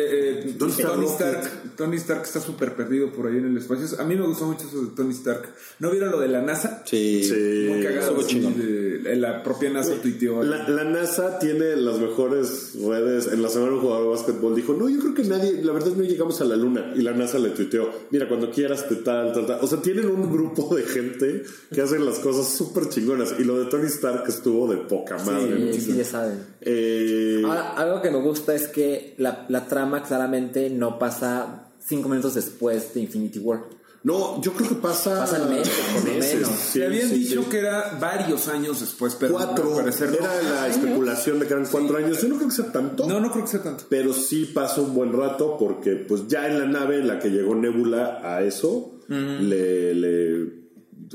eh, 0.46 0.56
¿Dónde 0.58 0.76
está 0.76 0.94
Tony? 0.94 1.06
Stark, 1.06 1.76
Tony 1.78 1.96
Stark 1.98 2.24
está 2.24 2.42
súper 2.42 2.76
perdido 2.76 3.12
por 3.14 3.28
ahí 3.28 3.38
en 3.38 3.46
el 3.46 3.58
espacio. 3.58 3.86
A 4.00 4.04
mí 4.04 4.16
me 4.16 4.26
gustó 4.26 4.46
mucho 4.46 4.68
eso 4.68 4.82
de 4.82 4.88
Tony 4.96 5.12
Stark. 5.14 5.54
¿No 5.80 5.90
vieron 5.92 6.12
lo 6.12 6.20
de 6.20 6.28
la 6.28 6.42
NASA? 6.42 6.84
sí. 6.86 7.24
Sí. 7.24 7.66
Muy 7.70 7.84
cagado. 7.84 8.16
de- 8.24 9.16
la 9.16 9.44
propia 9.44 9.70
NASA 9.70 9.94
tuiteó. 10.02 10.44
La, 10.44 10.68
la 10.68 10.84
NASA 10.84 11.40
tiene 11.40 11.76
las 11.78 12.00
mejores 12.00 12.74
redes. 12.82 13.28
En 13.32 13.42
la 13.42 13.50
semana 13.50 13.74
un 13.74 13.82
jugador 13.82 14.04
de 14.04 14.10
básquetbol 14.10 14.56
dijo, 14.56 14.74
no, 14.74 14.90
yo 14.90 15.00
creo 15.00 15.14
que 15.14 15.24
nadie, 15.24 15.62
la 15.64 15.72
verdad 15.72 15.92
no 15.96 16.04
llegamos 16.04 16.40
a 16.42 16.46
la 16.46 16.56
luna. 16.56 16.94
Y 16.96 17.02
la 17.02 17.12
NASA 17.14 17.40
le 17.40 17.50
tuiteó, 17.50 17.90
mira, 18.12 18.28
cuando 18.28 18.52
quieras 18.52 18.88
te 18.88 18.96
tal, 18.96 19.34
tal, 19.34 19.46
tal. 19.46 19.60
O 19.62 19.68
sea, 19.68 19.82
tienen 19.82 20.08
un 20.10 20.30
grupo 20.32 20.76
de 20.76 20.84
gente 20.84 21.44
que 21.74 21.82
hacen 21.82 22.06
las 22.06 22.20
cosas 22.20 22.39
súper 22.44 22.90
chingonas. 22.90 23.34
Y 23.40 23.44
lo 23.44 23.60
de 23.60 23.66
Tony 23.66 23.88
Stark 23.88 24.24
estuvo 24.28 24.68
de 24.72 24.78
poca 24.78 25.18
madre. 25.24 25.74
Sí, 25.74 25.82
sí, 25.82 25.96
ya 25.98 26.04
saben. 26.06 26.44
Eh, 26.62 27.42
Ahora, 27.46 27.72
algo 27.74 28.02
que 28.02 28.12
me 28.12 28.22
gusta 28.22 28.56
es 28.56 28.68
que 28.68 29.16
la, 29.18 29.46
la 29.50 29.66
trama 29.68 30.04
claramente 30.04 30.70
no 30.70 30.98
pasa 31.00 31.72
cinco 31.86 32.10
minutos 32.10 32.36
después 32.36 32.94
de 32.94 33.02
Infinity 33.02 33.40
War. 33.40 33.62
no, 34.04 34.42
yo 34.42 34.54
creo 34.54 34.70
que 34.70 34.76
pasa... 34.76 35.20
Pasan 35.20 35.50
meses, 35.50 35.74
por 35.94 36.06
lo 36.08 36.14
meses. 36.16 36.36
menos. 36.36 36.50
Sí, 36.52 36.80
Se 36.80 36.86
habían 36.86 37.10
sí, 37.10 37.16
dicho 37.16 37.44
sí. 37.44 37.50
que 37.50 37.58
era 37.60 37.98
varios 38.00 38.48
años 38.48 38.80
después, 38.80 39.16
pero 39.20 39.34
Cuatro. 39.34 39.76
parecer 39.76 40.10
no. 40.12 40.18
Era 40.18 40.42
la 40.42 40.68
especulación 40.68 41.40
de 41.40 41.48
que 41.48 41.54
eran 41.54 41.66
cuatro 41.70 41.98
años. 41.98 42.22
Yo 42.22 42.28
no 42.30 42.36
creo 42.38 42.48
que 42.50 42.56
sea 42.56 42.72
tanto. 42.72 43.08
No, 43.08 43.20
no 43.20 43.30
creo 43.32 43.44
que 43.44 43.52
sea 43.52 43.62
tanto. 43.64 43.84
Pero 43.90 44.14
sí 44.14 44.46
pasa 44.54 44.82
un 44.82 44.94
buen 44.94 45.12
rato 45.14 45.58
porque 45.60 45.96
pues 45.96 46.28
ya 46.28 46.48
en 46.48 46.60
la 46.60 46.66
nave 46.66 47.00
en 47.00 47.08
la 47.08 47.20
que 47.20 47.30
llegó 47.30 47.56
Nebula 47.56 48.20
a 48.24 48.42
eso, 48.44 49.00
le, 49.10 49.94
le- 49.96 50.59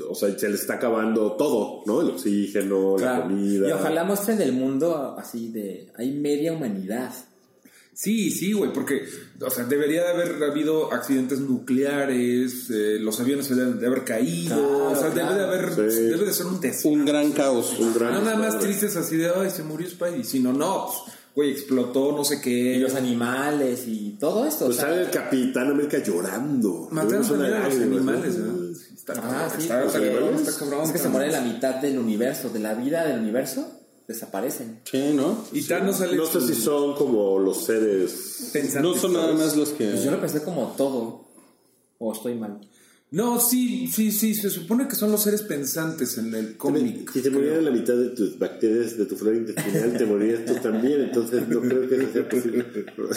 O 0.09 0.15
sea, 0.15 0.37
se 0.37 0.49
le 0.49 0.55
está 0.55 0.75
acabando 0.75 1.33
todo, 1.33 1.83
¿no? 1.85 2.01
El 2.01 2.09
oxígeno, 2.09 2.97
la 2.97 3.21
comida. 3.23 3.69
Y 3.69 3.71
ojalá 3.71 4.03
muestren 4.03 4.41
el 4.41 4.51
mundo 4.53 5.15
así 5.17 5.49
de... 5.51 5.91
Hay 5.97 6.11
media 6.11 6.53
humanidad. 6.53 7.13
Sí, 7.93 8.29
sí, 8.29 8.51
güey, 8.51 8.73
porque, 8.73 9.03
o 9.39 9.49
sea, 9.49 9.63
debería 9.63 10.03
de 10.03 10.09
haber 10.09 10.43
habido 10.43 10.91
accidentes 10.91 11.39
nucleares, 11.39 12.69
eh, 12.69 12.97
los 12.99 13.19
aviones 13.21 13.47
deben 13.55 13.79
de 13.79 13.87
haber 13.87 14.03
caído, 14.03 14.55
Claro, 14.57 14.91
o 14.91 14.95
sea, 14.97 15.09
debe 15.11 15.33
de 15.33 15.43
haber, 15.45 15.69
Sí. 15.91 16.01
debe 16.01 16.25
de 16.25 16.33
ser 16.33 16.45
un 16.47 16.59
desastre. 16.59 16.91
Un 16.91 17.05
gran 17.05 17.31
caos. 17.31 17.73
Un 17.79 17.93
gran 17.93 18.13
No 18.15 18.21
nada 18.21 18.35
más 18.37 18.59
tristes 18.59 18.97
así 18.97 19.15
de, 19.15 19.29
ay, 19.29 19.49
se 19.49 19.63
murió 19.63 19.89
Spidey, 19.89 20.25
sino, 20.25 20.51
no, 20.51 20.87
pues, 20.87 21.15
güey, 21.35 21.51
explotó 21.51 22.11
no 22.11 22.25
sé 22.25 22.35
Y 22.35 22.41
qué. 22.41 22.79
los 22.79 22.95
animales 22.95 23.85
y 23.87 24.17
todo 24.19 24.45
esto. 24.45 24.65
o 24.65 24.67
Pues 24.67 24.77
sea, 24.77 24.87
sale 24.89 25.01
el 25.03 25.09
Capitán 25.11 25.69
América 25.71 25.99
llorando. 26.03 26.89
Mataron 26.91 27.25
también 27.25 27.53
a 27.53 27.69
los 27.69 27.75
animales, 27.79 28.37
¿no? 28.39 28.75
Está, 29.07 29.21
Ah, 29.23 29.49
sí, 29.55 29.61
está, 29.63 29.83
está 29.85 29.99
está 29.99 30.59
cabrón. 30.59 30.83
es 30.85 30.91
que 30.91 30.97
se 30.97 31.09
muere 31.09 31.31
la 31.31 31.41
mitad 31.41 31.75
del 31.75 31.99
universo, 31.99 32.49
de 32.49 32.59
la 32.59 32.73
vida 32.73 33.05
del 33.05 33.19
universo, 33.19 33.67
desaparecen. 34.07 34.81
Sí, 34.83 35.13
¿no? 35.13 35.45
Y 35.51 35.61
Thanos 35.63 35.97
sale 35.97 36.15
No 36.17 36.25
sé 36.25 36.41
si 36.41 36.55
son 36.55 36.95
como 36.95 37.37
los 37.39 37.65
seres. 37.65 38.49
pensante, 38.51 38.81
No 38.81 38.95
son 38.95 39.13
nada 39.13 39.33
más 39.33 39.55
los 39.55 39.69
que... 39.69 39.85
Pues 39.89 40.03
yo 40.03 40.11
lo 40.11 40.19
pensé 40.19 40.41
como 40.43 40.73
todo, 40.77 41.25
o 41.99 42.13
estoy 42.13 42.35
mal. 42.35 42.59
No, 43.15 43.39
sí, 43.39 43.87
sí, 43.87 44.11
sí, 44.11 44.33
se 44.35 44.49
supone 44.49 44.89
que 44.89 44.95
son 44.95 45.09
los 45.09 45.23
seres 45.23 45.41
pensantes 45.43 46.17
en 46.17 46.33
el 46.35 46.57
cómic. 46.57 47.09
Si 47.13 47.21
te 47.21 47.29
muriera 47.29 47.61
la 47.61 47.71
mitad 47.71 47.95
de 47.95 48.09
tus 48.09 48.37
bacterias 48.37 48.97
de 48.97 49.05
tu 49.05 49.15
flora 49.15 49.37
intestinal, 49.37 49.97
te 49.97 50.05
morirías 50.05 50.43
tú 50.45 50.55
también. 50.55 50.99
Entonces 51.01 51.47
no 51.47 51.61
creo 51.61 51.87
que 51.87 51.95
eso 51.95 52.11
sea 52.11 52.27
posible. 52.27 52.65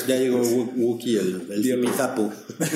Ya 0.07 0.17
llegó 0.19 0.41
Wu- 0.41 0.73
Wookie, 0.77 1.17
el, 1.17 1.43
el 1.51 1.63
zipizapo. 1.65 2.33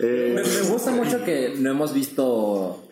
Eh, 0.00 0.32
Me, 0.34 0.42
me 0.42 0.70
gusta 0.70 0.90
mucho 0.90 1.22
que 1.24 1.54
no 1.58 1.70
hemos 1.70 1.94
visto 1.94 2.83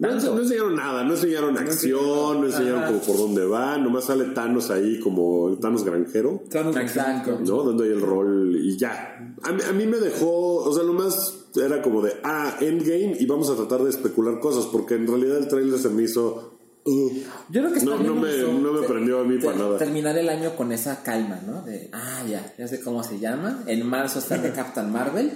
No, 0.00 0.38
enseñaron 0.38 0.76
nada, 0.76 1.04
no 1.04 1.12
enseñaron 1.12 1.58
acción, 1.58 2.40
no 2.40 2.46
enseñaron 2.46 2.84
como 2.84 3.00
por 3.00 3.18
dónde 3.18 3.44
va, 3.44 3.76
nomás 3.76 4.06
sale 4.06 4.24
Thanos 4.26 4.70
ahí 4.70 4.98
como 4.98 5.58
Thanos 5.60 5.84
granjero, 5.84 6.42
Thanos 6.50 6.74
Exacto. 6.76 7.38
¿no? 7.46 7.64
Dando 7.64 7.84
ahí 7.84 7.90
el 7.90 8.00
rol 8.00 8.56
y 8.56 8.78
ya. 8.78 9.34
A 9.42 9.52
mí, 9.52 9.60
a 9.68 9.72
mí 9.72 9.86
me 9.86 9.98
dejó, 9.98 10.56
o 10.56 10.72
sea, 10.72 10.84
lo 10.84 10.94
más 10.94 11.48
era 11.54 11.82
como 11.82 12.00
de, 12.00 12.14
ah, 12.24 12.56
Endgame 12.60 13.16
y 13.18 13.26
vamos 13.26 13.50
a 13.50 13.56
tratar 13.56 13.82
de 13.82 13.90
especular 13.90 14.40
cosas, 14.40 14.66
porque 14.66 14.94
en 14.94 15.06
realidad 15.06 15.36
el 15.36 15.48
trailer 15.48 15.78
se 15.78 15.90
me 15.90 16.04
hizo... 16.04 16.59
uh, 16.84 17.10
Yo 17.50 17.60
creo 17.62 17.72
que 17.72 17.80
No, 17.80 17.98
no 17.98 18.14
me- 18.14 18.36
no 18.38 18.72
me 18.72 18.86
prendió 18.86 19.20
a 19.20 19.24
mí 19.24 19.38
para 19.38 19.56
nada. 19.56 19.78
Terminar 19.78 20.16
el 20.18 20.28
año 20.28 20.54
con 20.56 20.72
esa 20.72 21.02
calma, 21.02 21.40
¿no? 21.46 21.62
De, 21.62 21.88
ah, 21.92 22.22
ya, 22.28 22.54
ya 22.58 22.68
sé 22.68 22.80
cómo 22.80 23.02
se 23.02 23.18
llama. 23.18 23.64
En 23.66 23.86
marzo 23.86 24.20
sale 24.20 24.52
Captain 24.52 24.90
Marvel. 24.90 25.32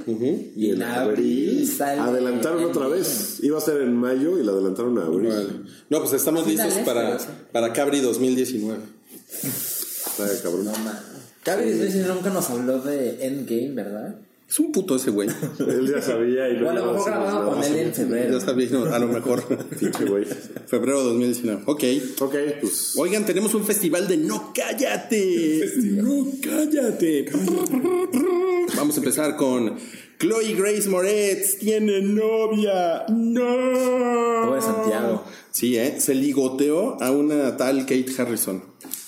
Y 0.57 0.71
en 0.71 0.83
abril 0.83 1.67
sale. 1.69 2.01
Adelantaron 2.01 2.65
otra 2.65 2.89
vez. 2.89 3.39
Iba 3.43 3.59
a 3.59 3.61
ser 3.61 3.83
en 3.83 3.95
mayo 3.97 4.39
y 4.39 4.45
la 4.45 4.53
adelantaron 4.53 4.99
a 4.99 5.03
abril. 5.07 5.31
Vale. 5.31 5.49
No, 5.91 6.01
pues 6.01 6.13
estamos 6.15 6.47
listos 6.47 6.73
para, 6.85 7.19
sí. 7.19 7.27
para 7.53 7.73
Cabri 7.73 8.01
2019. 8.01 8.79
Está 9.43 10.43
cabrón. 10.43 10.67
No. 10.67 10.73
Cabe 11.43 11.75
decir, 11.75 12.07
nunca 12.07 12.31
nos 12.31 12.49
habló 12.49 12.81
de 12.81 13.27
Endgame, 13.27 13.75
¿verdad? 13.75 14.17
Es 14.49 14.59
un 14.59 14.73
puto 14.73 14.97
ese 14.97 15.11
güey. 15.11 15.29
Él 15.59 15.91
ya 15.93 16.03
sabía 16.03 16.49
y 16.51 16.59
no 16.59 16.67
O 16.67 16.71
a 16.71 16.75
lo 16.75 16.93
mejor 16.93 17.45
con 17.55 17.65
él 17.65 17.77
en 17.77 17.95
febrero. 17.95 18.39
Ya 18.39 18.45
sabía, 18.45 18.69
no, 18.71 18.85
a 18.85 18.99
lo 18.99 19.09
mejor. 19.09 19.43
Pinche 19.81 20.05
güey. 20.05 20.25
Febrero 20.67 21.03
2019. 21.03 21.63
Ok. 21.67 21.85
Ok, 22.21 22.35
pues... 22.61 22.95
Oigan, 22.97 23.25
tenemos 23.25 23.55
un 23.55 23.65
festival 23.65 24.07
de 24.07 24.19
No 24.19 24.53
Cállate. 24.55 25.65
No 25.93 26.27
Cállate. 26.43 27.27
Vamos 28.77 28.97
a 28.97 28.99
empezar 28.99 29.37
con 29.37 29.77
Chloe 30.19 30.55
Grace 30.55 30.89
Moretz 30.89 31.59
tiene 31.59 32.03
novia. 32.03 33.05
No. 33.09 34.45
Todo 34.45 34.55
de 34.55 34.63
Santiago. 34.63 35.25
Sí, 35.51 35.77
¿eh? 35.77 36.01
Se 36.01 36.15
ligoteó 36.15 37.03
a 37.03 37.11
una 37.11 37.57
tal 37.57 37.81
Kate 37.81 38.07
Harrison. 38.17 38.63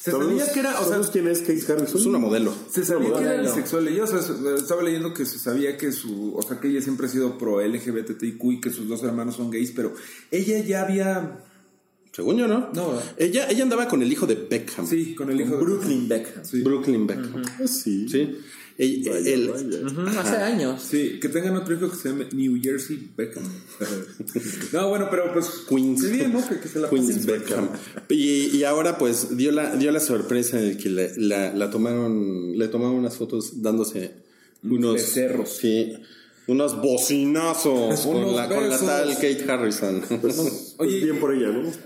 Se 0.06 0.12
sabía 0.12 0.52
que 0.52 0.60
era, 0.60 0.78
o 0.78 0.84
sea, 0.84 0.92
¿Sabes 0.92 1.08
quién 1.08 1.26
es 1.26 1.40
Kate 1.40 1.72
Harrison? 1.72 2.00
Es 2.00 2.06
una 2.06 2.18
modelo. 2.18 2.54
se 2.70 2.84
sabía 2.84 3.12
que 3.12 3.24
era 3.24 3.42
bisexual. 3.42 3.88
Yo 3.88 4.04
o 4.04 4.06
sea, 4.06 4.20
estaba 4.56 4.82
leyendo 4.82 5.12
que 5.12 5.26
se 5.26 5.40
sabía 5.40 5.76
que 5.76 5.90
su, 5.90 6.36
o 6.36 6.42
sea, 6.42 6.60
que 6.60 6.68
ella 6.68 6.80
siempre 6.80 7.06
ha 7.06 7.10
sido 7.10 7.36
pro 7.36 7.60
LGBTIQ 7.60 8.44
y 8.52 8.60
que 8.60 8.70
sus 8.70 8.86
dos 8.86 9.02
hermanos 9.02 9.34
son 9.34 9.50
gays, 9.50 9.72
pero 9.72 9.92
ella 10.30 10.60
ya 10.60 10.82
había, 10.82 11.44
Según 12.12 12.36
yo, 12.36 12.46
¿no? 12.46 12.70
No. 12.72 13.02
Ella, 13.16 13.50
ella 13.50 13.64
andaba 13.64 13.88
con 13.88 14.00
el 14.00 14.12
hijo 14.12 14.28
de 14.28 14.36
Beckham. 14.36 14.86
sí, 14.86 15.16
con 15.16 15.28
el 15.28 15.40
hijo 15.40 15.56
de 15.56 15.64
Brooklyn 15.64 16.06
Beckham. 16.06 16.44
Brooklyn 16.62 17.06
Beckham. 17.08 17.42
Ah, 17.44 17.66
sí. 17.66 18.08
Sí. 18.08 18.38
El- 18.78 19.02
Vaya, 19.08 19.30
el- 19.34 19.48
vaya. 19.48 19.86
Ujú, 19.86 20.18
Hace 20.20 20.36
años. 20.36 20.82
Sí, 20.82 21.18
que 21.20 21.28
tengan 21.30 21.56
otro 21.56 21.74
hijo 21.74 21.88
que 21.90 21.96
se 21.96 22.10
llame 22.10 22.26
New 22.32 22.60
Jersey 22.62 23.10
Beckham. 23.16 23.44
no, 24.72 24.88
bueno, 24.90 25.08
pero 25.10 25.32
pues. 25.32 25.46
Queens. 25.68 26.00
Sí, 26.02 26.10
bien, 26.12 26.32
¿no? 26.32 26.46
Que, 26.46 26.58
que 26.60 26.68
se 26.68 26.80
la 26.80 26.90
Queens. 26.90 27.24
Beckham. 27.24 27.68
Y, 28.10 28.56
y 28.56 28.64
ahora 28.64 28.98
pues 28.98 29.36
dio 29.36 29.50
la, 29.52 29.76
dio 29.76 29.90
la 29.92 30.00
sorpresa 30.00 30.60
en 30.60 30.70
el 30.70 30.76
que 30.78 30.90
le, 30.90 31.12
la, 31.16 31.54
la 31.54 31.70
tomaron, 31.70 32.58
le 32.58 32.68
tomaron 32.68 32.96
unas 32.96 33.16
fotos 33.16 33.62
dándose 33.62 34.12
unos 34.62 34.94
Becerros. 34.94 35.56
Sí, 35.56 35.94
unos 36.46 36.80
bocinazos 36.80 38.00
con, 38.00 38.16
Unos 38.16 38.36
la, 38.36 38.48
con 38.48 38.68
la 38.68 38.78
tal 38.78 39.14
Kate 39.14 39.44
Harrison. 39.50 40.02
Pues 40.20 40.74
Oye, 40.78 41.00
bien 41.04 41.18
por 41.18 41.34
ella, 41.34 41.48
¿no? 41.48 41.62
pues, 41.62 41.78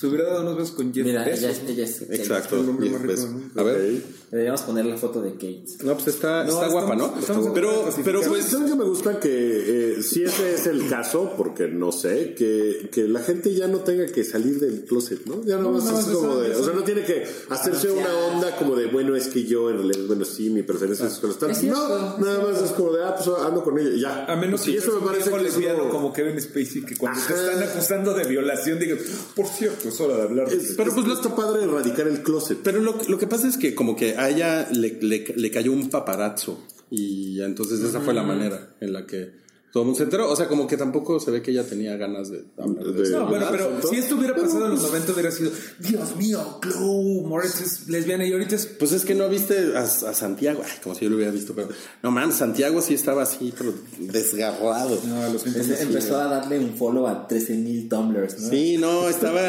se 0.00 0.06
hubiera 0.06 0.24
dado 0.30 0.42
unos 0.42 0.56
besos 0.56 0.72
con 0.72 0.92
Jeff 0.92 1.04
Mira, 1.06 1.24
Bezos, 1.24 1.40
ella 1.42 1.50
es, 1.50 1.62
¿no? 1.62 1.68
ella 1.70 1.84
es 1.84 2.02
Exacto. 2.10 2.76
Jeff 2.80 3.02
Bezos. 3.02 3.30
A 3.54 3.62
ver. 3.62 4.02
Deberíamos 4.30 4.60
poner 4.62 4.84
la 4.84 4.96
foto 4.98 5.22
de 5.22 5.32
Kate. 5.32 5.64
No, 5.84 5.94
pues 5.94 6.08
está, 6.08 6.44
No, 6.44 6.50
está 6.52 6.66
estamos- 6.66 6.72
guapa, 6.72 6.96
¿no? 6.96 7.18
estamos 7.18 7.48
pero, 7.54 7.84
pero 8.04 8.22
¿Saben, 8.22 8.40
pues. 8.40 8.44
saben 8.50 8.68
que 8.68 8.74
me 8.76 8.84
gusta 8.84 9.18
que 9.20 9.94
eh, 9.98 10.02
si 10.02 10.22
ese 10.24 10.54
es 10.54 10.66
el 10.66 10.86
caso, 10.88 11.32
porque 11.36 11.66
no 11.68 11.92
sé, 11.92 12.34
que, 12.36 12.90
que 12.92 13.08
la 13.08 13.20
gente 13.20 13.54
ya 13.54 13.68
no 13.68 13.78
tenga 13.78 14.04
que 14.06 14.24
salir 14.24 14.60
del 14.60 14.84
closet, 14.84 15.24
¿no? 15.24 15.42
Ya 15.44 15.56
no, 15.56 15.62
No, 15.64 15.70
más 15.72 15.84
no, 15.84 15.98
es 15.98 16.04
como 16.06 16.36
de, 16.36 16.54
o 16.56 16.62
sea, 16.62 16.74
no 16.74 16.82
tiene 16.84 17.04
que 17.04 17.24
hacerse 17.48 17.90
una 17.90 18.14
onda 18.32 18.54
como 18.56 18.76
de, 18.76 18.86
bueno, 18.88 19.16
es 19.16 19.28
que 19.28 19.44
yo 19.44 19.70
en 19.70 19.78
realidad, 19.78 20.06
bueno, 20.06 20.24
sí, 20.26 20.50
mi 20.50 20.62
preferencia 20.62 21.06
es 21.06 21.14
con 21.14 21.30
los 21.30 21.38
tal. 21.38 21.52
No, 21.66 22.18
nada 22.18 22.44
más 22.50 22.62
es 22.62 22.72
como 22.72 22.92
de, 22.92 23.04
ah, 23.04 23.14
pues 23.16 23.28
ando 23.40 23.64
con 23.64 23.78
ella, 23.78 23.90
ya. 23.96 24.24
A 24.32 24.36
menos 24.36 24.60
que 24.62 24.72
y 24.72 24.76
eso 24.76 24.92
me 25.00 25.06
parece 25.06 25.30
que 25.30 25.36
es 25.36 25.42
lesbiano 25.42 25.78
como- 25.84 25.90
como 25.92 26.12
Kevin 26.12 26.40
Spacey 26.40 26.84
que 26.84 26.96
cuando 26.96 27.18
te 27.26 27.32
están 27.34 27.62
acusando 27.62 28.12
de 28.14 28.24
violación 28.24 28.78
digas, 28.78 28.98
por 29.34 29.46
cierto, 29.46 29.88
es 29.88 29.98
hora 30.00 30.16
de 30.16 30.22
hablar. 30.22 30.48
de 30.50 30.56
es- 30.56 30.62
esto". 30.64 30.74
pero 30.76 30.94
pues 30.94 31.06
no 31.06 31.14
está 31.14 31.34
padre 31.34 31.64
erradicar 31.64 32.06
el 32.08 32.22
closet. 32.22 32.58
Pero 32.62 32.80
lo, 32.80 32.94
lo 33.08 33.18
que 33.18 33.26
pasa 33.26 33.48
es 33.48 33.56
que 33.56 33.74
como 33.74 33.96
que 33.96 34.16
a 34.18 34.28
ella 34.28 34.68
le, 34.72 34.98
le, 35.00 35.24
le 35.36 35.50
cayó 35.50 35.72
un 35.72 35.90
paparazzo 35.90 36.62
y 36.90 37.40
entonces 37.40 37.80
esa 37.80 38.00
fue 38.00 38.14
la 38.14 38.22
manera 38.22 38.74
en 38.80 38.92
la 38.92 39.06
que 39.06 39.32
todo 39.72 39.82
el 39.82 39.86
mundo 39.86 39.98
se 39.98 40.04
enteró. 40.04 40.30
O 40.30 40.36
sea, 40.36 40.48
como 40.48 40.66
que 40.66 40.76
tampoco 40.76 41.20
se 41.20 41.30
ve 41.30 41.42
que 41.42 41.50
ella 41.50 41.64
tenía 41.64 41.96
ganas 41.96 42.30
de 42.30 42.44
hablar 42.58 42.84
de 42.84 43.02
De-. 43.02 43.10
No, 43.10 43.26
bueno, 43.26 43.46
pero 43.50 43.80
si 43.88 43.96
esto 43.96 44.16
hubiera 44.16 44.34
pasado 44.34 44.66
en 44.66 44.72
los 44.72 44.82
90 44.82 45.12
hubiera 45.12 45.30
sido, 45.30 45.50
Dios 45.78 46.16
mío, 46.16 46.58
Chloe 46.62 47.22
Moretz 47.26 47.60
es 47.60 47.88
lesbiana 47.88 48.26
y 48.26 48.32
ahorita 48.32 48.54
es... 48.56 48.66
Pues 48.66 48.92
es 48.92 49.04
que 49.04 49.14
no 49.14 49.28
viste 49.28 49.76
a, 49.76 49.80
a 49.82 49.86
Santiago, 49.86 50.62
Ay, 50.64 50.72
como 50.82 50.94
si 50.94 51.04
yo 51.04 51.10
lo 51.10 51.16
hubiera 51.16 51.32
visto, 51.32 51.54
pero 51.54 51.68
no 52.02 52.10
mames, 52.10 52.36
Santiago 52.36 52.80
sí 52.80 52.94
estaba 52.94 53.22
así, 53.22 53.52
pero 53.56 53.72
desgarrado. 53.98 54.98
No, 55.06 55.28
lo 55.32 55.38
siento. 55.38 55.60
Empezó 55.80 56.20
a 56.20 56.24
darle 56.26 56.58
un 56.58 56.74
follow 56.74 57.06
a 57.06 57.28
13.000 57.28 57.88
tumblers, 57.88 58.40
¿no? 58.40 58.50
Sí, 58.50 58.78
no, 58.78 59.08
estaba. 59.08 59.40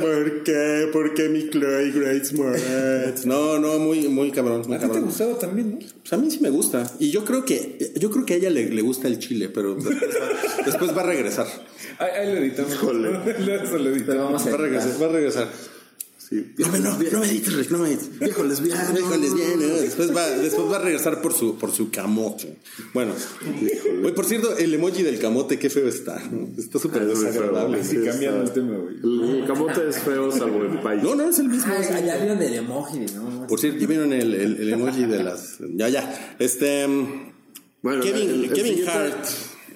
¿Por 0.00 0.42
qué? 0.44 0.88
¿Por 0.92 1.14
qué 1.14 1.28
mi 1.28 1.50
Chloe 1.50 1.90
Grace 1.92 2.34
Moretz? 2.36 3.26
No, 3.26 3.58
no, 3.58 3.78
muy, 3.78 4.08
muy 4.08 4.30
cabrón, 4.30 4.62
muy 4.66 4.76
A 4.76 4.78
ti 4.78 4.82
te 4.84 4.88
cabrón. 4.88 5.04
gustaba 5.06 5.38
también, 5.38 5.78
¿no? 5.78 5.78
Pues 6.04 6.12
a 6.12 6.18
mí 6.18 6.30
sí 6.30 6.38
me 6.40 6.50
gusta. 6.50 6.84
Y 6.98 7.10
yo 7.10 7.24
creo 7.24 7.46
que, 7.46 7.94
yo 7.96 8.10
creo 8.10 8.26
que 8.26 8.34
a 8.34 8.36
ella 8.36 8.50
le, 8.50 8.68
le 8.68 8.82
gusta 8.82 9.08
el 9.08 9.18
chile, 9.18 9.48
pero 9.48 9.74
después 9.74 9.96
va, 9.96 10.62
después 10.66 10.94
va 10.94 11.00
a 11.00 11.06
regresar. 11.06 11.46
Ahí, 11.98 12.10
ahí 12.10 12.32
lo 12.34 12.40
editamos. 12.40 12.74
Híjole. 12.74 13.08
Eso 13.64 13.78
lo 13.78 13.88
editamos. 13.88 14.04
Pero 14.06 14.24
vamos 14.24 14.46
a 14.46 14.50
Va 14.50 14.54
a 14.54 14.58
regresar, 14.58 15.02
va 15.02 15.06
a 15.06 15.08
regresar. 15.08 15.48
Sí. 16.34 16.52
No, 16.58 16.66
no, 16.78 16.98
no 16.98 17.20
me 17.20 17.26
edites, 17.30 17.54
Rick, 17.54 17.70
no 17.70 17.78
me 17.78 17.88
edites. 17.90 18.18
Viejo 18.18 18.42
lesbiano. 18.42 18.92
Viejo 18.92 19.16
lesbiano. 19.16 19.66
Después 19.74 20.16
va, 20.16 20.28
después 20.30 20.68
va 20.72 20.76
a 20.76 20.80
regresar 20.80 21.22
por 21.22 21.32
su, 21.32 21.56
por 21.56 21.70
su 21.70 21.90
camote. 21.90 22.56
Bueno, 22.92 23.12
oye, 24.02 24.12
por 24.12 24.24
cierto, 24.24 24.56
el 24.56 24.74
emoji 24.74 25.02
del 25.04 25.20
camote, 25.20 25.58
qué 25.60 25.70
feo 25.70 25.86
está. 25.88 26.20
Está 26.58 26.78
súper 26.80 27.02
feo. 27.02 27.14
desagradable. 27.14 27.84
Sí, 27.84 27.98
cambiando 28.04 28.42
el 28.42 28.50
tema, 28.52 28.76
güey. 28.78 29.40
El 29.40 29.46
camote 29.46 29.88
es 29.88 29.98
feo 29.98 30.32
salvo 30.32 30.64
en 30.64 30.82
país. 30.82 31.02
No, 31.02 31.14
no, 31.14 31.28
es 31.30 31.38
el 31.38 31.48
mismo. 31.48 31.72
Ah, 31.72 31.78
es 31.80 31.90
el 31.90 32.04
ya 32.04 32.16
vieron 32.16 32.42
el 32.42 32.54
emoji, 32.54 32.98
¿no? 33.14 33.46
Por 33.46 33.60
cierto, 33.60 33.78
¿ya 33.78 33.86
vieron 33.86 34.12
el, 34.12 34.34
el, 34.34 34.56
el 34.60 34.72
emoji 34.72 35.04
de 35.04 35.22
las. 35.22 35.58
Ya, 35.74 35.88
ya. 35.88 36.36
Este. 36.40 36.88
mm, 36.88 37.32
Bueno, 37.82 38.02
Kevin- 38.02 38.28
el- 38.30 38.44
el 38.46 38.52
Kevin 38.52 38.88
Hart. 38.88 39.24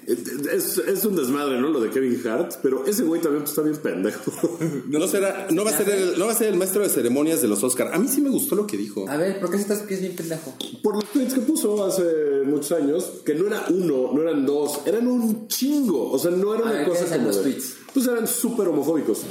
Es, 0.08 0.78
es 0.78 1.04
un 1.04 1.16
desmadre, 1.16 1.60
¿no? 1.60 1.68
Lo 1.68 1.80
de 1.80 1.90
Kevin 1.90 2.18
Hart, 2.26 2.54
pero 2.62 2.86
ese 2.86 3.02
güey 3.02 3.20
también 3.20 3.42
pues, 3.42 3.50
está 3.50 3.62
bien 3.62 3.76
pendejo. 3.76 4.32
No, 4.88 5.06
será, 5.06 5.46
no, 5.50 5.64
va 5.64 5.70
a 5.70 5.76
ser 5.76 5.88
el, 5.90 6.18
no 6.18 6.26
va 6.26 6.32
a 6.32 6.34
ser 6.34 6.48
el 6.48 6.56
maestro 6.56 6.82
de 6.82 6.88
ceremonias 6.88 7.42
de 7.42 7.48
los 7.48 7.62
Oscar. 7.62 7.90
A 7.92 7.98
mí 7.98 8.08
sí 8.08 8.20
me 8.22 8.30
gustó 8.30 8.54
lo 8.56 8.66
que 8.66 8.76
dijo. 8.76 9.06
A 9.08 9.16
ver, 9.16 9.38
¿por 9.38 9.50
qué 9.50 9.56
estás 9.58 9.80
que 9.82 9.94
es 9.94 10.00
bien 10.00 10.16
pendejo? 10.16 10.54
Por 10.82 10.94
los 10.96 11.04
tweets 11.12 11.34
que 11.34 11.40
puso 11.40 11.84
hace 11.84 12.02
muchos 12.46 12.72
años, 12.72 13.04
que 13.24 13.34
no 13.34 13.46
era 13.46 13.66
uno, 13.70 14.10
no 14.14 14.22
eran 14.22 14.46
dos, 14.46 14.80
eran 14.86 15.06
un 15.06 15.46
chingo. 15.48 16.10
O 16.10 16.18
sea, 16.18 16.30
no 16.30 16.54
era 16.54 16.62
A 16.62 16.64
una 16.64 16.72
ver, 16.72 16.84
¿qué 16.84 16.90
cosa 16.90 17.14
como 17.16 17.26
los 17.28 17.36
de- 17.36 17.42
tweets? 17.42 17.74
Pues 17.92 18.06
eran 18.06 18.26
súper 18.26 18.68
homofóbicos. 18.68 19.22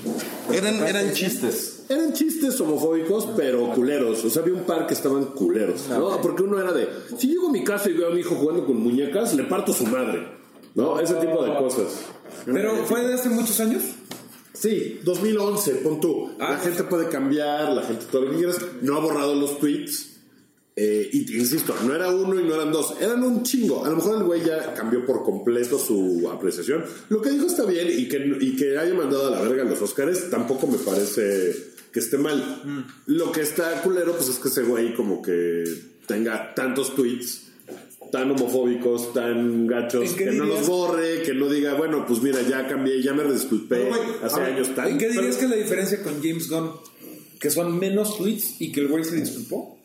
Eran, 0.52 0.76
eran 0.88 1.12
chistes. 1.14 1.84
Eran 1.90 2.14
chistes 2.14 2.60
homofóbicos, 2.62 3.28
pero 3.36 3.72
culeros. 3.74 4.24
O 4.26 4.30
sea, 4.30 4.42
había 4.44 4.54
un 4.56 4.64
par 4.64 4.88
que 4.88 4.94
estaban 4.94 5.26
culeros, 5.26 5.88
¿no? 5.90 6.20
Porque 6.22 6.44
uno 6.44 6.60
era 6.60 6.72
de, 6.74 6.88
si 7.18 7.28
llego 7.30 7.48
a 7.50 7.52
mi 7.52 7.64
casa 7.64 7.90
y 7.90 7.94
veo 7.94 8.08
a 8.08 8.12
mi 8.12 8.20
hijo 8.22 8.36
jugando 8.36 8.66
con 8.66 8.78
muñecas, 8.78 9.34
le 9.36 9.44
parto 9.44 9.74
su 9.74 9.86
madre. 9.86 10.28
¿No? 10.78 10.98
Ese 11.00 11.16
tipo 11.16 11.44
de 11.44 11.54
cosas. 11.58 11.88
Pero 12.46 12.86
fue 12.86 13.06
de 13.06 13.16
hace 13.16 13.28
muchos 13.30 13.60
años. 13.60 13.82
Sí, 14.54 15.02
2011, 15.04 15.72
pon 15.84 16.00
tú. 16.00 16.32
la 16.40 16.52
Ah. 16.54 16.60
gente 16.60 16.84
puede 16.84 17.10
cambiar, 17.10 17.74
la 17.74 17.84
gente 17.84 18.06
todo 18.12 18.22
lo 18.24 18.32
que 18.32 18.38
quieras. 18.38 18.58
No 18.82 18.96
ha 18.96 19.00
borrado 19.00 19.36
los 19.36 19.60
tweets. 19.60 20.14
Eh, 20.80 21.10
y 21.12 21.36
insisto, 21.38 21.74
no 21.86 21.96
era 21.96 22.10
uno 22.12 22.40
y 22.40 22.44
no 22.44 22.54
eran 22.54 22.72
dos, 22.72 22.94
eran 23.02 23.24
un 23.24 23.42
chingo. 23.42 23.84
A 23.84 23.90
lo 23.90 23.96
mejor 23.96 24.18
el 24.18 24.24
güey 24.26 24.44
ya 24.46 24.76
cambió 24.76 25.04
por 25.08 25.24
completo 25.24 25.80
su 25.80 26.30
apreciación. 26.32 26.86
Lo 27.10 27.20
que 27.22 27.32
dijo 27.32 27.48
está 27.48 27.66
bien 27.66 27.88
y 27.90 28.08
que, 28.08 28.18
y 28.40 28.56
que 28.56 28.78
haya 28.78 28.94
mandado 28.94 29.28
a 29.28 29.32
la 29.32 29.42
verga 29.42 29.64
los 29.64 29.82
Oscars 29.82 30.30
tampoco 30.30 30.68
me 30.68 30.78
parece 30.78 31.56
que 31.92 32.00
esté 32.00 32.20
mal. 32.20 32.62
Mm. 32.64 33.12
Lo 33.16 33.32
que 33.32 33.42
está 33.42 33.82
culero, 33.82 34.16
pues 34.16 34.30
es 34.30 34.38
que 34.38 34.50
ese 34.50 34.62
güey 34.64 34.94
como 34.94 35.20
que 35.24 35.64
tenga 36.06 36.54
tantos 36.54 36.94
tweets 36.94 37.47
tan 38.12 38.32
homofóbicos, 38.32 39.14
tan 39.14 39.68
gachos, 39.68 40.10
¿En 40.12 40.16
que 40.16 40.26
no 40.26 40.32
dirías? 40.46 40.48
los 40.60 40.68
borre, 40.68 41.22
que 41.24 41.34
no 41.34 41.50
diga, 41.50 41.74
bueno, 41.76 42.06
pues 42.08 42.22
mira, 42.22 42.42
ya 42.42 42.68
cambié, 42.68 43.02
ya 43.02 43.14
me 43.14 43.24
disculpé 43.32 43.86
güey, 43.86 44.02
hace 44.24 44.40
ver, 44.40 44.54
años 44.54 44.74
tal. 44.76 44.94
¿Y 44.94 44.98
qué 44.98 45.10
dirías 45.10 45.36
Pero- 45.36 45.40
que 45.40 45.46
es 45.46 45.50
la 45.52 45.56
diferencia 45.58 46.04
con 46.04 46.22
James 46.22 46.50
Gunn? 46.50 46.72
Que 47.40 47.50
son 47.52 47.78
menos 47.78 48.18
tweets 48.18 48.60
y 48.62 48.72
que 48.72 48.82
el 48.82 48.88
güey 48.88 49.04
se 49.04 49.16
disculpó. 49.16 49.78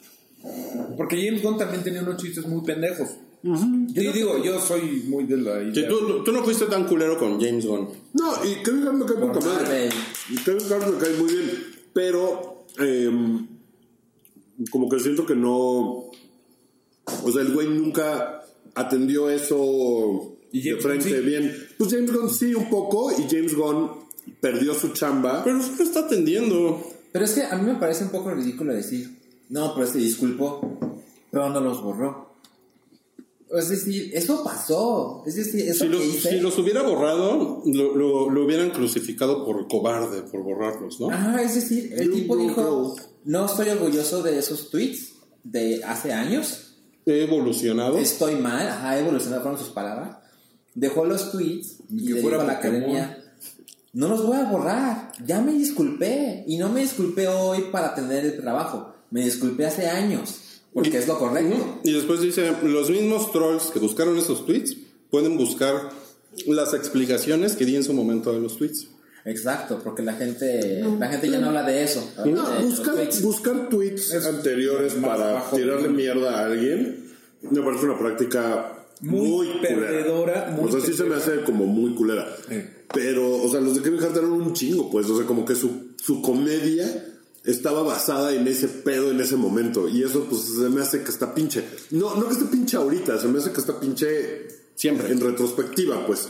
Porque 0.96 1.24
James 1.24 1.42
Gunn 1.42 1.58
también 1.58 1.82
tenía 1.84 2.02
unos 2.02 2.16
chistes 2.22 2.46
muy 2.46 2.62
pendejos. 2.64 3.08
Y 3.44 4.12
digo, 4.12 4.42
yo 4.42 4.60
soy 4.60 5.02
muy 5.08 5.24
de 5.24 5.36
la 5.36 5.60
Sí, 5.72 5.80
idea. 5.80 5.88
tú, 5.88 6.22
tú 6.24 6.32
no 6.32 6.42
fuiste 6.44 6.66
tan 6.66 6.86
culero 6.86 7.18
con 7.18 7.40
James 7.40 7.66
Gunn. 7.66 7.88
No, 8.14 8.32
y 8.44 8.62
Kevin 8.62 8.84
Hart 8.86 8.94
me 8.94 9.04
cae 9.04 9.16
poca 9.16 9.40
madre. 9.40 9.88
Y 10.30 10.36
Kevin 10.36 10.72
Hart 10.72 10.86
me 10.92 10.98
cae 10.98 11.12
muy 11.16 11.32
bien. 11.32 11.50
Pero, 11.92 12.66
em, 12.78 13.46
como 14.70 14.88
que 14.88 14.98
siento 15.00 15.26
que 15.26 15.34
no. 15.34 16.04
O 17.24 17.32
sea, 17.32 17.42
el 17.42 17.52
güey 17.52 17.68
nunca 17.68 18.44
atendió 18.74 19.28
eso 19.30 20.36
¿Y 20.52 20.62
de 20.62 20.76
frente 20.76 21.08
Gunn 21.08 21.18
sí? 21.18 21.26
bien. 21.26 21.66
Pues 21.78 21.90
James 21.90 22.12
Gunn 22.12 22.30
sí, 22.30 22.54
un 22.54 22.68
poco. 22.68 23.10
Y 23.12 23.22
James 23.28 23.54
Gunn 23.54 23.90
perdió 24.40 24.74
su 24.74 24.88
chamba. 24.88 25.42
Pero 25.44 25.62
sí 25.62 25.72
lo 25.78 25.84
está 25.84 26.00
atendiendo. 26.00 26.82
Pero 27.10 27.24
es 27.24 27.32
que 27.32 27.42
a 27.42 27.56
mí 27.56 27.70
me 27.70 27.78
parece 27.78 28.04
un 28.04 28.10
poco 28.10 28.30
ridículo 28.30 28.72
decir, 28.72 29.18
no, 29.48 29.74
pero 29.74 29.86
se 29.86 29.98
disculpó, 29.98 30.78
pero 31.30 31.50
no 31.50 31.60
los 31.60 31.82
borró. 31.82 32.32
Es 33.54 33.68
decir, 33.68 34.10
eso 34.14 34.42
pasó. 34.42 35.22
Es 35.26 35.36
decir, 35.36 35.68
eso 35.68 35.84
Si 35.84 35.90
los, 35.90 36.02
hice. 36.02 36.30
si 36.30 36.40
los 36.40 36.58
hubiera 36.58 36.82
borrado, 36.82 37.62
lo, 37.66 37.94
lo, 37.94 38.30
lo 38.30 38.44
hubieran 38.44 38.70
crucificado 38.70 39.44
por 39.44 39.68
cobarde, 39.68 40.22
por 40.22 40.42
borrarlos, 40.42 40.98
¿no? 41.00 41.10
Ah, 41.10 41.36
es 41.42 41.54
decir, 41.56 41.92
el 41.92 42.06
You 42.06 42.14
tipo 42.14 42.36
dijo, 42.38 42.96
no 43.24 43.44
estoy 43.44 43.68
orgulloso 43.68 44.22
de 44.22 44.38
esos 44.38 44.70
tweets 44.70 45.12
de 45.44 45.84
hace 45.84 46.12
años. 46.14 46.71
He 47.06 47.24
evolucionado. 47.24 47.98
Estoy 47.98 48.36
mal, 48.36 48.68
ajá, 48.68 48.98
evolucionado 48.98 49.42
fueron 49.42 49.58
sus 49.58 49.70
palabras. 49.70 50.18
Dejó 50.74 51.04
los 51.04 51.32
tweets 51.32 51.76
y 51.90 52.06
que 52.06 52.14
le 52.14 52.22
fuera 52.22 52.38
dijo 52.38 52.50
a 52.50 52.52
la 52.52 52.60
Pokémon. 52.60 52.82
academia, 52.82 53.24
no 53.92 54.08
los 54.08 54.24
voy 54.26 54.38
a 54.38 54.44
borrar, 54.44 55.12
ya 55.24 55.40
me 55.40 55.52
disculpé. 55.52 56.44
Y 56.46 56.56
no 56.56 56.68
me 56.70 56.80
disculpé 56.80 57.28
hoy 57.28 57.66
para 57.70 57.94
tener 57.94 58.24
el 58.24 58.40
trabajo, 58.40 58.94
me 59.10 59.22
disculpé 59.24 59.66
hace 59.66 59.88
años, 59.88 60.60
porque 60.72 60.96
es 60.98 61.06
lo 61.06 61.18
correcto. 61.18 61.80
Y 61.84 61.92
después 61.92 62.20
dice, 62.20 62.52
los 62.62 62.88
mismos 62.88 63.30
trolls 63.32 63.70
que 63.70 63.78
buscaron 63.80 64.16
esos 64.16 64.46
tweets 64.46 64.76
pueden 65.10 65.36
buscar 65.36 65.90
las 66.46 66.72
explicaciones 66.72 67.54
que 67.56 67.66
di 67.66 67.76
en 67.76 67.84
su 67.84 67.92
momento 67.92 68.32
de 68.32 68.40
los 68.40 68.56
tweets. 68.56 68.88
Exacto, 69.24 69.80
porque 69.84 70.02
la 70.02 70.14
gente, 70.14 70.82
la 70.98 71.08
gente 71.08 71.30
ya 71.30 71.38
no 71.38 71.48
habla 71.48 71.62
de 71.62 71.82
eso. 71.84 72.12
No, 72.24 72.48
de 72.50 72.64
buscar, 72.64 72.94
tweets. 72.94 73.22
buscar 73.22 73.68
tweets 73.68 74.12
anteriores 74.26 74.94
para 74.94 75.32
bajo. 75.34 75.56
tirarle 75.56 75.88
mierda 75.88 76.40
a 76.40 76.46
alguien 76.46 77.02
me 77.50 77.60
parece 77.60 77.84
una 77.86 77.98
práctica 77.98 78.86
Muy 79.00 79.28
muy, 79.28 79.60
perdedora, 79.60 80.44
culera. 80.46 80.50
muy 80.56 80.68
o 80.68 80.72
sea, 80.72 80.80
sí 80.80 80.92
se 80.92 81.04
me 81.04 81.16
hace 81.16 81.42
como 81.42 81.66
muy 81.66 81.94
culera. 81.94 82.26
Pero, 82.94 83.42
o 83.42 83.48
sea, 83.50 83.60
los 83.60 83.74
de 83.74 83.82
Kevin 83.82 84.00
Hart 84.02 84.16
eran 84.16 84.30
un 84.32 84.52
chingo, 84.52 84.90
pues. 84.90 85.08
O 85.08 85.16
sea, 85.16 85.26
como 85.26 85.44
que 85.44 85.54
su, 85.54 85.92
su 85.96 86.20
comedia 86.22 86.86
estaba 87.44 87.82
basada 87.82 88.32
en 88.34 88.46
ese 88.46 88.68
pedo 88.68 89.10
en 89.10 89.20
ese 89.20 89.36
momento. 89.36 89.88
Y 89.88 90.02
eso, 90.04 90.26
pues, 90.28 90.42
se 90.42 90.68
me 90.68 90.82
hace 90.82 91.02
que 91.02 91.10
está 91.10 91.34
pinche. 91.34 91.64
No, 91.90 92.14
no 92.14 92.26
que 92.26 92.34
esté 92.34 92.44
pinche 92.46 92.76
ahorita, 92.76 93.18
se 93.18 93.28
me 93.28 93.38
hace 93.38 93.50
que 93.50 93.60
está 93.60 93.80
pinche 93.80 94.46
Siempre. 94.74 95.10
en 95.10 95.20
retrospectiva, 95.20 96.06
pues. 96.06 96.28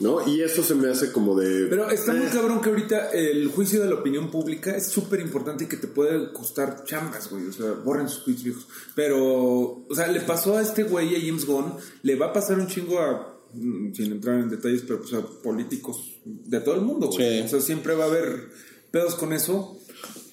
¿No? 0.00 0.26
Y 0.26 0.40
eso 0.40 0.62
se 0.62 0.74
me 0.74 0.88
hace 0.88 1.12
como 1.12 1.38
de. 1.38 1.66
Pero 1.66 1.90
está 1.90 2.12
muy 2.12 2.26
eh, 2.26 2.30
cabrón 2.32 2.60
que 2.60 2.70
ahorita 2.70 3.10
el 3.10 3.48
juicio 3.48 3.82
de 3.82 3.88
la 3.88 3.96
opinión 3.96 4.30
pública 4.30 4.74
es 4.74 4.86
súper 4.86 5.20
importante 5.20 5.64
y 5.64 5.66
que 5.66 5.76
te 5.76 5.86
puede 5.86 6.32
costar 6.32 6.84
chambas, 6.84 7.30
güey. 7.30 7.46
O 7.46 7.52
sea, 7.52 7.72
borren 7.72 8.08
sus 8.08 8.24
tweets 8.24 8.42
viejos. 8.42 8.66
Pero, 8.94 9.84
o 9.88 9.94
sea, 9.94 10.06
le 10.08 10.20
pasó 10.20 10.56
a 10.56 10.62
este 10.62 10.84
güey, 10.84 11.14
a 11.14 11.20
James 11.20 11.44
Gunn, 11.46 11.74
le 12.02 12.16
va 12.16 12.26
a 12.26 12.32
pasar 12.32 12.58
un 12.58 12.66
chingo 12.66 12.98
a, 12.98 13.40
mm, 13.52 13.92
sin 13.92 14.12
entrar 14.12 14.40
en 14.40 14.48
detalles, 14.48 14.82
pero 14.86 15.00
pues 15.00 15.12
a 15.12 15.20
políticos 15.20 16.18
de 16.24 16.60
todo 16.60 16.76
el 16.76 16.80
mundo, 16.80 17.08
güey. 17.08 17.40
Sí. 17.40 17.44
O 17.44 17.48
sea, 17.48 17.60
siempre 17.60 17.94
va 17.94 18.04
a 18.04 18.08
haber 18.08 18.48
pedos 18.90 19.14
con 19.16 19.34
eso. 19.34 19.78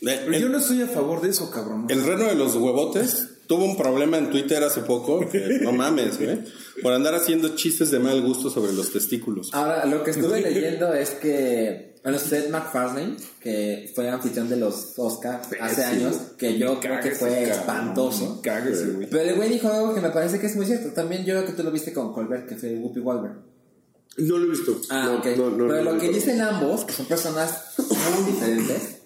Eh, 0.01 0.21
Pero 0.25 0.33
el, 0.33 0.41
yo 0.41 0.49
no 0.49 0.59
estoy 0.59 0.81
a 0.81 0.87
favor 0.87 1.21
de 1.21 1.29
eso, 1.29 1.51
cabrón. 1.51 1.87
el 1.89 2.03
reno 2.05 2.25
de 2.25 2.35
los 2.35 2.55
huevotes 2.55 3.36
tuvo 3.47 3.65
un 3.65 3.77
problema 3.77 4.17
en 4.17 4.29
Twitter 4.29 4.63
hace 4.63 4.81
poco, 4.81 5.27
que 5.29 5.59
no 5.61 5.71
mames, 5.71 6.19
güey, 6.19 6.39
por 6.81 6.93
andar 6.93 7.15
haciendo 7.15 7.55
chistes 7.55 7.91
de 7.91 7.99
mal 7.99 8.21
gusto 8.21 8.49
sobre 8.49 8.73
los 8.73 8.91
testículos. 8.91 9.49
Ahora, 9.53 9.85
lo 9.85 10.03
que 10.03 10.11
estuve 10.11 10.41
leyendo 10.53 10.93
es 10.93 11.11
que 11.11 11.87
bueno, 12.07 12.19
Seth 12.19 12.49
MacFarlane, 12.49 13.17
que 13.41 13.91
fue 13.93 14.07
anfitrión 14.07 14.47
de 14.47 14.55
los 14.55 14.93
Oscars 14.95 15.49
hace 15.59 15.83
años, 15.83 16.15
que 16.37 16.57
yo 16.57 16.79
creo 16.79 17.01
que 17.01 17.11
fue 17.11 17.49
espantoso. 17.49 18.39
Güey. 18.41 19.09
Pero 19.09 19.29
el 19.29 19.35
güey 19.35 19.49
dijo 19.49 19.67
algo 19.67 19.93
que 19.93 19.99
me 19.99 20.11
parece 20.11 20.39
que 20.39 20.47
es 20.47 20.55
muy 20.55 20.65
cierto. 20.65 20.93
También 20.93 21.25
yo 21.25 21.33
creo 21.33 21.45
que 21.45 21.51
tú 21.51 21.63
lo 21.63 21.71
viste 21.71 21.91
con 21.91 22.13
Colbert, 22.13 22.47
que 22.47 22.55
fue 22.55 22.77
Whoopi 22.77 23.01
Goldberg. 23.01 23.35
No 24.19 24.37
lo 24.37 24.45
he 24.45 24.49
visto. 24.51 24.79
Ah, 24.89 25.03
no, 25.05 25.17
ok. 25.17 25.25
no, 25.37 25.49
no, 25.49 25.67
Pero 25.67 25.83
no 25.83 25.91
lo 25.91 25.99
que 25.99 26.07
dicen 26.07 26.39
ambos, 26.39 26.85
que 26.85 26.93
son 26.93 27.07
personas 27.07 27.73
muy 27.77 28.31
diferentes, 28.31 28.99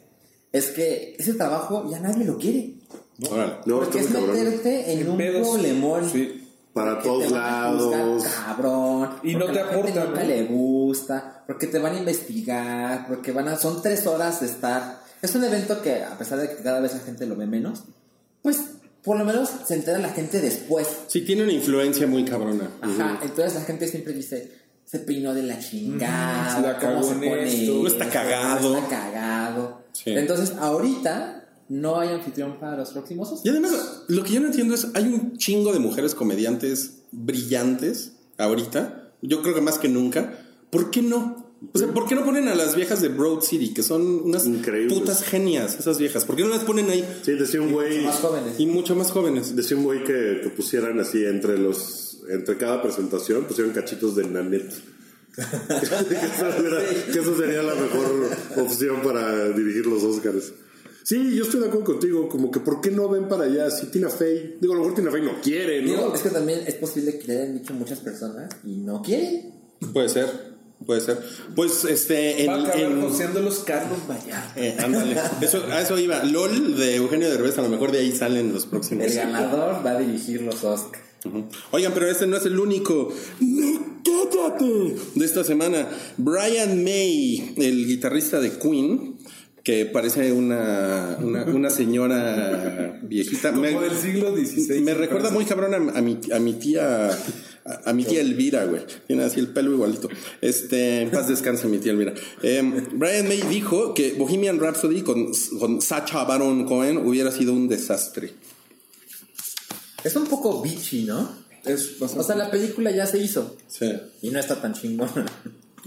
es 0.51 0.67
que 0.67 1.15
ese 1.17 1.33
trabajo 1.33 1.89
ya 1.89 1.99
nadie 1.99 2.23
lo 2.23 2.37
quiere. 2.37 2.75
Órale. 3.29 3.53
No, 3.65 3.79
Porque 3.79 3.99
es 3.99 4.07
cabrón. 4.07 4.31
meterte 4.35 4.93
en 4.93 5.09
un 5.09 5.17
pedos. 5.17 5.47
problemón. 5.49 6.09
Sí. 6.09 6.37
Para 6.73 7.01
todos 7.01 7.27
te 7.27 7.33
van 7.33 7.43
a 7.43 7.69
juzgar, 7.73 7.99
lados. 7.99 8.23
cabrón. 8.23 9.09
Y 9.23 9.35
no 9.35 9.45
te 9.47 9.53
la 9.53 9.61
aporta, 9.65 10.05
nunca 10.05 10.21
¿no? 10.21 10.27
le 10.27 10.43
gusta, 10.45 11.43
porque 11.45 11.67
te 11.67 11.79
van 11.79 11.95
a 11.95 11.99
investigar, 11.99 13.07
porque 13.07 13.33
van 13.33 13.49
a. 13.49 13.57
Son 13.57 13.81
tres 13.81 14.07
horas 14.07 14.39
de 14.39 14.45
estar. 14.47 15.01
Es 15.21 15.35
un 15.35 15.43
evento 15.43 15.81
que, 15.81 16.01
a 16.03 16.17
pesar 16.17 16.39
de 16.39 16.49
que 16.49 16.63
cada 16.63 16.79
vez 16.79 16.93
la 16.93 16.99
gente 17.01 17.25
lo 17.25 17.35
ve 17.35 17.45
menos, 17.45 17.83
pues 18.41 18.57
por 19.03 19.17
lo 19.17 19.25
menos 19.25 19.49
se 19.67 19.73
entera 19.73 19.99
la 19.99 20.09
gente 20.09 20.39
después. 20.39 20.87
Sí, 21.07 21.21
tiene 21.21 21.43
una 21.43 21.51
influencia 21.51 22.07
muy 22.07 22.23
cabrona. 22.23 22.69
Ajá, 22.81 23.19
entonces 23.21 23.53
la 23.55 23.61
gente 23.61 23.87
siempre 23.89 24.13
dice, 24.13 24.51
se 24.85 24.99
peinó 24.99 25.33
de 25.33 25.43
la 25.43 25.59
chingada, 25.59 26.53
Ujú, 26.53 26.67
la 26.67 26.77
cómo 26.79 26.91
cagó 26.93 27.03
se 27.03 27.13
pone 27.15 27.43
esto, 27.63 27.73
no 27.81 27.87
está 27.87 28.03
esto, 28.05 28.13
cagado. 28.13 28.69
no 28.71 28.77
está 28.77 28.89
cagado. 28.89 29.81
Sí. 29.91 30.11
Entonces, 30.11 30.53
ahorita 30.57 31.40
no 31.71 31.99
hay 31.99 32.09
anfitrión 32.09 32.59
para 32.59 32.75
los 32.77 32.89
próximos. 32.89 33.41
Y 33.45 33.49
además, 33.49 34.03
lo 34.09 34.23
que 34.23 34.33
yo 34.33 34.41
no 34.41 34.47
entiendo 34.47 34.75
es, 34.75 34.87
hay 34.93 35.05
un 35.05 35.37
chingo 35.37 35.71
de 35.71 35.79
mujeres 35.79 36.13
comediantes 36.15 37.03
brillantes 37.11 38.13
ahorita, 38.37 39.13
yo 39.21 39.41
creo 39.41 39.55
que 39.55 39.61
más 39.61 39.77
que 39.79 39.87
nunca, 39.87 40.37
¿por 40.69 40.91
qué 40.91 41.01
no? 41.01 41.49
O 41.73 41.77
sea, 41.77 41.87
¿por 41.93 42.07
qué 42.07 42.15
no 42.15 42.25
ponen 42.25 42.47
a 42.47 42.55
las 42.55 42.75
viejas 42.75 43.01
de 43.01 43.09
Broad 43.09 43.41
City, 43.41 43.71
que 43.73 43.83
son 43.83 44.01
unas 44.23 44.45
Increíbles. 44.47 44.97
putas 44.97 45.23
genias, 45.23 45.77
esas 45.79 45.97
viejas? 45.99 46.25
¿Por 46.25 46.35
qué 46.35 46.41
no 46.41 46.49
las 46.49 46.63
ponen 46.63 46.89
ahí? 46.89 47.07
Sí, 47.21 47.33
decía 47.33 47.61
un 47.61 47.71
güey. 47.71 48.03
Más 48.03 48.15
jóvenes. 48.17 48.59
Y 48.59 48.65
mucho 48.65 48.95
más 48.95 49.11
jóvenes. 49.11 49.55
Decía 49.55 49.77
un 49.77 49.83
güey 49.83 50.03
que, 50.03 50.39
que 50.43 50.49
pusieran 50.49 50.99
así 50.99 51.23
entre 51.23 51.57
los. 51.59 52.19
Entre 52.29 52.57
cada 52.57 52.81
presentación 52.81 53.45
pusieran 53.45 53.73
cachitos 53.73 54.15
de 54.15 54.23
Nanette. 54.27 54.73
que, 55.35 55.41
eso 55.43 56.67
era- 56.67 56.83
que 57.13 57.19
eso 57.19 57.37
sería 57.37 57.61
la 57.63 57.75
mejor 57.75 58.29
opción 58.57 59.01
para 59.03 59.49
dirigir 59.49 59.85
los 59.85 60.03
Oscars. 60.03 60.53
Sí, 61.03 61.35
yo 61.35 61.43
estoy 61.43 61.59
de 61.61 61.67
acuerdo 61.67 61.85
contigo. 61.85 62.29
Como 62.29 62.51
que, 62.51 62.59
¿por 62.59 62.79
qué 62.81 62.91
no 62.91 63.09
ven 63.09 63.27
para 63.27 63.45
allá? 63.45 63.69
Si 63.71 63.87
Tina 63.87 64.09
Fey. 64.09 64.57
Digo, 64.61 64.73
a 64.73 64.77
lo 64.77 64.83
mejor 64.83 64.95
Tina 64.95 65.11
Fey 65.11 65.21
no 65.23 65.41
quiere, 65.41 65.81
Digo, 65.81 66.07
¿no? 66.09 66.15
es 66.15 66.21
que 66.21 66.29
también 66.29 66.61
es 66.67 66.75
posible 66.75 67.17
que 67.17 67.27
le 67.27 67.41
hayan 67.41 67.59
dicho 67.59 67.73
muchas 67.73 67.99
personas 67.99 68.49
y 68.63 68.77
no 68.77 69.01
quieren. 69.01 69.51
Puede 69.93 70.09
ser, 70.09 70.27
puede 70.85 71.01
ser. 71.01 71.19
Pues 71.55 71.85
este, 71.85 72.45
Va 72.47 72.53
a 72.53 72.59
en, 72.59 72.65
acabar 72.65 72.81
en- 72.81 73.01
joseándolos 73.01 73.59
Carlos 73.59 73.99
Vallarta. 74.07 74.53
eh, 74.55 74.75
ándale. 74.79 75.15
Eso, 75.41 75.63
a 75.71 75.81
eso 75.81 75.97
iba. 75.97 76.23
LOL 76.23 76.77
de 76.77 76.95
Eugenio 76.97 77.29
Derbez, 77.31 77.57
a 77.57 77.63
lo 77.63 77.69
mejor 77.69 77.91
de 77.91 77.99
ahí 77.99 78.11
salen 78.11 78.53
los 78.53 78.65
próximos. 78.67 79.05
El 79.07 79.13
ganador 79.15 79.83
va 79.85 79.91
a 79.91 79.99
dirigir 79.99 80.41
los 80.43 80.63
Oscars. 80.63 81.03
Oigan, 81.71 81.93
pero 81.93 82.09
este 82.09 82.25
no 82.25 82.37
es 82.37 82.45
el 82.47 82.59
único. 82.59 83.13
¡No, 83.39 84.01
cállate! 84.03 84.95
De 85.15 85.25
esta 85.25 85.43
semana. 85.43 85.87
Brian 86.17 86.83
May, 86.83 87.53
el 87.57 87.85
guitarrista 87.85 88.39
de 88.39 88.57
Queen, 88.57 89.10
que 89.63 89.85
parece 89.85 90.31
una, 90.31 91.17
una, 91.21 91.43
una 91.45 91.69
señora 91.69 92.99
viejita. 93.03 93.51
Como 93.51 93.61
me, 93.63 93.79
del 93.79 93.95
siglo 93.95 94.35
XVI. 94.35 94.81
me 94.81 94.93
recuerda 94.93 95.29
muy 95.31 95.45
cabrón 95.45 95.73
a, 95.73 95.97
a 95.97 96.01
mi, 96.01 96.19
a 96.33 96.39
mi 96.39 96.53
tía. 96.53 97.09
A, 97.63 97.89
a 97.91 97.93
mi 97.93 98.03
tía 98.03 98.21
Elvira, 98.21 98.65
güey. 98.65 98.81
Tiene 99.05 99.23
así 99.23 99.39
el 99.39 99.49
pelo 99.49 99.71
igualito. 99.71 100.09
Este, 100.41 101.01
en 101.03 101.11
paz 101.11 101.27
descanse 101.27 101.67
mi 101.67 101.77
tía 101.77 101.91
Elvira. 101.91 102.13
Em, 102.41 102.73
Brian 102.97 103.27
May 103.27 103.41
dijo 103.43 103.93
que 103.93 104.13
Bohemian 104.13 104.59
Rhapsody 104.59 105.03
con, 105.03 105.31
con 105.59 105.79
Sacha 105.79 106.23
Baron 106.23 106.65
Cohen 106.65 106.97
hubiera 106.97 107.31
sido 107.31 107.53
un 107.53 107.67
desastre. 107.67 108.33
Es 110.03 110.15
un 110.15 110.25
poco 110.25 110.61
bitchy, 110.63 111.03
¿no? 111.03 111.29
Es 111.63 111.99
bastante- 111.99 112.23
O 112.23 112.23
sea, 112.23 112.35
la 112.35 112.49
película 112.49 112.89
ya 112.89 113.05
se 113.05 113.19
hizo 113.19 113.55
Sí. 113.67 113.91
y 114.23 114.31
no 114.31 114.39
está 114.39 114.59
tan 114.59 114.73
chingona. 114.73 115.25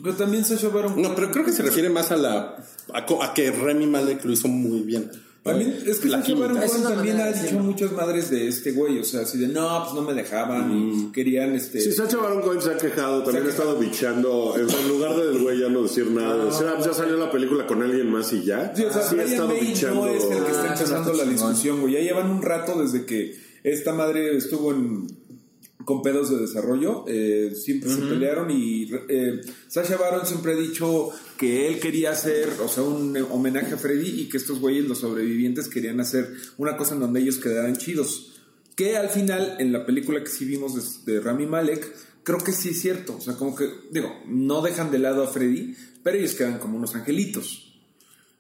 Pero 0.02 0.14
también 0.16 0.44
Sasha 0.44 0.68
Baron 0.68 1.00
No, 1.00 1.14
pero 1.14 1.30
creo 1.30 1.44
que 1.44 1.52
se 1.52 1.62
refiere 1.62 1.88
más 1.88 2.10
a 2.10 2.16
la 2.16 2.56
a, 2.92 3.06
co- 3.06 3.22
a 3.22 3.32
que 3.34 3.50
Remy 3.50 3.86
Malek 3.86 4.24
lo 4.24 4.32
hizo 4.32 4.48
muy 4.48 4.80
bien. 4.80 5.10
También, 5.42 5.76
es 5.86 5.98
que 5.98 6.08
la 6.08 6.22
Sacha 6.22 6.34
Baron 6.36 6.56
Cohen 6.56 6.82
también 6.84 7.20
ha 7.20 7.30
dicho 7.30 7.58
muchas 7.58 7.92
madres 7.92 8.30
de 8.30 8.48
este 8.48 8.72
güey, 8.72 8.98
o 8.98 9.04
sea, 9.04 9.20
así 9.20 9.36
de 9.36 9.46
no, 9.48 9.82
pues 9.82 9.94
no 9.94 10.00
me 10.00 10.14
dejaban, 10.14 11.12
querían 11.12 11.54
este. 11.54 11.82
Sí, 11.82 11.92
Sacha 11.92 12.16
Baron 12.16 12.40
Cohen 12.40 12.62
se 12.62 12.70
ha 12.70 12.78
quejado, 12.78 13.22
también 13.22 13.46
ha 13.46 13.50
estado 13.50 13.76
bichando. 13.78 14.54
En 14.56 14.88
lugar 14.88 15.14
de 15.16 15.26
del 15.28 15.42
güey 15.42 15.60
ya 15.60 15.68
no 15.68 15.82
decir 15.82 16.10
nada, 16.10 16.46
decir, 16.46 16.66
ah, 16.66 16.72
pues 16.76 16.86
ya 16.86 16.94
salió 16.94 17.18
la 17.18 17.30
película 17.30 17.66
con 17.66 17.82
alguien 17.82 18.10
más 18.10 18.32
y 18.32 18.42
ya. 18.42 18.72
Sí, 18.74 18.84
o 18.84 18.92
sea, 18.92 19.02
sí 19.02 19.18
ha 19.18 19.22
estado 19.24 19.48
May 19.48 19.60
bichando. 19.60 20.06
no 20.06 20.08
es 20.08 20.24
el 20.24 20.30
que 20.44 20.50
está 20.50 20.62
Ah, 20.62 20.72
empezando 20.72 21.12
la 21.12 21.18
chingón. 21.24 21.30
discusión, 21.50 21.80
güey. 21.82 21.92
Ya 21.92 22.00
llevan 22.00 22.30
un 22.30 22.40
rato 22.40 22.80
desde 22.82 23.04
que 23.04 23.36
esta 23.64 23.92
madre 23.92 24.34
estuvo 24.38 24.72
en 24.72 25.06
con 25.84 26.02
pedos 26.02 26.30
de 26.30 26.38
desarrollo, 26.38 27.04
eh, 27.06 27.54
siempre 27.54 27.90
se 27.90 28.00
pelearon 28.02 28.50
y 28.50 28.90
eh, 29.08 29.40
Sasha 29.68 29.96
Baron 29.96 30.26
siempre 30.26 30.52
ha 30.52 30.56
dicho 30.56 31.10
que 31.38 31.68
él 31.68 31.80
quería 31.80 32.10
hacer, 32.10 32.48
o 32.62 32.68
sea, 32.68 32.82
un 32.82 33.16
homenaje 33.30 33.74
a 33.74 33.76
Freddy 33.76 34.22
y 34.22 34.28
que 34.28 34.36
estos 34.36 34.60
güeyes, 34.60 34.86
los 34.86 34.98
sobrevivientes, 34.98 35.68
querían 35.68 36.00
hacer 36.00 36.30
una 36.58 36.76
cosa 36.76 36.94
en 36.94 37.00
donde 37.00 37.20
ellos 37.20 37.38
quedaran 37.38 37.76
chidos. 37.76 38.30
Que 38.76 38.96
al 38.96 39.08
final, 39.08 39.56
en 39.60 39.72
la 39.72 39.86
película 39.86 40.22
que 40.22 40.30
sí 40.30 40.44
vimos 40.44 41.04
de, 41.04 41.12
de 41.12 41.20
Rami 41.20 41.46
Malek, 41.46 41.94
creo 42.24 42.38
que 42.38 42.52
sí 42.52 42.70
es 42.70 42.80
cierto. 42.80 43.16
O 43.16 43.20
sea, 43.20 43.34
como 43.34 43.54
que, 43.54 43.68
digo, 43.90 44.12
no 44.26 44.62
dejan 44.62 44.90
de 44.90 44.98
lado 44.98 45.22
a 45.22 45.28
Freddy, 45.28 45.76
pero 46.02 46.18
ellos 46.18 46.34
quedan 46.34 46.58
como 46.58 46.76
unos 46.76 46.94
angelitos. 46.94 47.63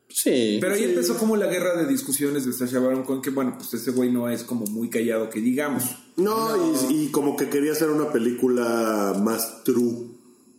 Sí. 0.08 0.58
Pero 0.60 0.74
ahí 0.74 0.82
Sí. 0.84 0.90
empezó 0.90 1.16
como 1.16 1.36
la 1.36 1.46
guerra 1.46 1.76
de 1.76 1.86
discusiones 1.86 2.44
de 2.46 2.52
Sasha 2.52 2.78
Baron 2.78 3.02
Cohen, 3.04 3.20
que 3.22 3.30
bueno, 3.30 3.54
pues 3.58 3.74
ese 3.74 3.90
güey 3.90 4.10
no 4.12 4.28
es 4.28 4.44
como 4.44 4.64
muy 4.66 4.88
callado 4.90 5.28
que 5.30 5.40
digamos. 5.40 5.84
No, 6.16 6.74
Y, 6.90 7.06
y 7.06 7.10
como 7.10 7.36
que 7.36 7.48
quería 7.48 7.72
hacer 7.72 7.90
una 7.90 8.12
película 8.12 9.18
más 9.22 9.64
true, 9.64 10.08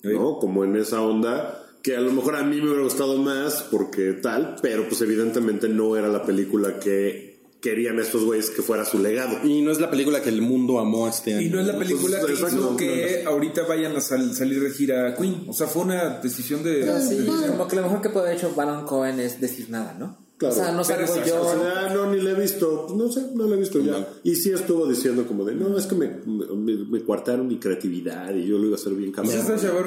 ¿no? 0.03 0.39
Como 0.39 0.63
en 0.65 0.75
esa 0.75 1.01
onda, 1.01 1.61
que 1.81 1.95
a 1.95 2.01
lo 2.01 2.11
mejor 2.11 2.35
a 2.35 2.43
mí 2.43 2.57
me 2.57 2.63
hubiera 2.67 2.83
gustado 2.83 3.17
más 3.17 3.63
porque 3.71 4.13
tal, 4.13 4.55
pero 4.61 4.87
pues 4.89 5.01
evidentemente 5.01 5.69
no 5.69 5.95
era 5.95 6.07
la 6.09 6.23
película 6.25 6.79
que 6.79 7.34
querían 7.65 7.97
estos 7.99 8.23
güeyes 8.23 8.51
que 8.51 8.61
fuera 8.61 8.85
su 8.85 8.99
legado. 8.99 9.37
Y 9.43 9.63
no 9.63 9.71
es 9.71 9.79
la 9.79 9.89
película 9.89 10.21
que 10.21 10.29
el 10.29 10.43
mundo 10.43 10.77
amó 10.77 11.07
este 11.07 11.33
año. 11.33 11.47
Y 11.47 11.49
no 11.49 11.59
es 11.59 11.65
la 11.65 11.77
película 11.77 12.19
Pues, 12.21 12.39
que 12.39 12.45
hizo 12.47 12.77
que 12.77 13.23
ahorita 13.25 13.63
vayan 13.63 13.95
a 13.95 14.01
sal- 14.01 14.35
salir 14.35 14.61
de 14.61 14.69
gira 14.69 15.15
Queen. 15.15 15.45
O 15.47 15.53
sea, 15.53 15.65
fue 15.65 15.81
una 15.83 16.19
decisión 16.21 16.61
de... 16.63 16.81
Pero 16.81 16.99
sí, 17.01 17.15
de- 17.15 17.47
como 17.47 17.67
que 17.67 17.75
lo 17.77 17.81
mejor 17.81 18.01
que 18.01 18.09
puede 18.09 18.27
haber 18.27 18.37
hecho 18.37 18.53
Baron 18.55 18.85
Cohen 18.85 19.19
es 19.19 19.41
decir 19.41 19.69
nada, 19.71 19.95
¿no? 19.97 20.23
Claro. 20.37 20.53
O 20.53 20.57
sea, 20.57 20.71
no 20.73 20.83
salgo 20.83 21.15
yo. 21.25 21.41
O 21.41 21.49
sea, 21.49 21.89
no, 21.93 22.11
ni 22.11 22.19
le 22.21 22.31
he 22.31 22.33
visto, 22.35 22.87
no 22.95 23.09
sé, 23.11 23.25
no 23.33 23.47
le 23.47 23.55
he 23.55 23.57
visto 23.59 23.79
ya. 23.79 24.05
Y 24.23 24.35
sí 24.35 24.51
estuvo 24.51 24.85
diciendo 24.85 25.25
como 25.25 25.45
de, 25.45 25.55
no, 25.55 25.75
es 25.77 25.85
que 25.87 25.95
me, 25.95 26.07
me, 26.27 26.75
me 26.75 27.03
coartaron 27.03 27.47
mi 27.47 27.57
creatividad 27.57 28.35
y 28.35 28.45
yo 28.45 28.57
lo 28.57 28.65
iba 28.67 28.75
a 28.75 28.79
hacer 28.79 28.93
bien 28.93 29.11
cabrón. 29.13 29.33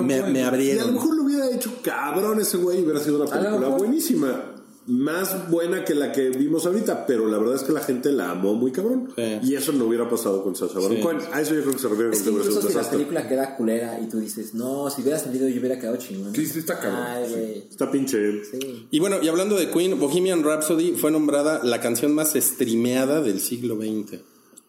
Me, 0.06 0.22
me 0.22 0.38
Y 0.40 0.42
a 0.42 0.44
lo 0.44 0.48
abrieron. 0.48 0.94
mejor 0.94 1.14
lo 1.16 1.22
hubiera 1.24 1.50
hecho 1.50 1.70
cabrón 1.82 2.40
ese 2.40 2.56
güey 2.56 2.80
y 2.80 2.82
hubiera 2.82 2.98
sido 2.98 3.22
una 3.22 3.30
película 3.30 3.68
buenísima. 3.68 4.54
Más 4.88 5.50
buena 5.50 5.84
que 5.84 5.94
la 5.94 6.12
que 6.12 6.30
vimos 6.30 6.64
ahorita, 6.64 7.04
pero 7.04 7.28
la 7.28 7.36
verdad 7.36 7.56
es 7.56 7.62
que 7.62 7.72
la 7.72 7.80
gente 7.82 8.10
la 8.10 8.30
amó 8.30 8.54
muy 8.54 8.72
cabrón. 8.72 9.12
Sí. 9.14 9.22
Y 9.42 9.54
eso 9.54 9.70
no 9.72 9.84
hubiera 9.84 10.08
pasado 10.08 10.42
con 10.42 10.56
Sacha 10.56 10.80
Baron 10.80 10.96
Sí. 10.96 11.02
Cohen. 11.02 11.18
A 11.30 11.42
eso 11.42 11.54
yo 11.54 11.60
creo 11.60 11.72
que 11.74 11.78
se 11.78 11.88
refiere 11.88 12.10
Es 12.10 12.22
con 12.22 12.24
que 12.34 12.40
incluso 12.40 12.68
si 12.68 12.74
la 12.74 12.90
película 12.90 13.28
queda 13.28 13.54
culera 13.54 14.00
y 14.00 14.08
tú 14.08 14.18
dices, 14.18 14.54
no, 14.54 14.88
si 14.88 15.02
hubiera 15.02 15.18
salido 15.18 15.46
yo 15.46 15.60
hubiera 15.60 15.78
quedado 15.78 15.98
chingón. 15.98 16.34
Sí, 16.34 16.46
sí, 16.46 16.60
está 16.60 16.80
cabrón. 16.80 17.02
Ay. 17.06 17.66
Está 17.70 17.90
pinche. 17.90 18.44
Sí. 18.44 18.86
Y 18.90 18.98
bueno, 18.98 19.18
y 19.22 19.28
hablando 19.28 19.56
de 19.56 19.70
Queen, 19.70 20.00
Bohemian 20.00 20.42
Rhapsody 20.42 20.92
fue 20.92 21.10
nombrada 21.10 21.62
la 21.62 21.82
canción 21.82 22.14
más 22.14 22.32
streameada 22.32 23.20
del 23.20 23.40
siglo 23.40 23.76
XX. 23.76 24.20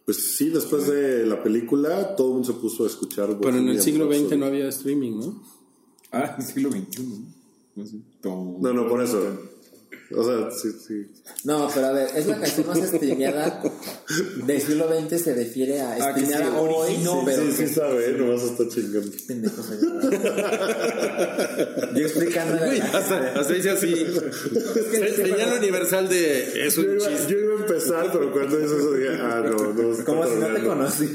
Pues 0.03 0.35
sí, 0.35 0.49
después 0.49 0.85
de 0.87 1.25
la 1.25 1.41
película, 1.41 2.17
todo 2.17 2.27
el 2.27 2.33
mundo 2.33 2.47
se 2.51 2.59
puso 2.59 2.83
a 2.83 2.87
escuchar. 2.87 3.37
Pero 3.39 3.51
en 3.51 3.55
el 3.55 3.61
Bohemian 3.77 3.83
siglo 3.83 4.05
XX 4.07 4.19
Rhapsody. 4.19 4.37
no 4.39 4.45
había 4.47 4.67
streaming, 4.67 5.19
¿no? 5.19 5.43
Ah, 6.11 6.35
el 6.37 6.43
siglo 6.43 6.71
XXI. 6.71 7.23
No, 8.23 8.73
no, 8.73 8.89
por 8.89 9.01
eso. 9.01 9.21
O 10.11 10.23
sea, 10.23 10.49
sí, 10.51 10.69
sí. 10.87 11.05
No, 11.43 11.69
pero 11.73 11.87
a 11.87 11.91
ver, 11.91 12.07
es 12.15 12.25
la 12.25 12.39
canción 12.39 12.65
más 12.67 12.79
streameada 12.79 13.61
del 14.47 14.59
siglo 14.61 14.87
XX, 14.89 15.21
se 15.21 15.35
refiere 15.35 15.79
a 15.81 15.91
Ah, 15.99 16.13
que 16.15 16.21
streameada 16.21 16.45
sí, 16.51 16.57
hoy, 16.57 16.73
originó, 16.73 17.21
pero 17.25 17.43
sí, 17.43 17.51
sí 17.57 17.67
sabe, 17.73 18.09
¿eh? 18.09 18.13
nomás 18.17 18.41
está 18.43 18.67
chingando. 18.67 19.11
pendejo 19.27 19.61
soy 19.63 19.77
yo. 19.81 19.89
Yo 21.95 22.05
explicando 22.05 22.55
hasta, 22.93 23.39
hasta 23.39 23.53
dice 23.53 23.69
así. 23.69 23.95
Se- 24.91 25.15
Señal 25.15 25.57
universal 25.59 26.09
de 26.09 26.65
es 26.67 26.75
Yo 26.75 26.81
un 26.81 26.95
iba, 26.95 27.07
chiste. 27.07 27.33
yo 27.33 27.39
iba 27.39 27.53
a 27.53 27.57
empezar, 27.59 28.09
pero 28.11 28.31
cuando 28.31 28.57
dices 28.57 28.77
eso 28.79 28.93
dije, 28.93 29.09
ah, 29.21 29.43
no, 29.45 29.73
no. 29.73 30.05
Como 30.05 30.25
si 30.27 30.35
no 30.35 30.47
te 30.47 30.63
conocí. 30.63 31.05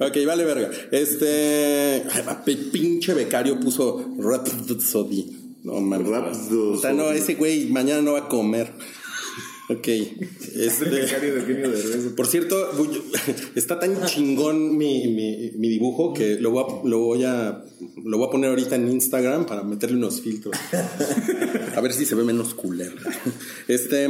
Ok, 0.00 0.26
vale 0.26 0.44
verga. 0.44 0.70
Este. 0.90 2.04
ay, 2.10 2.56
pinche 2.72 3.14
becario 3.14 3.58
puso 3.58 4.04
Rhapsody. 4.18 5.47
No 5.64 5.80
mames. 5.80 6.08
Rhapsody. 6.08 6.74
O 6.74 6.78
sea, 6.78 6.92
no, 6.92 7.10
ese 7.12 7.34
güey 7.34 7.66
mañana 7.66 8.00
no 8.02 8.12
va 8.12 8.20
a 8.20 8.28
comer. 8.28 8.72
Ok. 9.70 9.86
Este, 9.86 10.88
por 12.16 12.26
cierto, 12.26 12.56
está 13.54 13.78
tan 13.78 14.02
chingón 14.06 14.78
mi, 14.78 15.08
mi- 15.08 15.50
mi 15.58 15.68
dibujo 15.68 16.14
que 16.14 16.40
lo 16.40 16.52
voy, 16.52 16.64
a, 16.64 16.88
lo, 16.88 16.98
voy 17.00 17.24
a, 17.24 17.64
lo 18.02 18.16
voy 18.16 18.28
a 18.28 18.30
poner 18.30 18.48
ahorita 18.48 18.76
en 18.76 18.90
Instagram 18.90 19.44
para 19.44 19.62
meterle 19.64 19.98
unos 19.98 20.22
filtros. 20.22 20.56
A 21.76 21.80
ver 21.82 21.92
si 21.92 22.06
se 22.06 22.14
ve 22.14 22.24
menos 22.24 22.54
culero. 22.54 22.94
Este, 23.68 24.06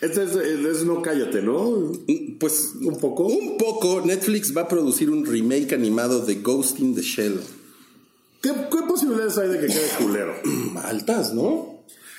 Este 0.00 0.22
es, 0.22 0.36
es 0.36 0.84
No 0.84 1.02
Cállate, 1.02 1.42
¿no? 1.42 1.90
pues 2.38 2.74
Un 2.80 3.00
poco. 3.00 3.26
Un 3.26 3.58
poco. 3.58 4.02
Netflix 4.06 4.56
va 4.56 4.60
a 4.62 4.68
producir 4.68 5.10
un 5.10 5.26
remake 5.26 5.74
animado 5.74 6.24
de 6.24 6.36
Ghost 6.36 6.78
in 6.78 6.94
the 6.94 7.02
Shell. 7.02 7.40
¿Qué, 8.42 8.50
qué 8.50 8.78
posibilidades 8.86 9.38
hay 9.38 9.48
de 9.48 9.60
que 9.60 9.66
quede 9.68 9.88
culero? 9.98 10.34
Altas, 10.84 11.32
¿no? 11.32 11.72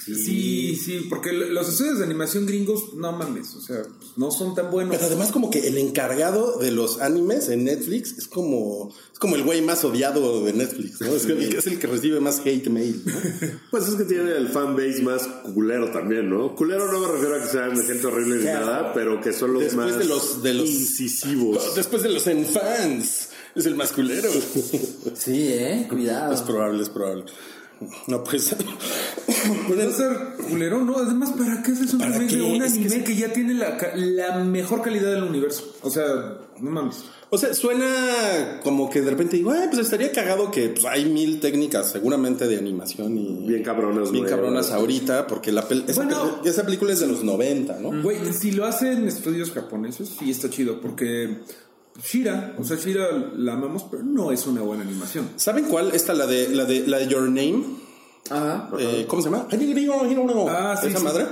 Sí, 0.05 0.75
sí, 0.75 1.05
porque 1.09 1.31
los 1.31 1.69
estudios 1.69 1.99
de 1.99 2.03
animación 2.03 2.45
gringos, 2.45 2.93
no 2.95 3.13
mames, 3.13 3.53
o 3.55 3.61
sea, 3.61 3.83
pues, 3.83 4.11
no 4.17 4.31
son 4.31 4.53
tan 4.53 4.69
buenos. 4.69 4.93
Pero 4.93 5.05
además 5.07 5.31
como 5.31 5.49
que 5.49 5.65
el 5.65 5.77
encargado 5.77 6.57
de 6.59 6.71
los 6.71 6.99
animes 6.99 7.47
en 7.47 7.63
Netflix 7.63 8.17
es 8.17 8.27
como 8.27 8.93
es 9.13 9.17
como 9.19 9.37
el 9.37 9.43
güey 9.45 9.61
más 9.61 9.85
odiado 9.85 10.43
de 10.43 10.51
Netflix, 10.51 10.99
¿no? 10.99 11.07
Es, 11.15 11.23
el, 11.23 11.41
es 11.55 11.67
el 11.67 11.79
que 11.79 11.87
recibe 11.87 12.19
más 12.19 12.41
hate 12.43 12.67
mail. 12.67 13.01
¿no? 13.05 13.13
Pues 13.71 13.87
es 13.87 13.95
que 13.95 14.03
tiene 14.03 14.35
el 14.35 14.49
fanbase 14.49 15.01
más 15.03 15.23
culero 15.53 15.89
también, 15.91 16.29
¿no? 16.29 16.53
Culero 16.53 16.91
no 16.91 16.99
me 16.99 17.07
refiero 17.07 17.35
a 17.37 17.39
que 17.41 17.47
sean 17.47 17.81
gente 17.81 18.05
horrible 18.05 18.39
ni 18.39 18.43
nada, 18.45 18.91
pero 18.93 19.21
que 19.21 19.31
son 19.31 19.53
los 19.53 19.63
Después 19.63 19.87
más 19.87 19.97
de 19.99 20.03
los- 20.03 20.43
de 20.43 20.53
los- 20.53 20.69
incisivos. 20.69 21.75
Después 21.77 22.03
de 22.03 22.09
los 22.09 22.23
fans 22.23 23.29
es 23.55 23.65
el 23.65 23.75
más 23.75 23.91
culero. 23.91 24.29
Sí, 25.15 25.47
eh, 25.49 25.85
cuidado. 25.89 26.33
Es 26.33 26.41
probable, 26.41 26.81
es 26.83 26.89
probable. 26.89 27.25
No, 28.07 28.23
pues. 28.23 28.53
A 29.23 29.91
ser 29.91 30.17
culero, 30.49 30.83
¿no? 30.83 30.97
Además, 30.97 31.31
¿para 31.37 31.61
qué 31.63 31.71
haces 31.71 31.93
un 31.93 31.99
¿Para 31.99 32.11
remake 32.17 32.35
de 32.35 32.41
un 32.43 32.61
Es 32.63 32.73
que 32.73 32.79
anime 32.85 33.03
que, 33.03 33.15
ya 33.15 33.33
tiene 33.33 33.53
la, 33.55 33.77
la 33.95 34.37
mejor 34.39 34.81
calidad 34.81 35.11
del 35.13 35.23
universo? 35.23 35.73
O 35.81 35.89
sea, 35.89 36.05
no 36.59 36.71
mames. 36.71 37.03
O 37.29 37.37
sea, 37.37 37.53
suena 37.53 38.59
como 38.63 38.89
que 38.89 39.01
de 39.01 39.09
repente 39.09 39.37
digo, 39.37 39.51
"Ay, 39.51 39.67
pues 39.69 39.81
estaría 39.81 40.11
cagado 40.11 40.51
que 40.51 40.69
pues, 40.69 40.85
hay 40.85 41.05
mil 41.05 41.39
técnicas 41.39 41.91
seguramente 41.91 42.47
de 42.47 42.57
animación 42.57 43.17
y 43.17 43.47
Bien 43.47 43.63
cabronas, 43.63 44.11
bien 44.11 44.23
güey. 44.25 44.35
cabronas 44.35 44.71
ahorita, 44.71 45.25
porque 45.27 45.51
la 45.51 45.67
pel- 45.67 45.83
esa, 45.89 46.03
Bueno. 46.03 46.41
pel- 46.43 46.47
esa 46.47 46.63
película 46.63 46.93
es 46.93 46.99
de 46.99 47.07
los 47.07 47.23
90, 47.23 47.79
¿no? 47.79 48.01
Güey, 48.03 48.17
si 48.33 48.51
lo 48.51 48.65
hacen 48.65 49.07
estudios 49.07 49.51
japoneses, 49.51 50.09
sí 50.19 50.29
está 50.29 50.49
chido, 50.49 50.79
porque 50.79 51.39
Shira, 52.01 52.55
o 52.57 52.63
sea, 52.63 52.77
Shira 52.77 53.07
la 53.35 53.53
amamos, 53.53 53.85
pero 53.89 54.03
no 54.03 54.31
es 54.31 54.47
una 54.47 54.61
buena 54.61 54.83
animación. 54.83 55.29
¿Saben 55.35 55.65
cuál? 55.65 55.91
Esta, 55.93 56.13
la 56.13 56.25
de, 56.25 56.49
la 56.49 56.65
de, 56.65 56.87
la 56.87 56.99
de 56.99 57.07
Your 57.07 57.23
Name. 57.23 57.82
Ajá. 58.29 58.69
Eh, 58.79 59.05
¿Cómo 59.07 59.21
se 59.21 59.29
llama? 59.29 59.47
Ah, 59.51 60.77
sí, 60.81 60.87
¿Esa 60.87 60.97
sí. 60.99 61.03
madre? 61.03 61.25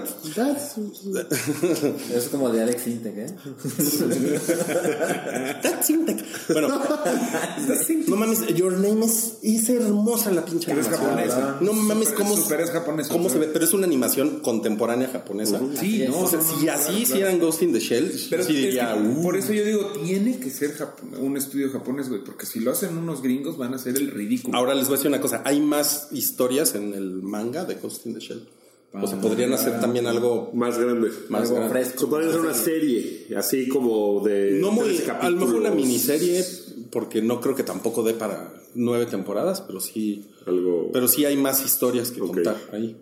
Es 2.13 2.27
como 2.29 2.49
de 2.49 2.61
Alex 2.61 2.87
Intec, 2.87 3.17
¿eh? 3.17 3.27
That's 5.63 5.89
Intec. 5.89 6.23
Bueno, 6.51 6.67
no 8.07 8.15
mames, 8.17 8.45
Your 8.55 8.73
Name 8.73 9.05
es, 9.05 9.37
es 9.41 9.69
hermosa 9.69 10.31
la 10.31 10.43
pinche 10.43 10.67
Pero 10.67 10.81
es 10.81 10.87
animación. 10.87 11.09
japonesa. 11.17 11.57
No 11.61 11.73
mames, 11.73 12.09
Súper- 12.09 12.17
cómo, 12.23 12.35
súper 12.37 12.61
es 12.61 12.71
japonesa, 12.71 13.09
cómo 13.13 13.29
se 13.29 13.39
ve, 13.39 13.47
pero 13.47 13.63
es 13.65 13.73
una 13.73 13.85
animación 13.87 14.39
contemporánea 14.41 15.07
japonesa. 15.09 15.59
Sí, 15.79 16.05
no, 16.09 16.19
O 16.19 16.27
sea, 16.27 16.39
no, 16.39 16.45
no, 16.45 16.57
si 16.59 16.65
no, 16.65 16.71
así 16.73 16.83
claro, 16.87 16.99
hicieran 16.99 17.39
Ghost 17.39 17.61
in 17.61 17.73
the 17.73 17.79
Shell, 17.79 18.11
Pero 18.29 18.43
sí 18.43 18.51
es 18.57 18.61
diría, 18.65 18.93
que 18.95 18.99
"Uh". 19.01 19.23
por 19.23 19.37
eso 19.37 19.53
yo 19.53 19.63
digo, 19.63 19.87
tiene 20.03 20.39
que 20.39 20.49
ser 20.49 20.77
Jap- 20.77 21.17
un 21.19 21.37
estudio 21.37 21.69
japonés, 21.71 22.09
güey, 22.09 22.21
porque 22.23 22.45
si 22.45 22.59
lo 22.59 22.71
hacen 22.71 22.97
unos 22.97 23.21
gringos 23.21 23.57
van 23.57 23.73
a 23.73 23.77
hacer 23.77 23.95
el 23.95 24.11
ridículo. 24.11 24.57
Ahora 24.57 24.73
les 24.75 24.85
voy 24.87 24.95
a 24.95 24.97
decir 24.97 25.07
una 25.09 25.21
cosa, 25.21 25.41
hay 25.45 25.61
más 25.61 26.07
historias 26.11 26.75
en 26.75 26.80
el 26.93 27.21
manga 27.21 27.65
de 27.65 27.75
Ghost 27.75 28.05
in 28.05 28.13
the 28.13 28.19
Shell. 28.19 28.47
O 28.93 29.07
sea, 29.07 29.21
podrían 29.21 29.53
hacer 29.53 29.79
también 29.79 30.05
algo 30.05 30.51
Más 30.53 30.77
grande. 30.77 31.09
más 31.29 31.43
Algo 31.43 31.55
grande. 31.55 31.73
fresco. 31.73 31.99
Se 32.01 32.07
podría 32.07 32.27
hacer 32.29 32.41
una 32.41 32.53
serie, 32.53 33.27
así 33.37 33.69
como 33.69 34.19
de. 34.25 34.59
No 34.59 34.71
muy, 34.71 34.85
13 34.95 35.11
a 35.11 35.29
lo 35.29 35.37
mejor 35.37 35.55
una 35.55 35.71
miniserie, 35.71 36.43
porque 36.91 37.21
no 37.21 37.39
creo 37.39 37.55
que 37.55 37.63
tampoco 37.63 38.03
dé 38.03 38.13
para 38.13 38.53
nueve 38.75 39.05
temporadas, 39.05 39.61
pero 39.61 39.79
sí, 39.79 40.25
Algo. 40.45 40.89
pero 40.91 41.07
sí 41.07 41.23
hay 41.23 41.37
más 41.37 41.63
historias 41.65 42.11
que 42.11 42.19
contar 42.19 42.57
ahí. 42.73 42.97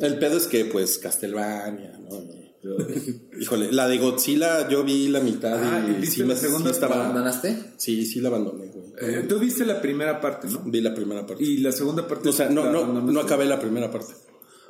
El 0.00 0.18
pedo 0.18 0.36
es 0.38 0.46
que, 0.46 0.64
pues, 0.64 0.96
Castlevania, 0.98 1.98
¿no? 2.08 2.16
Y- 2.16 2.46
Híjole, 3.42 3.70
la 3.72 3.86
de 3.86 3.98
Godzilla 3.98 4.68
yo 4.68 4.82
vi 4.82 5.06
la 5.08 5.20
mitad 5.20 5.54
Ah, 5.62 5.86
y 5.88 6.00
¿viste 6.00 6.16
sí, 6.16 6.22
la 6.24 6.34
sí 6.34 6.46
estaba... 6.68 6.96
¿Abandonaste? 7.04 7.56
Sí, 7.76 8.04
sí 8.06 8.20
la 8.20 8.28
abandoné, 8.28 8.66
güey. 8.68 8.85
Eh, 9.00 9.24
Tú 9.28 9.38
viste 9.38 9.64
la 9.64 9.80
primera 9.80 10.20
parte, 10.20 10.48
¿no? 10.48 10.60
Vi 10.64 10.80
la 10.80 10.94
primera 10.94 11.26
parte. 11.26 11.44
Y 11.44 11.58
la 11.58 11.72
segunda 11.72 12.06
parte. 12.06 12.28
O 12.28 12.32
sea, 12.32 12.48
no, 12.48 12.64
no, 12.70 12.78
abandonaste. 12.78 13.12
no 13.12 13.20
acabé 13.20 13.44
la 13.46 13.60
primera 13.60 13.90
parte. 13.90 14.14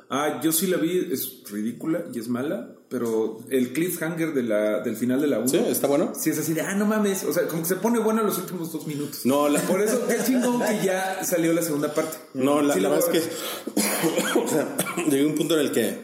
Ah, 0.09 0.39
yo 0.41 0.51
sí 0.51 0.67
la 0.67 0.77
vi, 0.77 1.09
es 1.11 1.43
ridícula 1.51 2.05
y 2.13 2.19
es 2.19 2.29
mala, 2.29 2.73
pero 2.89 3.39
el 3.49 3.73
cliffhanger 3.73 4.33
de 4.33 4.43
la, 4.43 4.79
del 4.81 4.95
final 4.95 5.19
de 5.19 5.27
la 5.27 5.39
1. 5.39 5.47
¿Sí? 5.49 5.57
¿Está 5.57 5.87
bueno? 5.87 6.13
Sí, 6.17 6.29
es 6.29 6.39
así 6.39 6.53
de, 6.53 6.61
ah, 6.61 6.75
no 6.75 6.85
mames. 6.85 7.25
O 7.25 7.33
sea, 7.33 7.45
como 7.47 7.63
que 7.63 7.67
se 7.67 7.75
pone 7.75 7.99
buena 7.99 8.23
los 8.23 8.37
últimos 8.37 8.71
dos 8.71 8.87
minutos. 8.87 9.25
No, 9.25 9.49
la, 9.49 9.59
Por 9.61 9.81
eso, 9.81 10.07
qué 10.07 10.15
chingón 10.25 10.61
que 10.61 10.85
ya 10.85 11.23
salió 11.25 11.51
la 11.51 11.61
segunda 11.61 11.93
parte. 11.93 12.17
No, 12.33 12.61
la, 12.61 12.73
Sí 12.75 12.79
la 12.79 12.89
verdad 12.89 13.13
es 13.13 13.21
que 13.21 14.39
o 14.39 14.47
sea, 14.47 14.77
llegué 15.09 15.23
a 15.23 15.27
un 15.27 15.35
punto 15.35 15.55
en 15.59 15.65
el 15.65 15.71
que 15.73 15.97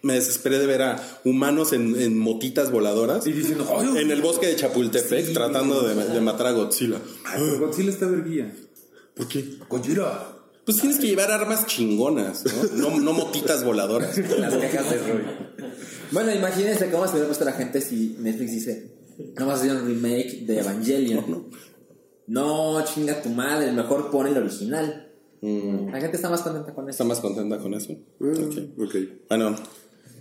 me 0.00 0.14
desesperé 0.14 0.58
de 0.58 0.66
ver 0.66 0.80
a 0.82 1.20
humanos 1.24 1.74
en, 1.74 2.00
en 2.00 2.16
motitas 2.18 2.70
voladoras 2.70 3.26
Y 3.26 3.32
diciendo, 3.32 3.66
"Ay, 3.78 3.98
en 4.00 4.10
el 4.10 4.22
bosque 4.22 4.46
de 4.46 4.56
Chapultepec 4.56 5.26
Sí. 5.26 5.32
tratando 5.34 5.82
de, 5.86 5.94
de 5.94 6.20
matar 6.22 6.46
a 6.46 6.52
Godzilla. 6.52 6.98
Ay, 7.26 7.42
pero 7.44 7.66
Godzilla 7.66 7.90
está 7.90 8.06
verguía. 8.06 8.54
¿Por 9.14 9.28
qué? 9.28 9.44
Gojira. 9.68 10.36
Pues 10.68 10.82
tienes 10.82 10.98
que 10.98 11.06
llevar 11.06 11.30
armas 11.32 11.64
chingonas, 11.64 12.44
¿no? 12.44 12.90
No, 12.90 13.00
no 13.00 13.14
motitas 13.14 13.64
voladoras. 13.64 14.18
Las 14.38 14.54
quejas 14.54 14.90
de 14.90 14.98
Roy. 14.98 15.22
Bueno, 16.12 16.34
imagínense 16.34 16.90
cómo 16.90 17.06
se 17.06 17.12
hubiera 17.12 17.26
puesto 17.26 17.46
la 17.46 17.52
gente 17.52 17.80
si 17.80 18.16
Netflix 18.18 18.50
dice, 18.50 18.90
no 19.38 19.46
vas 19.46 19.60
a 19.60 19.62
hacer 19.62 19.76
un 19.78 19.86
remake 19.86 20.44
de 20.44 20.58
Evangelion. 20.60 21.46
No, 22.26 22.84
chinga 22.84 23.22
tu 23.22 23.30
madre, 23.30 23.72
mejor 23.72 24.10
pon 24.10 24.26
el 24.26 24.36
original. 24.36 25.10
La 25.40 26.00
gente 26.02 26.16
está 26.16 26.28
más 26.28 26.42
contenta 26.42 26.74
con 26.74 26.90
¿Está 26.90 27.02
eso. 27.02 27.08
más 27.08 27.20
contenta 27.20 27.58
con 27.58 27.72
eso? 27.72 27.92
Ok. 28.20 28.78
Ok. 28.78 28.94
Bueno, 29.30 29.56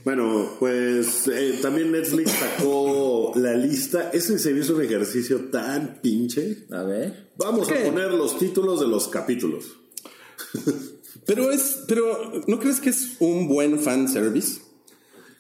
Bueno, 0.06 0.50
pues 0.60 1.28
eh, 1.28 1.60
también 1.62 1.92
Netflix 1.92 2.32
sacó 2.32 3.34
la 3.36 3.54
lista. 3.54 4.12
Ese 4.14 4.40
se 4.40 4.52
hizo 4.54 4.78
un 4.78 4.82
ejercicio 4.84 5.50
tan 5.52 6.00
pinche. 6.02 6.68
A 6.72 6.84
ver. 6.84 7.32
Vamos 7.36 7.70
a 7.70 7.76
poner 7.84 8.14
los 8.14 8.40
títulos 8.40 8.80
de 8.80 8.88
los 8.88 9.10
capítulos. 9.10 9.66
Pero 11.26 11.52
es, 11.52 11.84
pero 11.88 12.44
¿no 12.48 12.60
crees 12.60 12.80
que 12.80 12.90
es 12.90 13.18
un 13.20 13.48
buen 13.48 13.80
fan 13.80 14.08
service? 14.08 14.62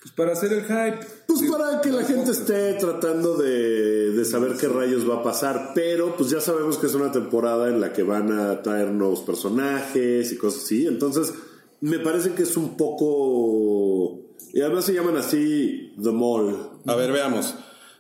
Pues 0.02 0.14
para 0.16 0.34
hacer 0.34 0.54
el 0.54 0.62
hype. 0.64 1.06
Pues 1.28 1.40
Sí, 1.40 1.48
para 1.50 1.82
que 1.82 1.92
la 1.92 2.04
gente 2.04 2.32
esté 2.32 2.74
tratando 2.76 3.36
de, 3.36 4.12
de 4.12 4.26
saber 4.26 4.56
qué 4.58 4.68
rayos 4.68 5.10
va 5.10 5.16
a 5.16 5.24
pasar, 5.24 5.72
pero 5.76 6.16
pues 6.16 6.30
ya 6.30 6.40
sabemos 6.40 6.78
que 6.78 6.88
es 6.88 6.94
una 6.94 7.12
temporada 7.12 7.70
en 7.70 7.82
la 7.82 7.94
que 7.94 8.04
van 8.04 8.32
a 8.32 8.62
traer 8.62 8.92
nuevos 8.92 9.22
personajes 9.22 10.32
y 10.32 10.38
cosas 10.38 10.64
así, 10.64 10.88
entonces 10.88 11.34
me 11.82 12.00
parece 12.00 12.34
que 12.34 12.44
es 12.44 12.58
un 12.58 12.78
poco... 12.78 14.22
Y 14.54 14.62
además 14.62 14.86
se 14.86 14.94
llaman 14.94 15.18
así 15.18 15.94
The 16.02 16.12
Mall. 16.12 16.56
A 16.86 16.96
ver, 16.96 17.12
veamos. 17.12 17.54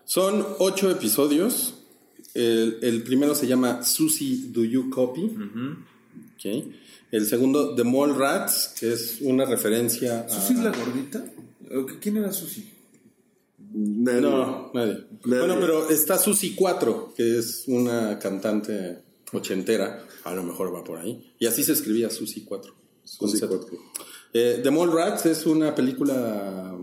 Son 0.05 0.45
ocho 0.59 0.89
episodios. 0.89 1.84
El, 2.34 2.79
el 2.81 3.03
primero 3.03 3.35
se 3.35 3.47
llama 3.47 3.84
Susie, 3.84 4.45
Do 4.47 4.63
You 4.63 4.89
Copy? 4.89 5.25
Ok. 6.35 6.73
El 7.11 7.25
segundo, 7.25 7.73
The 7.75 7.84
Mall 7.84 8.15
Rats, 8.17 8.73
que 8.79 8.91
es 8.93 9.19
una 9.21 9.45
referencia 9.45 10.21
a... 10.21 10.29
¿Susi 10.29 10.55
la 10.61 10.71
gordita? 10.71 11.23
¿O 11.75 11.85
qué- 11.85 11.99
¿Quién 11.99 12.17
era 12.17 12.31
Susi? 12.34 12.73
Nadie. 13.73 14.21
No, 14.21 14.71
nadie. 14.73 15.05
Nadie. 15.25 15.39
Bueno, 15.39 15.57
pero 15.59 15.89
está 15.89 16.17
Susi 16.17 16.53
4, 16.55 17.13
que 17.15 17.38
es 17.39 17.63
una 17.67 18.17
cantante 18.19 18.99
ochentera. 19.34 20.05
A 20.23 20.34
lo 20.34 20.43
mejor 20.43 20.73
va 20.73 20.84
por 20.84 20.99
ahí. 20.99 21.34
Y 21.39 21.45
así 21.47 21.63
se 21.63 21.73
escribía 21.73 22.09
Susi 22.09 22.41
4. 22.43 22.73
Susie 23.03 23.39
Con 23.39 23.49
Z. 23.49 23.67
cuatro. 23.67 23.77
Eh, 24.34 24.59
The 24.61 24.71
Mall 24.71 24.91
Rats 24.91 25.25
es 25.27 25.45
una 25.45 25.73
película... 25.73 26.75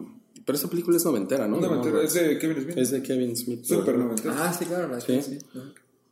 Pero 0.47 0.59
esa 0.59 0.69
película 0.69 0.97
es 0.99 1.05
noventera, 1.05 1.47
¿no? 1.49 1.57
No, 1.57 1.63
The 1.63 1.69
Mall 1.69 1.77
mentira, 1.79 2.01
Rats. 2.03 2.17
es 2.17 2.29
de 2.29 2.39
Kevin 2.39 2.63
Smith. 2.65 2.79
Es 2.79 2.91
de 2.91 3.03
Kevin 3.03 3.37
Smith. 3.37 3.65
Súper 3.65 3.97
noventero. 3.99 4.35
Ah, 4.37 4.53
sí, 4.59 4.65
claro. 4.67 4.89
la 4.89 5.01
Sí. 5.01 5.21
sí. 5.23 5.39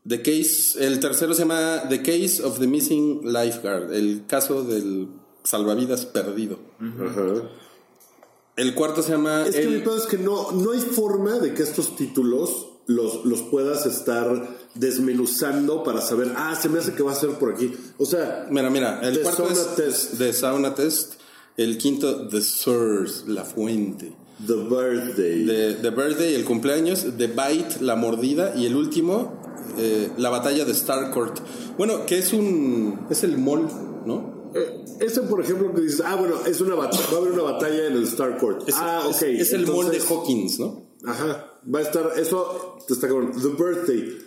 The 0.07 0.20
Case, 0.23 0.85
el 0.85 0.99
tercero 1.01 1.33
se 1.35 1.43
llama 1.43 1.85
The 1.89 2.03
Case 2.03 2.43
of 2.43 2.59
the 2.59 2.66
Missing 2.66 3.20
Lifeguard, 3.24 3.93
el 3.93 4.24
caso 4.27 4.65
del 4.65 5.09
salvavidas 5.45 6.07
perdido. 6.07 6.59
Ajá. 6.81 7.49
El 8.57 8.74
cuarto 8.74 9.03
se 9.03 9.12
llama 9.12 9.47
Es 9.47 9.57
que 9.57 9.66
mi 9.66 9.79
pedo 9.79 9.97
es 9.97 10.07
que 10.07 10.19
no, 10.19 10.53
no 10.53 10.73
hay 10.73 10.81
forma 10.81 11.39
de 11.39 11.55
que 11.55 11.62
estos 11.62 11.97
títulos 11.97 12.69
los, 12.87 13.24
los 13.24 13.43
puedas 13.43 13.87
estar 13.87 14.57
desmenuzando 14.74 15.83
para 15.83 16.01
saber, 16.01 16.33
ah, 16.37 16.55
se 16.61 16.69
me 16.69 16.79
hace 16.79 16.93
que 16.95 17.03
va 17.03 17.12
a 17.12 17.15
ser 17.16 17.31
por 17.31 17.55
aquí. 17.55 17.73
O 17.99 18.05
sea, 18.05 18.47
Mira, 18.51 18.70
mira, 18.70 19.01
el 19.03 19.15
The 19.15 19.23
cuarto 19.23 19.47
Sauna 19.47 19.61
es 19.61 19.77
Test. 19.77 20.19
The 20.19 20.33
Sauna 20.33 20.74
Test, 20.74 21.15
el 21.57 21.79
quinto 21.79 22.29
The 22.29 22.43
Source, 22.43 23.24
la 23.27 23.45
fuente. 23.45 24.12
The 24.47 24.55
Birthday. 24.55 25.47
The, 25.47 25.74
the 25.74 25.91
Birthday, 25.91 26.35
el 26.35 26.45
cumpleaños, 26.45 27.07
The 27.16 27.29
Bite, 27.29 27.81
la 27.81 27.97
mordida 27.97 28.55
y 28.57 28.66
el 28.66 28.74
último, 28.77 29.41
eh, 29.78 30.10
la 30.18 30.30
batalla 30.30 30.64
de 30.64 30.74
Starcourt. 30.74 31.40
Bueno, 31.76 32.05
que 32.06 32.18
es 32.18 32.32
un 32.32 33.06
es 33.10 33.24
el 33.24 33.39
mall, 33.39 33.68
¿no? 34.06 34.51
Eh, 34.55 34.84
Ese, 35.01 35.22
por 35.22 35.40
ejemplo, 35.40 35.72
que 35.74 35.80
dices, 35.80 36.02
ah, 36.05 36.16
bueno, 36.16 36.36
es 36.47 36.60
una 36.60 36.74
bat- 36.76 36.93
va 37.12 37.16
a 37.16 37.20
haber 37.20 37.32
una 37.32 37.43
batalla 37.43 37.86
en 37.86 37.94
el 37.94 38.05
Star 38.05 38.36
Court. 38.39 38.68
Es, 38.68 38.74
ah, 38.76 39.02
ok. 39.06 39.22
es 39.22 39.52
el 39.52 39.66
molde 39.66 39.97
entonces- 39.97 40.10
Hawkins, 40.10 40.59
¿no? 40.60 40.86
Ajá, 41.05 41.51
va 41.74 41.78
a 41.80 41.82
estar, 41.82 42.12
eso 42.16 42.76
te 42.86 42.94
está 42.94 43.09
cabrón. 43.09 43.32
The 43.32 43.48
Birthday. 43.48 44.18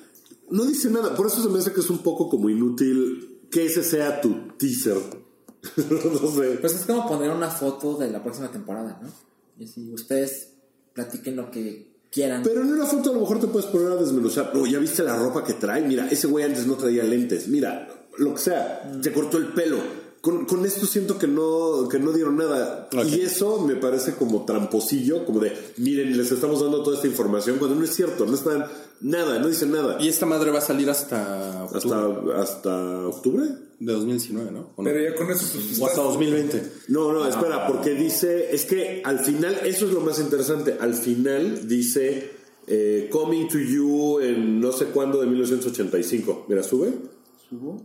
No 0.49 0.65
dice 0.65 0.89
nada, 0.89 1.15
por 1.15 1.27
eso 1.27 1.41
se 1.41 1.49
me 1.49 1.59
hace 1.59 1.71
que 1.71 1.79
es 1.79 1.89
un 1.89 1.99
poco 1.99 2.27
como 2.29 2.49
inútil 2.49 3.39
que 3.49 3.65
ese 3.65 3.83
sea 3.83 4.19
tu 4.21 4.33
teaser. 4.57 4.97
no 5.77 6.31
sé. 6.31 6.57
Pues 6.61 6.73
es 6.75 6.85
como 6.85 7.07
poner 7.07 7.31
una 7.31 7.49
foto 7.49 7.95
de 7.97 8.11
la 8.11 8.21
próxima 8.21 8.51
temporada, 8.51 8.99
¿no? 9.01 9.09
Y 9.57 9.65
así, 9.65 9.91
ustedes 9.93 10.49
platiquen 10.93 11.35
lo 11.37 11.49
que 11.51 11.94
quieran. 12.15 12.41
Pero 12.43 12.61
en 12.61 12.71
una 12.71 12.85
foto 12.85 13.11
a 13.11 13.13
lo 13.13 13.19
mejor 13.19 13.41
te 13.41 13.47
puedes 13.47 13.67
poner 13.67 13.91
a 13.91 13.95
desmenuzar. 13.97 14.51
No, 14.55 14.65
ya 14.65 14.79
viste 14.79 15.03
la 15.03 15.17
ropa 15.17 15.43
que 15.43 15.53
trae. 15.53 15.81
Mira, 15.81 16.07
ese 16.09 16.27
güey 16.27 16.45
antes 16.45 16.65
no 16.65 16.75
traía 16.75 17.03
lentes. 17.03 17.49
Mira, 17.49 17.89
lo 18.17 18.33
que 18.33 18.39
sea, 18.39 18.89
se 19.01 19.11
cortó 19.11 19.37
el 19.37 19.47
pelo. 19.47 19.77
Con, 20.21 20.45
con 20.45 20.65
esto 20.65 20.87
siento 20.87 21.19
que 21.19 21.27
no, 21.27 21.87
que 21.91 21.99
no 21.99 22.11
dieron 22.11 22.37
nada. 22.37 22.89
Y 23.05 23.19
eso 23.21 23.61
me 23.61 23.75
parece 23.75 24.15
como 24.15 24.45
tramposillo, 24.45 25.25
como 25.25 25.39
de, 25.39 25.55
miren, 25.77 26.17
les 26.17 26.31
estamos 26.31 26.61
dando 26.61 26.81
toda 26.81 26.95
esta 26.95 27.07
información 27.07 27.59
cuando 27.59 27.75
no 27.75 27.83
es 27.83 27.93
cierto, 27.93 28.25
no 28.25 28.33
están 28.33 28.65
nada, 29.01 29.37
no 29.37 29.47
dicen 29.47 29.71
nada. 29.71 29.97
Y 29.99 30.07
esta 30.07 30.25
madre 30.25 30.49
va 30.49 30.59
a 30.59 30.61
salir 30.61 30.89
hasta 30.89 31.65
octubre 31.65 32.33
Hasta, 32.33 32.41
hasta 32.41 33.07
octubre. 33.07 33.43
De 33.79 33.93
2019, 33.93 34.51
¿no? 34.51 34.71
Pero 34.83 35.01
ya 35.01 35.15
con 35.15 35.29
eso, 35.31 35.45
pues. 35.53 35.79
O 35.79 35.85
hasta 35.85 36.01
estás- 36.01 36.13
2020. 36.13 36.63
No, 36.87 37.11
no, 37.13 37.27
espera, 37.27 37.67
porque 37.67 37.91
dice, 37.93 38.53
es 38.55 38.65
que 38.65 39.01
al 39.03 39.19
final, 39.19 39.57
eso 39.65 39.85
es 39.87 39.93
lo 39.93 40.01
más 40.01 40.19
interesante, 40.19 40.77
al 40.79 40.93
final 40.93 41.67
dice, 41.67 42.31
eh, 42.67 43.09
Coming 43.11 43.47
to 43.47 43.59
You 43.59 44.19
en 44.21 44.59
no 44.59 44.71
sé 44.71 44.85
cuándo 44.85 45.19
de 45.21 45.27
1985. 45.27 46.45
Mira, 46.49 46.63
sube. 46.63 46.93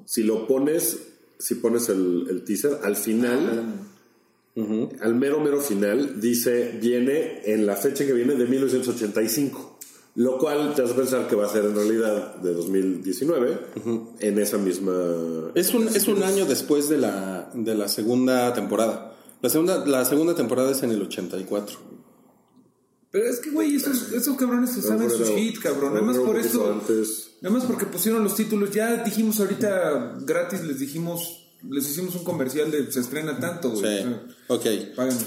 Si 0.07 0.23
lo 0.23 0.47
pones, 0.47 0.99
si 1.39 1.57
pones 1.57 1.89
el, 1.91 2.27
el 2.31 2.45
teaser, 2.45 2.79
al 2.83 2.97
final, 2.97 3.75
al 5.01 5.15
mero, 5.15 5.41
mero 5.41 5.61
final, 5.61 6.21
dice, 6.21 6.79
viene 6.81 7.41
en 7.45 7.67
la 7.67 7.77
fecha 7.77 8.05
que 8.07 8.13
viene 8.13 8.35
de 8.35 8.47
1985. 8.47 9.70
Lo 10.21 10.37
cual 10.37 10.75
te 10.75 10.83
hace 10.83 10.93
pensar 10.93 11.27
que 11.29 11.35
va 11.35 11.47
a 11.47 11.49
ser 11.49 11.65
en 11.65 11.75
realidad 11.75 12.37
de 12.43 12.53
2019, 12.53 13.59
en 14.21 14.39
esa 14.39 14.59
misma... 14.59 14.93
Es 15.55 15.73
un, 15.73 15.89
es 15.89 16.09
un 16.09 16.23
año 16.23 16.45
después 16.45 16.91
de 16.91 16.99
la, 16.99 17.51
de 17.55 17.75
la 17.75 17.89
segunda 17.89 18.53
temporada. 18.53 19.17
La 19.41 19.49
segunda, 19.49 19.87
la 19.87 20.05
segunda 20.05 20.35
temporada 20.35 20.73
es 20.73 20.83
en 20.83 20.91
el 20.91 21.01
84. 21.01 21.79
Pero 23.11 23.25
es 23.31 23.39
que, 23.39 23.51
güey, 23.51 23.77
esos, 23.77 24.13
esos 24.13 24.37
cabrones 24.37 24.73
se 24.73 24.83
saben 24.83 25.09
sus 25.11 25.31
hits, 25.31 25.59
cabrón. 25.59 25.95
Nada 25.95 26.05
más 26.05 26.19
por 26.19 26.37
eso. 26.39 26.71
antes. 26.71 27.31
Nada 27.41 27.57
más 27.57 27.65
porque 27.65 27.87
pusieron 27.87 28.23
los 28.23 28.35
títulos. 28.35 28.73
Ya 28.73 29.03
dijimos 29.03 29.41
ahorita 29.41 30.19
gratis, 30.21 30.63
les 30.65 30.81
dijimos, 30.81 31.49
les 31.67 31.89
hicimos 31.91 32.15
un 32.15 32.25
comercial 32.25 32.71
de 32.71 32.93
se 32.93 33.01
estrena 33.01 33.41
tanto, 33.41 33.71
güey. 33.71 34.03
Sí. 34.03 34.07
O 34.49 34.61
sea, 34.61 34.77
Ok. 34.81 34.95
páganos. 34.97 35.25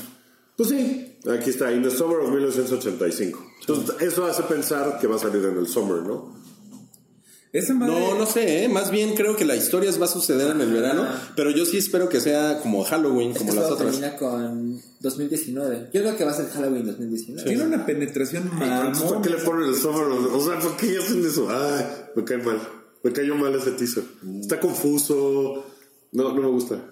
Pues 0.55 0.69
sí, 0.69 1.17
aquí 1.27 1.49
está, 1.49 1.71
In 1.73 1.81
the 1.81 1.89
Summer 1.89 2.19
of 2.19 2.29
1985. 2.29 3.52
Entonces, 3.67 3.95
eso 4.01 4.25
hace 4.25 4.43
pensar 4.43 4.99
que 4.99 5.07
va 5.07 5.15
a 5.15 5.19
salir 5.19 5.43
en 5.45 5.57
el 5.57 5.67
Summer, 5.67 6.03
¿no? 6.03 6.33
Esa 7.53 7.75
madre. 7.75 7.93
No, 7.93 8.17
no 8.17 8.25
sé, 8.25 8.63
¿eh? 8.63 8.67
más 8.67 8.89
bien 8.89 9.13
creo 9.13 9.35
que 9.35 9.45
la 9.45 9.55
historia 9.55 9.91
va 10.01 10.05
a 10.05 10.09
suceder 10.09 10.49
en 10.51 10.61
el 10.61 10.73
verano, 10.73 11.05
pero 11.35 11.51
yo 11.51 11.65
sí 11.65 11.77
espero 11.77 12.09
que 12.09 12.19
sea 12.19 12.59
como 12.61 12.83
Halloween, 12.83 13.31
Es 13.31 13.37
que 13.37 13.45
como 13.45 13.61
las 13.61 13.69
otras. 13.69 13.91
termina 13.91 14.15
con 14.17 14.81
2019. 15.01 15.89
Yo 15.93 16.01
creo 16.01 16.17
que 16.17 16.25
va 16.25 16.31
a 16.31 16.33
ser 16.33 16.47
Halloween 16.49 16.87
2019. 16.87 17.43
Tiene 17.47 17.63
una 17.63 17.85
penetración 17.85 18.49
Entonces, 18.59 19.03
¿Por 19.03 19.21
qué 19.21 19.29
le 19.29 19.37
ponen 19.37 19.69
el 19.69 19.75
Summer? 19.75 20.07
O 20.07 20.43
sea, 20.43 20.59
¿por 20.59 20.75
qué 20.77 20.97
hacen 20.97 21.23
eso? 21.23 21.47
Ay, 21.47 21.85
me 22.15 22.23
cae 22.23 22.39
mal. 22.39 22.59
Me 23.03 23.11
cayó 23.13 23.35
mal 23.35 23.53
ese 23.53 23.71
teaser. 23.71 24.03
Está 24.41 24.59
confuso. 24.59 25.63
No, 26.11 26.33
no 26.33 26.41
me 26.41 26.47
gusta. 26.47 26.83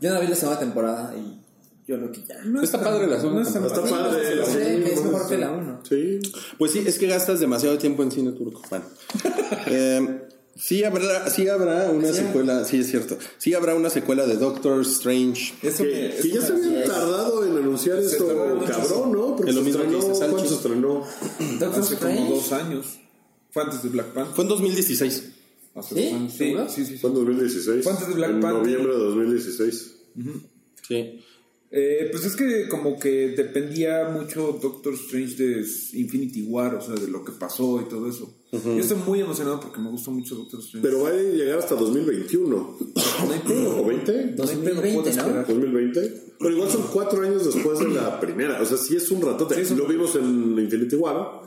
Yo 0.00 0.12
no 0.12 0.20
vi 0.20 0.26
la 0.26 0.34
segunda 0.34 0.58
temporada 0.58 1.14
y 1.16 1.40
yo 1.88 1.96
creo 1.96 2.12
que 2.12 2.22
ya. 2.22 2.44
No 2.44 2.62
Está 2.62 2.78
padre 2.82 3.06
la 3.06 3.18
segunda 3.18 3.42
no 3.42 3.66
Está 3.66 3.82
padre. 3.82 4.42
Es 4.92 5.02
mejor 5.02 5.26
que 5.26 5.38
la 5.38 5.52
1. 5.52 5.80
Sí. 5.88 6.20
Pues 6.58 6.72
sí, 6.72 6.82
es 6.86 6.98
que 6.98 7.06
gastas 7.06 7.40
demasiado 7.40 7.78
tiempo 7.78 8.02
en 8.02 8.12
cine 8.12 8.32
turco. 8.32 8.62
Bueno. 8.70 8.84
Eh, 9.70 10.28
sí 10.54 10.84
habrá, 10.84 11.28
sí 11.30 11.48
habrá 11.48 11.90
una 11.90 12.12
secuela, 12.12 12.64
sí 12.64 12.80
es 12.80 12.90
cierto. 12.90 13.18
Sí 13.38 13.54
habrá 13.54 13.74
una 13.74 13.88
secuela 13.88 14.26
de 14.26 14.36
Doctor 14.36 14.82
Strange. 14.82 15.54
Eso 15.62 15.82
Que, 15.84 16.14
ya 16.30 16.42
se 16.42 16.52
habían 16.52 16.84
tardado 16.84 17.46
en 17.46 17.56
anunciar 17.56 17.98
esto, 17.98 18.26
cabrón, 18.66 19.12
¿no? 19.12 19.36
Porque 19.36 19.50
Es 19.50 19.56
lo 19.56 19.62
se 19.62 19.66
mismo 19.66 19.82
que 19.84 19.98
estrenó, 19.98 20.08
dice 20.08 20.14
Salchi. 20.14 20.32
¿Cuándo 20.34 20.48
se 20.48 20.54
estrenó? 20.54 21.04
Doctor 21.58 21.82
Hace 21.82 21.96
como 21.96 22.30
dos 22.34 22.52
años. 22.52 22.98
Fue 23.50 23.62
antes 23.62 23.82
de 23.82 23.88
Black 23.88 24.06
Panther. 24.08 24.34
Fue 24.34 24.44
en 24.44 24.48
2016. 24.50 25.24
Hace 25.74 25.94
¿Sí? 25.94 26.04
dos 26.04 26.12
años. 26.12 26.32
Sí, 26.32 26.54
sí, 26.68 26.84
sí. 26.84 26.92
sí. 26.92 26.98
Fue 26.98 27.10
en 27.10 27.16
2016. 27.16 27.82
Fue 27.84 27.92
antes 27.92 28.08
de 28.08 28.14
Black 28.14 28.30
en 28.30 28.40
Panther. 28.40 28.62
noviembre 28.62 28.92
de 28.92 28.98
2016. 28.98 29.94
Sí. 30.86 31.20
Eh, 31.70 32.08
pues 32.10 32.24
es 32.24 32.34
que 32.34 32.66
como 32.68 32.98
que 32.98 33.28
dependía 33.36 34.08
mucho 34.08 34.58
Doctor 34.62 34.94
Strange 34.94 35.34
de 35.36 35.66
Infinity 35.94 36.42
War, 36.42 36.74
o 36.76 36.80
sea, 36.80 36.94
de 36.94 37.08
lo 37.08 37.22
que 37.24 37.32
pasó 37.32 37.80
y 37.84 37.88
todo 37.90 38.08
eso. 38.08 38.34
Yo 38.50 38.78
estoy 38.78 38.96
muy 39.06 39.20
emocionado 39.20 39.60
porque 39.60 39.78
me 39.78 39.90
gusta 39.90 40.10
mucho 40.10 40.34
Doctor 40.36 40.60
Strange. 40.60 40.88
Pero 40.88 41.02
va 41.02 41.10
a 41.10 41.12
llegar 41.12 41.58
hasta 41.58 41.74
2021. 41.74 42.78
no 43.26 43.32
hay 43.32 43.40
pedo. 43.40 43.82
¿O 43.82 43.84
20? 43.86 44.12
No 44.12 44.18
hay 44.20 44.34
pedo, 44.34 44.46
2020, 44.46 44.82
puedo 44.82 45.02
¿no? 45.02 45.08
esperar. 45.10 45.46
2020. 45.46 46.22
Pero 46.38 46.50
igual 46.54 46.70
son 46.70 46.82
cuatro 46.90 47.22
años 47.22 47.44
después 47.54 47.78
de 47.80 47.88
la 47.88 48.18
primera. 48.18 48.62
O 48.62 48.64
sea, 48.64 48.78
sí 48.78 48.96
es 48.96 49.10
un 49.10 49.20
ratote. 49.20 49.56
Sí, 49.56 49.60
es 49.60 49.70
un- 49.72 49.78
Lo 49.78 49.86
vimos 49.86 50.14
en 50.16 50.58
Infinity 50.58 50.96
War. 50.96 51.42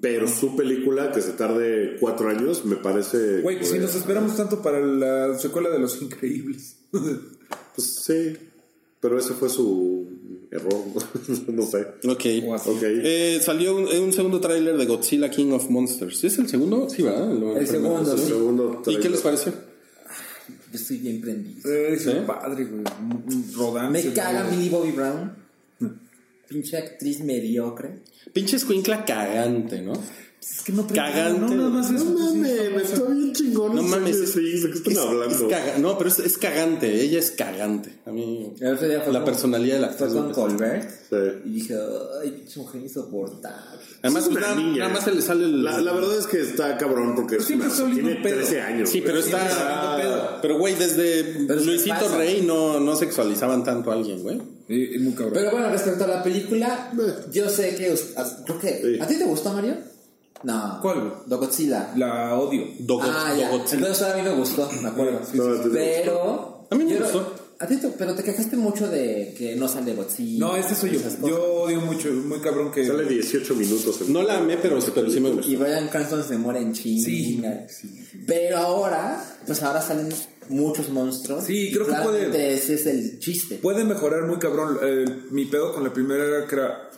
Pero 0.00 0.28
su 0.28 0.54
película, 0.54 1.10
que 1.10 1.20
se 1.20 1.32
tarde 1.32 1.96
cuatro 1.98 2.28
años, 2.28 2.64
me 2.64 2.76
parece. 2.76 3.40
Güey, 3.40 3.58
pues 3.58 3.70
si 3.70 3.78
nos 3.80 3.92
esperamos 3.96 4.36
tanto 4.36 4.62
para 4.62 4.78
la 4.80 5.36
secuela 5.36 5.68
de 5.70 5.80
Los 5.80 6.00
Increíbles. 6.00 6.76
Pues 7.74 8.04
sí. 8.04 8.36
Pero 9.04 9.18
ese 9.18 9.34
fue 9.34 9.50
su 9.50 10.08
error. 10.50 10.72
no 11.48 11.62
sé. 11.66 11.86
Ok. 12.08 12.24
O 12.48 12.54
así. 12.54 12.70
Ok. 12.70 12.82
Eh, 12.82 13.38
salió 13.42 13.76
un, 13.76 13.84
un 13.84 14.12
segundo 14.14 14.40
tráiler 14.40 14.78
de 14.78 14.86
Godzilla 14.86 15.28
King 15.28 15.50
of 15.52 15.68
Monsters. 15.68 16.24
¿Es 16.24 16.38
el 16.38 16.48
segundo? 16.48 16.88
Sí, 16.88 17.02
¿verdad? 17.02 17.30
Lo- 17.34 17.54
El 17.54 17.66
segundo, 17.66 18.10
El 18.14 18.18
sí. 18.18 18.24
segundo 18.28 18.82
¿Y 18.86 18.96
qué 18.96 19.10
les 19.10 19.20
pareció? 19.20 19.52
Yo 19.52 20.78
estoy 20.80 20.96
bien 20.96 21.20
prendido. 21.20 21.70
Eh, 21.70 21.92
es 21.92 22.04
¿Sí? 22.04 22.12
padre, 22.26 22.64
güey. 22.64 22.82
Rodante. 23.54 24.04
Me 24.08 24.14
caga. 24.14 24.44
Millie 24.44 24.70
Bobby 24.70 24.92
Brown. 24.92 25.32
Pinche 26.48 26.78
actriz 26.78 27.20
mediocre. 27.20 27.98
Pinche 28.32 28.56
escuincla 28.56 29.04
cagante, 29.04 29.82
¿no? 29.82 29.92
Es 30.50 30.60
que 30.62 30.72
no 30.72 30.86
Cagante. 30.86 31.40
No, 31.40 31.48
nada 31.56 31.68
más 31.70 31.90
No 31.90 32.04
pues, 32.04 32.18
mames, 32.34 32.70
me 32.74 32.82
está 32.82 33.02
bien 33.10 33.32
chingón. 33.32 33.74
No 33.74 33.82
mames. 33.82 34.34
¿De 34.34 34.42
qué 34.42 34.70
están 34.74 34.92
Es- 34.92 34.98
hablando? 34.98 35.34
es 35.34 35.42
caga- 35.42 35.78
no, 35.78 35.96
pero 35.96 36.10
es, 36.10 36.18
es 36.18 36.36
cagante. 36.38 37.00
Ella 37.02 37.18
es 37.18 37.30
cagante. 37.30 37.98
A 38.04 38.10
mí. 38.12 38.52
Fue 38.58 38.88
La 38.88 39.04
con- 39.04 39.24
personalidad 39.24 39.76
de 39.76 39.80
la 39.80 39.88
Fue 39.88 40.06
actriz. 40.06 40.12
con 40.22 40.28
me- 40.28 40.34
Colbert. 40.34 40.90
Sí. 41.08 41.16
Y 41.46 41.50
dije, 41.50 41.74
ay, 42.22 42.30
pinche 42.32 42.60
mujer 42.60 42.82
insoportable. 42.82 43.80
Además, 44.02 44.24
Es 44.24 44.28
una 44.30 44.40
nada, 44.40 44.54
niña. 44.56 44.78
nada 44.80 44.92
más 44.94 45.04
se 45.04 45.12
le 45.14 45.22
sale 45.22 45.44
el. 45.44 45.64
La, 45.64 45.80
la 45.80 45.92
verdad 45.92 46.18
es 46.18 46.26
que 46.26 46.40
está 46.40 46.76
cabrón 46.76 47.14
porque 47.14 47.36
es 47.36 47.44
siempre 47.44 47.68
una- 47.68 47.94
tiene 47.94 48.16
un 48.16 48.22
pedo. 48.22 48.36
13 48.36 48.60
años. 48.60 48.90
Sí, 48.90 49.00
pero 49.04 49.18
está. 49.20 50.38
Pero, 50.42 50.58
güey, 50.58 50.74
desde 50.74 51.24
Pero 51.46 51.58
es 51.60 51.66
Luisito 51.66 51.94
pasa. 51.94 52.18
Rey 52.18 52.42
no, 52.42 52.80
no 52.80 52.96
sexualizaban 52.96 53.64
tanto 53.64 53.90
a 53.90 53.94
alguien, 53.94 54.22
güey. 54.22 54.40
Sí, 54.68 54.90
es 54.94 55.00
muy 55.00 55.12
cabrón. 55.14 55.32
Pero 55.34 55.50
bueno, 55.52 55.70
respecto 55.70 56.04
a 56.04 56.06
la 56.06 56.22
película, 56.22 56.92
Eh. 56.98 57.14
yo 57.32 57.48
sé 57.48 57.74
que. 57.76 57.94
Creo 58.46 58.58
que. 58.58 58.82
Sí. 58.82 59.00
¿A 59.00 59.06
ti 59.06 59.16
te 59.16 59.24
gustó, 59.24 59.52
Mario? 59.52 59.76
No. 60.44 60.78
¿Cuál, 60.82 61.00
güey? 61.00 61.12
Do 61.26 61.38
Godzilla. 61.38 61.92
La 61.96 62.34
odio. 62.38 62.64
Dogo- 62.78 63.02
ah, 63.04 63.34
ya. 63.38 63.50
Dogotzilla. 63.50 63.78
Entonces 63.78 64.06
a 64.06 64.16
mí 64.16 64.22
me 64.22 64.34
gustó, 64.34 64.70
me 64.82 64.88
acuerdo. 64.88 65.18
A 65.18 65.22
ti 65.22 65.38
te 65.38 65.68
pero. 65.70 66.66
A 66.70 66.74
mí 66.74 66.84
me 66.84 66.92
yo- 66.94 67.00
gustó. 67.00 67.34
A 67.60 67.66
ti 67.68 67.78
pero 67.96 68.14
te 68.14 68.24
quejaste 68.24 68.56
mucho 68.56 68.88
de 68.88 69.32
que 69.38 69.54
no 69.56 69.68
sale 69.68 69.94
Godzilla. 69.94 70.44
No, 70.46 70.56
este 70.56 70.74
soy 70.74 70.90
yo. 70.90 70.96
cosas. 71.02 71.18
Yo 71.22 71.42
odio 71.62 71.80
mucho, 71.80 72.10
muy 72.12 72.40
cabrón 72.40 72.70
que. 72.72 72.84
Sale 72.86 73.04
18 73.06 73.54
minutos. 73.54 74.08
No 74.08 74.22
la 74.22 74.38
amé, 74.38 74.56
pero, 74.58 74.78
pero 74.94 75.08
sí 75.10 75.20
me 75.20 75.30
gustó. 75.30 75.48
Y 75.50 75.56
Brian 75.56 75.88
Cranston 75.88 76.24
se 76.24 76.36
muere 76.36 76.60
en 76.60 76.72
chinga. 76.72 77.66
Pero 78.26 78.58
ahora, 78.58 79.24
pues 79.46 79.62
ahora 79.62 79.80
salen 79.80 80.08
muchos 80.50 80.90
monstruos. 80.90 81.44
Sí, 81.44 81.70
creo 81.72 81.86
que 81.86 81.92
puede- 82.02 82.54
Ese 82.54 82.74
es 82.74 82.86
el 82.86 83.18
chiste. 83.18 83.56
Puede 83.56 83.84
mejorar 83.84 84.26
muy 84.26 84.38
cabrón. 84.38 84.78
Eh, 84.82 85.04
mi 85.30 85.46
pedo 85.46 85.72
con 85.72 85.84
la 85.84 85.92
primera 85.92 86.24
era 86.24 86.46
que 86.46 86.54
era 86.56 86.90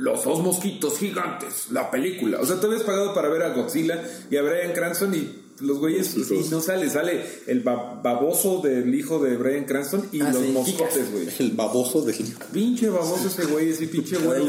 Los 0.00 0.24
dos 0.24 0.40
mosquitos 0.40 0.98
gigantes, 0.98 1.66
la 1.70 1.90
película. 1.90 2.40
O 2.40 2.46
sea, 2.46 2.58
tú 2.58 2.66
habías 2.68 2.82
pagado 2.84 3.12
para 3.14 3.28
ver 3.28 3.42
a 3.42 3.50
Godzilla 3.54 4.02
y 4.30 4.36
a 4.36 4.42
Brian 4.42 4.72
Cranston 4.72 5.14
y 5.14 5.36
los 5.60 5.78
güeyes 5.78 6.16
Los 6.16 6.30
hijos. 6.30 6.50
no 6.50 6.60
sale. 6.62 6.88
Sale 6.88 7.22
el 7.46 7.60
ba- 7.60 8.00
baboso 8.02 8.62
del 8.62 8.94
hijo 8.94 9.18
de 9.22 9.36
Brian 9.36 9.64
Cranston 9.66 10.08
y 10.10 10.22
Ah, 10.22 10.32
los 10.32 10.42
sí, 10.42 10.52
moscotes, 10.52 11.12
güey. 11.12 11.28
El 11.38 11.50
baboso 11.52 12.00
de. 12.02 12.14
Pinche 12.52 12.88
baboso 12.88 13.26
ese 13.28 13.44
güey, 13.44 13.68
ese 13.68 13.86
pinche 13.88 14.16
güey. 14.16 14.42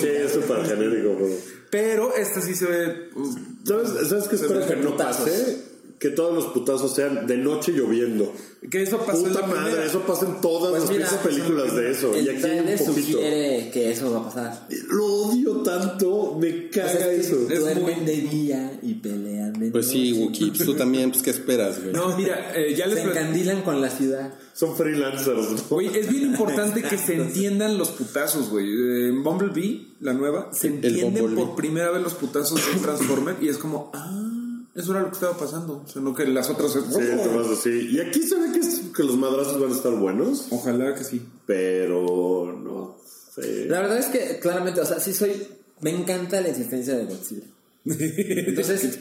Sí, 0.00 0.06
es 0.06 0.32
súper 0.32 0.64
genérico. 0.66 1.16
pero- 1.18 1.36
Pero 1.70 2.14
este 2.14 2.42
sí 2.42 2.54
se 2.54 2.66
ve. 2.66 3.08
uh, 3.16 3.34
¿Sabes, 3.64 4.08
¿Sabes 4.08 4.28
qué 4.28 4.36
espero 4.36 4.66
que 4.66 4.76
no 4.76 4.96
pase? 4.96 5.71
Que 6.02 6.10
todos 6.10 6.34
los 6.34 6.46
putazos 6.46 6.96
sean 6.96 7.28
de 7.28 7.36
noche 7.38 7.70
lloviendo. 7.70 8.32
que 8.68 8.82
eso 8.82 8.98
pasó 8.98 9.20
en 9.24 9.28
Puta 9.28 9.40
la 9.42 9.46
madre, 9.46 9.62
primera. 9.70 9.84
eso 9.86 10.00
pasa 10.00 10.26
en 10.26 10.40
todas 10.40 10.70
Pues 10.70 10.82
las 10.82 10.90
mira, 11.12 11.22
películas 11.22 11.76
de 11.76 11.90
eso. 11.92 12.12
El 12.12 12.24
Y 12.26 12.28
aquí 12.28 12.44
hay 12.44 12.58
un 12.58 12.64
poquito. 12.66 12.92
sugiere 12.92 13.70
que 13.72 13.90
eso 13.92 14.10
va 14.12 14.18
a 14.18 14.24
pasar. 14.24 14.66
Lo 14.90 15.06
odio 15.06 15.56
tanto, 15.58 16.36
me 16.40 16.68
caga 16.70 16.88
sea, 16.90 17.12
es 17.12 17.28
que 17.28 17.34
eso. 17.34 17.48
Es 17.48 17.60
duermen 17.60 17.98
muy- 17.98 18.04
de 18.04 18.16
día 18.22 18.78
y 18.82 18.94
pelean 18.94 19.52
de 19.52 19.70
Pues 19.70 19.86
sí, 19.86 20.10
noche. 20.10 20.22
Wookie, 20.24 20.46
pues 20.50 20.64
tú 20.64 20.74
también, 20.74 21.10
pues 21.12 21.22
¿qué 21.22 21.30
esperas, 21.30 21.80
güey? 21.80 21.92
No, 21.94 22.16
mira, 22.16 22.52
eh, 22.56 22.74
ya 22.74 22.86
les 22.88 22.98
Se 22.98 23.04
encandilan 23.04 23.62
con 23.62 23.80
la 23.80 23.88
ciudad. 23.88 24.34
Son 24.54 24.74
freelancers, 24.76 25.50
¿no? 25.52 25.56
Güey, 25.70 25.96
es 25.96 26.08
bien 26.10 26.24
importante 26.24 26.82
que 26.82 26.98
se 26.98 27.14
entiendan 27.22 27.78
los 27.78 27.90
putazos, 27.90 28.50
güey. 28.50 28.66
Eh, 28.68 29.08
En 29.10 29.22
Bumblebee, 29.22 29.86
la 30.00 30.14
nueva, 30.14 30.50
se 30.52 30.66
entienden 30.66 31.34
por 31.36 31.54
primera 31.54 31.90
vez 31.92 32.02
los 32.02 32.14
putazos 32.14 32.60
de 32.74 32.80
Transformer 32.80 33.36
y 33.40 33.46
es 33.48 33.56
como, 33.58 33.90
ah, 33.94 34.41
eso 34.74 34.92
era 34.92 35.00
lo 35.02 35.08
que 35.08 35.14
estaba 35.14 35.36
pasando. 35.36 35.82
O 35.84 35.88
sea, 35.88 36.00
no 36.02 36.14
que 36.14 36.26
las 36.26 36.48
otras. 36.50 36.72
Sí, 36.72 36.78
Tomás, 37.24 37.46
así. 37.58 37.88
Y 37.92 38.00
aquí 38.00 38.22
se 38.22 38.36
ve 38.36 38.52
que, 38.52 38.58
es- 38.60 38.80
que 38.96 39.02
los 39.04 39.16
madrazos 39.16 39.60
van 39.60 39.72
a 39.72 39.76
estar 39.76 39.92
buenos, 39.94 40.46
Ojalá 40.50 40.94
que 40.94 41.04
sí. 41.04 41.22
pero 41.46 42.52
no 42.52 42.96
sé. 43.34 43.66
La 43.66 43.80
verdad 43.80 43.98
es 43.98 44.06
que 44.06 44.38
claramente, 44.40 44.80
o 44.80 44.86
sea, 44.86 45.00
sí 45.00 45.12
soy. 45.12 45.32
Me 45.80 45.90
encanta 45.90 46.40
la 46.40 46.48
existencia 46.48 46.94
de 46.96 47.04
Godzilla. 47.06 47.42
Entonces, 47.84 48.96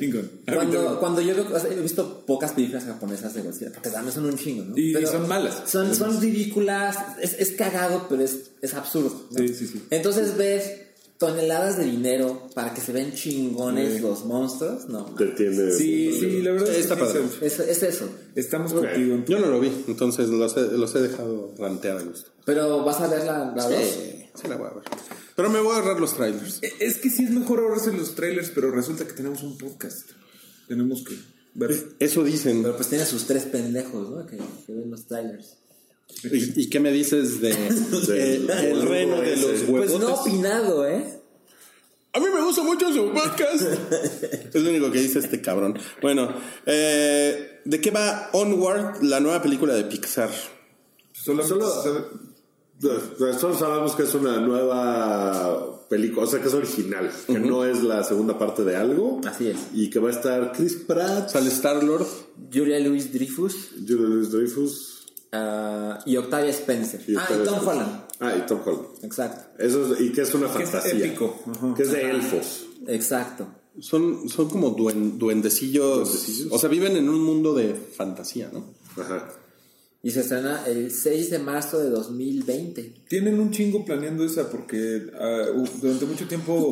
cuando, 0.51 0.99
cuando 0.99 1.21
yo 1.21 1.35
veo, 1.35 1.45
o 1.55 1.59
sea, 1.59 1.71
he 1.71 1.79
visto 1.79 2.23
pocas 2.25 2.53
películas 2.53 2.85
japonesas 2.85 3.33
de 3.35 3.43
Godzilla, 3.43 3.71
porque 3.71 3.89
también 3.91 4.13
son 4.13 4.25
un 4.25 4.35
chingo, 4.37 4.63
¿no? 4.65 4.77
Y- 4.77 4.97
y 4.97 5.05
son 5.05 5.27
malas. 5.27 5.63
Son, 5.69 5.93
son 5.93 6.19
ridículas, 6.19 6.97
es, 7.21 7.35
es 7.39 7.51
cagado, 7.51 8.07
pero 8.09 8.23
es, 8.23 8.51
es 8.61 8.73
absurdo. 8.73 9.27
¿no? 9.31 9.37
Sí, 9.37 9.49
sí, 9.49 9.67
sí. 9.67 9.83
Entonces 9.91 10.35
ves 10.35 10.71
toneladas 11.21 11.77
de 11.77 11.85
dinero 11.85 12.49
para 12.55 12.73
que 12.73 12.81
se 12.81 12.91
vean 12.91 13.13
chingones 13.13 14.01
los 14.01 14.25
monstruos, 14.25 14.89
no. 14.89 15.05
Te 15.15 15.25
entiende. 15.25 15.71
Sí, 15.71 16.11
sí, 16.19 16.41
la 16.41 16.51
verdad 16.51 16.69
es 16.69 16.75
que 16.75 16.81
Está 16.81 16.95
sí, 16.95 17.01
padre. 17.01 17.21
se- 17.39 17.45
Es, 17.45 17.59
es 17.59 17.83
eso. 17.83 18.09
estamos 18.35 18.73
contigo. 18.73 19.13
en 19.15 19.23
tu- 19.25 19.31
Yo 19.33 19.39
no 19.39 19.47
lo 19.47 19.59
vi, 19.59 19.71
entonces 19.87 20.27
los 20.29 20.57
he, 20.57 20.61
los 20.77 20.95
he 20.95 20.99
dejado 21.01 21.53
rantear 21.59 21.97
a 21.99 22.01
gusto. 22.01 22.31
Pero 22.43 22.83
vas 22.83 22.99
a 23.01 23.07
ver 23.07 23.23
la, 23.23 23.53
la 23.55 23.69
dos. 23.69 23.79
Sí, 23.79 24.25
sí 24.33 24.47
la 24.49 24.57
voy 24.57 24.67
a 24.67 24.73
ver. 24.73 24.83
Pero 25.35 25.49
me 25.51 25.59
voy 25.61 25.71
a 25.73 25.75
ahorrar 25.75 25.99
los 25.99 26.15
trailers. 26.15 26.59
Es 26.79 26.97
que 26.97 27.09
sí 27.11 27.23
es 27.23 27.29
mejor 27.29 27.59
ahorrarse 27.59 27.93
los 27.93 28.15
trailers, 28.15 28.49
pero 28.49 28.71
resulta 28.71 29.05
que 29.05 29.13
tenemos 29.13 29.43
un 29.43 29.57
podcast. 29.59 30.09
Tenemos 30.67 31.03
que 31.03 31.15
ver. 31.53 31.71
Eso 31.99 32.23
dicen. 32.23 32.63
Pero 32.63 32.75
pues 32.75 32.89
tiene 32.89 33.05
sus 33.05 33.27
tres 33.27 33.43
pendejos, 33.43 34.09
¿no? 34.09 34.25
Que, 34.25 34.37
que 34.37 34.73
ven 34.73 34.89
los 34.89 35.05
trailers. 35.05 35.57
¿Y, 36.23 36.61
y 36.63 36.69
qué 36.69 36.79
me 36.79 36.91
dices 36.91 37.41
de, 37.41 37.49
de- 38.07 38.35
el 38.71 38.81
reno 38.87 39.21
de 39.21 39.35
los 39.37 39.61
huevos? 39.67 39.91
Pues 39.91 39.99
no 39.99 40.13
opinado, 40.15 40.87
¿eh? 40.87 41.17
A 42.13 42.19
mí 42.19 42.25
me 42.33 42.41
gusta 42.43 42.61
mucho 42.63 42.91
su 42.93 43.11
podcast. 43.13 43.61
es 44.53 44.61
lo 44.61 44.69
único 44.69 44.91
que 44.91 44.99
dice 44.99 45.19
este 45.19 45.41
cabrón. 45.41 45.77
Bueno, 46.01 46.33
eh, 46.65 47.61
¿de 47.63 47.79
qué 47.81 47.89
va 47.91 48.29
Onward, 48.33 49.01
la 49.03 49.19
nueva 49.21 49.41
película 49.41 49.73
de 49.75 49.85
Pixar? 49.85 50.29
Solo, 51.13 51.41
Solo- 51.47 52.09
Nosotros 53.19 53.59
sabemos 53.59 53.95
que 53.95 54.03
es 54.03 54.13
una 54.13 54.39
nueva 54.41 55.87
película, 55.87 56.25
o 56.25 56.29
sea 56.29 56.41
que 56.41 56.47
es 56.49 56.53
original, 56.53 57.09
que 57.27 57.39
no 57.39 57.63
es 57.65 57.81
la 57.83 58.03
segunda 58.03 58.37
parte 58.37 58.63
de 58.65 58.75
algo. 58.75 59.21
Así 59.25 59.47
es. 59.47 59.57
Y 59.73 59.89
que 59.89 59.99
va 59.99 60.09
a 60.09 60.11
estar 60.11 60.51
Chris 60.51 60.75
Pratt, 60.85 61.29
Sale 61.29 61.49
Star 61.49 61.81
Lord. 61.83 62.05
Julia 62.53 62.79
Louis 62.79 63.13
Dreyfus 63.13 63.69
Julia 63.87 64.07
Louis 64.07 64.31
Dreyfus 64.31 64.90
ah, 65.31 65.99
y 66.05 66.17
Octavia 66.17 66.49
Spencer. 66.51 67.01
y 67.07 67.15
ah, 67.15 67.27
y 67.29 67.43
Tom 67.45 67.67
Holland. 67.67 68.01
Ah, 68.19 68.35
y 68.37 68.45
Tom 68.45 68.59
Holland. 68.65 68.85
Exacto. 69.03 69.41
Eso 69.63 69.93
es- 69.93 70.01
y 70.01 70.11
que 70.11 70.21
es 70.21 70.33
una 70.33 70.51
Que 70.53 70.63
es 70.63 70.69
fantasía. 70.69 71.05
épico. 71.05 71.41
Ajá. 71.47 71.73
Que 71.75 71.83
es 71.83 71.91
de 71.91 72.09
elfos. 72.11 72.65
Exacto. 72.87 73.47
Son, 73.79 74.27
son 74.29 74.49
como 74.49 74.75
duen- 74.75 75.17
duendecillos. 75.17 76.09
Duendecillos. 76.09 76.51
O 76.51 76.57
sea, 76.57 76.69
viven 76.69 76.97
en 76.97 77.07
un 77.09 77.21
mundo 77.23 77.53
de 77.53 77.73
fantasía, 77.73 78.49
¿no? 78.51 78.65
Ajá. 79.01 79.29
Y 80.03 80.09
se 80.11 80.21
estrena 80.21 80.65
el 80.65 80.91
6 80.91 81.29
de 81.29 81.39
marzo 81.39 81.79
de 81.79 81.89
2020. 81.89 82.93
Tienen 83.07 83.39
un 83.39 83.51
chingo 83.51 83.85
planeando 83.85 84.25
esa 84.25 84.49
porque 84.49 85.09
ah, 85.17 85.45
durante 85.79 86.05
mucho 86.05 86.27
tiempo 86.27 86.71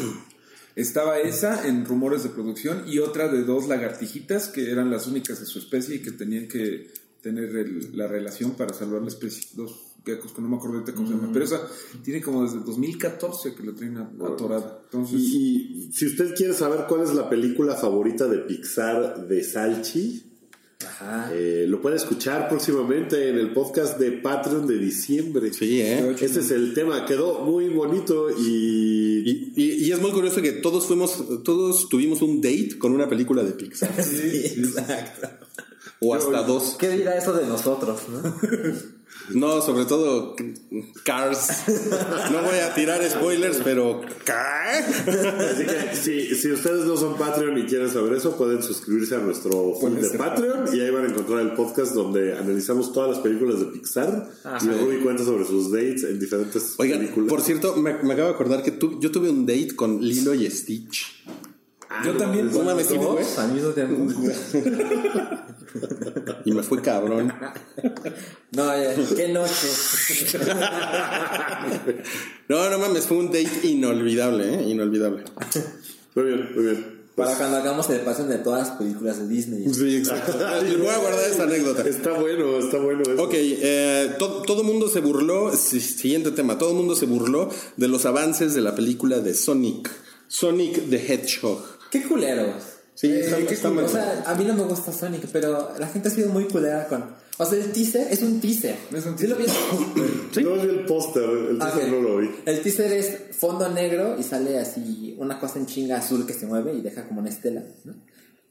estaba 0.74 1.18
esa 1.20 1.66
en 1.66 1.84
rumores 1.84 2.22
de 2.24 2.28
producción 2.30 2.84
y 2.86 2.98
otra 2.98 3.28
de 3.28 3.44
dos 3.44 3.68
lagartijitas 3.68 4.48
que 4.48 4.70
eran 4.70 4.90
las 4.90 5.06
únicas 5.06 5.40
de 5.40 5.46
su 5.46 5.58
especie 5.58 5.96
y 5.96 6.02
que 6.02 6.10
tenían 6.12 6.48
que 6.48 6.90
tener 7.26 7.56
el- 7.56 7.90
la 7.96 8.06
relación 8.06 8.52
para 8.52 8.72
salvar 8.72 9.02
la 9.02 9.08
especie. 9.08 9.42
Dos 9.54 9.72
geckos 10.04 10.30
que 10.32 10.40
no 10.40 10.48
me 10.48 10.56
acuerdo 10.56 10.76
ahorita 10.78 10.94
cómo 10.94 11.08
se 11.08 11.14
llama. 11.14 11.30
Pero 11.32 11.44
esa 11.44 11.60
tiene 12.04 12.20
como 12.22 12.44
desde 12.44 12.60
2014 12.60 13.54
que 13.56 13.64
la 13.64 13.72
traen 13.74 13.96
a- 13.96 14.10
atorada. 14.32 14.80
Entonces, 14.84 15.18
Y, 15.20 15.88
y 15.88 15.92
si 15.92 16.06
usted 16.06 16.34
quiere 16.36 16.54
saber 16.54 16.86
cuál 16.88 17.02
es 17.02 17.12
la 17.14 17.28
película 17.28 17.74
favorita 17.74 18.28
de 18.28 18.38
Pixar 18.38 19.26
de 19.26 19.42
Salchi, 19.42 20.22
Ajá. 20.86 21.30
eh, 21.32 21.64
lo 21.68 21.80
puede 21.82 21.96
escuchar 21.96 22.48
próximamente 22.48 23.30
en 23.30 23.38
el 23.38 23.52
podcast 23.52 23.98
de 23.98 24.12
Patreon 24.12 24.66
de 24.68 24.78
diciembre. 24.78 25.52
Sí, 25.52 25.80
¿eh? 25.80 26.14
Ese 26.20 26.38
es 26.40 26.50
el 26.52 26.72
tema. 26.74 27.04
Quedó 27.04 27.40
muy 27.44 27.68
bonito 27.70 28.28
y... 28.30 29.06
Y, 29.26 29.52
y- 29.56 29.86
y 29.86 29.90
es 29.92 30.00
muy 30.00 30.12
curioso 30.12 30.40
que 30.40 30.52
todos 30.52 30.86
fuimos, 30.86 31.42
todos 31.42 31.88
tuvimos 31.88 32.22
un 32.22 32.40
date 32.40 32.78
con 32.78 32.92
una 32.92 33.08
película 33.08 33.42
de 33.42 33.52
Pixar. 33.52 33.90
Sí, 34.04 34.60
exacto. 34.60 35.45
O 36.00 36.14
hasta 36.14 36.42
dos. 36.42 36.76
¿Qué 36.78 36.88
dirá 36.90 37.16
eso 37.16 37.32
de 37.32 37.46
nosotros, 37.46 38.00
no? 38.08 38.22
No, 39.30 39.60
sobre 39.60 39.86
todo 39.86 40.36
Cars. 41.02 41.48
No 42.30 42.42
voy 42.42 42.58
a 42.58 42.74
tirar 42.74 43.02
spoilers, 43.08 43.58
pero 43.64 44.00
¿qué? 44.24 44.32
Así 44.32 45.64
que 45.64 45.96
si, 45.96 46.34
si 46.36 46.52
ustedes 46.52 46.84
no 46.84 46.96
son 46.96 47.16
Patreon 47.16 47.58
y 47.58 47.64
quieren 47.64 47.90
saber 47.90 48.12
eso, 48.12 48.36
pueden 48.36 48.62
suscribirse 48.62 49.16
a 49.16 49.18
nuestro 49.18 49.74
feed 49.80 50.10
de 50.12 50.18
Patreon 50.18 50.66
y 50.76 50.80
ahí 50.80 50.90
van 50.90 51.06
a 51.06 51.08
encontrar 51.08 51.40
el 51.40 51.52
podcast 51.54 51.92
donde 51.94 52.36
analizamos 52.36 52.92
todas 52.92 53.10
las 53.10 53.18
películas 53.20 53.58
de 53.58 53.66
Pixar 53.66 54.28
y 54.62 54.68
Ruby 54.68 54.98
cuenta 55.02 55.24
sobre 55.24 55.44
sus 55.44 55.72
dates 55.72 56.04
en 56.04 56.20
diferentes 56.20 56.74
Oigan, 56.78 57.00
películas. 57.00 57.28
por 57.28 57.40
cierto, 57.42 57.74
me, 57.76 57.94
me 58.02 58.12
acabo 58.12 58.28
de 58.28 58.34
acordar 58.34 58.62
que 58.62 58.72
tu- 58.72 59.00
yo 59.00 59.10
tuve 59.10 59.30
un 59.30 59.44
date 59.46 59.74
con 59.74 60.00
Lilo 60.00 60.34
y 60.34 60.48
Stitch. 60.50 61.24
Ah, 61.88 62.02
yo 62.04 62.12
no, 62.12 62.18
también. 62.18 62.50
No 62.52 62.62
mames, 62.62 62.86
¿sí 62.88 62.96
fue? 62.98 63.24
Al 63.42 63.52
mismo 63.52 63.70
tiempo. 63.70 64.12
Y 66.44 66.52
me 66.52 66.62
fue 66.62 66.80
cabrón. 66.82 67.32
No, 68.52 68.70
qué 69.16 69.28
noche. 69.28 69.68
No, 72.48 72.70
no 72.70 72.78
mames, 72.78 73.06
fue 73.06 73.16
un 73.18 73.26
date 73.26 73.60
inolvidable, 73.64 74.54
¿eh? 74.54 74.62
Inolvidable. 74.68 75.24
Muy 76.14 76.24
bien, 76.24 76.50
muy 76.54 76.64
bien. 76.64 76.96
Para 77.16 77.34
cuando 77.34 77.56
hagamos 77.56 77.88
el 77.90 78.00
paso 78.00 78.26
de 78.26 78.36
todas 78.38 78.68
las 78.68 78.76
películas 78.78 79.18
de 79.18 79.26
Disney. 79.26 79.72
Sí, 79.72 79.96
exacto. 79.96 80.32
Voy 80.78 80.86
a 80.88 80.98
guardar 80.98 81.30
esta 81.30 81.44
anécdota. 81.44 81.82
Está 81.88 82.12
bueno, 82.12 82.58
está 82.58 82.76
bueno 82.78 83.02
eso. 83.02 83.22
Ok, 83.22 83.32
eh, 83.34 84.14
to- 84.18 84.42
todo 84.42 84.62
mundo 84.62 84.88
se 84.88 85.00
burló, 85.00 85.50
si- 85.56 85.80
siguiente 85.80 86.30
tema, 86.32 86.58
todo 86.58 86.74
mundo 86.74 86.94
se 86.94 87.06
burló 87.06 87.48
de 87.78 87.88
los 87.88 88.04
avances 88.04 88.52
de 88.54 88.60
la 88.60 88.74
película 88.74 89.20
de 89.20 89.32
Sonic, 89.34 89.90
Sonic 90.28 90.90
the 90.90 90.96
Hedgehog. 90.96 91.75
Qué 92.02 92.08
culeros. 92.08 92.62
Sí, 92.94 93.08
Eh, 93.08 93.20
está- 93.20 93.38
está. 93.38 93.68
O 93.70 93.88
sea, 93.88 94.22
a 94.26 94.34
mí 94.34 94.44
no 94.44 94.54
me 94.54 94.62
gusta 94.62 94.92
Sonic, 94.92 95.26
pero 95.32 95.72
la 95.78 95.86
gente 95.88 96.08
ha 96.08 96.10
sido 96.10 96.30
muy 96.30 96.44
culera 96.44 96.86
con. 96.88 97.04
O 97.38 97.44
sea, 97.44 97.58
el 97.58 97.70
teaser 97.70 98.06
es 98.10 98.22
un 98.22 98.40
teaser. 98.40 98.74
Es 98.94 99.04
un 99.04 99.18
¿Sí 99.18 99.26
lo 99.26 99.36
viste? 99.36 99.52
No 100.42 100.54
vi 100.54 100.60
el 100.60 100.86
póster, 100.86 101.22
el 101.24 101.58
Ah, 101.60 101.66
póster 101.66 101.84
ok. 101.84 101.90
no 101.90 102.00
lo 102.00 102.16
vi. 102.18 102.30
El 102.46 102.60
teaser 102.62 102.92
es 102.94 103.36
fondo 103.38 103.68
negro 103.68 104.16
y 104.18 104.22
sale 104.22 104.58
así 104.58 105.14
una 105.18 105.38
cosa 105.38 105.58
en 105.58 105.66
chinga 105.66 105.98
azul 105.98 106.26
que 106.26 106.32
se 106.32 106.46
mueve 106.46 106.72
y 106.74 106.80
deja 106.80 107.06
como 107.06 107.20
una 107.20 107.28
estela. 107.28 107.62
¿no? 107.84 107.94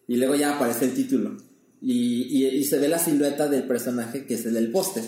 Y 0.07 0.17
luego 0.17 0.35
ya 0.35 0.55
aparece 0.55 0.85
el 0.85 0.93
título. 0.93 1.37
Y, 1.81 2.43
y- 2.43 2.47
y 2.47 2.63
se 2.65 2.77
ve 2.77 2.87
la 2.87 2.99
silueta 2.99 3.47
del 3.47 3.63
personaje 3.63 4.25
que 4.27 4.35
es 4.35 4.45
el 4.45 4.53
del 4.53 4.71
póster. 4.71 5.03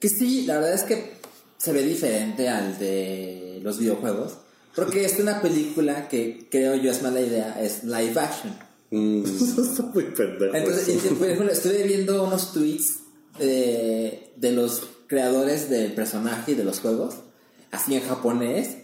Que 0.00 0.08
sí, 0.08 0.44
la 0.46 0.54
verdad 0.56 0.74
es 0.74 0.82
que 0.82 1.12
se 1.58 1.72
ve 1.72 1.82
diferente 1.84 2.48
al 2.48 2.76
de 2.78 3.60
los 3.62 3.78
videojuegos. 3.78 4.38
Porque 4.74 5.04
es 5.04 5.18
una 5.18 5.40
película 5.40 6.08
que 6.08 6.48
creo 6.50 6.74
yo 6.74 6.90
es 6.90 7.02
mala 7.02 7.20
idea, 7.20 7.60
es 7.60 7.84
live 7.84 8.18
action. 8.18 8.54
está 8.90 9.82
muy 9.82 10.04
pendejo. 10.04 10.54
Entonces, 10.54 11.12
por 11.18 11.28
ejemplo, 11.28 11.52
estuve 11.52 11.82
viendo 11.84 12.24
unos 12.24 12.52
tweets 12.52 13.00
de, 13.38 14.32
de 14.36 14.52
los 14.52 14.82
creadores 15.06 15.70
del 15.70 15.92
personaje 15.92 16.52
y 16.52 16.54
de 16.54 16.64
los 16.64 16.80
juegos, 16.80 17.16
así 17.70 17.94
en 17.94 18.02
japonés. 18.02 18.78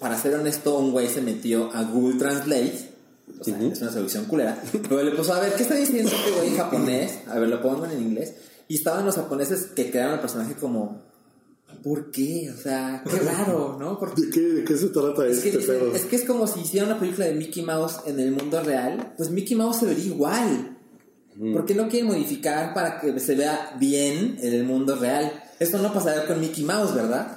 Para 0.00 0.18
ser 0.18 0.34
honesto, 0.34 0.78
un 0.78 0.92
güey 0.92 1.08
se 1.08 1.20
metió 1.22 1.72
a 1.74 1.82
Google 1.84 2.18
Translate. 2.18 2.90
O 3.40 3.44
sea, 3.44 3.58
es 3.60 3.80
una 3.80 3.90
traducción 3.90 4.24
culera. 4.24 4.60
Pero 4.88 5.02
le 5.02 5.12
puso, 5.12 5.34
a 5.34 5.40
ver, 5.40 5.54
¿qué 5.54 5.62
está 5.62 5.74
diciendo 5.74 6.10
este 6.10 6.30
güey 6.32 6.48
en 6.48 6.56
japonés? 6.56 7.18
A 7.28 7.38
ver, 7.38 7.48
lo 7.48 7.62
pongo 7.62 7.84
en 7.84 8.00
inglés. 8.00 8.34
Y 8.68 8.76
estaban 8.76 9.06
los 9.06 9.14
japoneses 9.14 9.66
que 9.74 9.90
crearon 9.90 10.14
el 10.14 10.20
personaje 10.20 10.54
como, 10.54 11.02
¿por 11.82 12.10
qué? 12.10 12.50
O 12.56 12.60
sea, 12.60 13.02
qué 13.08 13.18
raro, 13.20 13.76
¿no? 13.78 13.98
Porque 13.98 14.22
¿De 14.22 14.30
qué, 14.30 14.40
de 14.40 14.64
qué 14.64 14.76
se 14.76 14.88
trata 14.88 15.26
es 15.26 15.38
que, 15.40 15.48
este 15.50 15.60
dicen- 15.60 15.78
pedo? 15.80 15.94
es 15.94 16.04
que 16.04 16.16
es 16.16 16.24
como 16.24 16.46
si 16.46 16.60
hiciera 16.60 16.86
una 16.86 16.98
película 16.98 17.26
de 17.26 17.34
Mickey 17.34 17.62
Mouse 17.62 17.96
en 18.06 18.18
el 18.20 18.32
mundo 18.32 18.62
real, 18.62 19.14
pues 19.16 19.30
Mickey 19.30 19.56
Mouse 19.56 19.78
se 19.78 19.86
vería 19.86 20.04
igual. 20.06 20.74
¿Por 21.52 21.64
qué 21.66 21.74
no 21.76 21.88
quieren 21.88 22.08
modificar 22.08 22.74
para 22.74 23.00
que 23.00 23.18
se 23.20 23.36
vea 23.36 23.76
bien 23.78 24.38
en 24.42 24.52
el 24.54 24.64
mundo 24.64 24.96
real? 24.96 25.44
Esto 25.60 25.78
no 25.78 25.92
pasará 25.92 26.26
con 26.26 26.40
Mickey 26.40 26.64
Mouse, 26.64 26.94
¿verdad? 26.94 27.36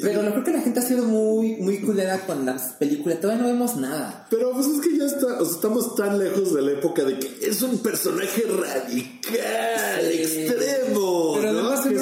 Pero 0.00 0.22
lo 0.22 0.30
creo 0.32 0.44
que 0.44 0.52
la 0.52 0.60
gente 0.60 0.78
ha 0.80 0.82
sido 0.82 1.04
muy, 1.04 1.56
muy 1.56 1.78
culera 1.80 2.20
con 2.24 2.46
las 2.46 2.74
películas. 2.74 3.20
Todavía 3.20 3.42
no 3.42 3.48
vemos 3.48 3.76
nada. 3.76 4.26
Pero 4.30 4.52
pues 4.52 4.66
es 4.68 4.80
que 4.80 4.96
ya 4.96 5.06
está, 5.06 5.40
o 5.40 5.44
sea, 5.44 5.54
estamos 5.56 5.94
tan 5.96 6.18
lejos 6.20 6.54
de 6.54 6.62
la 6.62 6.72
época 6.72 7.02
de 7.04 7.18
que 7.18 7.38
es 7.48 7.62
un 7.62 7.78
personaje 7.78 8.42
radical, 8.46 10.00
Sí. 10.00 10.18
extremo. 10.18 11.34
Pero 11.40 11.52
¿no? 11.52 11.58
además 11.60 11.82
se 11.82 11.88
Que 11.90 11.94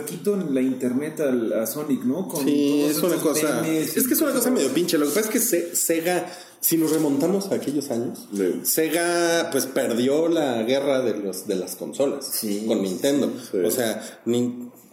poquito 0.00 0.34
en 0.34 0.54
la 0.54 0.60
internet 0.60 1.20
al- 1.20 1.52
a, 1.52 1.66
Sonic, 1.66 2.04
¿no? 2.04 2.28
Con 2.28 2.44
Sí, 2.44 2.82
es 2.82 2.98
una 3.02 3.16
cosa. 3.16 3.66
Es 3.68 4.06
que 4.06 4.14
es 4.14 4.20
una 4.20 4.32
cosa 4.32 4.50
medio 4.50 4.68
pinche. 4.72 4.98
Lo 4.98 5.06
que 5.06 5.12
pasa 5.12 5.26
es 5.28 5.32
que 5.32 5.38
Se- 5.40 5.74
Sega, 5.76 6.26
si 6.60 6.76
nos 6.76 6.90
remontamos 6.92 7.46
a 7.50 7.56
aquellos 7.56 7.90
años, 7.90 8.26
Sí. 8.34 8.60
Sega 8.64 9.48
pues 9.52 9.66
perdió 9.66 10.28
la 10.28 10.62
guerra 10.62 11.02
de 11.02 11.16
los 11.18 11.46
de 11.46 11.56
las 11.56 11.76
consolas 11.76 12.26
Sí, 12.32 12.64
con 12.66 12.82
Nintendo. 12.82 13.30
sí. 13.50 13.58
O 13.58 13.70
sea, 13.70 14.20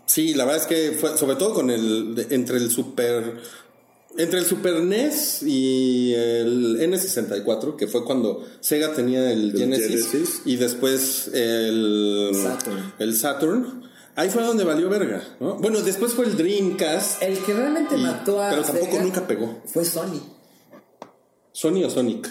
sí, 0.06 0.34
la 0.34 0.46
verdad 0.46 0.62
es 0.62 0.68
que 0.68 0.98
fue 1.00 1.18
sobre 1.18 1.36
todo 1.38 1.54
con 1.54 1.70
el 1.70 2.28
entre 2.30 2.58
el 2.58 2.70
Super 2.72 3.40
entre 4.18 4.40
el 4.40 4.46
Super 4.46 4.82
NES 4.84 5.42
y 5.44 6.14
el 6.14 6.82
N64, 6.82 7.78
que 7.78 7.88
fue 7.88 8.04
cuando 8.04 8.46
Sega 8.60 8.94
tenía 8.94 9.32
el, 9.32 9.52
El 9.52 9.58
Genesis, 9.58 10.08
Genesis. 10.12 10.42
y 10.44 10.58
después 10.58 11.30
el 11.34 12.32
Saturn. 12.36 12.94
el 13.00 13.16
Saturn, 13.16 13.84
ahí 14.16 14.30
fue 14.30 14.44
donde 14.44 14.64
valió 14.64 14.90
verga, 14.90 15.22
¿no? 15.40 15.56
Bueno, 15.56 15.82
después 15.82 16.14
fue 16.14 16.26
el 16.26 16.38
Dreamcast. 16.38 17.22
El 17.24 17.38
que 17.40 17.54
realmente 17.54 17.96
Y- 17.98 18.02
mató 18.02 18.42
a 18.42 18.50
pero 18.52 18.64
tampoco 18.64 19.00
nunca 19.00 19.28
pegó. 19.28 19.62
Fue 19.66 19.86
Sony. 19.86 20.22
Sony 21.52 21.84
o 21.86 21.90
Sonic. 21.90 22.30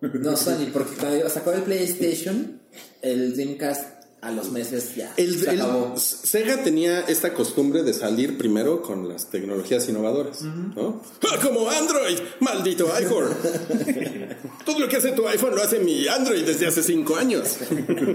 No, 0.00 0.36
Sony, 0.36 0.68
porque 0.72 0.96
cuando 0.96 1.28
sacó 1.28 1.52
el 1.52 1.62
PlayStation, 1.62 2.60
el 3.02 3.34
Dreamcast 3.34 3.98
a 4.20 4.32
los 4.32 4.50
meses 4.50 4.96
ya 4.96 5.12
El, 5.16 5.38
se 5.38 5.50
el- 5.50 5.60
acabó. 5.60 5.94
Sega 5.96 6.62
tenía 6.64 7.00
esta 7.02 7.32
costumbre 7.34 7.84
de 7.84 7.94
salir 7.94 8.36
primero 8.36 8.82
con 8.82 9.08
las 9.08 9.30
tecnologías 9.30 9.88
innovadoras, 9.88 10.42
¿no? 10.42 11.02
¡Ah, 11.22 11.38
Como 11.40 11.68
Android, 11.70 12.18
maldito 12.40 12.92
iPhone. 12.94 13.28
Todo 14.66 14.80
lo 14.80 14.88
que 14.88 14.96
hace 14.96 15.12
tu 15.12 15.26
iPhone 15.28 15.54
lo 15.54 15.62
hace 15.62 15.78
mi 15.78 16.06
Android 16.08 16.44
desde 16.44 16.66
hace 16.66 16.82
cinco 16.82 17.14
años. 17.16 17.58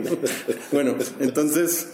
bueno, 0.73 0.95
entonces 1.22 1.88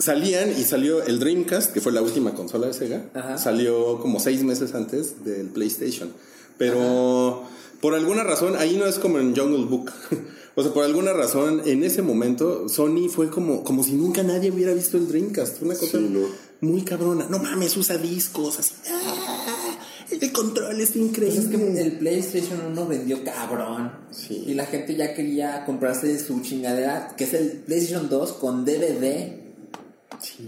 salían 0.00 0.50
y 0.50 0.64
salió 0.64 1.02
el 1.04 1.20
Dreamcast, 1.20 1.72
que 1.72 1.80
fue 1.80 1.92
la 1.92 2.02
última 2.02 2.34
consola 2.34 2.66
de 2.66 2.74
Sega. 2.74 3.04
Ajá. 3.14 3.38
Salió 3.38 4.00
como 4.00 4.18
seis 4.18 4.42
meses 4.42 4.74
antes 4.74 5.24
del 5.24 5.46
PlayStation. 5.48 6.12
Pero 6.58 7.42
por 7.80 7.94
alguna 7.94 8.22
razón, 8.24 8.54
ahí 8.58 8.76
no 8.76 8.86
es 8.86 8.98
como 8.98 9.18
en 9.18 9.34
Jungle 9.36 9.66
Book. 9.66 9.90
O 10.56 10.62
sea, 10.64 10.72
por 10.74 10.84
alguna 10.84 11.12
razón, 11.12 11.62
en 11.64 11.84
ese 11.84 12.02
momento, 12.02 12.68
Sony 12.68 13.08
fue 13.08 13.30
como, 13.30 13.62
como 13.62 13.84
si 13.84 13.92
nunca 13.92 14.24
nadie 14.24 14.50
hubiera 14.50 14.74
visto 14.74 14.96
el 14.96 15.06
Dreamcast. 15.06 15.62
Una 15.62 15.74
cosa 15.76 15.98
Sí, 15.98 16.08
¿no? 16.10 16.26
muy 16.60 16.82
cabrona. 16.82 17.26
No 17.30 17.38
mames, 17.38 17.76
usa 17.76 17.96
discos, 17.96 18.58
así. 18.58 18.74
¡Ah! 18.90 19.78
El 20.10 20.32
control 20.32 20.80
es 20.80 20.90
Pues 20.90 20.96
increíble. 20.96 21.38
es 21.38 21.46
que 21.46 21.80
el 21.80 21.92
PlayStation 21.98 22.58
1 22.72 22.86
vendió 22.88 23.22
cabrón. 23.24 23.92
Sí. 24.10 24.42
Y 24.48 24.54
la 24.54 24.66
gente 24.66 24.96
ya 24.96 25.14
quería 25.14 25.64
comprarse 25.64 26.18
su 26.18 26.40
chingadera, 26.42 27.14
que 27.16 27.24
es 27.24 27.32
el 27.34 27.52
PlayStation 27.64 28.08
2 28.10 28.32
con 28.32 28.64
DVD. 28.64 29.39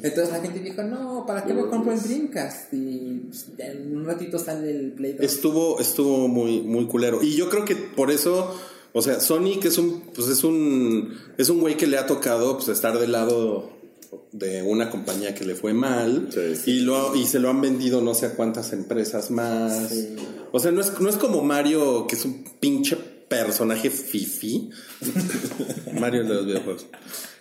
Entonces 0.02 0.30
la 0.30 0.40
gente 0.40 0.60
dijo, 0.60 0.82
no, 0.82 1.24
¿para 1.26 1.44
qué 1.44 1.54
me 1.54 1.66
compro 1.66 1.92
el 1.92 2.02
Dreamcast? 2.02 2.72
Y 2.74 3.22
pues, 3.28 3.46
en 3.58 3.96
un 3.96 4.04
ratito 4.04 4.38
sale 4.38 4.70
el 4.70 4.92
Play 4.92 5.12
2. 5.14 5.24
Estuvo, 5.24 5.80
estuvo 5.80 6.28
muy, 6.28 6.60
muy 6.62 6.86
culero. 6.86 7.22
Y 7.22 7.34
yo 7.36 7.48
creo 7.48 7.64
que 7.64 7.76
por 7.76 8.10
eso, 8.10 8.54
o 8.92 9.02
sea, 9.02 9.20
Sony 9.20 9.58
que 9.60 9.68
es 9.68 9.78
un, 9.78 10.02
pues 10.14 10.28
es 10.28 10.44
un, 10.44 11.14
es 11.38 11.48
un 11.48 11.60
güey 11.60 11.76
que 11.76 11.86
le 11.86 11.96
ha 11.98 12.06
tocado 12.06 12.56
pues 12.56 12.68
estar 12.68 12.98
del 12.98 13.12
lado 13.12 13.70
de 14.32 14.62
una 14.62 14.90
compañía 14.90 15.34
que 15.34 15.44
le 15.44 15.54
fue 15.54 15.72
mal 15.72 16.28
Sí. 16.30 16.70
y 16.70 16.80
lo 16.80 17.14
y 17.16 17.26
se 17.26 17.38
lo 17.38 17.48
han 17.48 17.60
vendido 17.60 18.00
no 18.02 18.14
sé 18.14 18.26
a 18.26 18.34
cuántas 18.34 18.72
empresas 18.72 19.30
más. 19.30 19.92
O 20.52 20.58
sea, 20.60 20.70
no 20.70 20.80
es, 20.82 21.00
no 21.00 21.08
es 21.08 21.16
como 21.16 21.42
Mario 21.42 22.06
que 22.06 22.16
es 22.16 22.24
un 22.24 22.44
pinche 22.60 22.96
personaje 23.36 23.90
fifi. 23.90 24.70
Mario 26.00 26.24
de 26.24 26.34
los 26.34 26.46
videojuegos. 26.46 26.86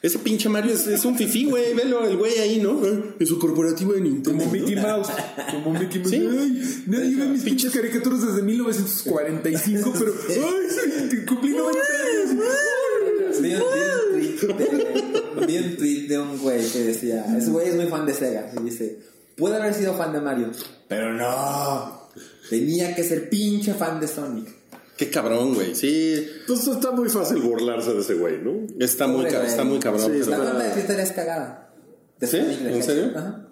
Ese 0.01 0.18
pinche 0.19 0.49
Mario 0.49 0.73
es, 0.73 0.88
es 0.88 1.05
un 1.05 1.15
fifi, 1.15 1.45
güey. 1.45 1.73
Velo, 1.73 2.05
el 2.05 2.18
güey 2.18 2.39
ahí, 2.39 2.59
¿no? 2.59 2.81
En 3.19 3.27
su 3.27 3.38
corporativo 3.38 3.93
de 3.93 4.01
Nintendo. 4.01 4.43
Como 4.43 4.51
Mickey. 4.51 4.76
Mouse. 4.76 5.09
Como 5.51 5.80
Mickey 5.80 5.99
Mouse. 5.99 6.09
Sí. 6.09 6.15
Ay, 6.18 6.84
nadie 6.88 7.15
ve 7.15 7.27
mis 7.27 7.43
pinches 7.43 7.72
caricaturas 7.72 8.26
desde 8.26 8.41
1945, 8.41 9.93
pero. 9.99 10.13
¡Ay! 10.30 11.09
sí, 11.09 11.26
Cumplí 11.26 11.51
90 11.51 11.80
años. 11.80 12.45
Vi 13.41 13.55
un, 13.55 13.61
tweet 14.11 15.47
vi 15.47 15.57
un 15.57 15.77
tweet 15.77 16.07
de 16.07 16.19
un 16.19 16.38
güey 16.38 16.65
que 16.69 16.80
decía, 16.80 17.26
ese 17.38 17.49
güey 17.49 17.69
es 17.69 17.76
muy 17.76 17.88
fan 17.88 18.05
de 18.05 18.13
Sega, 18.13 18.51
y 18.55 18.63
dice, 18.63 18.99
puede 19.35 19.55
haber 19.55 19.73
sido 19.73 19.95
fan 19.95 20.13
de 20.13 20.22
Mario, 20.22 20.51
pero 20.88 21.13
no, 21.13 22.09
tenía 22.49 22.93
que 22.93 23.03
ser 23.03 23.30
pinche 23.30 23.73
fan 23.73 23.99
de 23.99 24.07
Sonic. 24.07 24.60
Qué 25.02 25.10
cabrón, 25.10 25.56
güey. 25.56 25.73
Sí, 25.73 26.14
Entonces 26.41 26.65
Pues 26.68 26.78
está 26.78 26.91
muy 26.91 27.10
fácil 27.10 27.38
burlarse 27.38 27.91
de 27.91 28.02
ese 28.02 28.14
güey, 28.14 28.38
¿no? 28.38 28.68
está 28.80 29.07
muy, 29.07 29.26
Pobre 29.26 29.48
está 29.48 29.64
muy 29.64 29.80
cabrón. 29.80 30.11
Sí, 30.14 30.19
pero- 30.23 30.30
La 30.30 30.38
cuenta 30.52 30.64
de 30.64 30.69
Twitter 30.69 30.99
es 30.99 31.11
cagada. 31.11 31.73
¿Sí? 32.22 32.38
¿En 32.38 32.84
serio? 32.84 33.11
Ajá. 33.15 33.48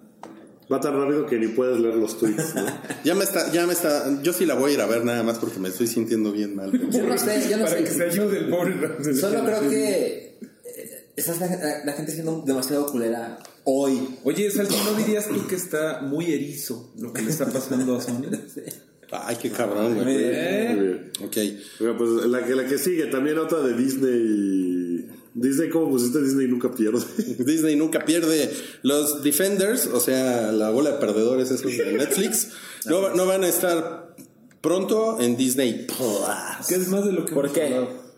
Va 0.72 0.80
tan 0.80 0.94
rápido 0.94 1.26
que 1.26 1.40
ni 1.40 1.48
puedes 1.48 1.80
leer 1.80 1.96
los 1.96 2.20
tweets, 2.20 2.54
¿no? 2.54 2.68
Ya 3.04 3.16
me 3.16 3.24
está, 3.24 3.52
ya 3.52 3.66
me 3.66 3.74
está, 3.74 4.22
yo 4.22 4.32
sí 4.32 4.46
la 4.46 4.54
voy 4.54 4.70
a 4.70 4.74
ir 4.76 4.82
a 4.82 4.86
ver 4.86 5.04
nada 5.04 5.24
más 5.24 5.40
porque 5.40 5.58
me 5.58 5.70
estoy 5.70 5.88
sintiendo 5.88 6.32
bien 6.32 6.56
mal. 6.56 6.72
Yo 6.72 7.02
no 7.08 7.18
sé, 7.18 7.50
yo 7.50 7.58
no 7.58 7.66
Para 7.66 7.78
sé. 7.78 7.84
que 7.84 7.90
se 7.90 8.04
ayude 8.04 8.38
el 8.38 8.50
pobre. 8.52 8.76
Solo 9.16 9.44
creo 9.44 9.62
que 9.68 10.38
eh, 10.66 11.08
está 11.16 11.36
la, 11.40 11.48
la- 11.48 11.86
la 11.86 11.94
gente 11.94 12.12
siendo 12.12 12.44
demasiado 12.46 12.86
culera 12.92 13.40
hoy. 13.64 14.20
Oye, 14.24 14.52
Salchi, 14.52 14.76
¿no 14.86 14.94
dirías 14.94 15.26
tú 15.28 15.48
que 15.48 15.56
está 15.56 16.02
muy 16.02 16.32
erizo 16.32 16.94
lo 17.00 17.12
que 17.12 17.24
le 17.24 17.32
está 17.32 17.48
pasando 17.48 17.98
a 17.98 18.02
Sony? 18.02 18.26
Ay, 19.12 19.38
qué 19.42 19.50
cabrón, 19.50 19.96
güey. 19.96 20.06
Muy 20.06 20.16
¿Eh? 20.18 20.78
bien. 20.80 21.12
Ok. 21.24 21.38
Oiga, 21.82 21.98
pues 21.98 22.10
la 22.28 22.46
que, 22.46 22.56
la 22.56 22.66
que 22.66 22.78
sigue, 22.78 23.06
también 23.06 23.38
otra 23.40 23.60
de 23.60 23.74
Disney. 23.76 25.08
Disney, 25.34 25.70
¿cómo 25.70 25.90
pusiste? 25.90 26.22
Disney 26.22 26.48
nunca 26.48 26.72
pierde. 26.72 27.00
Disney 27.40 27.76
nunca 27.76 28.06
pierde. 28.06 28.52
Los 28.84 29.24
Defenders, 29.24 29.88
o 29.88 30.00
sea, 30.00 30.52
la 30.52 30.70
bola 30.70 30.92
de 30.92 30.98
perdedores 31.00 31.50
esos 31.52 31.76
de 31.78 31.94
Netflix, 31.94 32.50
no, 32.86 33.16
no 33.16 33.26
van 33.26 33.44
a 33.44 33.48
estar 33.48 34.16
pronto 34.62 35.20
en 35.22 35.38
Disney 35.38 35.86
Plus. 35.88 36.68
Que 36.68 36.76
es 36.76 36.88
más 36.90 37.06
de 37.06 37.14
lo 37.14 37.26
que 37.26 37.34
¿Por 37.34 37.52
qué? 37.52 37.64
hablado. 37.64 38.09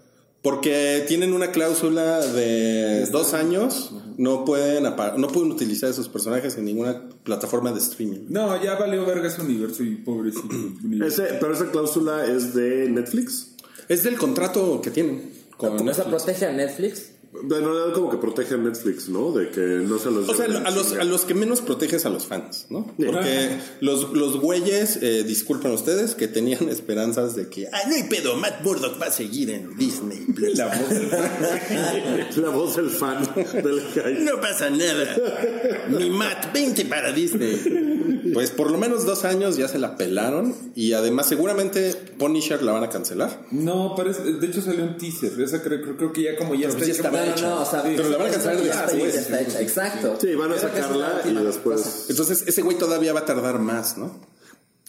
Porque 0.41 1.05
tienen 1.07 1.34
una 1.34 1.51
cláusula 1.51 2.19
de 2.19 3.05
dos 3.11 3.35
años, 3.35 3.91
no 4.18 4.43
pueden, 4.43 4.84
no 4.84 5.27
pueden 5.27 5.51
utilizar 5.51 5.89
esos 5.91 6.09
personajes 6.09 6.57
en 6.57 6.65
ninguna 6.65 7.09
plataforma 7.23 7.72
de 7.72 7.80
streaming. 7.80 8.26
No, 8.30 8.61
ya 8.63 8.73
valió 8.76 9.05
verga 9.05 9.27
ese 9.27 9.41
universo 9.41 9.84
y 9.84 9.95
pobrecito. 9.97 10.47
universo. 10.84 11.23
Ese, 11.23 11.35
pero 11.35 11.53
esa 11.53 11.69
cláusula 11.69 12.26
es 12.26 12.55
de 12.55 12.89
Netflix. 12.89 13.51
Es 13.88 14.01
del 14.03 14.18
contrato 14.18 14.81
que 14.81 14.89
tienen 14.89 15.31
con 15.57 15.76
¿Esa 15.76 15.84
Netflix. 15.84 16.07
protege 16.07 16.45
a 16.47 16.51
Netflix? 16.51 17.10
En 17.34 17.49
realidad 17.49 17.94
como 17.94 18.10
que 18.10 18.18
protege 18.18 18.56
a 18.56 18.58
Netflix, 18.58 19.08
¿no? 19.08 19.32
De 19.32 19.49
que 19.49 19.62
no 19.62 19.98
se 19.99 20.12
los... 20.12 20.28
O 20.28 20.34
sea, 20.34 20.45
a 20.45 20.72
los, 20.72 20.94
a 20.94 21.03
los 21.06 21.24
que 21.24 21.34
menos 21.34 21.62
proteges 21.62 22.06
a 22.06 22.10
los 22.10 22.26
fans, 22.26 22.66
¿no? 22.70 22.94
Porque 22.98 23.58
los, 23.80 24.12
los 24.12 24.38
güeyes, 24.38 24.99
eh, 25.02 25.24
disculpen 25.24 25.72
ustedes, 25.72 26.14
que 26.14 26.28
tenían 26.28 26.68
esperanzas 26.70 27.36
de 27.36 27.48
que, 27.48 27.68
ah, 27.68 27.82
no 27.88 27.95
hay 27.95 28.03
pedo, 28.03 28.36
Matt 28.36 28.64
Murdock 28.64 29.02
va 29.02 29.06
a 29.06 29.12
seguir 29.12 29.49
en 29.49 29.78
Disney 29.78 30.20
Plus. 30.36 30.58
La 30.58 30.68
voz 30.68 30.90
del 30.90 32.44
La 32.44 32.49
voz 32.49 32.76
del 32.76 32.90
fan 32.90 33.24
del. 33.36 34.26
No 34.26 34.41
pasa 34.41 34.70
nada. 34.70 35.16
Mi 35.90 36.10
Matt, 36.10 36.53
20 36.53 36.86
para 36.86 37.12
Disney. 37.14 37.90
Pues 38.34 38.52
por 38.52 38.72
lo 38.72 38.78
menos 38.78 39.06
dos 39.06 39.26
años 39.26 39.57
ya 39.57 39.68
se 39.68 39.80
la 39.80 39.98
pelaron 39.98 40.56
y 40.76 40.94
además 40.94 41.28
seguramente 41.28 41.94
Punisher 42.18 42.61
la 42.64 42.72
van 42.72 42.84
a 42.84 42.90
cancelar. 42.90 43.45
No, 43.52 43.95
parece, 43.95 44.23
de 44.23 44.48
hecho 44.48 44.61
salió 44.61 44.84
un 44.84 44.98
teaser. 44.98 45.40
Esa 45.41 45.61
creo, 45.61 45.82
creo, 45.82 45.98
creo 45.98 46.14
que 46.14 46.23
ya 46.23 46.36
como 46.38 46.56
ya 46.56 46.68
está 46.69 46.86
sí 46.86 46.91
hecha. 46.91 47.07
estaba 47.07 47.26
No, 47.26 47.32
hecha. 47.32 47.41
no, 47.49 47.56
no, 47.56 47.61
o 47.61 47.65
sea, 47.65 47.84
Pero 47.84 48.10
la 48.10 48.18
van 48.18 48.28
a 48.28 48.32
cancelar 48.32 48.57
después. 48.64 49.14
ya 49.14 49.19
está 49.22 49.41
hecha, 49.41 49.61
exacto. 49.61 50.18
Sí, 50.22 50.36
van 50.36 50.52
a 50.52 50.56
Creo 50.56 50.72
que 50.73 50.78
sacarla 50.82 51.22
y 51.26 51.34
después... 51.34 51.82
cosa. 51.82 52.06
Entonces 52.10 52.44
ese 52.48 52.61
güey 52.61 52.78
todavía 52.78 53.14
va 53.14 53.22
a 53.22 53.26
tardar 53.26 53.60
más, 53.60 53.98
¿no? 53.98 54.11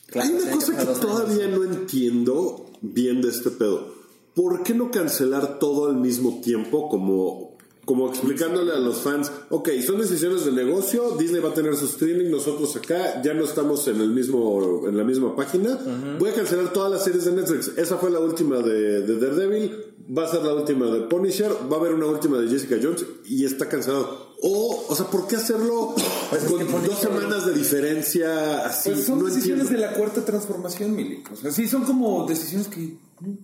Claro, 0.06 0.28
Hay 0.28 0.34
una 0.42 0.52
cosa 0.56 0.72
que 0.76 0.82
años. 0.82 1.00
todavía 1.00 1.48
no 1.48 1.64
entiendo 1.64 2.70
bien 2.82 3.22
de 3.22 3.28
este 3.30 3.50
pedo. 3.50 3.94
¿Por 4.34 4.62
qué 4.62 4.74
no 4.74 4.90
cancelar 4.90 5.58
todo 5.58 5.88
al 5.90 5.96
mismo 5.96 6.40
tiempo 6.42 6.88
como, 6.88 7.51
como 7.84 8.08
explicándole 8.08 8.72
a 8.72 8.78
los 8.78 8.98
fans, 8.98 9.32
ok, 9.50 9.70
son 9.84 9.98
decisiones 9.98 10.44
de 10.44 10.52
negocio, 10.52 11.16
Disney 11.18 11.40
va 11.40 11.50
a 11.50 11.54
tener 11.54 11.76
su 11.76 11.86
streaming, 11.86 12.30
nosotros 12.30 12.76
acá 12.76 13.20
ya 13.22 13.34
no 13.34 13.44
estamos 13.44 13.88
en 13.88 14.00
el 14.00 14.10
mismo 14.10 14.86
en 14.86 14.96
la 14.96 15.04
misma 15.04 15.34
página, 15.34 15.78
voy 16.18 16.30
a 16.30 16.34
cancelar 16.34 16.72
todas 16.72 16.92
las 16.92 17.04
series 17.04 17.24
de 17.24 17.32
Netflix. 17.32 17.72
Esa 17.76 17.98
fue 17.98 18.10
la 18.10 18.20
última 18.20 18.58
de, 18.58 19.02
de 19.02 19.18
Daredevil, 19.18 19.94
va 20.16 20.24
a 20.24 20.28
ser 20.28 20.42
la 20.42 20.54
última 20.54 20.86
de 20.86 21.00
Punisher, 21.02 21.50
va 21.70 21.76
a 21.76 21.80
haber 21.80 21.94
una 21.94 22.06
última 22.06 22.38
de 22.38 22.48
Jessica 22.48 22.76
Jones 22.80 23.04
y 23.24 23.44
está 23.44 23.68
cancelado. 23.68 24.31
O, 24.44 24.86
o 24.88 24.94
sea, 24.96 25.06
¿por 25.06 25.28
qué 25.28 25.36
hacerlo 25.36 25.94
Pues 26.30 26.42
es 26.42 26.50
con 26.50 26.58
que 26.58 26.64
dos 26.64 26.98
semanas 26.98 27.46
de 27.46 27.52
diferencia 27.52 28.66
así? 28.66 28.90
Pues 28.90 29.04
son 29.04 29.20
no 29.20 29.26
decisiones 29.26 29.62
entiendo. 29.66 29.86
de 29.86 29.92
la 29.92 29.96
cuarta 29.96 30.24
transformación, 30.24 30.96
Milik. 30.96 31.30
O 31.32 31.36
sea, 31.36 31.52
sí, 31.52 31.68
son 31.68 31.84
como 31.84 32.26
decisiones 32.26 32.66
que 32.66 32.96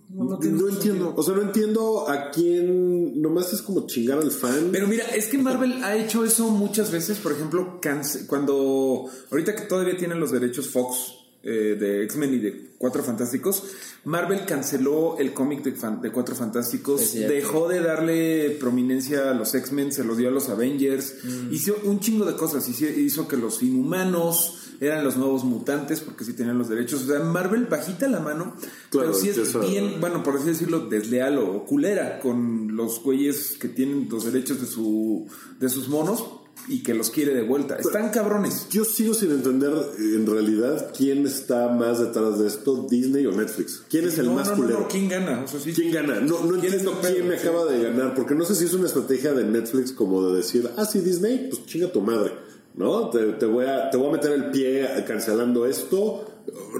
no, 0.09 0.69
entiendo, 0.69 1.13
o 1.15 1.23
sea, 1.23 1.35
no 1.35 1.41
entiendo 1.41 2.09
a 2.09 2.31
quién, 2.31 3.21
nomás 3.21 3.53
es 3.53 3.61
como 3.61 3.87
chingar 3.87 4.17
al 4.17 4.31
fan. 4.31 4.69
Pero 4.73 4.87
mira, 4.87 5.05
es 5.05 5.27
que 5.27 5.37
Marvel 5.37 5.81
ha 5.85 5.95
hecho 5.95 6.25
eso 6.25 6.49
muchas 6.49 6.91
veces. 6.91 7.17
Por 7.19 7.31
ejemplo, 7.31 7.79
cuando 8.27 9.05
ahorita 9.31 9.55
que 9.55 9.61
todavía 9.61 9.95
tienen 9.95 10.19
los 10.19 10.31
derechos 10.31 10.67
Fox 10.67 11.13
eh, 11.43 11.77
de 11.79 12.03
X-Men 12.03 12.33
y 12.33 12.37
de 12.39 12.71
Cuatro 12.77 13.03
Fantásticos, 13.03 13.63
Marvel 14.05 14.45
canceló 14.45 15.17
el 15.19 15.33
cómic 15.33 15.63
de, 15.63 15.73
fan- 15.73 16.01
de 16.01 16.11
Cuatro 16.11 16.35
Fantásticos, 16.35 17.13
dejó 17.13 17.67
de 17.67 17.81
darle 17.81 18.51
prominencia 18.59 19.29
a 19.29 19.33
los 19.33 19.53
X-Men, 19.53 19.91
se 19.91 20.03
lo 20.03 20.15
dio 20.15 20.29
a 20.29 20.31
los 20.31 20.49
Avengers, 20.49 21.15
Mm. 21.23 21.53
hizo 21.53 21.75
un 21.83 21.99
chingo 21.99 22.25
de 22.25 22.35
cosas, 22.35 22.67
hizo, 22.69 22.85
hizo 22.85 23.27
que 23.27 23.37
los 23.37 23.61
inhumanos 23.61 24.55
eran 24.81 25.03
los 25.03 25.17
nuevos 25.17 25.43
mutantes 25.43 25.99
porque 25.99 26.23
sí 26.23 26.31
tenían 26.33 26.57
los 26.57 26.69
derechos. 26.69 27.03
O 27.03 27.07
sea, 27.07 27.19
Marvel 27.19 27.65
bajita 27.65 28.07
la 28.07 28.21
mano, 28.21 28.55
Claro, 28.89 29.09
pero 29.09 29.13
sí 29.13 29.27
es 29.29 29.37
eso- 29.37 29.59
bien, 29.59 29.99
bueno, 29.99 30.23
por 30.23 30.37
así 30.37 30.47
decirlo, 30.47 30.87
desleal 30.87 31.37
o 31.37 31.65
culera 31.65 32.19
con 32.21 32.75
los 32.77 33.03
güeyes 33.03 33.57
que 33.59 33.67
tienen 33.67 34.07
los 34.09 34.23
derechos 34.23 34.61
de, 34.61 34.67
su, 34.67 35.27
de 35.59 35.67
sus 35.69 35.89
monos 35.89 36.23
y 36.67 36.83
que 36.83 36.93
los 36.93 37.09
quiere 37.09 37.33
de 37.33 37.41
vuelta. 37.41 37.75
Están 37.77 38.09
cabrones. 38.09 38.67
Yo 38.69 38.85
sigo 38.85 39.13
sin 39.13 39.31
entender 39.31 39.71
en 39.97 40.25
realidad 40.27 40.91
quién 40.95 41.25
está 41.25 41.69
más 41.69 41.99
detrás 41.99 42.37
de 42.39 42.47
esto, 42.47 42.85
Disney 42.89 43.25
o 43.25 43.31
Netflix. 43.31 43.83
¿Quién 43.89 44.07
es 44.07 44.17
el 44.19 44.25
No, 44.27 44.33
más 44.33 44.47
no, 44.49 44.55
no, 44.55 44.61
culero? 44.61 44.79
no, 44.81 44.87
¿quién 44.87 45.07
gana? 45.09 45.43
O 45.43 45.47
sea, 45.47 45.59
sí- 45.59 45.73
¿Quién 45.73 45.91
gana? 45.91 46.19
No, 46.19 46.43
no 46.43 46.59
¿Quién 46.59 46.73
es 46.73 46.81
entiendo 46.81 46.99
quién 47.01 47.27
me 47.27 47.37
Sí. 47.39 47.47
acaba 47.47 47.65
de 47.65 47.81
ganar, 47.83 48.13
porque 48.13 48.35
no 48.35 48.45
sé 48.45 48.55
si 48.55 48.65
es 48.65 48.73
una 48.73 48.87
estrategia 48.87 49.33
de 49.33 49.45
Netflix 49.45 49.91
como 49.91 50.27
de 50.29 50.37
decir, 50.37 50.69
ah, 50.77 50.85
sí, 50.85 50.99
Disney, 50.99 51.47
pues 51.49 51.65
chinga 51.65 51.91
tu 51.91 52.01
madre, 52.01 52.33
¿no? 52.75 53.09
Te, 53.09 53.19
te 53.33 53.45
voy, 53.45 53.65
a, 53.65 53.89
te 53.89 53.97
voy 53.97 54.09
a 54.09 54.11
meter 54.11 54.31
el 54.31 54.51
pie 54.51 54.87
cancelando 55.07 55.65
esto. 55.65 56.25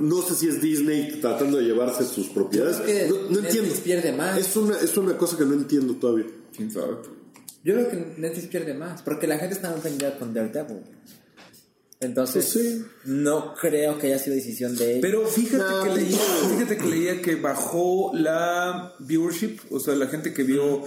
No 0.02 0.22
sé 0.24 0.34
si 0.36 0.48
es 0.48 0.62
Disney 0.62 1.20
tratando 1.22 1.58
de 1.58 1.64
llevarse 1.66 2.04
sus 2.04 2.28
propiedades. 2.30 2.78
Que 2.78 3.08
no, 3.30 3.40
entiendo. 3.40 3.74
pierde 3.84 4.12
más. 4.14 4.38
Es 4.38 4.56
una, 4.56 4.76
es 4.80 4.98
una 4.98 5.16
cosa 5.18 5.38
que 5.38 5.46
no 5.46 5.54
entiendo 5.54 5.94
todavía. 5.96 6.26
¿Quién 6.56 6.72
sabe? 6.72 6.96
Yo 7.64 7.74
creo 7.74 7.90
que 7.90 8.14
Netflix 8.18 8.48
pierde 8.48 8.74
más, 8.74 9.02
porque 9.02 9.28
la 9.28 9.38
gente 9.38 9.56
está 9.56 9.74
ofendida 9.74 10.18
con 10.18 10.34
Daredevil. 10.34 10.84
Entonces, 12.02 12.50
Pues 12.54 12.66
sí. 12.66 12.86
no 13.06 13.54
creo 13.56 13.98
que 14.00 14.08
haya 14.08 14.20
sido 14.20 14.36
decisión 14.36 14.76
de 14.78 14.92
ellos. 14.92 15.02
Pero 15.02 15.28
fíjate, 15.28 15.58
No, 15.58 15.84
que 15.84 15.90
leía, 15.96 16.18
no. 16.18 16.50
fíjate 16.50 16.78
que 16.78 16.86
leía 16.88 17.22
que 17.22 17.36
bajó 17.36 18.12
la 18.14 18.94
viewership, 19.00 19.58
o 19.70 19.80
sea, 19.82 19.96
la 19.96 20.08
gente 20.08 20.34
que 20.34 20.44
vio, 20.44 20.84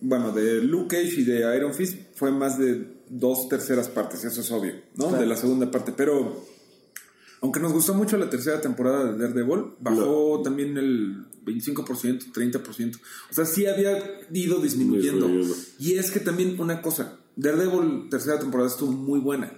bueno, 0.00 0.32
de 0.32 0.62
Luke 0.62 0.96
Cage 0.96 1.20
y 1.20 1.24
de 1.24 1.54
Iron 1.56 1.74
Fist 1.74 1.98
fue 2.14 2.30
más 2.30 2.58
de 2.58 2.86
dos 3.10 3.48
terceras 3.50 3.88
partes, 3.88 4.24
eso 4.24 4.40
es 4.40 4.50
obvio, 4.50 4.72
¿no? 4.96 5.12
De 5.12 5.26
la 5.26 5.36
segunda 5.36 5.70
parte, 5.70 5.92
pero 5.94 6.46
aunque 7.42 7.60
nos 7.60 7.74
gustó 7.74 7.92
mucho 7.92 8.16
la 8.16 8.30
tercera 8.30 8.58
temporada 8.62 9.12
de 9.12 9.18
Daredevil, 9.18 9.74
bajó 9.80 10.40
también 10.42 10.78
el 10.78 11.26
25%, 11.44 12.32
30%. 12.32 12.96
O 13.30 13.34
sea, 13.34 13.44
sí 13.44 13.66
había 13.66 14.20
ido 14.32 14.60
disminuyendo. 14.60 15.28
Y 15.78 15.94
es 15.94 16.10
que 16.10 16.20
también 16.20 16.60
una 16.60 16.82
cosa, 16.82 17.18
Daredevil 17.36 18.08
tercera 18.10 18.38
temporada 18.38 18.70
estuvo 18.70 18.92
muy 18.92 19.20
buena, 19.20 19.52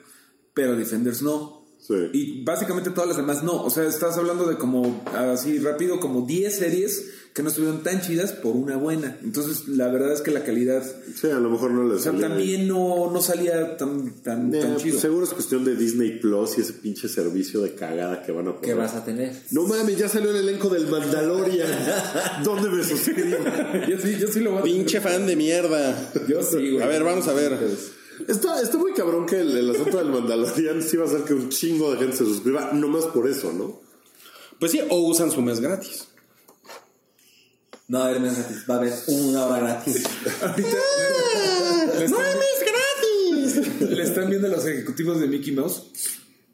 pero 0.55 0.77
Defenders 0.77 1.23
no. 1.23 1.65
Sí. 1.79 1.95
Y 2.13 2.45
básicamente 2.45 2.91
todas 2.91 3.09
las 3.09 3.17
demás 3.17 3.45
no. 3.45 3.63
O 3.63 3.71
sea, 3.71 3.85
estás 3.85 4.17
hablando 4.17 4.47
de 4.47 4.57
como, 4.57 5.05
así 5.15 5.59
rápido, 5.59 6.01
como 6.01 6.27
10 6.27 6.57
series 6.57 7.11
que 7.37 7.43
no 7.43 7.51
estuvieron 7.51 7.83
tan 7.83 8.01
chidas 8.01 8.33
por 8.33 8.57
una 8.57 8.79
buena. 8.79 9.19
Entonces, 9.23 9.69
la 9.69 9.89
verdad 9.89 10.15
es 10.15 10.23
que 10.23 10.31
la 10.31 10.43
calidad, 10.43 10.83
Sí, 11.21 11.27
a 11.29 11.39
lo 11.39 11.51
mejor 11.51 11.71
no 11.71 11.85
les 11.85 11.99
o 11.99 12.03
sea, 12.03 12.13
salió 12.13 12.29
también 12.29 12.67
no, 12.67 13.11
no 13.13 13.21
salía 13.21 13.77
tan, 13.77 14.11
tan, 14.23 14.55
Eh, 14.55 14.61
tan 14.61 14.71
pues 14.73 14.83
chido. 14.85 14.99
seguro 14.99 15.25
es 15.27 15.35
cuestión 15.35 15.63
de 15.63 15.77
Disney 15.77 16.19
Plus 16.19 16.57
y 16.57 16.63
ese 16.63 16.73
pinche 16.73 17.11
servicio 17.11 17.61
de 17.61 17.75
cagada 17.75 18.23
que 18.23 18.33
van 18.33 18.49
a 18.49 18.53
¿Qué 18.55 18.59
poner. 18.73 18.77
vas 18.79 18.95
a 18.95 19.05
tener? 19.05 19.35
No 19.51 19.65
mames, 19.65 19.99
ya 19.99 20.09
salió 20.09 20.31
el 20.31 20.37
elenco 20.37 20.71
del 20.71 20.87
Mandalorian. 20.89 21.69
¿Dónde 22.43 22.71
me 22.71 22.83
suscribo? 22.83 23.37
Yo 23.87 23.99
sí, 23.99 24.17
yo 24.19 24.29
sí 24.29 24.41
lo 24.41 24.53
voy 24.53 24.61
a 24.61 24.63
Pinche 24.63 25.01
fan 25.03 25.27
de 25.27 25.37
mierda. 25.37 26.13
Yo 26.27 26.43
sí, 26.43 26.71
güey. 26.73 26.83
A 26.83 26.87
ver, 26.87 27.05
vamos 27.05 27.29
a 27.29 27.35
ver. 27.35 27.59
Está, 28.27 28.63
está 28.63 28.79
muy 28.79 28.95
cabrón 28.95 29.27
que 29.27 29.41
el, 29.41 29.55
el 29.55 29.71
asunto 29.73 29.99
del 29.99 30.09
Mandalorian 30.09 30.83
sí 30.83 30.97
va 30.97 31.05
a 31.05 31.07
hacer 31.09 31.21
que 31.25 31.35
un 31.35 31.51
chingo 31.51 31.93
de 31.93 31.99
gente 31.99 32.17
se 32.17 32.25
suscriba, 32.25 32.71
nomás 32.73 33.05
por 33.05 33.29
eso, 33.29 33.53
¿no? 33.53 33.79
Pues 34.59 34.73
sí, 34.73 34.81
o 34.89 35.01
usan 35.07 35.31
su 35.31 35.43
mes 35.43 35.61
gratis. 35.61 36.07
No, 37.89 38.03
a 38.03 38.11
ver, 38.11 38.21
mes 38.21 38.35
gratis. 38.37 38.65
Va 38.69 38.75
a 38.75 38.79
haber 38.79 38.93
una 39.09 39.47
hora 39.47 39.59
gratis. 39.61 40.03
Ahorita 40.43 40.69
están, 42.05 43.91
le 43.91 44.03
están 44.03 44.29
viendo 44.31 44.49
los 44.49 44.65
ejecutivos 44.67 45.21
de 45.21 45.29
Mickey 45.29 45.55
Mouse. 45.55 45.85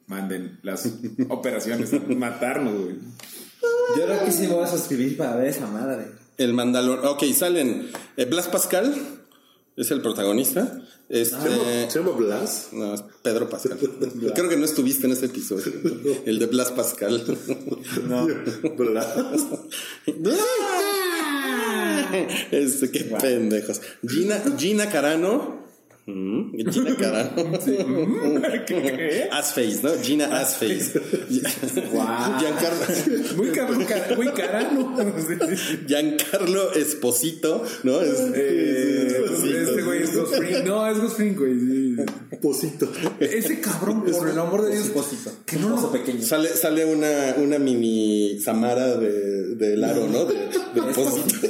Manden 0.07 0.59
las 0.63 0.89
operaciones 1.31 1.93
a 1.95 1.99
matarnos, 2.01 2.75
güey. 2.83 2.97
Yo 3.97 4.05
creo 4.05 4.25
que 4.25 4.33
sí 4.33 4.43
me 4.43 4.55
voy 4.55 4.65
a 4.65 4.69
suscribir 4.71 5.17
para 5.17 5.37
ver 5.37 5.49
esa 5.49 5.67
madre. 5.67 6.07
El 6.37 6.53
Mandalor. 6.53 7.07
Ok, 7.07 7.25
salen. 7.35 7.91
eh, 8.17 8.25
Blas 8.27 8.49
Pascal 8.49 8.95
es 9.77 9.91
el 9.91 10.03
protagonista. 10.03 10.83
Este. 11.09 11.91
¿Se 11.91 11.99
llama 11.99 12.13
Blas? 12.13 12.69
No, 12.73 12.95
es 12.95 13.05
Pedro 13.23 13.49
Pascal. 13.49 13.79
Creo 14.35 14.49
que 14.49 14.57
no 14.57 14.65
estuviste 14.65 15.07
en 15.07 15.13
ese 15.13 15.27
episodio. 15.27 15.73
El 16.27 16.39
de 16.39 16.47
Blas 16.47 16.73
Pascal. 16.73 17.23
No. 18.09 18.27
Blas. 18.77 19.15
Este, 22.51 22.91
qué 22.91 23.05
pendejos. 23.05 23.81
Gina, 24.07 24.43
Gina 24.59 24.89
Carano. 24.89 25.63
Mm, 26.05 26.59
Gina 26.69 26.97
Carano. 27.01 27.53
Assface, 29.33 29.81
¿no? 29.85 29.91
Gina 30.03 30.27
Assface. 30.41 31.01
Giancarlo, 32.41 33.37
Muy 34.17 34.29
carano. 34.33 34.97
Giancarlo 35.87 36.73
Esposito, 36.73 37.65
¿no? 37.85 38.01
Es, 38.01 38.19
Eh, 38.35 39.23
Esposito. 39.25 39.59
este 39.59 39.83
güey 39.83 40.03
es 40.03 40.17
Ghost 40.17 40.35
Fring. 40.37 40.65
No, 40.65 40.89
es 40.91 40.99
Ghost 40.99 41.17
Fring, 41.17 41.37
güey. 41.37 41.59
sí. 41.61 41.97
Posito. 42.41 42.91
Ese 43.21 43.61
cabrón, 43.61 44.03
por 44.05 44.29
el 44.29 44.39
amor 44.39 44.63
de 44.65 44.73
Dios. 44.73 44.91
Que 45.47 45.57
no 45.57 45.69
lo 45.81 45.93
pequeño. 45.93 46.23
Sale, 46.23 46.49
sale 46.49 46.85
una, 46.85 47.37
una 47.39 47.59
mini 47.61 48.41
Samara 48.41 48.97
de, 48.97 49.55
del 49.55 49.85
aro, 49.85 50.09
¿no? 50.09 50.25
De, 50.25 50.35
de 50.35 50.91
Esposito. 50.91 51.49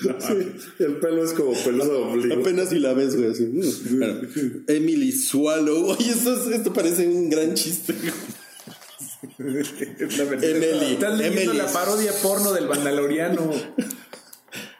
Sí, 0.20 0.34
el 0.78 0.96
pelo 0.96 1.24
es 1.24 1.32
como 1.32 1.52
peludo 1.54 1.90
de 1.92 1.98
ombligo. 2.02 2.40
Apenas 2.40 2.68
si 2.68 2.78
la 2.78 2.92
ves, 2.92 3.16
güey. 3.16 3.30
Así. 3.30 3.44
Mm. 3.44 3.98
Bueno, 3.98 4.20
Emily 4.66 5.12
Swallow. 5.12 5.86
Oye, 5.92 6.10
esto, 6.10 6.34
es- 6.34 6.54
esto 6.54 6.72
parece 6.72 7.06
un 7.08 7.30
gran 7.30 7.54
chiste. 7.54 7.94
Emily. 9.38 10.92
Estás 10.92 11.18
leyendo 11.18 11.40
Emily. 11.42 11.56
la 11.58 11.66
parodia 11.72 12.12
porno 12.22 12.52
del 12.52 12.68
Mandaloriano. 12.68 13.50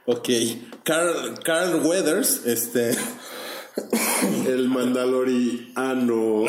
Ok. 0.07 0.29
Carl, 0.85 1.35
Carl 1.45 1.85
Weathers, 1.85 2.43
este. 2.47 2.93
El 4.47 4.69
Mandaloriano. 4.69 6.45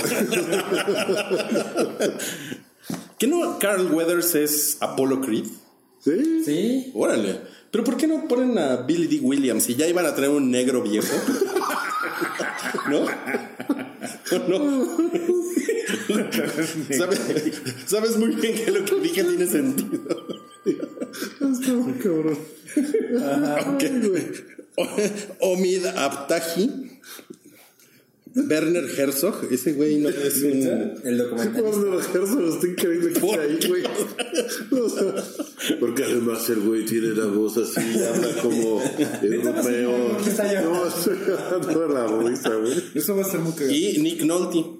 ¿Qué 3.18 3.27
no 3.27 3.57
Carl 3.60 3.91
Weathers 3.91 4.35
es 4.35 4.77
Apollo 4.80 5.22
Creed? 5.22 5.45
¿Sí? 5.99 6.44
¿Sí? 6.45 6.91
Órale. 6.94 7.41
Pero 7.72 7.84
¿por 7.84 7.98
qué 7.98 8.07
no 8.07 8.27
ponen 8.27 8.57
a 8.57 8.77
Billy 8.77 9.07
D. 9.07 9.19
Williams 9.23 9.64
si 9.64 9.76
ya 9.76 9.88
iban 9.88 10.06
a 10.06 10.15
traer 10.15 10.31
un 10.31 10.49
negro 10.52 10.81
viejo? 10.81 11.07
¿No? 12.89 13.06
¿No? 14.48 14.98
¿Sabes, 16.98 17.22
sabes 17.85 18.18
muy 18.18 18.35
bien 18.35 18.56
que 18.56 18.72
lo 18.72 18.85
que 18.85 18.95
dije 18.99 19.23
tiene 19.23 19.45
sentido. 19.48 20.27
Está 20.65 21.73
muy 21.73 21.94
cabrón. 21.94 22.38
Ok. 23.73 23.84
O- 24.77 25.53
Omid 25.53 25.85
Abtahi. 25.85 26.99
Werner 28.49 28.85
Herzog. 28.97 29.47
Ese 29.51 29.73
güey 29.73 29.97
no 29.97 30.09
es 30.09 30.43
un. 30.43 30.99
El 31.03 31.18
documental. 31.18 31.64
Warner 31.64 31.99
Herzog 32.14 32.53
está 32.55 32.68
increíble 32.68 33.14
que 33.14 33.19
esté 33.19 33.39
ahí, 33.39 33.59
güey. 33.68 33.84
O 34.80 34.89
sea, 34.89 35.23
porque 35.80 36.03
además 36.03 36.49
el 36.49 36.59
güey 36.61 36.85
tiene 36.85 37.07
la 37.09 37.26
voz 37.26 37.57
así, 37.57 38.03
habla 38.03 38.41
como 38.41 38.81
europeo. 39.22 40.19
No, 40.64 41.73
no 41.73 41.88
la 41.88 42.30
risa, 42.30 42.55
güey. 42.55 42.73
Eso 42.93 43.15
va 43.15 43.23
a 43.23 43.26
ser 43.26 43.39
muy 43.39 43.53
cagado. 43.53 43.73
Y 43.73 43.97
Nick 43.99 44.23
Nolte. 44.23 44.77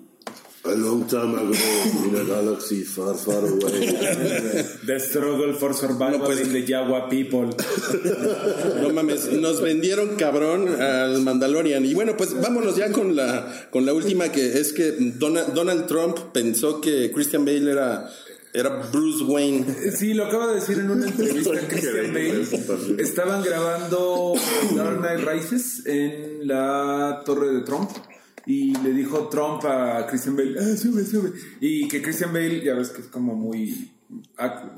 A 0.68 0.76
long 0.76 1.06
time 1.08 1.34
ago, 1.36 1.54
in 2.06 2.16
a 2.16 2.24
galaxy 2.26 2.84
far, 2.84 3.16
far 3.16 3.40
away. 3.46 3.88
The 4.86 5.00
struggle 5.00 5.54
for 5.54 5.74
survival 5.74 6.20
No, 6.20 6.26
pues- 6.26 6.42
in 6.42 6.52
the 6.52 6.66
Jawa 6.66 7.10
people. 7.10 7.50
No 8.82 8.90
mames, 8.92 9.32
nos 9.34 9.62
vendieron 9.62 10.16
cabrón 10.18 10.68
al 10.82 11.22
Mandalorian. 11.22 11.86
Y 11.86 11.94
bueno, 11.94 12.16
pues 12.18 12.34
vámonos 12.40 12.76
ya 12.76 12.92
con 12.92 13.16
la, 13.16 13.68
con 13.72 13.86
la 13.86 13.94
última 13.94 14.32
que 14.32 14.60
es 14.60 14.74
que 14.74 14.92
Donald, 15.18 15.54
Donald 15.54 15.88
Trump 15.88 16.18
pensó 16.34 16.82
que 16.82 17.12
Christian 17.12 17.46
Bale 17.46 17.72
era, 17.72 18.10
era 18.54 18.70
Bruce 18.92 19.24
Wayne. 19.24 19.66
Sí, 19.96 20.14
lo 20.14 20.26
acaba 20.26 20.48
de 20.48 20.56
decir 20.56 20.80
en 20.80 20.90
una 20.92 21.08
entrevista 21.08 21.52
a 21.54 21.68
Christian 21.68 22.14
Bale. 22.14 23.02
Estaban 23.02 23.42
grabando 23.44 24.34
Dark 24.76 25.00
Knight 25.00 25.28
Rises 25.28 25.86
en 25.86 26.48
la 26.48 27.22
torre 27.26 27.54
de 27.54 27.62
Trump. 27.62 27.90
Y 28.48 28.74
le 28.82 28.94
dijo 28.94 29.28
Trump 29.30 29.64
a 29.66 30.08
Christian 30.08 30.36
Bale, 30.38 30.56
"Ah, 30.60 30.76
sube, 30.78 31.04
sube. 31.06 31.34
Y 31.60 31.88
que 31.88 32.02
Christian 32.02 32.32
Bale, 32.34 32.64
ya 32.64 32.74
ves 32.76 32.90
que 32.90 33.02
es 33.02 33.08
como 33.08 33.36
muy... 33.36 33.92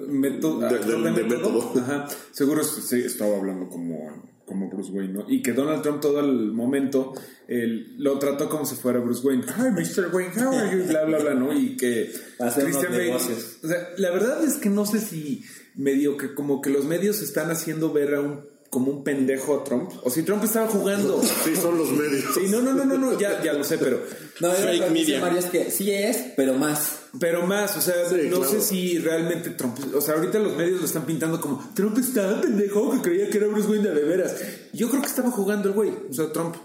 método- 0.07 0.67
De- 0.67 0.79
de- 0.79 1.11
de 1.11 1.23
método. 1.23 1.71
Ajá. 1.79 2.07
Seguro 2.31 2.63
sí, 2.63 2.97
estaba 3.01 3.37
hablando 3.37 3.69
como, 3.69 4.27
como 4.45 4.69
Bruce 4.71 4.91
Wayne, 4.91 5.13
¿no? 5.13 5.25
Y 5.29 5.43
que 5.43 5.53
Donald 5.53 5.83
Trump 5.83 6.01
todo 6.01 6.19
el 6.19 6.51
momento 6.51 7.13
él, 7.47 7.95
lo 7.99 8.17
trató 8.17 8.49
como 8.49 8.65
si 8.65 8.75
fuera 8.75 8.99
Bruce 8.99 9.25
Wayne. 9.25 9.43
Hi, 9.43 9.69
Mr. 9.71 10.09
Wayne, 10.13 10.31
how 10.35 10.51
are 10.51 10.75
you? 10.77 10.85
Bla, 10.87 11.05
bla, 11.05 11.19
bla, 11.19 11.33
¿no? 11.35 11.53
Y 11.57 11.77
que 11.77 12.11
Christian 12.55 12.91
Bale... 12.91 13.05
negocios. 13.05 13.57
O 13.63 13.67
sea, 13.67 13.89
la 13.97 14.09
verdad 14.11 14.43
es 14.43 14.55
que 14.55 14.69
no 14.69 14.85
sé 14.87 14.99
si 14.99 15.43
medio 15.75 16.17
que 16.17 16.33
como 16.33 16.61
que 16.61 16.71
los 16.71 16.85
medios 16.85 17.21
están 17.21 17.51
haciendo 17.51 17.93
ver 17.93 18.15
a 18.15 18.21
un 18.21 18.41
como 18.69 18.91
un 18.91 19.03
pendejo 19.03 19.59
a 19.59 19.63
Trump. 19.63 19.91
O 20.03 20.09
si 20.09 20.23
Trump 20.23 20.43
estaba 20.43 20.67
jugando. 20.67 21.21
Sí, 21.43 21.55
son 21.55 21.77
los 21.77 21.89
medios. 21.91 22.25
Sí, 22.35 22.41
no, 22.49 22.61
no, 22.61 22.73
no, 22.73 22.85
no, 22.85 22.97
no, 22.97 23.17
ya, 23.19 23.41
ya 23.43 23.53
lo 23.53 23.63
sé, 23.63 23.77
pero. 23.77 23.99
No, 24.41 24.51
Fake 24.51 24.91
media. 24.91 25.19
Mario 25.21 25.39
es 25.39 25.45
que 25.45 25.71
sí 25.71 25.91
es, 25.91 26.17
pero 26.35 26.53
más. 26.53 26.97
Pero 27.19 27.45
más, 27.47 27.75
o 27.75 27.81
sea, 27.81 27.95
Sí, 28.07 28.27
no 28.29 28.37
claro. 28.37 28.51
sé 28.51 28.61
si 28.61 28.99
realmente 28.99 29.49
Trump. 29.51 29.75
O 29.95 30.01
sea, 30.01 30.15
ahorita 30.15 30.37
los 30.39 30.55
medios 30.55 30.79
lo 30.79 30.85
están 30.85 31.05
pintando 31.05 31.41
como 31.41 31.71
Trump 31.73 31.97
estaba 31.97 32.39
pendejo 32.39 32.91
que 32.91 33.01
creía 33.01 33.29
que 33.29 33.37
era 33.39 33.47
Bruce 33.47 33.67
Wayne 33.67 33.89
de 33.89 34.03
veras. 34.03 34.35
Yo 34.73 34.89
creo 34.89 35.01
que 35.01 35.07
estaba 35.07 35.31
jugando 35.31 35.69
el 35.69 35.73
güey, 35.75 35.91
o 36.09 36.13
sea, 36.13 36.31
Trump. 36.31 36.55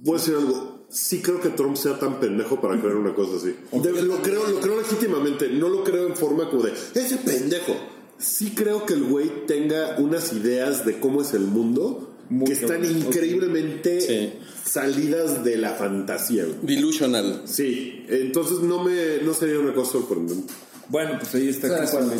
Voy 0.00 0.16
a 0.16 0.18
decir 0.18 0.34
algo. 0.34 0.86
Sí 0.90 1.22
creo 1.22 1.40
que 1.40 1.48
Trump 1.50 1.76
sea 1.76 1.98
tan 1.98 2.20
pendejo 2.20 2.60
para 2.60 2.78
creer 2.80 2.96
una 2.96 3.14
cosa 3.14 3.36
así. 3.36 3.56
De- 3.72 4.02
lo 4.02 4.20
creo, 4.22 4.46
lo 4.48 4.60
creo 4.60 4.76
legítimamente. 4.80 5.48
No 5.48 5.68
lo 5.68 5.82
creo 5.84 6.06
en 6.08 6.16
forma 6.16 6.48
como 6.50 6.62
de 6.64 6.72
ese 6.94 7.16
pendejo. 7.16 7.74
Sí 8.18 8.52
creo 8.54 8.86
que 8.86 8.94
el 8.94 9.04
güey 9.04 9.46
tenga 9.46 9.96
unas 9.98 10.32
ideas 10.32 10.84
de 10.86 10.98
cómo 11.00 11.22
es 11.22 11.34
el 11.34 11.42
mundo 11.42 12.14
Muy 12.30 12.46
que 12.46 12.52
están 12.54 12.84
increíblemente 12.84 14.00
Sí. 14.00 14.32
salidas 14.64 15.44
de 15.44 15.56
la 15.58 15.74
fantasía. 15.74 16.44
güey. 16.44 16.56
Delusional. 16.76 17.42
Sí, 17.46 18.04
entonces 18.08 18.60
no 18.60 18.82
me 18.82 19.18
no 19.22 19.34
sería 19.34 19.58
una 19.58 19.74
cosa 19.74 19.92
sorprendente. 19.92 20.52
Bueno, 20.88 21.18
pues 21.18 21.34
ahí 21.34 21.48
está. 21.48 21.68
Bale. 21.68 22.16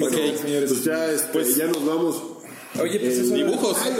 Ok, 0.00 0.10
Christian, 0.10 0.38
señores. 0.38 0.70
Pues 0.72 0.84
ya, 0.84 1.10
este, 1.12 1.54
ya 1.54 1.66
nos 1.66 1.84
vamos. 1.86 2.22
Oye, 2.80 2.98
pues 3.00 3.18
Eh, 3.18 3.20
eso 3.22 3.34
dibujos. 3.34 3.76
Ay, 3.80 3.92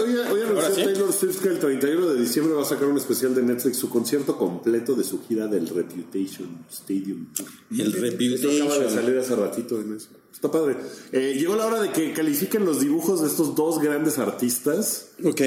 Ahora 0.47 0.71
sí. 0.73 0.83
Taylor 0.83 1.11
Swift 1.11 1.41
que 1.41 1.49
el 1.49 1.59
31 1.59 2.09
de 2.13 2.21
diciembre 2.21 2.53
va 2.53 2.61
a 2.61 2.65
sacar 2.65 2.87
un 2.87 2.97
especial 2.97 3.33
de 3.33 3.41
Netflix, 3.41 3.77
su 3.77 3.89
concierto 3.89 4.37
completo 4.37 4.93
de 4.93 5.03
su 5.03 5.21
gira 5.27 5.47
del 5.47 5.67
Reputation 5.67 6.65
Stadium. 6.71 7.27
El 7.71 7.79
Eso 7.81 7.97
acaba 7.97 7.97
de 7.97 8.09
Reputation. 8.09 8.89
salir 8.91 9.17
hace 9.17 9.35
ratito 9.35 9.81
en 9.81 9.95
eso. 9.95 10.09
Está 10.33 10.49
padre. 10.49 10.77
Eh, 11.11 11.35
llegó 11.37 11.55
la 11.55 11.65
hora 11.65 11.81
de 11.81 11.91
que 11.91 12.13
califiquen 12.13 12.65
los 12.65 12.79
dibujos 12.79 13.21
de 13.21 13.27
estos 13.27 13.55
dos 13.55 13.79
grandes 13.79 14.17
artistas. 14.19 15.07
Ok. 15.25 15.41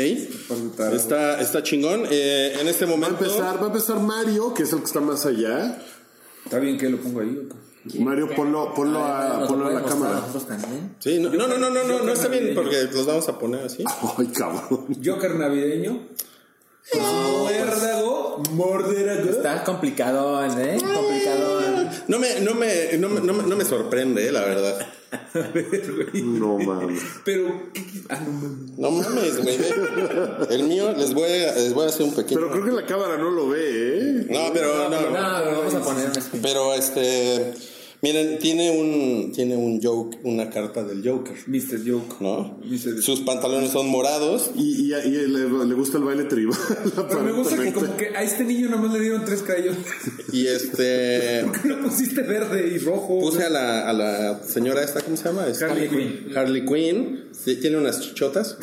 Está, 0.92 1.40
está 1.40 1.62
chingón. 1.62 2.04
Eh, 2.10 2.56
en 2.60 2.68
este 2.68 2.84
Va 2.84 2.92
a 2.92 2.96
momento. 2.96 3.24
empezar, 3.24 3.58
va 3.58 3.64
a 3.64 3.66
empezar 3.68 4.00
Mario, 4.00 4.52
que 4.52 4.64
es 4.64 4.72
el 4.72 4.80
que 4.80 4.84
está 4.84 5.00
más 5.00 5.24
allá. 5.24 5.82
Está 6.44 6.58
bien 6.58 6.76
que 6.76 6.90
lo 6.90 6.98
pongo 6.98 7.20
ahí. 7.20 7.48
Mario, 7.98 8.28
ponlo, 8.36 8.74
ponlo, 8.74 9.02
a, 9.02 9.38
Nos 9.40 9.48
ponlo 9.48 9.66
a 9.66 9.70
la 9.70 9.80
a 9.80 9.84
cámara. 9.84 10.22
Sí, 11.00 11.18
no, 11.18 11.30
no, 11.30 11.48
no, 11.48 11.58
no, 11.58 11.70
no, 11.70 11.84
no, 11.84 12.02
no 12.02 12.12
está 12.12 12.28
bien 12.28 12.52
porque 12.54 12.82
los 12.92 13.06
vamos 13.06 13.28
a 13.28 13.38
poner 13.38 13.64
así. 13.64 13.82
Ay, 14.18 14.26
cabrón. 14.28 14.86
Joker 15.04 15.34
navideño. 15.36 16.06
Muérdago. 16.94 18.42
Morderago. 18.52 19.30
Está 19.30 19.64
complicado, 19.64 20.44
¿eh? 20.44 20.76
Complicado. 20.80 21.61
No 22.08 22.18
me, 22.18 22.40
no 22.40 22.54
me, 22.54 22.98
no 22.98 23.08
me, 23.08 23.20
no 23.20 23.32
me, 23.32 23.42
no 23.44 23.56
me 23.56 23.64
sorprende, 23.64 24.26
eh, 24.26 24.32
la 24.32 24.40
verdad. 24.42 24.86
No 26.14 26.58
mames. 26.58 27.00
Pero. 27.24 27.70
Ah, 28.08 28.20
no 28.20 28.32
mames. 28.32 28.78
No 28.78 28.90
mames, 28.90 29.42
güey. 29.42 29.58
El 30.50 30.64
mío 30.64 30.92
les 30.96 31.12
voy 31.12 31.30
a, 31.30 31.54
les 31.54 31.74
voy 31.74 31.84
a 31.84 31.88
hacer 31.88 32.04
un 32.04 32.14
pequeño. 32.14 32.40
Pero 32.40 32.50
creo 32.50 32.64
que 32.64 32.72
la 32.72 32.86
cámara 32.86 33.18
no 33.18 33.30
lo 33.30 33.48
ve, 33.48 33.98
¿eh? 33.98 34.26
No, 34.30 34.52
pero 34.52 34.88
no. 34.88 35.00
No, 35.00 35.42
pero 35.44 35.58
vamos 35.58 35.74
a 35.74 35.82
poner. 35.82 36.10
Pero 36.40 36.74
este, 36.74 37.54
miren, 38.02 38.38
tiene 38.38 38.70
un, 38.70 39.32
tiene 39.32 39.56
un 39.56 39.80
joke, 39.80 40.18
una 40.24 40.50
carta 40.50 40.82
del 40.82 41.08
Joker, 41.08 41.36
Mr. 41.46 41.78
Joke. 41.88 42.16
¿no? 42.20 42.58
Dice- 42.68 43.00
Sus 43.00 43.20
pantalones 43.20 43.70
son 43.70 43.88
morados. 43.88 44.50
Y, 44.56 44.92
y, 44.92 44.94
y 44.94 45.10
le, 45.28 45.48
le 45.48 45.74
gusta 45.74 45.98
el 45.98 46.04
baile 46.04 46.24
tribal. 46.24 46.58
Pero 47.08 47.22
me 47.22 47.32
gusta 47.32 47.56
que 47.62 47.72
como 47.72 47.96
que 47.96 48.08
a 48.08 48.22
este 48.22 48.44
niño 48.44 48.68
nomás 48.68 48.92
le 48.92 49.00
dieron 49.00 49.24
tres 49.24 49.42
crayones. 49.42 49.78
Y 50.32 50.46
este, 50.48 51.42
¿Por 51.46 51.62
qué 51.62 51.68
no 51.68 51.82
pusiste 51.82 52.22
verde 52.22 52.68
y 52.74 52.78
rojo? 52.78 53.20
puse 53.20 53.44
a 53.44 53.50
la, 53.50 53.88
a 53.88 53.92
la 53.92 54.42
señora 54.42 54.82
esta, 54.82 55.00
¿cómo 55.00 55.16
se 55.16 55.24
llama? 55.24 55.46
Esta- 55.46 55.66
Harley 55.66 55.88
Quinn. 55.88 56.36
Harley 56.36 56.64
Quinn. 56.64 57.24
Sí, 57.32 57.56
tiene 57.56 57.78
unas 57.78 58.00
chichotas. 58.00 58.56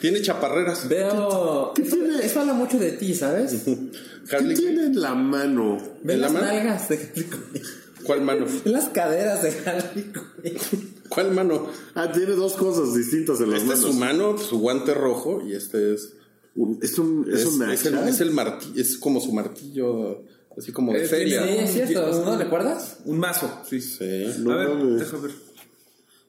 Tiene 0.00 0.20
chaparreras. 0.20 0.86
Veo. 0.88 1.72
¿Qué 1.74 1.80
eso, 1.82 1.96
tiene? 1.96 2.18
eso 2.26 2.40
habla 2.40 2.52
mucho 2.52 2.78
de 2.78 2.92
ti, 2.92 3.14
¿sabes? 3.14 3.62
¿Qué 3.64 4.36
tiene 4.54 4.86
en 4.86 5.00
la 5.00 5.14
mano? 5.14 5.78
Ve 6.02 6.14
¿En 6.14 6.20
la 6.20 6.26
las 6.26 6.32
mano? 6.34 6.46
nalgas 6.46 6.88
de 6.90 6.96
Harley 6.96 7.24
Quinn. 7.24 7.62
¿Cuál 8.04 8.20
mano? 8.22 8.46
Las 8.64 8.88
caderas 8.90 9.42
de 9.42 9.50
Harley 9.70 10.12
Quinn. 10.42 10.94
¿Cuál 11.08 11.32
mano? 11.32 11.66
Ah, 11.94 12.10
tiene 12.12 12.32
dos 12.32 12.54
cosas 12.54 12.94
distintas 12.94 13.40
en 13.40 13.50
las 13.50 13.62
Este 13.62 13.74
es 13.74 13.80
manos. 13.80 13.92
su 13.94 13.98
mano, 14.00 14.38
su 14.38 14.58
guante 14.58 14.94
rojo 14.94 15.42
y 15.46 15.54
este 15.54 15.94
es 15.94 16.14
Un- 16.56 16.78
Es 16.82 16.98
un, 16.98 17.26
es, 17.32 17.40
es, 17.40 17.46
un 17.46 17.62
es 17.70 17.84
el, 17.86 17.94
es 18.08 18.20
el 18.20 18.30
martillo, 18.30 18.80
es 18.80 18.96
como 18.98 19.20
su 19.20 19.32
martillo, 19.32 20.22
así 20.56 20.70
como 20.72 20.92
de 20.92 21.02
Eh, 21.04 21.06
feria. 21.08 21.42
Sí, 21.42 21.48
es 21.58 21.88
cierto, 21.88 22.24
¿no 22.24 22.38
recuerdas? 22.38 22.98
Un 23.06 23.18
mazo, 23.18 23.50
sí. 23.68 23.80
Sí. 23.80 24.24
No 24.38 24.52
a 24.52 24.56
ver, 24.58 24.76
deja 24.98 25.16
ver. 25.18 25.32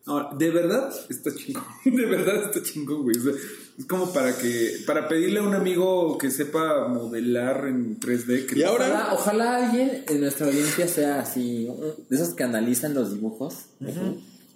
Ahora, 0.07 0.29
de 0.37 0.49
verdad 0.51 0.93
está 1.09 1.33
chingón. 1.35 1.63
De 1.85 2.05
verdad 2.05 2.45
está 2.45 2.61
chingón, 2.63 3.03
güey. 3.03 3.17
O 3.17 3.21
sea, 3.23 3.33
es 3.77 3.85
como 3.85 4.11
para 4.13 4.37
que. 4.37 4.83
Para 4.85 5.07
pedirle 5.07 5.39
a 5.39 5.43
un 5.43 5.53
amigo 5.53 6.17
que 6.17 6.31
sepa 6.31 6.87
modelar 6.87 7.67
en 7.67 7.99
3D. 7.99 8.45
Que 8.45 8.59
Y 8.59 8.63
ahora- 8.63 8.87
Ojalá, 8.87 9.13
ojalá 9.13 9.65
alguien 9.65 10.03
en 10.07 10.21
nuestra 10.21 10.47
audiencia 10.47 10.87
sea 10.87 11.19
así, 11.19 11.67
de 12.09 12.15
esos 12.15 12.33
que 12.35 12.43
analizan 12.43 12.93
los 12.93 13.13
dibujos 13.13 13.65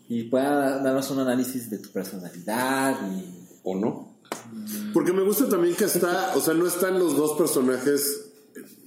y 0.08 0.24
pueda 0.24 0.82
darnos 0.82 1.10
un 1.12 1.20
análisis 1.20 1.70
de 1.70 1.78
tu 1.80 1.90
personalidad 1.90 2.98
y 3.12 3.36
¿O 3.64 3.76
no? 3.76 4.16
Porque 4.94 5.12
me 5.12 5.22
gusta 5.24 5.48
también 5.50 5.76
que 5.76 5.84
está, 5.86 6.34
o 6.36 6.40
sea, 6.41 6.54
no 6.54 6.66
están 6.66 6.98
los 6.98 7.16
dos 7.18 7.38
personajes 7.38 8.26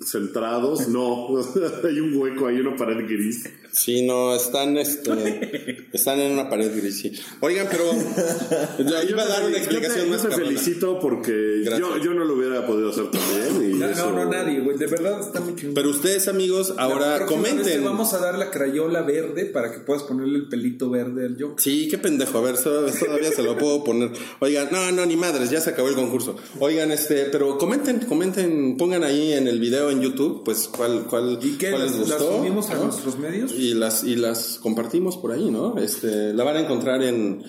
centrados, 0.04 0.88
no. 0.88 1.28
hay 1.84 2.00
un 2.00 2.16
hueco, 2.16 2.46
hay 2.46 2.58
una 2.60 2.74
pared 2.76 3.04
gris. 3.06 3.44
Sí, 3.72 4.02
no, 4.02 4.34
están, 4.36 4.76
este, 4.76 5.86
están 5.94 6.20
en 6.20 6.32
una 6.32 6.50
pared 6.50 6.70
gris, 6.76 6.98
sí. 7.00 7.12
Oigan, 7.40 7.66
pero 7.70 7.84
yo 8.78 9.02
iba 9.08 9.22
a 9.22 9.26
dar 9.26 9.40
una 9.44 9.48
Yo 9.48 9.54
te- 9.54 9.58
explicación 9.58 10.04
yo 10.06 10.10
más 10.12 10.22
te 10.22 10.30
felicito 10.30 11.00
porque 11.00 11.64
yo, 11.64 11.96
yo 11.96 12.12
no 12.12 12.24
lo 12.24 12.34
hubiera 12.34 12.66
podido 12.66 12.90
hacer 12.90 13.10
también. 13.10 13.72
y 13.72 13.78
No, 13.78 13.88
eso- 13.88 14.10
no, 14.12 14.24
no, 14.26 14.30
nadie, 14.30 14.60
güey. 14.60 14.76
De 14.76 14.86
verdad 14.86 15.20
está 15.20 15.40
muy 15.40 15.54
chingón. 15.56 15.74
Pero 15.74 15.88
ustedes, 15.88 16.28
amigos, 16.28 16.74
La 16.76 16.82
ahora 16.82 17.18
te 17.20 17.26
comenten. 17.26 17.82
vamos 17.82 18.12
a 18.12 18.18
dar 18.18 18.36
la 18.38 18.50
crayola 18.50 19.02
verde 19.02 19.46
para 19.46 19.72
que 19.72 19.78
puedas 19.80 20.02
ponerle 20.02 20.36
el 20.38 20.48
pelito 20.48 20.90
verde 20.90 21.24
al 21.26 21.36
Joker. 21.40 21.62
Sí, 21.62 21.88
qué 21.88 21.96
pendejo. 21.98 22.38
A 22.38 22.42
ver, 22.42 22.56
todavía 22.58 23.32
se 23.32 23.42
lo 23.42 23.56
puedo 23.56 23.82
poner. 23.84 24.10
Oigan, 24.40 24.68
no, 24.70 24.92
no, 24.92 25.06
ni 25.06 25.16
madres, 25.16 25.48
ya 25.50 25.60
se 25.62 25.70
acabó 25.70 25.88
el 25.88 25.94
concurso. 25.94 26.36
Oigan, 26.60 26.92
este, 26.92 27.24
pero 27.32 27.56
comenten, 27.56 28.00
comenten, 28.00 28.76
pongan 28.76 29.02
ahí 29.02 29.32
en 29.32 29.48
el 29.48 29.60
video 29.60 29.90
en 29.90 30.02
YouTube, 30.02 30.42
pues 30.44 30.68
cuál, 30.68 31.06
cuál, 31.08 31.38
¿Y 31.42 31.52
qué? 31.56 31.70
cuál 31.70 31.82
¿Las, 31.86 31.98
les 31.98 32.08
las 32.10 32.18
gustó. 32.18 32.36
subimos 32.38 32.68
a 32.70 32.74
¿no? 32.74 32.84
nuestros 32.84 33.18
medios? 33.18 33.52
Y 33.62 33.74
las, 33.74 34.02
y 34.04 34.16
las 34.16 34.58
compartimos 34.60 35.16
por 35.16 35.30
ahí, 35.32 35.50
¿no? 35.50 35.78
Este, 35.78 36.32
la 36.34 36.42
van 36.44 36.56
a 36.56 36.60
encontrar 36.60 37.02
en, 37.02 37.42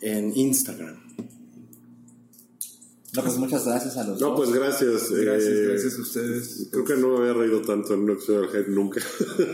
en 0.00 0.36
Instagram. 0.36 0.96
No, 3.12 3.22
pues 3.22 3.36
muchas 3.38 3.64
gracias 3.66 3.96
a 3.96 4.04
los 4.04 4.20
No, 4.20 4.28
dos. 4.30 4.36
pues 4.36 4.52
gracias. 4.52 5.10
Gracias, 5.10 5.52
eh, 5.52 5.64
gracias 5.68 5.98
a 5.98 6.02
ustedes. 6.02 6.68
Creo 6.70 6.84
que 6.84 6.96
no 6.96 7.08
me 7.08 7.18
había 7.18 7.32
reído 7.34 7.60
tanto 7.62 7.94
en 7.94 8.00
un 8.00 8.10
episodio 8.10 8.42
del 8.42 8.50
Hype 8.50 8.70
nunca. 8.70 9.00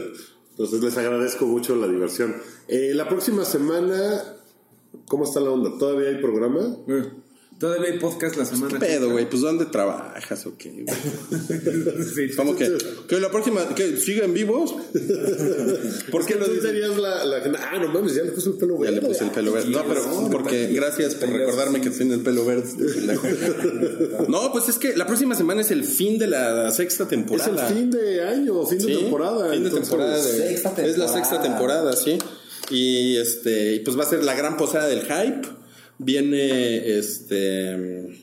Entonces 0.50 0.82
les 0.82 0.96
agradezco 0.96 1.46
mucho 1.46 1.76
la 1.76 1.86
diversión. 1.88 2.34
Eh, 2.68 2.92
la 2.94 3.08
próxima 3.08 3.44
semana, 3.44 4.22
¿cómo 5.06 5.24
está 5.24 5.40
la 5.40 5.50
onda? 5.50 5.70
¿Todavía 5.78 6.08
hay 6.08 6.20
programa? 6.20 6.76
Eh, 6.88 7.10
Todavía 7.58 7.92
hay 7.92 7.98
podcast 7.98 8.36
la 8.36 8.44
semana. 8.44 8.78
Pedo, 8.78 9.10
güey, 9.10 9.28
pues 9.30 9.40
¿dónde 9.40 9.64
trabajas 9.66 10.44
o 10.46 10.56
qué? 10.58 10.84
Sí. 12.14 12.28
¿Cómo 12.36 12.54
que? 12.54 12.76
¿Que 13.08 13.18
la 13.18 13.30
próxima, 13.30 13.66
que 13.74 13.96
siguen 13.96 14.34
vivos? 14.34 14.74
¿Por 16.10 16.26
qué 16.26 16.34
no 16.36 16.46
dirías 16.46 16.96
la, 16.98 17.24
la 17.24 17.36
Ah, 17.72 17.78
no 17.78 17.88
mames, 17.88 18.14
ya 18.14 18.22
le 18.24 18.32
puse 18.32 18.50
el 18.50 18.56
pelo 18.56 18.74
Ya 18.76 18.90
verde. 18.90 19.00
le 19.00 19.08
puse 19.08 19.24
el 19.24 19.30
pelo 19.30 19.52
verde. 19.52 19.70
No, 19.70 19.84
pero 19.88 20.28
porque 20.30 20.66
gracias 20.68 21.14
por 21.14 21.30
recordarme 21.30 21.80
que 21.80 21.90
tiene 21.90 22.14
el 22.14 22.20
pelo 22.20 22.44
verde. 22.44 22.64
este. 22.78 24.28
No, 24.28 24.52
pues 24.52 24.68
es 24.68 24.76
que 24.78 24.96
la 24.96 25.06
próxima 25.06 25.34
semana 25.34 25.62
es 25.62 25.70
el 25.70 25.84
fin 25.84 26.18
de 26.18 26.26
la 26.26 26.70
sexta 26.72 27.04
Es 27.04 27.08
temporada. 27.10 27.68
el 27.68 27.74
fin 27.74 27.90
de 27.90 28.22
año, 28.22 28.66
fin 28.66 28.78
de 28.78 28.84
Sí, 28.84 28.96
temporada. 29.00 29.50
Fin 29.50 29.62
de 29.62 29.68
entonces- 29.68 29.88
temporada. 29.88 30.16
de- 30.16 30.22
Sexta 30.48 30.70
Es 30.70 30.76
la 30.76 31.06
temporada. 31.06 31.12
sexta 31.14 31.42
temporada, 31.42 31.96
sí. 31.96 32.18
Y 32.70 33.16
este, 33.16 33.74
y 33.76 33.78
pues 33.80 33.98
va 33.98 34.02
a 34.02 34.06
ser 34.06 34.24
la 34.24 34.34
gran 34.34 34.56
posada 34.56 34.86
del 34.88 35.00
hype. 35.02 35.48
Viene 35.98 36.98
este. 36.98 38.18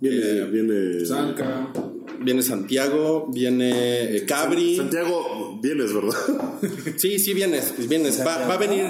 Viene, 0.00 0.16
Eh, 0.18 0.44
viene. 0.50 1.04
Zanca. 1.06 1.72
Viene 2.18 2.42
Santiago, 2.42 3.28
viene 3.32 4.16
eh, 4.16 4.24
Cabri. 4.26 4.76
Santiago, 4.76 5.58
vienes, 5.62 5.92
¿verdad? 5.92 6.16
Sí, 6.96 7.18
sí, 7.18 7.34
vienes, 7.34 7.74
vienes. 7.88 8.20
Va, 8.26 8.46
va 8.46 8.54
a 8.54 8.56
venir, 8.56 8.86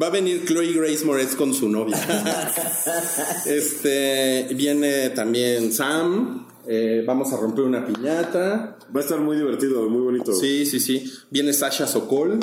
va 0.00 0.08
a 0.08 0.10
venir 0.10 0.44
Chloe 0.44 0.72
Grace 0.74 1.04
Moretz 1.04 1.34
con 1.36 1.54
su 1.54 1.68
novia. 1.68 1.96
este, 3.46 4.46
viene 4.54 5.10
también 5.10 5.72
Sam. 5.72 6.46
eh, 6.68 7.02
vamos 7.06 7.32
a 7.32 7.36
romper 7.38 7.64
una 7.64 7.84
piñata. 7.86 8.78
Va 8.94 9.00
a 9.00 9.02
estar 9.02 9.20
muy 9.20 9.36
divertido, 9.36 9.88
muy 9.88 10.02
bonito. 10.02 10.32
Sí, 10.32 10.66
sí, 10.66 10.78
sí. 10.78 11.10
Viene 11.30 11.52
Sasha 11.52 11.86
Sokol. 11.86 12.38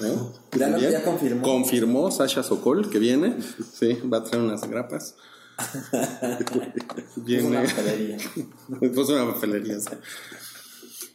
¿no? 0.00 0.32
Ya 0.58 0.68
lo- 0.68 0.78
ya 0.78 1.02
confirmó. 1.04 1.42
Confirmó 1.42 2.10
Sasha 2.10 2.42
Sokol 2.42 2.88
que 2.90 2.98
viene. 2.98 3.36
Sí, 3.72 3.98
va 4.12 4.18
a 4.18 4.24
traer 4.24 4.44
unas 4.44 4.68
grapas. 4.68 5.14
Es 5.58 7.16
Viene. 7.24 7.46
una 7.48 7.62
papelería. 7.62 8.16
Puso 8.94 9.12
una 9.14 9.32
papelería. 9.34 9.78
sí. 9.80 9.88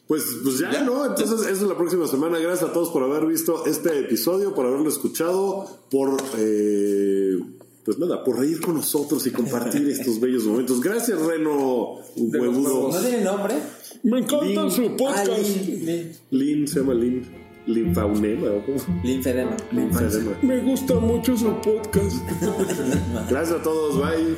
Pues, 0.06 0.24
pues 0.42 0.58
ya, 0.58 0.72
Ya. 0.72 0.82
¿no? 0.82 1.04
Entonces, 1.06 1.40
eso 1.42 1.50
es 1.64 1.68
la 1.68 1.76
próxima 1.76 2.06
semana. 2.08 2.38
Gracias 2.38 2.68
a 2.70 2.72
todos 2.72 2.90
por 2.90 3.02
haber 3.04 3.26
visto 3.26 3.64
este 3.66 4.00
episodio, 4.00 4.54
por 4.54 4.66
haberlo 4.66 4.88
escuchado, 4.88 5.84
por. 5.90 6.20
eh, 6.38 7.38
pues 7.84 7.98
nada, 7.98 8.22
por 8.24 8.38
reír 8.38 8.60
con 8.60 8.74
nosotros 8.74 9.26
y 9.26 9.30
compartir 9.30 9.88
estos 9.90 10.18
bellos 10.20 10.44
momentos. 10.44 10.80
Gracias, 10.80 11.18
Reno 11.20 11.96
Huevudo. 12.16 12.90
¿No 12.92 13.00
tiene 13.00 13.22
nombre? 13.22 13.54
Me 14.02 14.18
encanta 14.18 14.68
su 14.70 14.82
Ah, 14.86 14.96
podcast. 14.98 15.28
Lin- 15.28 15.86
Lin- 15.86 16.16
Lin, 16.30 16.68
se 16.68 16.80
llama 16.80 16.94
Lin. 16.94 17.39
Linfaunema, 17.66 18.48
¿o 18.48 18.64
cómo? 18.64 18.78
Linfedema. 19.02 19.56
Linfedema. 19.70 20.32
Me 20.42 20.58
gusta 20.60 20.94
mucho 20.94 21.36
su 21.36 21.54
podcast. 21.60 22.16
Gracias 23.28 23.60
a 23.60 23.62
todos, 23.62 23.96
bye. 23.98 24.36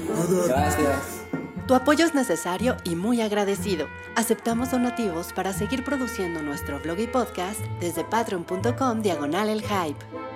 Gracias. 0.48 1.22
Tu 1.66 1.74
apoyo 1.74 2.04
es 2.04 2.14
necesario 2.14 2.76
y 2.84 2.96
muy 2.96 3.20
agradecido. 3.20 3.86
Aceptamos 4.16 4.72
donativos 4.72 5.32
para 5.32 5.52
seguir 5.52 5.84
produciendo 5.84 6.42
nuestro 6.42 6.80
blog 6.80 6.98
y 6.98 7.06
podcast 7.06 7.60
desde 7.80 8.04
patreon.com 8.04 9.00
diagonal 9.00 9.48
el 9.48 9.62
hype. 9.62 10.31